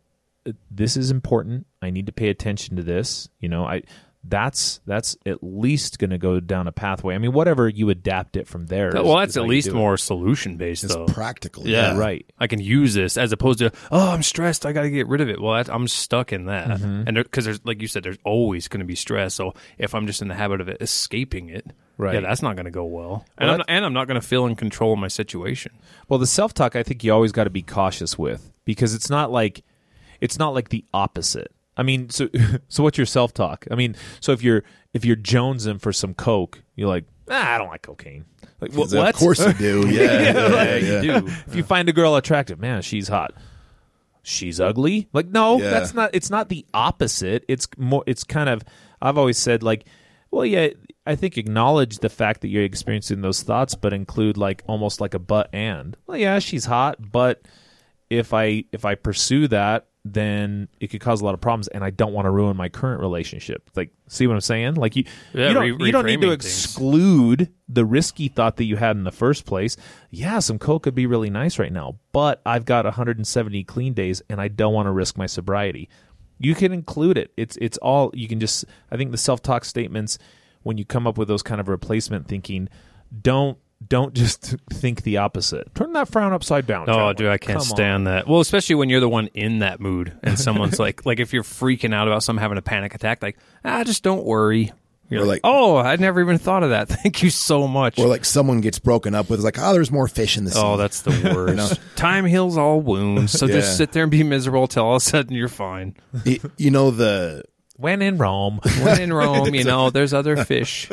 uh, 0.47 0.51
this 0.71 0.95
is 0.97 1.11
important. 1.11 1.65
I 1.81 1.89
need 1.89 2.05
to 2.07 2.11
pay 2.11 2.29
attention 2.29 2.75
to 2.77 2.83
this. 2.83 3.29
You 3.39 3.49
know, 3.49 3.65
I. 3.65 3.83
That's 4.27 4.81
that's 4.87 5.15
at 5.27 5.43
least 5.43 5.99
going 5.99 6.09
to 6.09 6.17
go 6.17 6.39
down 6.39 6.67
a 6.67 6.71
pathway. 6.71 7.13
I 7.13 7.19
mean, 7.19 7.31
whatever 7.31 7.69
you 7.69 7.91
adapt 7.91 8.35
it 8.37 8.47
from 8.47 8.65
there. 8.65 8.87
is- 8.89 8.95
well, 8.95 9.17
that's 9.17 9.33
is 9.33 9.37
at 9.37 9.43
least 9.43 9.71
more 9.71 9.97
solution 9.97 10.57
based, 10.57 10.83
it's 10.83 10.95
though. 10.95 11.05
practical. 11.05 11.67
Yeah. 11.67 11.93
Yeah, 11.93 11.99
right. 11.99 12.25
I 12.39 12.47
can 12.47 12.59
use 12.59 12.95
this 12.95 13.17
as 13.17 13.31
opposed 13.31 13.59
to 13.59 13.71
oh 13.91 14.09
I'm 14.11 14.23
stressed 14.23 14.65
I 14.65 14.71
got 14.71 14.81
to 14.81 14.89
get 14.89 15.07
rid 15.07 15.21
of 15.21 15.29
it. 15.29 15.39
Well, 15.39 15.53
that, 15.53 15.69
I'm 15.71 15.87
stuck 15.87 16.33
in 16.33 16.45
that, 16.45 16.69
Mm-hmm. 16.69 17.03
and 17.07 17.17
because 17.17 17.45
there's 17.45 17.63
like 17.65 17.83
you 17.83 17.87
said, 17.87 18.01
there's 18.01 18.17
always 18.23 18.67
going 18.67 18.79
to 18.79 18.85
be 18.87 18.95
stress. 18.95 19.35
So 19.35 19.53
if 19.77 19.93
I'm 19.93 20.07
just 20.07 20.23
in 20.23 20.27
the 20.27 20.33
habit 20.33 20.59
of 20.59 20.69
it, 20.69 20.77
escaping 20.81 21.49
it, 21.49 21.67
Right. 21.99 22.15
Yeah, 22.15 22.21
that's 22.21 22.41
not 22.41 22.55
going 22.55 22.65
to 22.65 22.71
go 22.71 22.85
well, 22.85 23.27
and 23.37 23.45
Well, 23.47 23.51
I'm 23.53 23.57
not, 23.59 23.65
and 23.69 23.85
I'm 23.85 23.93
not 23.93 24.07
going 24.07 24.19
to 24.19 24.25
feel 24.27 24.47
in 24.47 24.55
control 24.55 24.91
of 24.93 24.97
my 24.97 25.07
situation. 25.07 25.71
Well, 26.09 26.17
the 26.17 26.25
self 26.25 26.51
talk 26.55 26.75
I 26.75 26.81
think 26.81 27.03
you 27.03 27.13
always 27.13 27.31
got 27.31 27.43
to 27.43 27.51
be 27.51 27.61
cautious 27.61 28.17
with 28.17 28.51
because 28.65 28.93
it's 28.93 29.09
not 29.09 29.31
like 29.31 29.63
it's 30.21 30.37
not 30.39 30.53
like 30.53 30.69
the 30.69 30.83
opposite. 30.93 31.51
I 31.77 31.83
mean, 31.83 32.09
so 32.09 32.29
so 32.67 32.83
what's 32.83 32.97
your 32.97 33.05
self 33.05 33.33
talk? 33.33 33.65
I 33.71 33.75
mean, 33.75 33.95
so 34.19 34.31
if 34.31 34.43
you're 34.43 34.63
if 34.93 35.05
you're 35.05 35.15
jonesing 35.15 35.79
for 35.79 35.93
some 35.93 36.13
coke, 36.13 36.61
you're 36.75 36.87
like, 36.89 37.05
ah, 37.29 37.55
I 37.55 37.57
don't 37.57 37.67
like 37.67 37.81
cocaine. 37.81 38.25
Like, 38.61 38.73
what? 38.73 38.93
Of 38.93 39.15
course 39.15 39.45
you 39.45 39.53
do. 39.53 39.87
Yeah, 39.89 40.01
yeah, 40.01 40.31
Yeah, 40.31 40.75
yeah. 40.75 41.01
you 41.01 41.21
do. 41.21 41.27
If 41.47 41.55
you 41.55 41.63
find 41.63 41.89
a 41.89 41.93
girl 41.93 42.15
attractive, 42.15 42.59
man, 42.59 42.81
she's 42.81 43.07
hot. 43.07 43.33
She's 44.23 44.59
ugly. 44.59 45.07
Like, 45.13 45.27
no, 45.27 45.59
that's 45.59 45.93
not. 45.93 46.09
It's 46.13 46.29
not 46.31 46.49
the 46.49 46.65
opposite. 46.73 47.45
It's 47.47 47.67
more. 47.77 48.03
It's 48.07 48.23
kind 48.23 48.49
of. 48.49 48.63
I've 49.01 49.17
always 49.17 49.37
said 49.37 49.61
like, 49.63 49.85
well, 50.31 50.45
yeah. 50.45 50.69
I 51.07 51.15
think 51.15 51.37
acknowledge 51.37 51.99
the 51.99 52.09
fact 52.09 52.41
that 52.41 52.47
you're 52.47 52.63
experiencing 52.63 53.21
those 53.21 53.43
thoughts, 53.43 53.75
but 53.75 53.93
include 53.93 54.37
like 54.37 54.63
almost 54.65 54.99
like 54.99 55.13
a 55.13 55.19
but 55.19 55.53
and. 55.53 55.95
Well, 56.07 56.17
yeah, 56.17 56.39
she's 56.39 56.65
hot, 56.65 57.11
but 57.11 57.43
if 58.09 58.33
I 58.33 58.65
if 58.71 58.85
I 58.85 58.95
pursue 58.95 59.47
that, 59.49 59.87
then 60.07 60.67
it 60.79 60.87
could 60.87 61.01
cause 61.01 61.21
a 61.21 61.25
lot 61.25 61.33
of 61.33 61.41
problems, 61.41 61.67
and 61.67 61.83
I 61.83 61.89
don't 61.89 62.13
want 62.13 62.25
to 62.27 62.29
ruin 62.29 62.55
my 62.55 62.69
current 62.69 63.01
relationship. 63.01 63.69
Like, 63.75 63.89
see 64.07 64.27
what 64.27 64.35
I'm 64.35 64.41
saying? 64.41 64.75
Like 64.75 64.95
you, 64.95 65.05
Yeah, 65.33 65.47
you 65.47 65.53
don't 65.53 65.63
re- 65.79 65.85
you 65.87 65.91
don't 65.91 66.05
need 66.05 66.21
to 66.21 66.27
reframing 66.27 66.41
things. 66.41 66.63
exclude 66.65 67.51
the 67.67 67.85
risky 67.85 68.27
thought 68.27 68.57
that 68.57 68.65
you 68.65 68.75
had 68.75 68.95
in 68.97 69.03
the 69.03 69.11
first 69.11 69.45
place. 69.45 69.75
Yeah, 70.11 70.37
some 70.39 70.59
coke 70.59 70.83
could 70.83 70.93
be 70.93 71.07
really 71.07 71.31
nice 71.31 71.57
right 71.57 71.73
now, 71.73 71.97
but 72.11 72.41
I've 72.45 72.65
got 72.65 72.85
170 72.85 73.63
clean 73.63 73.93
days, 73.93 74.21
and 74.29 74.39
I 74.39 74.47
don't 74.47 74.73
want 74.73 74.85
to 74.85 74.91
risk 74.91 75.17
my 75.17 75.25
sobriety. 75.25 75.89
You 76.37 76.53
can 76.53 76.71
include 76.71 77.17
it. 77.17 77.31
It's 77.37 77.57
it's 77.59 77.77
all 77.79 78.11
you 78.13 78.27
can 78.27 78.39
just. 78.39 78.65
I 78.91 78.97
think 78.97 79.11
the 79.11 79.17
self 79.17 79.41
talk 79.41 79.65
statements 79.65 80.19
when 80.63 80.77
you 80.77 80.85
come 80.85 81.07
up 81.07 81.17
with 81.17 81.27
those 81.27 81.41
kind 81.41 81.59
of 81.61 81.67
replacement 81.67 82.27
thinking, 82.27 82.67
don't 83.21 83.57
don't 83.87 84.13
just 84.13 84.41
think 84.71 85.03
the 85.03 85.17
opposite. 85.17 85.73
Turn 85.75 85.93
that 85.93 86.07
frown 86.07 86.33
upside 86.33 86.65
down. 86.67 86.89
Oh, 86.89 86.93
Trevor. 86.93 87.13
dude, 87.13 87.27
I 87.29 87.37
can't 87.37 87.59
Come 87.59 87.65
stand 87.67 88.07
that. 88.07 88.27
Well, 88.27 88.39
especially 88.39 88.75
when 88.75 88.89
you're 88.89 88.99
the 88.99 89.09
one 89.09 89.27
in 89.33 89.59
that 89.59 89.79
mood 89.79 90.17
and 90.23 90.39
someone's 90.39 90.79
like, 90.79 91.05
like 91.05 91.19
if 91.19 91.33
you're 91.33 91.43
freaking 91.43 91.93
out 91.93 92.07
about 92.07 92.23
someone 92.23 92.41
having 92.41 92.57
a 92.57 92.61
panic 92.63 92.95
attack, 92.95 93.21
like, 93.21 93.37
ah, 93.63 93.83
just 93.83 94.03
don't 94.03 94.23
worry. 94.23 94.71
You're 95.07 95.19
like, 95.21 95.27
like- 95.27 95.41
oh, 95.43 95.77
I 95.77 95.97
never 95.97 96.19
even 96.19 96.39
thought 96.39 96.63
of 96.63 96.71
that. 96.71 96.87
Thank 96.89 97.21
you 97.21 97.29
so 97.29 97.67
much. 97.67 97.99
Or 97.99 98.07
like 98.07 98.25
someone 98.25 98.59
gets 98.61 98.79
broken 98.79 99.13
up 99.13 99.29
with, 99.29 99.39
like, 99.41 99.59
oh, 99.59 99.71
there's 99.73 99.91
more 99.91 100.07
fish 100.07 100.35
in 100.35 100.45
the 100.45 100.51
sea. 100.51 100.59
oh, 100.63 100.77
that's 100.77 101.03
the 101.03 101.31
worst. 101.35 101.79
Time 101.95 102.25
heals 102.25 102.57
all 102.57 102.81
wounds. 102.81 103.31
So 103.31 103.45
Yeah. 103.45 103.53
just 103.55 103.77
sit 103.77 103.91
there 103.91 104.01
and 104.03 104.11
be 104.11 104.23
miserable 104.23 104.67
till 104.67 104.83
all 104.83 104.95
of 104.95 105.01
a 105.03 105.05
sudden 105.05 105.35
you're 105.35 105.47
fine. 105.47 105.95
Y- 106.25 106.39
you 106.57 106.71
know 106.71 106.89
the 106.89 107.43
when 107.77 108.01
in 108.01 108.17
Rome, 108.17 108.59
When 108.81 109.01
in 109.01 109.11
Rome, 109.13 109.53
you 109.53 109.63
know, 109.63 109.89
there's 109.89 110.13
other 110.13 110.37
fish. 110.45 110.89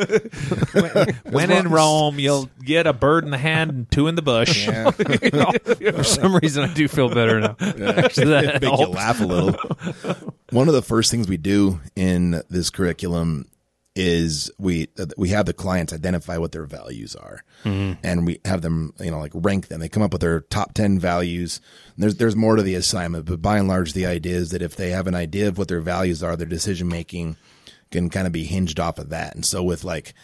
when 1.24 1.51
in 1.51 1.68
Rome, 1.68 2.18
you'll 2.18 2.49
get 2.64 2.87
a 2.87 2.93
bird 2.93 3.24
in 3.24 3.30
the 3.30 3.39
hand 3.39 3.70
and 3.70 3.91
two 3.91 4.09
in 4.09 4.14
the 4.14 4.22
bush. 4.22 4.66
Yeah. 4.66 4.91
For 5.93 6.05
some 6.05 6.35
reason, 6.37 6.64
I 6.68 6.74
do 6.74 6.89
feel 6.89 7.09
better 7.09 7.41
now. 7.41 7.57
Actually, 7.61 8.26
that 8.30 8.62
make 8.62 8.70
you 8.70 8.76
helps. 8.76 8.97
laugh 8.97 9.20
a 9.20 9.24
little. 9.24 9.53
One 10.51 10.68
of 10.68 10.74
the 10.74 10.83
first 10.83 11.11
things 11.11 11.28
we 11.28 11.37
do 11.37 11.80
in 11.95 12.43
this 12.51 12.70
curriculum 12.70 13.47
is 13.95 14.51
we 14.59 14.88
we 15.16 15.28
have 15.30 15.47
the 15.47 15.53
clients 15.53 15.93
identify 15.93 16.38
what 16.38 16.53
their 16.53 16.64
values 16.64 17.14
are, 17.14 17.45
and 18.03 18.26
we 18.26 18.40
have 18.45 18.62
them 18.62 18.95
you 18.99 19.11
know 19.11 19.18
like 19.18 19.32
rank 19.34 19.68
them. 19.68 19.80
They 19.80 19.88
come 19.88 20.03
up 20.03 20.12
with 20.12 20.22
their 20.22 20.40
top 20.40 20.74
ten 20.74 20.99
values. 20.99 21.61
And 21.95 22.03
there's 22.03 22.16
there's 22.16 22.36
more 22.36 22.57
to 22.57 22.62
the 22.62 22.74
assignment, 22.74 23.26
but 23.26 23.43
by 23.43 23.59
and 23.59 23.68
large, 23.68 23.93
the 23.93 24.07
idea 24.07 24.36
is 24.36 24.51
that 24.51 24.62
if 24.62 24.76
they 24.76 24.90
have 24.90 25.07
an 25.07 25.14
idea 25.14 25.49
of 25.49 25.59
what 25.59 25.68
their 25.68 25.80
values 25.80 26.22
are, 26.22 26.36
their 26.36 26.47
decision 26.47 26.88
making 26.88 27.36
can 27.90 28.09
kind 28.09 28.26
of 28.26 28.32
be 28.32 28.45
hinged 28.45 28.80
off 28.80 28.99
of 28.99 29.11
that. 29.11 29.34
And 29.34 29.45
so 29.45 29.62
with 29.62 29.84
like 29.84 30.14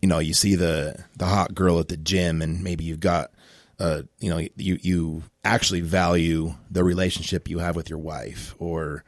you 0.00 0.08
know, 0.08 0.18
you 0.18 0.34
see 0.34 0.54
the 0.54 1.04
the 1.16 1.26
hot 1.26 1.54
girl 1.54 1.78
at 1.78 1.88
the 1.88 1.96
gym, 1.96 2.42
and 2.42 2.62
maybe 2.62 2.84
you've 2.84 3.00
got, 3.00 3.30
uh, 3.78 4.02
you 4.20 4.30
know, 4.30 4.38
you 4.56 4.78
you 4.80 5.22
actually 5.44 5.80
value 5.80 6.54
the 6.70 6.84
relationship 6.84 7.48
you 7.48 7.58
have 7.58 7.76
with 7.76 7.90
your 7.90 7.98
wife, 7.98 8.54
or, 8.58 9.04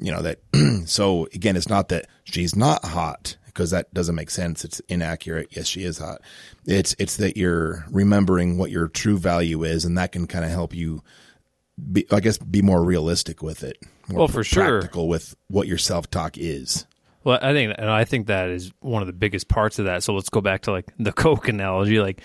you 0.00 0.12
know, 0.12 0.22
that. 0.22 0.40
so 0.86 1.26
again, 1.34 1.56
it's 1.56 1.68
not 1.68 1.88
that 1.88 2.06
she's 2.24 2.54
not 2.56 2.84
hot 2.84 3.36
because 3.46 3.70
that 3.70 3.92
doesn't 3.92 4.14
make 4.14 4.30
sense. 4.30 4.64
It's 4.64 4.80
inaccurate. 4.88 5.48
Yes, 5.50 5.66
she 5.66 5.82
is 5.84 5.98
hot. 5.98 6.20
It's 6.66 6.94
it's 6.98 7.16
that 7.16 7.36
you're 7.36 7.84
remembering 7.90 8.58
what 8.58 8.70
your 8.70 8.88
true 8.88 9.18
value 9.18 9.64
is, 9.64 9.84
and 9.84 9.98
that 9.98 10.12
can 10.12 10.26
kind 10.26 10.44
of 10.44 10.50
help 10.50 10.74
you. 10.74 11.02
Be, 11.92 12.06
I 12.10 12.18
guess 12.20 12.38
be 12.38 12.60
more 12.60 12.82
realistic 12.82 13.40
with 13.42 13.62
it. 13.62 13.78
More 14.08 14.18
Well, 14.20 14.28
for 14.28 14.42
sure. 14.42 14.80
practical 14.80 15.06
with 15.08 15.36
what 15.48 15.68
your 15.68 15.78
self 15.78 16.10
talk 16.10 16.36
is. 16.36 16.86
Well, 17.24 17.38
I 17.40 17.52
think, 17.52 17.74
and 17.78 17.90
I 17.90 18.04
think 18.04 18.26
that 18.28 18.48
is 18.48 18.72
one 18.80 19.02
of 19.02 19.06
the 19.06 19.12
biggest 19.12 19.48
parts 19.48 19.78
of 19.78 19.84
that. 19.84 20.02
So 20.02 20.14
let's 20.14 20.28
go 20.28 20.40
back 20.40 20.62
to 20.62 20.72
like 20.72 20.86
the 20.98 21.12
Coke 21.12 21.46
analogy. 21.48 22.00
Like, 22.00 22.22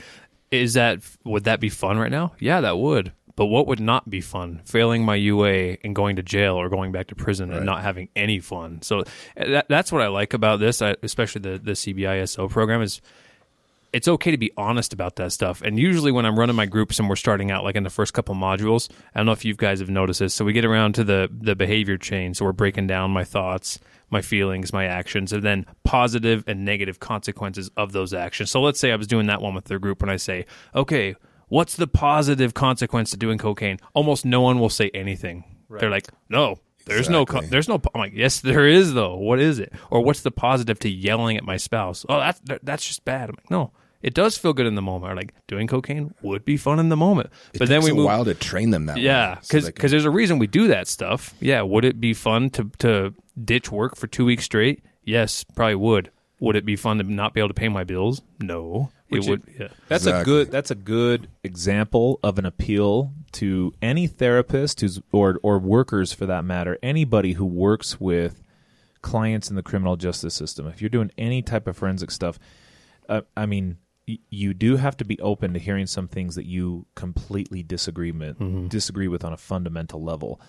is 0.49 0.73
that 0.75 1.01
would 1.23 1.43
that 1.43 1.59
be 1.59 1.69
fun 1.69 1.97
right 1.99 2.11
now? 2.11 2.33
Yeah, 2.39 2.61
that 2.61 2.77
would. 2.77 3.11
But 3.35 3.47
what 3.47 3.65
would 3.67 3.79
not 3.79 4.09
be 4.09 4.21
fun? 4.21 4.61
Failing 4.65 5.03
my 5.03 5.15
UA 5.15 5.77
and 5.83 5.95
going 5.95 6.17
to 6.17 6.23
jail 6.23 6.55
or 6.55 6.69
going 6.69 6.91
back 6.91 7.07
to 7.07 7.15
prison 7.15 7.51
and 7.51 7.65
not 7.65 7.81
having 7.81 8.09
any 8.15 8.39
fun. 8.39 8.81
So 8.83 8.99
uh, 8.99 9.03
that, 9.35 9.65
that's 9.67 9.91
what 9.91 10.01
I 10.01 10.07
like 10.07 10.33
about 10.33 10.59
this, 10.59 10.81
I, 10.81 10.95
especially 11.01 11.41
the 11.41 11.57
the 11.57 11.71
CBISA 11.71 12.49
program 12.49 12.81
is 12.81 13.01
it's 13.93 14.07
okay 14.07 14.31
to 14.31 14.37
be 14.37 14.51
honest 14.57 14.91
about 14.91 15.15
that 15.17 15.31
stuff. 15.31 15.61
And 15.61 15.79
usually 15.79 16.11
when 16.11 16.25
I'm 16.25 16.37
running 16.37 16.55
my 16.55 16.65
groups 16.65 16.97
and 16.99 17.07
we're 17.07 17.15
starting 17.15 17.51
out 17.51 17.63
like 17.63 17.75
in 17.75 17.83
the 17.83 17.91
first 17.91 18.13
couple 18.13 18.33
modules, 18.33 18.89
I 19.13 19.19
don't 19.19 19.27
know 19.27 19.31
if 19.33 19.45
you 19.45 19.55
guys 19.55 19.79
have 19.79 19.89
noticed 19.89 20.19
this. 20.19 20.33
So 20.33 20.43
we 20.43 20.51
get 20.51 20.65
around 20.65 20.95
to 20.95 21.03
the 21.03 21.29
the 21.31 21.55
behavior 21.55 21.97
chain. 21.97 22.33
So 22.33 22.45
we're 22.45 22.51
breaking 22.51 22.87
down 22.87 23.11
my 23.11 23.23
thoughts, 23.23 23.79
my 24.09 24.21
feelings, 24.21 24.73
my 24.73 24.85
actions, 24.85 25.31
and 25.31 25.43
then 25.43 25.65
positive 25.83 26.43
and 26.47 26.65
negative 26.65 26.99
consequences 26.99 27.69
of 27.77 27.93
those 27.93 28.13
actions. 28.13 28.49
So 28.49 28.61
let's 28.61 28.79
say 28.79 28.91
I 28.91 28.95
was 28.95 29.07
doing 29.07 29.27
that 29.27 29.41
one 29.41 29.53
with 29.53 29.65
their 29.65 29.79
group 29.79 30.01
and 30.01 30.11
I 30.11 30.17
say, 30.17 30.47
okay, 30.75 31.15
what's 31.53 31.75
the 31.75 31.87
positive 31.87 32.53
consequence 32.53 33.11
to 33.11 33.17
doing 33.17 33.37
cocaine? 33.37 33.77
Almost 33.93 34.25
no 34.25 34.41
one 34.41 34.59
will 34.59 34.69
say 34.69 34.89
anything. 34.93 35.43
They're 35.69 35.89
like, 35.89 36.07
no, 36.29 36.59
there's 36.85 37.09
no, 37.09 37.25
co- 37.25 37.41
there's 37.41 37.67
no. 37.67 37.81
I'm 37.93 37.99
like, 38.01 38.13
yes, 38.13 38.41
there 38.41 38.67
is 38.67 38.93
though. 38.93 39.15
What 39.15 39.39
is 39.39 39.59
it? 39.59 39.71
Or 39.89 40.01
what's 40.01 40.21
the 40.21 40.31
positive 40.31 40.77
to 40.79 40.89
yelling 40.89 41.37
at 41.37 41.43
my 41.43 41.57
spouse? 41.57 42.05
Oh, 42.09 42.19
that's 42.19 42.41
that's 42.63 42.85
just 42.87 43.05
bad. 43.05 43.29
I'm 43.29 43.35
like, 43.37 43.49
no, 43.49 43.71
it 44.01 44.13
does 44.13 44.37
feel 44.37 44.53
good 44.53 44.67
in 44.67 44.75
the 44.75 44.81
moment. 44.81 45.11
Or 45.11 45.15
like 45.15 45.33
doing 45.47 45.65
cocaine 45.67 46.13
would 46.21 46.45
be 46.45 46.57
fun 46.57 46.79
in 46.79 46.89
the 46.89 46.97
moment. 46.97 47.29
It 47.53 47.59
but 47.59 47.69
then 47.69 47.79
takes 47.81 47.85
we 47.85 47.91
a 47.91 47.95
move. 47.95 48.05
while 48.05 48.25
to 48.25 48.33
train 48.35 48.69
them 48.69 48.85
that 48.87 48.97
way. 48.97 49.01
Yeah, 49.03 49.35
so 49.35 49.39
because 49.47 49.65
they 49.65 49.71
can- 49.71 49.89
there's 49.91 50.05
a 50.05 50.11
reason 50.11 50.37
we 50.39 50.47
do 50.47 50.67
that 50.67 50.87
stuff. 50.87 51.33
Yeah, 51.39 51.61
would 51.63 51.85
it 51.85 51.99
be 51.99 52.13
fun 52.13 52.49
to 52.51 52.69
to 52.79 53.13
ditch 53.43 53.71
work 53.71 53.95
for 53.95 54.05
two 54.07 54.25
weeks 54.25 54.43
straight? 54.43 54.83
Yes, 55.03 55.43
probably 55.55 55.75
would. 55.75 56.11
Would 56.39 56.55
it 56.57 56.65
be 56.65 56.75
fun 56.75 56.97
to 56.97 57.03
not 57.03 57.33
be 57.33 57.39
able 57.39 57.47
to 57.49 57.53
pay 57.53 57.69
my 57.69 57.83
bills? 57.85 58.21
No, 58.39 58.91
Which 59.13 59.27
it 59.27 59.29
would. 59.29 59.43
it- 59.47 59.55
yeah. 59.59 59.67
That's 59.87 60.05
a 60.05 60.23
good. 60.25 60.51
That's 60.51 60.71
a 60.71 60.75
good 60.75 61.27
example 61.43 62.19
of 62.23 62.37
an 62.39 62.45
appeal 62.45 63.13
to 63.33 63.73
any 63.81 64.07
therapist 64.07 64.81
who's 64.81 65.01
or 65.11 65.39
or 65.43 65.59
workers 65.59 66.13
for 66.13 66.25
that 66.25 66.43
matter. 66.45 66.77
Anybody 66.83 67.33
who 67.33 67.45
works 67.45 67.99
with 67.99 68.41
clients 69.01 69.49
in 69.49 69.55
the 69.55 69.63
criminal 69.63 69.95
justice 69.97 70.33
system. 70.33 70.67
If 70.67 70.81
you're 70.81 70.89
doing 70.89 71.11
any 71.17 71.41
type 71.41 71.67
of 71.67 71.75
forensic 71.77 72.09
stuff, 72.11 72.39
uh, 73.09 73.21
I 73.35 73.45
mean, 73.45 73.77
y- 74.07 74.19
you 74.29 74.53
do 74.53 74.77
have 74.77 74.95
to 74.97 75.03
be 75.05 75.19
open 75.19 75.51
to 75.53 75.59
hearing 75.59 75.87
some 75.87 76.07
things 76.07 76.35
that 76.35 76.45
you 76.45 76.85
completely 76.95 77.63
disagree 77.63 78.11
with, 78.11 78.69
disagree 78.69 79.09
with 79.09 79.25
on 79.25 79.33
a 79.33 79.37
fundamental 79.37 80.01
level. 80.01 80.39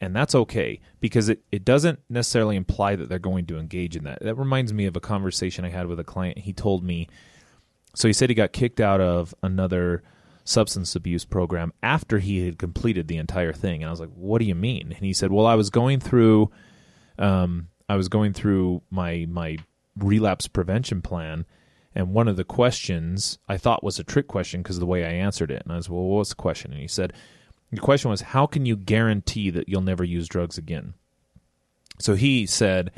And 0.00 0.14
that's 0.14 0.34
okay 0.34 0.80
because 1.00 1.28
it, 1.28 1.42
it 1.50 1.64
doesn't 1.64 2.00
necessarily 2.08 2.54
imply 2.56 2.94
that 2.94 3.08
they're 3.08 3.18
going 3.18 3.46
to 3.46 3.58
engage 3.58 3.96
in 3.96 4.04
that. 4.04 4.20
That 4.22 4.34
reminds 4.36 4.72
me 4.72 4.86
of 4.86 4.96
a 4.96 5.00
conversation 5.00 5.64
I 5.64 5.70
had 5.70 5.86
with 5.86 5.98
a 5.98 6.04
client. 6.04 6.38
He 6.38 6.52
told 6.52 6.84
me 6.84 7.08
so 7.94 8.08
he 8.08 8.12
said 8.12 8.28
he 8.28 8.34
got 8.34 8.52
kicked 8.52 8.80
out 8.80 9.00
of 9.00 9.34
another 9.42 10.02
substance 10.44 10.94
abuse 10.94 11.24
program 11.24 11.72
after 11.82 12.18
he 12.18 12.44
had 12.44 12.58
completed 12.58 13.08
the 13.08 13.16
entire 13.16 13.52
thing. 13.52 13.82
And 13.82 13.88
I 13.88 13.90
was 13.90 14.00
like, 14.00 14.12
"What 14.14 14.40
do 14.40 14.44
you 14.44 14.54
mean?" 14.54 14.92
And 14.92 15.04
he 15.04 15.12
said, 15.12 15.32
"Well, 15.32 15.46
I 15.46 15.54
was 15.54 15.70
going 15.70 16.00
through, 16.00 16.50
um, 17.18 17.68
I 17.88 17.96
was 17.96 18.08
going 18.08 18.32
through 18.32 18.82
my 18.90 19.26
my 19.28 19.58
relapse 19.96 20.48
prevention 20.48 21.02
plan, 21.02 21.46
and 21.94 22.12
one 22.12 22.28
of 22.28 22.36
the 22.36 22.44
questions 22.44 23.38
I 23.48 23.56
thought 23.56 23.84
was 23.84 23.98
a 23.98 24.04
trick 24.04 24.26
question 24.26 24.62
because 24.62 24.76
of 24.76 24.80
the 24.80 24.86
way 24.86 25.04
I 25.04 25.10
answered 25.10 25.50
it. 25.50 25.62
And 25.64 25.72
I 25.72 25.76
was, 25.76 25.88
well, 25.88 26.02
what's 26.02 26.30
the 26.30 26.36
question? 26.36 26.72
And 26.72 26.80
he 26.80 26.88
said, 26.88 27.12
the 27.70 27.80
question 27.80 28.10
was, 28.10 28.20
how 28.20 28.46
can 28.46 28.66
you 28.66 28.76
guarantee 28.76 29.50
that 29.50 29.68
you'll 29.68 29.80
never 29.80 30.04
use 30.04 30.28
drugs 30.28 30.58
again? 30.58 30.94
So 31.98 32.14
he 32.14 32.46
said, 32.46 32.90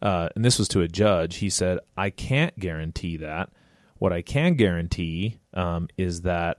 uh, 0.00 0.28
and 0.36 0.44
this 0.44 0.58
was 0.58 0.68
to 0.68 0.82
a 0.82 0.88
judge. 0.88 1.36
He 1.36 1.50
said, 1.50 1.78
I 1.96 2.10
can't 2.10 2.56
guarantee 2.58 3.16
that. 3.18 3.50
What 3.98 4.12
I 4.12 4.22
can 4.22 4.54
guarantee 4.54 5.38
um, 5.54 5.88
is 5.96 6.22
that 6.22 6.58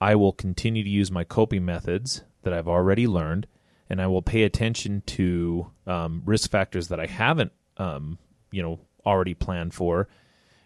I 0.00 0.14
will 0.14 0.32
continue 0.32 0.82
to 0.82 0.90
use 0.90 1.10
my 1.10 1.24
coping 1.24 1.64
methods 1.64 2.22
that 2.42 2.52
I've 2.52 2.68
already 2.68 3.06
learned, 3.06 3.46
and 3.88 4.00
I 4.00 4.06
will 4.06 4.22
pay 4.22 4.44
attention 4.44 5.02
to 5.06 5.70
um, 5.86 6.22
risk 6.24 6.50
factors 6.50 6.88
that 6.88 6.98
I 6.98 7.06
haven't, 7.06 7.52
um, 7.76 8.18
you 8.50 8.62
know, 8.62 8.80
already 9.04 9.34
planned 9.34 9.74
for, 9.74 10.08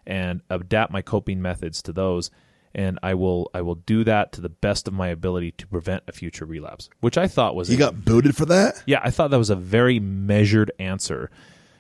and 0.06 0.40
adapt 0.50 0.92
my 0.92 1.02
coping 1.02 1.42
methods 1.42 1.82
to 1.82 1.92
those. 1.92 2.30
And 2.76 2.98
I 3.02 3.14
will, 3.14 3.50
I 3.54 3.62
will 3.62 3.76
do 3.76 4.02
that 4.04 4.32
to 4.32 4.40
the 4.40 4.48
best 4.48 4.88
of 4.88 4.94
my 4.94 5.08
ability 5.08 5.52
to 5.52 5.66
prevent 5.66 6.02
a 6.08 6.12
future 6.12 6.44
relapse, 6.44 6.90
which 7.00 7.16
I 7.16 7.28
thought 7.28 7.54
was 7.54 7.70
you 7.70 7.76
a 7.76 7.78
got 7.78 8.04
booted 8.04 8.36
for 8.36 8.46
that. 8.46 8.82
yeah, 8.86 9.00
I 9.02 9.10
thought 9.10 9.30
that 9.30 9.38
was 9.38 9.50
a 9.50 9.56
very 9.56 10.00
measured 10.00 10.72
answer, 10.80 11.30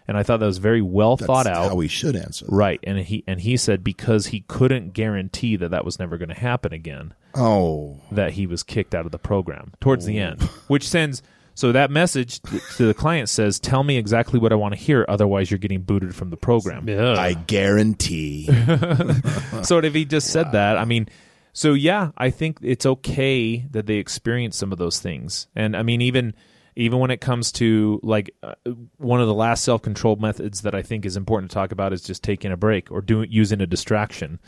and 0.06 0.16
I 0.16 0.22
thought 0.22 0.40
that 0.40 0.46
was 0.46 0.58
very 0.58 0.82
well 0.82 1.16
That's 1.16 1.26
thought 1.26 1.46
out. 1.46 1.70
How 1.70 1.74
we 1.74 1.88
should 1.88 2.16
answer. 2.16 2.44
that. 2.44 2.52
right, 2.52 2.80
and 2.82 2.98
he 2.98 3.24
and 3.26 3.40
he 3.40 3.56
said 3.56 3.82
because 3.82 4.26
he 4.26 4.40
couldn't 4.40 4.92
guarantee 4.92 5.56
that 5.56 5.70
that 5.70 5.84
was 5.84 5.98
never 5.98 6.18
going 6.18 6.28
to 6.28 6.34
happen 6.34 6.72
again, 6.72 7.14
Oh, 7.34 8.00
that 8.12 8.32
he 8.32 8.46
was 8.46 8.62
kicked 8.62 8.94
out 8.94 9.06
of 9.06 9.12
the 9.12 9.18
program 9.18 9.72
towards 9.80 10.06
the 10.06 10.20
oh. 10.20 10.24
end, 10.24 10.42
which 10.68 10.88
sends. 10.88 11.22
So 11.56 11.70
that 11.70 11.88
message 11.88 12.40
to 12.76 12.84
the 12.84 12.94
client 12.94 13.28
says, 13.28 13.60
"Tell 13.60 13.84
me 13.84 13.96
exactly 13.96 14.40
what 14.40 14.52
I 14.52 14.56
want 14.56 14.74
to 14.74 14.80
hear, 14.80 15.06
otherwise 15.08 15.50
you're 15.50 15.58
getting 15.58 15.82
booted 15.82 16.14
from 16.14 16.30
the 16.30 16.36
program." 16.36 16.88
Yeah. 16.88 17.14
I 17.14 17.34
guarantee. 17.34 18.46
so 19.62 19.78
if 19.78 19.94
he 19.94 20.04
just 20.04 20.30
said 20.30 20.50
that, 20.52 20.76
I 20.76 20.84
mean, 20.84 21.08
so 21.52 21.72
yeah, 21.74 22.10
I 22.18 22.30
think 22.30 22.58
it's 22.60 22.84
okay 22.84 23.58
that 23.70 23.86
they 23.86 23.94
experience 23.96 24.56
some 24.56 24.72
of 24.72 24.78
those 24.78 24.98
things, 24.98 25.46
and 25.54 25.76
I 25.76 25.84
mean, 25.84 26.00
even 26.00 26.34
even 26.76 26.98
when 26.98 27.10
it 27.10 27.20
comes 27.20 27.52
to 27.52 28.00
like 28.02 28.34
uh, 28.42 28.54
one 28.98 29.20
of 29.20 29.26
the 29.26 29.34
last 29.34 29.64
self 29.64 29.82
control 29.82 30.16
methods 30.16 30.62
that 30.62 30.74
I 30.74 30.82
think 30.82 31.04
is 31.04 31.16
important 31.16 31.50
to 31.50 31.54
talk 31.54 31.72
about 31.72 31.92
is 31.92 32.02
just 32.02 32.22
taking 32.22 32.52
a 32.52 32.56
break 32.56 32.90
or 32.90 33.00
doing 33.00 33.30
using 33.30 33.60
a 33.60 33.66
distraction, 33.66 34.38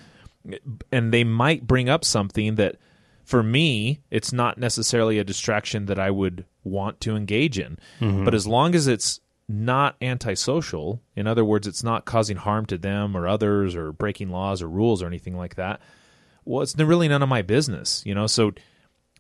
and 0.93 1.13
they 1.13 1.25
might 1.25 1.67
bring 1.67 1.89
up 1.89 2.05
something 2.05 2.57
that. 2.57 2.77
For 3.25 3.43
me, 3.43 4.03
it's 4.09 4.33
not 4.33 4.57
necessarily 4.57 5.19
a 5.19 5.25
distraction 5.25 5.87
that 5.87 5.99
I 5.99 6.13
would 6.13 6.45
want 6.63 7.01
to 7.01 7.17
engage 7.17 7.59
in. 7.59 7.77
But 8.25 8.37
as 8.37 8.47
long 8.47 8.77
as 8.77 8.87
it's 8.87 9.19
not 9.49 9.97
antisocial, 10.01 11.03
in 11.17 11.27
other 11.27 11.45
words, 11.45 11.67
it's 11.67 11.83
not 11.83 12.05
causing 12.05 12.37
harm 12.37 12.67
to 12.67 12.79
them 12.79 13.17
or 13.17 13.27
others 13.27 13.75
or 13.75 13.91
breaking 13.91 14.31
laws 14.31 14.63
or 14.63 14.69
rules 14.69 15.03
or 15.03 15.09
anything 15.09 15.37
like 15.37 15.57
that, 15.57 15.81
well, 16.45 16.63
it's 16.63 16.77
really 16.77 17.09
none 17.09 17.21
of 17.21 17.29
my 17.29 17.43
business, 17.43 18.01
you 18.07 18.15
know? 18.15 18.29
So 18.29 18.53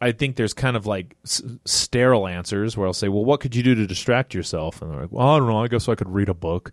I 0.00 0.12
think 0.12 0.36
there's 0.36 0.52
kind 0.54 0.76
of 0.76 0.86
like 0.86 1.16
s- 1.24 1.42
sterile 1.64 2.26
answers 2.26 2.76
where 2.76 2.86
I'll 2.86 2.92
say, 2.92 3.08
well, 3.08 3.24
what 3.24 3.40
could 3.40 3.54
you 3.56 3.62
do 3.62 3.74
to 3.74 3.86
distract 3.86 4.34
yourself? 4.34 4.82
And 4.82 4.90
they're 4.92 5.00
like, 5.02 5.12
well, 5.12 5.26
I 5.26 5.38
don't 5.38 5.48
know. 5.48 5.62
I 5.62 5.68
guess 5.68 5.88
I 5.88 5.94
could 5.94 6.08
read 6.10 6.28
a 6.28 6.34
book. 6.34 6.70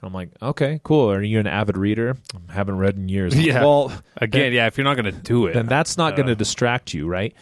And 0.00 0.06
I'm 0.08 0.12
like, 0.12 0.28
okay, 0.42 0.80
cool. 0.84 1.10
Are 1.10 1.22
you 1.22 1.40
an 1.40 1.46
avid 1.46 1.78
reader? 1.78 2.16
I 2.50 2.52
haven't 2.52 2.76
read 2.76 2.96
in 2.96 3.08
years. 3.08 3.34
Yeah. 3.46 3.62
Well, 3.64 3.92
Again, 4.18 4.52
yeah. 4.52 4.66
If 4.66 4.76
you're 4.76 4.84
not 4.84 4.94
going 4.96 5.06
to 5.06 5.12
do 5.12 5.46
it, 5.46 5.54
then 5.54 5.66
that's 5.66 5.96
not 5.96 6.12
uh, 6.12 6.16
going 6.16 6.28
to 6.28 6.34
distract 6.36 6.92
you, 6.92 7.06
right? 7.08 7.34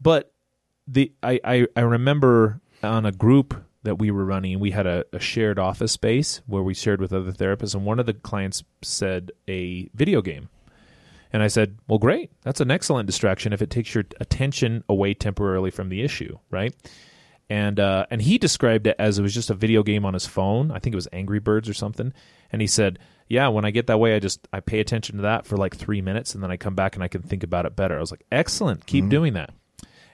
But 0.00 0.32
the 0.88 1.12
I, 1.22 1.38
I 1.44 1.66
I 1.76 1.80
remember 1.82 2.60
on 2.82 3.06
a 3.06 3.12
group 3.12 3.54
that 3.84 3.98
we 4.00 4.10
were 4.10 4.24
running, 4.24 4.58
we 4.58 4.72
had 4.72 4.86
a, 4.86 5.04
a 5.12 5.20
shared 5.20 5.58
office 5.60 5.92
space 5.92 6.40
where 6.46 6.62
we 6.62 6.74
shared 6.74 7.00
with 7.00 7.12
other 7.12 7.30
therapists, 7.32 7.74
and 7.76 7.84
one 7.84 8.00
of 8.00 8.06
the 8.06 8.14
clients 8.14 8.64
said 8.82 9.30
a 9.48 9.88
video 9.94 10.22
game. 10.22 10.48
And 11.32 11.42
I 11.42 11.48
said, 11.48 11.78
"Well, 11.88 11.98
great. 11.98 12.30
That's 12.42 12.60
an 12.60 12.70
excellent 12.70 13.06
distraction 13.06 13.52
if 13.52 13.62
it 13.62 13.70
takes 13.70 13.94
your 13.94 14.04
attention 14.20 14.84
away 14.88 15.14
temporarily 15.14 15.70
from 15.70 15.88
the 15.88 16.02
issue, 16.02 16.38
right?" 16.50 16.74
and 17.52 17.78
uh, 17.78 18.06
and 18.10 18.22
he 18.22 18.38
described 18.38 18.86
it 18.86 18.96
as 18.98 19.18
it 19.18 19.22
was 19.22 19.34
just 19.34 19.50
a 19.50 19.54
video 19.54 19.82
game 19.82 20.06
on 20.06 20.14
his 20.14 20.26
phone. 20.26 20.70
I 20.70 20.78
think 20.78 20.94
it 20.94 20.96
was 20.96 21.08
Angry 21.12 21.38
Birds 21.38 21.68
or 21.68 21.74
something. 21.74 22.14
And 22.50 22.62
he 22.62 22.66
said, 22.66 22.98
"Yeah, 23.28 23.48
when 23.48 23.66
I 23.66 23.70
get 23.70 23.88
that 23.88 24.00
way, 24.00 24.16
I 24.16 24.20
just 24.20 24.48
I 24.54 24.60
pay 24.60 24.80
attention 24.80 25.16
to 25.16 25.22
that 25.24 25.46
for 25.46 25.58
like 25.58 25.76
three 25.76 26.00
minutes, 26.00 26.34
and 26.34 26.42
then 26.42 26.50
I 26.50 26.56
come 26.56 26.74
back 26.74 26.94
and 26.94 27.04
I 27.04 27.08
can 27.08 27.20
think 27.20 27.42
about 27.42 27.66
it 27.66 27.76
better." 27.76 27.96
I 27.96 28.00
was 28.00 28.10
like, 28.10 28.24
"Excellent, 28.32 28.86
keep 28.86 29.10
doing 29.10 29.34
that." 29.34 29.50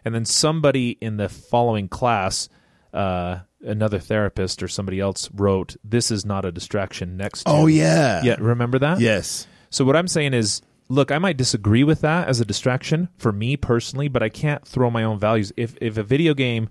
And 0.04 0.14
then 0.14 0.24
somebody 0.24 0.90
in 1.00 1.16
the 1.16 1.28
following 1.28 1.86
class, 1.86 2.48
uh, 2.92 3.38
another 3.62 4.00
therapist 4.00 4.60
or 4.60 4.66
somebody 4.66 4.98
else 4.98 5.30
wrote, 5.32 5.76
"This 5.84 6.10
is 6.10 6.26
not 6.26 6.44
a 6.44 6.50
distraction." 6.50 7.16
Next, 7.16 7.44
to 7.44 7.50
Oh 7.50 7.66
yeah. 7.66 8.20
yeah, 8.24 8.36
remember 8.40 8.80
that? 8.80 8.98
Yes. 8.98 9.46
So 9.70 9.84
what 9.84 9.94
I'm 9.94 10.08
saying 10.08 10.34
is, 10.34 10.60
look, 10.88 11.10
I 11.10 11.18
might 11.18 11.36
disagree 11.36 11.84
with 11.84 12.00
that 12.00 12.28
as 12.28 12.40
a 12.40 12.44
distraction 12.44 13.08
for 13.16 13.32
me 13.32 13.56
personally, 13.56 14.08
but 14.08 14.22
I 14.22 14.28
can't 14.28 14.66
throw 14.66 14.90
my 14.90 15.04
own 15.04 15.18
values. 15.18 15.52
If 15.56 15.76
if 15.80 15.96
a 15.96 16.02
video 16.02 16.34
game 16.34 16.68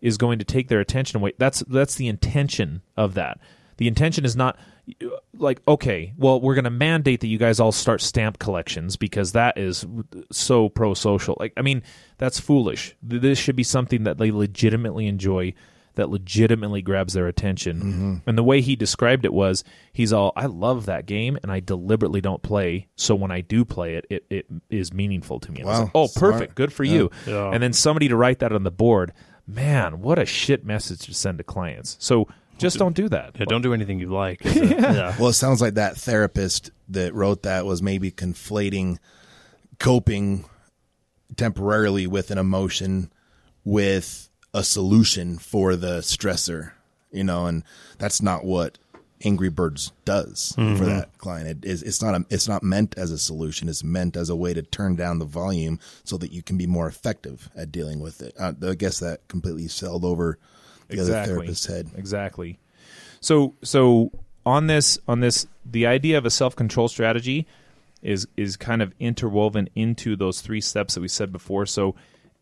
is 0.00 0.16
going 0.16 0.38
to 0.38 0.44
take 0.44 0.68
their 0.68 0.80
attention 0.80 1.18
away, 1.18 1.32
that's 1.38 1.60
that's 1.68 1.94
the 1.94 2.08
intention 2.08 2.82
of 2.96 3.14
that. 3.14 3.40
The 3.76 3.88
intention 3.88 4.24
is 4.24 4.36
not 4.36 4.58
like 5.34 5.60
okay, 5.68 6.12
well, 6.16 6.40
we're 6.40 6.54
going 6.54 6.64
to 6.64 6.70
mandate 6.70 7.20
that 7.20 7.28
you 7.28 7.38
guys 7.38 7.60
all 7.60 7.72
start 7.72 8.00
stamp 8.00 8.38
collections 8.38 8.96
because 8.96 9.32
that 9.32 9.56
is 9.56 9.86
so 10.30 10.68
pro 10.68 10.94
social. 10.94 11.36
Like, 11.38 11.52
I 11.56 11.62
mean, 11.62 11.82
that's 12.18 12.40
foolish. 12.40 12.96
This 13.02 13.38
should 13.38 13.56
be 13.56 13.62
something 13.62 14.04
that 14.04 14.18
they 14.18 14.30
legitimately 14.30 15.06
enjoy 15.06 15.54
that 16.00 16.10
legitimately 16.10 16.82
grabs 16.82 17.12
their 17.12 17.28
attention. 17.28 17.76
Mm-hmm. 17.78 18.16
And 18.28 18.36
the 18.36 18.42
way 18.42 18.60
he 18.60 18.74
described 18.74 19.24
it 19.24 19.32
was 19.32 19.62
he's 19.92 20.12
all, 20.12 20.32
I 20.34 20.46
love 20.46 20.86
that 20.86 21.06
game 21.06 21.38
and 21.42 21.52
I 21.52 21.60
deliberately 21.60 22.20
don't 22.20 22.42
play. 22.42 22.88
So 22.96 23.14
when 23.14 23.30
I 23.30 23.40
do 23.40 23.64
play 23.64 23.94
it, 23.94 24.06
it, 24.10 24.24
it 24.30 24.46
is 24.68 24.92
meaningful 24.92 25.38
to 25.40 25.52
me. 25.52 25.60
And 25.60 25.68
I 25.68 25.72
was 25.72 25.78
Wow, 25.78 25.84
like, 25.84 25.92
oh, 25.94 26.06
smart. 26.08 26.32
perfect. 26.32 26.54
Good 26.56 26.72
for 26.72 26.84
you. 26.84 27.10
Yeah. 27.26 27.50
And 27.52 27.62
then 27.62 27.72
somebody 27.72 28.08
to 28.08 28.16
write 28.16 28.40
that 28.40 28.52
on 28.52 28.64
the 28.64 28.70
board. 28.70 29.12
Man, 29.46 30.00
what 30.00 30.18
a 30.18 30.26
shit 30.26 30.64
message 30.64 31.00
to 31.06 31.14
send 31.14 31.38
to 31.38 31.44
clients. 31.44 31.96
So 32.00 32.28
just 32.58 32.78
don't 32.78 32.94
do 32.96 33.08
that. 33.08 33.36
Yeah, 33.38 33.46
don't 33.46 33.62
do 33.62 33.72
anything 33.74 33.98
you 34.00 34.08
like. 34.12 34.44
Is 34.46 34.56
it? 34.56 34.78
yeah. 34.78 35.14
Well, 35.18 35.28
it 35.28 35.34
sounds 35.34 35.60
like 35.60 35.74
that 35.74 35.96
therapist 35.96 36.70
that 36.88 37.14
wrote 37.14 37.42
that 37.44 37.66
was 37.66 37.82
maybe 37.82 38.10
conflating 38.10 38.98
coping 39.78 40.44
temporarily 41.36 42.06
with 42.06 42.30
an 42.30 42.38
emotion 42.38 43.12
with 43.64 44.29
a 44.52 44.64
solution 44.64 45.38
for 45.38 45.76
the 45.76 45.98
stressor, 45.98 46.72
you 47.10 47.24
know, 47.24 47.46
and 47.46 47.62
that's 47.98 48.20
not 48.20 48.44
what 48.44 48.78
Angry 49.22 49.50
Birds 49.50 49.92
does 50.04 50.54
for 50.56 50.84
that 50.86 51.18
client. 51.18 51.46
It 51.46 51.68
is 51.68 51.82
it's 51.82 52.00
not 52.00 52.14
a, 52.14 52.24
it's 52.30 52.48
not 52.48 52.62
meant 52.62 52.96
as 52.96 53.10
a 53.10 53.18
solution. 53.18 53.68
It's 53.68 53.84
meant 53.84 54.16
as 54.16 54.30
a 54.30 54.36
way 54.36 54.54
to 54.54 54.62
turn 54.62 54.96
down 54.96 55.18
the 55.18 55.26
volume 55.26 55.78
so 56.04 56.16
that 56.16 56.32
you 56.32 56.42
can 56.42 56.56
be 56.56 56.66
more 56.66 56.86
effective 56.86 57.50
at 57.54 57.70
dealing 57.70 58.00
with 58.00 58.22
it. 58.22 58.34
Uh, 58.38 58.52
I 58.66 58.74
guess 58.74 58.98
that 59.00 59.28
completely 59.28 59.68
sailed 59.68 60.04
over 60.04 60.38
the 60.88 61.00
other 61.00 61.24
therapist's 61.24 61.66
head. 61.66 61.90
Exactly. 61.96 62.58
So 63.20 63.54
so 63.62 64.10
on 64.46 64.68
this 64.68 64.98
on 65.06 65.20
this 65.20 65.46
the 65.66 65.86
idea 65.86 66.16
of 66.16 66.24
a 66.24 66.30
self 66.30 66.56
control 66.56 66.88
strategy 66.88 67.46
is 68.02 68.26
is 68.38 68.56
kind 68.56 68.80
of 68.80 68.94
interwoven 68.98 69.68
into 69.74 70.16
those 70.16 70.40
three 70.40 70.62
steps 70.62 70.94
that 70.94 71.02
we 71.02 71.08
said 71.08 71.30
before. 71.30 71.66
So 71.66 71.94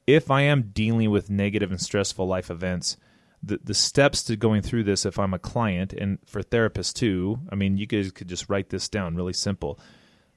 if 0.08 0.30
I 0.30 0.40
am 0.40 0.70
dealing 0.72 1.10
with 1.10 1.28
negative 1.28 1.70
and 1.70 1.78
stressful 1.78 2.26
life 2.26 2.50
events, 2.50 2.96
the 3.42 3.60
the 3.62 3.74
steps 3.74 4.24
to 4.24 4.36
going 4.36 4.62
through 4.62 4.84
this 4.84 5.04
if 5.04 5.18
I'm 5.18 5.34
a 5.34 5.38
client 5.38 5.92
and 5.92 6.18
for 6.26 6.42
therapists 6.42 6.94
too, 6.94 7.38
I 7.52 7.54
mean 7.54 7.76
you 7.76 7.86
guys 7.86 8.10
could 8.10 8.26
just 8.26 8.48
write 8.48 8.70
this 8.70 8.88
down 8.88 9.16
really 9.16 9.34
simple. 9.34 9.78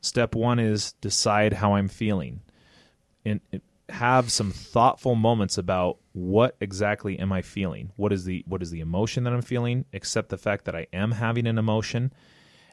Step 0.02 0.35
1 0.35 0.60
is 0.60 0.91
decide 0.93 1.53
how 1.53 1.76
I'm 1.76 1.88
feeling 1.88 2.41
and 3.23 3.39
have 3.88 4.30
some 4.31 4.52
thoughtful 4.52 5.15
moments 5.15 5.57
about 5.57 5.99
what 6.11 6.57
exactly 6.60 7.18
am 7.18 7.31
I 7.31 7.41
feeling? 7.41 7.91
What 7.95 8.11
is 8.11 8.26
the 8.26 8.43
what 8.45 8.61
is 8.61 8.72
the 8.72 8.81
emotion 8.81 9.23
that 9.23 9.34
I'm 9.34 9.41
feeling? 9.41 9.85
Accept 9.93 10.27
the 10.30 10.38
fact 10.38 10.65
that 10.65 10.76
I 10.76 10.88
am 10.91 11.11
having 11.11 11.48
an 11.48 11.57
emotion 11.57 12.11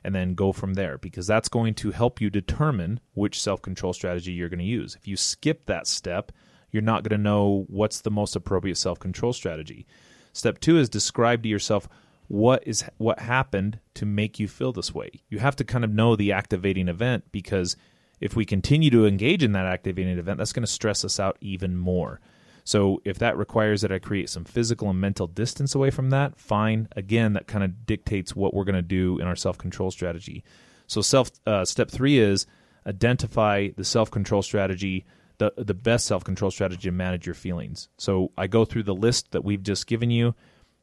and 0.02 0.16
then 0.16 0.34
go 0.34 0.52
from 0.52 0.74
there 0.74 0.98
because 0.98 1.28
that's 1.28 1.48
going 1.48 1.74
to 1.74 1.92
help 1.92 2.20
you 2.20 2.28
determine 2.28 2.98
which 3.14 3.40
self-control 3.40 3.92
strategy 3.92 4.32
you're 4.32 4.48
going 4.48 4.58
to 4.58 4.64
use. 4.64 4.96
If 4.96 5.06
you 5.06 5.16
skip 5.16 5.66
that 5.66 5.86
step, 5.86 6.32
you're 6.70 6.82
not 6.82 7.02
going 7.02 7.16
to 7.16 7.22
know 7.22 7.64
what's 7.68 8.00
the 8.00 8.10
most 8.10 8.36
appropriate 8.36 8.76
self-control 8.76 9.32
strategy. 9.32 9.86
Step 10.32 10.60
2 10.60 10.78
is 10.78 10.88
describe 10.88 11.42
to 11.42 11.48
yourself 11.48 11.88
what 12.28 12.62
is 12.66 12.84
what 12.98 13.20
happened 13.20 13.80
to 13.94 14.04
make 14.04 14.38
you 14.38 14.46
feel 14.46 14.72
this 14.72 14.94
way. 14.94 15.10
You 15.28 15.38
have 15.38 15.56
to 15.56 15.64
kind 15.64 15.84
of 15.84 15.90
know 15.90 16.14
the 16.14 16.32
activating 16.32 16.88
event 16.88 17.24
because 17.32 17.76
if 18.20 18.36
we 18.36 18.44
continue 18.44 18.90
to 18.90 19.06
engage 19.06 19.42
in 19.42 19.52
that 19.52 19.66
activating 19.66 20.18
event, 20.18 20.38
that's 20.38 20.52
going 20.52 20.64
to 20.64 20.66
stress 20.66 21.04
us 21.04 21.18
out 21.18 21.38
even 21.40 21.76
more. 21.76 22.20
So 22.64 23.00
if 23.04 23.18
that 23.20 23.38
requires 23.38 23.80
that 23.80 23.92
I 23.92 23.98
create 23.98 24.28
some 24.28 24.44
physical 24.44 24.90
and 24.90 25.00
mental 25.00 25.26
distance 25.26 25.74
away 25.74 25.90
from 25.90 26.10
that, 26.10 26.38
fine. 26.38 26.88
Again, 26.94 27.32
that 27.32 27.46
kind 27.46 27.64
of 27.64 27.86
dictates 27.86 28.36
what 28.36 28.52
we're 28.52 28.64
going 28.64 28.74
to 28.74 28.82
do 28.82 29.18
in 29.18 29.26
our 29.26 29.36
self 29.36 29.56
control 29.56 29.90
strategy. 29.90 30.44
So 30.86 31.00
self 31.00 31.30
uh, 31.46 31.64
step 31.64 31.90
three 31.90 32.18
is 32.18 32.46
identify 32.86 33.68
the 33.76 33.84
self 33.84 34.10
control 34.10 34.42
strategy, 34.42 35.06
the 35.38 35.52
the 35.56 35.74
best 35.74 36.06
self 36.06 36.24
control 36.24 36.50
strategy 36.50 36.88
to 36.88 36.92
manage 36.92 37.26
your 37.26 37.34
feelings. 37.34 37.88
So 37.96 38.32
I 38.36 38.46
go 38.46 38.64
through 38.64 38.84
the 38.84 38.94
list 38.94 39.32
that 39.32 39.44
we've 39.44 39.62
just 39.62 39.86
given 39.86 40.10
you, 40.10 40.34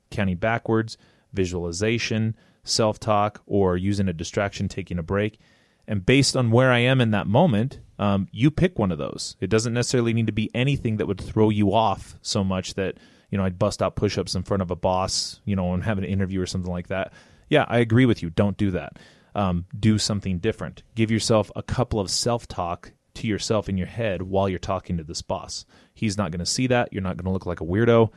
counting 0.09 0.37
backwards, 0.37 0.97
visualization, 1.33 2.35
self 2.63 2.99
talk, 2.99 3.41
or 3.45 3.77
using 3.77 4.07
a 4.07 4.13
distraction, 4.13 4.67
taking 4.67 4.97
a 4.97 5.03
break. 5.03 5.39
And 5.87 6.05
based 6.05 6.35
on 6.35 6.49
where 6.49 6.71
I 6.71 6.79
am 6.79 6.99
in 6.99 7.11
that 7.11 7.27
moment, 7.27 7.79
um, 7.99 8.27
you 8.31 8.49
pick 8.49 8.79
one 8.79 8.91
of 8.91 8.97
those. 8.97 9.35
It 9.39 9.49
doesn't 9.49 9.73
necessarily 9.73 10.13
need 10.13 10.27
to 10.27 10.33
be 10.33 10.49
anything 10.55 10.97
that 10.97 11.05
would 11.05 11.21
throw 11.21 11.49
you 11.49 11.73
off 11.73 12.15
so 12.21 12.43
much 12.43 12.73
that 12.73 12.97
you 13.29 13.37
know 13.37 13.45
I'd 13.45 13.59
bust 13.59 13.81
out 13.81 13.95
push-ups 13.95 14.35
in 14.35 14.43
front 14.43 14.63
of 14.63 14.71
a 14.71 14.75
boss, 14.75 15.41
you 15.45 15.55
know, 15.55 15.73
and 15.73 15.83
have 15.83 15.97
an 15.97 16.03
interview 16.05 16.41
or 16.41 16.47
something 16.47 16.71
like 16.71 16.87
that. 16.87 17.13
Yeah, 17.49 17.65
I 17.67 17.79
agree 17.79 18.05
with 18.05 18.23
you. 18.23 18.31
Don't 18.31 18.57
do 18.57 18.71
that. 18.71 18.97
Um, 19.35 19.65
do 19.77 19.97
something 19.97 20.39
different. 20.39 20.81
Give 20.95 21.11
yourself 21.11 21.51
a 21.55 21.61
couple 21.61 21.99
of 21.99 22.09
self-talk 22.09 22.93
to 23.15 23.27
yourself 23.27 23.69
in 23.69 23.77
your 23.77 23.87
head 23.87 24.21
while 24.21 24.47
you're 24.47 24.59
talking 24.59 24.97
to 24.97 25.03
this 25.03 25.21
boss. 25.21 25.65
He's 25.93 26.17
not 26.17 26.31
going 26.31 26.39
to 26.39 26.45
see 26.45 26.67
that. 26.67 26.91
You're 26.91 27.03
not 27.03 27.17
going 27.17 27.25
to 27.25 27.31
look 27.31 27.45
like 27.45 27.61
a 27.61 27.65
weirdo. 27.65 28.11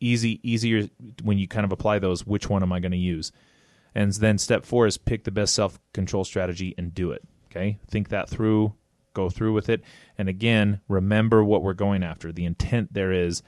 Easy, 0.00 0.40
easier 0.42 0.88
when 1.22 1.38
you 1.38 1.48
kind 1.48 1.64
of 1.64 1.72
apply 1.72 1.98
those. 1.98 2.26
Which 2.26 2.50
one 2.50 2.62
am 2.62 2.72
I 2.72 2.80
going 2.80 2.92
to 2.92 2.98
use? 2.98 3.32
And 3.94 4.12
then 4.12 4.36
step 4.36 4.66
four 4.66 4.86
is 4.86 4.98
pick 4.98 5.24
the 5.24 5.30
best 5.30 5.54
self 5.54 5.78
control 5.92 6.24
strategy 6.24 6.74
and 6.76 6.94
do 6.94 7.12
it. 7.12 7.22
Okay. 7.50 7.78
Think 7.88 8.10
that 8.10 8.28
through, 8.28 8.74
go 9.14 9.30
through 9.30 9.54
with 9.54 9.70
it. 9.70 9.82
And 10.18 10.28
again, 10.28 10.80
remember 10.88 11.42
what 11.42 11.62
we're 11.62 11.72
going 11.72 12.02
after. 12.02 12.30
The 12.30 12.44
intent 12.44 12.92
there 12.92 13.12
is 13.12 13.42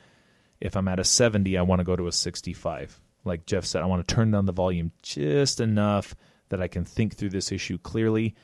if 0.60 0.76
I'm 0.76 0.88
at 0.88 0.98
a 0.98 1.04
70, 1.04 1.56
I 1.58 1.62
want 1.62 1.80
to 1.80 1.84
go 1.84 1.96
to 1.96 2.06
a 2.06 2.12
65. 2.12 3.00
Like 3.24 3.46
Jeff 3.46 3.64
said, 3.64 3.82
I 3.82 3.86
want 3.86 4.06
to 4.06 4.14
turn 4.14 4.30
down 4.30 4.46
the 4.46 4.52
volume 4.52 4.92
just 5.02 5.60
enough 5.60 6.14
that 6.48 6.62
I 6.62 6.68
can 6.68 6.84
think 6.84 7.14
through 7.14 7.30
this 7.30 7.52
issue 7.52 7.78
clearly 7.78 8.34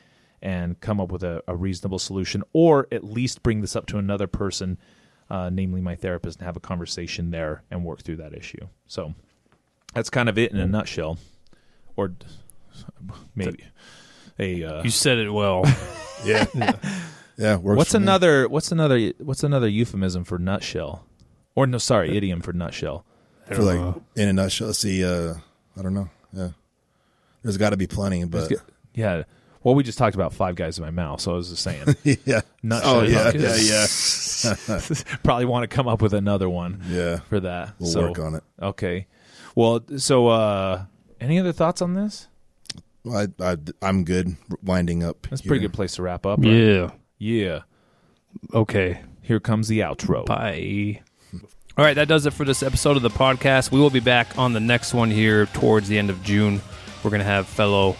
and 0.41 0.79
come 0.79 0.99
up 0.99 1.11
with 1.11 1.23
a, 1.23 1.41
a 1.47 1.55
reasonable 1.55 1.99
solution, 1.99 2.43
or 2.53 2.87
at 2.91 3.03
least 3.03 3.43
bring 3.43 3.61
this 3.61 3.75
up 3.75 3.85
to 3.87 3.97
another 3.97 4.27
person, 4.27 4.77
uh, 5.29 5.49
namely 5.51 5.81
my 5.81 5.95
therapist, 5.95 6.39
and 6.39 6.45
have 6.45 6.55
a 6.55 6.59
conversation 6.59 7.31
there 7.31 7.63
and 7.71 7.83
work 7.83 8.01
through 8.01 8.17
that 8.17 8.33
issue. 8.33 8.67
So 8.87 9.13
that's 9.93 10.09
kind 10.09 10.29
of 10.29 10.37
it 10.37 10.51
in 10.51 10.59
a 10.59 10.67
nutshell 10.67 11.17
or 11.95 12.13
maybe 13.35 13.63
a 14.39 14.63
uh, 14.63 14.83
You 14.83 14.89
said 14.89 15.17
it 15.17 15.29
well. 15.29 15.63
Yeah. 16.23 16.45
yeah. 17.37 17.57
Works 17.57 17.77
what's 17.77 17.91
for 17.91 17.99
me. 17.99 18.05
another 18.05 18.47
what's 18.47 18.71
another 18.71 19.11
what's 19.19 19.43
another 19.43 19.67
euphemism 19.67 20.23
for 20.23 20.39
nutshell 20.39 21.05
or 21.53 21.67
no 21.67 21.77
sorry 21.77 22.17
idiom 22.17 22.41
for 22.41 22.51
nutshell 22.51 23.05
for 23.51 23.61
like 23.61 23.95
in 24.15 24.29
a 24.29 24.33
nutshell? 24.33 24.67
Let's 24.67 24.79
see. 24.79 25.03
Uh, 25.05 25.35
I 25.77 25.81
don't 25.83 25.93
know. 25.93 26.09
Yeah. 26.33 26.49
There's 27.43 27.57
got 27.57 27.71
to 27.71 27.77
be 27.77 27.85
plenty, 27.85 28.23
but 28.23 28.51
yeah 28.95 29.23
well 29.65 29.75
we 29.75 29.83
just 29.83 29.97
talked 29.97 30.15
about 30.15 30.31
five 30.31 30.55
guys 30.55 30.77
in 30.79 30.85
my 30.85 30.91
mouth 30.91 31.19
so 31.19 31.33
i 31.33 31.35
was 31.35 31.49
just 31.49 31.61
saying 31.63 31.83
yeah. 32.25 32.39
Nutshell. 32.63 32.95
Oh 32.95 33.01
yeah, 33.03 33.27
Okay. 33.27 33.39
yeah, 33.39 33.85
yeah, 34.69 34.79
probably 35.23 35.43
want 35.45 35.69
to 35.69 35.75
come 35.75 35.87
up 35.89 36.01
with 36.01 36.13
another 36.13 36.49
one 36.49 36.81
yeah. 36.87 37.17
for 37.27 37.41
that 37.41 37.73
We'll 37.79 37.89
so, 37.91 38.01
work 38.07 38.19
on 38.19 38.35
it. 38.35 38.43
okay 38.61 39.07
well 39.55 39.81
so 39.97 40.27
uh 40.27 40.85
any 41.19 41.37
other 41.39 41.51
thoughts 41.51 41.81
on 41.81 41.93
this 41.95 42.27
I, 43.13 43.27
I, 43.39 43.57
I'm 43.83 44.03
good. 44.03 44.35
Winding 44.63 45.03
up. 45.03 45.27
that's 45.29 45.41
a 45.41 45.45
pretty 45.45 45.61
good 45.61 45.73
place 45.73 45.93
to 45.95 46.01
wrap 46.01 46.25
up 46.25 46.39
right? 46.39 46.47
yeah. 46.51 46.89
yeah 47.19 47.59
Okay. 48.53 48.99
here 49.21 49.39
comes 49.39 49.67
the 49.67 49.81
outro 49.81 50.25
Bye. 50.25 51.01
All 51.77 51.83
right, 51.83 51.93
that 51.95 52.07
does 52.07 52.25
it 52.25 52.31
for 52.31 52.45
this 52.45 52.63
episode 52.63 52.95
of 52.95 53.03
the 53.03 53.09
podcast. 53.09 53.69
We 53.69 53.79
will 53.81 53.89
be 53.89 53.99
back 53.99 54.37
on 54.37 54.53
the 54.53 54.61
next 54.61 54.93
one 54.93 55.11
here 55.11 55.45
towards 55.47 55.89
the 55.89 55.97
end 55.97 56.09
of 56.09 56.23
June. 56.23 56.61
We're 57.03 57.09
going 57.09 57.19
to 57.19 57.25
have 57.25 57.47
fellow 57.47 57.97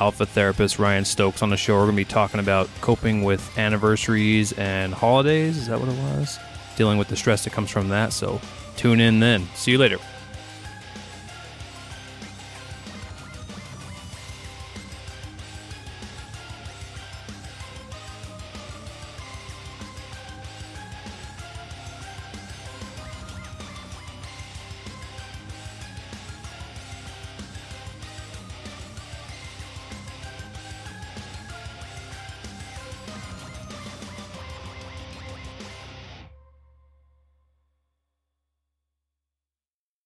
alpha 0.00 0.26
therapist 0.26 0.78
Ryan 0.78 1.04
Stokes 1.04 1.42
on 1.42 1.50
the 1.50 1.56
show. 1.56 1.74
We're 1.74 1.84
going 1.84 1.92
to 1.92 1.96
be 1.96 2.04
talking 2.04 2.40
about 2.40 2.68
coping 2.80 3.22
with 3.22 3.58
anniversaries 3.58 4.52
and 4.52 4.94
holidays. 4.94 5.56
Is 5.56 5.66
that 5.68 5.78
what 5.78 5.88
it 5.88 5.98
was? 6.16 6.38
Dealing 6.76 6.98
with 6.98 7.08
the 7.08 7.16
stress 7.16 7.44
that 7.44 7.52
comes 7.52 7.70
from 7.70 7.88
that. 7.90 8.12
So 8.12 8.40
tune 8.76 9.00
in 9.00 9.20
then. 9.20 9.46
See 9.54 9.72
you 9.72 9.78
later. 9.78 9.98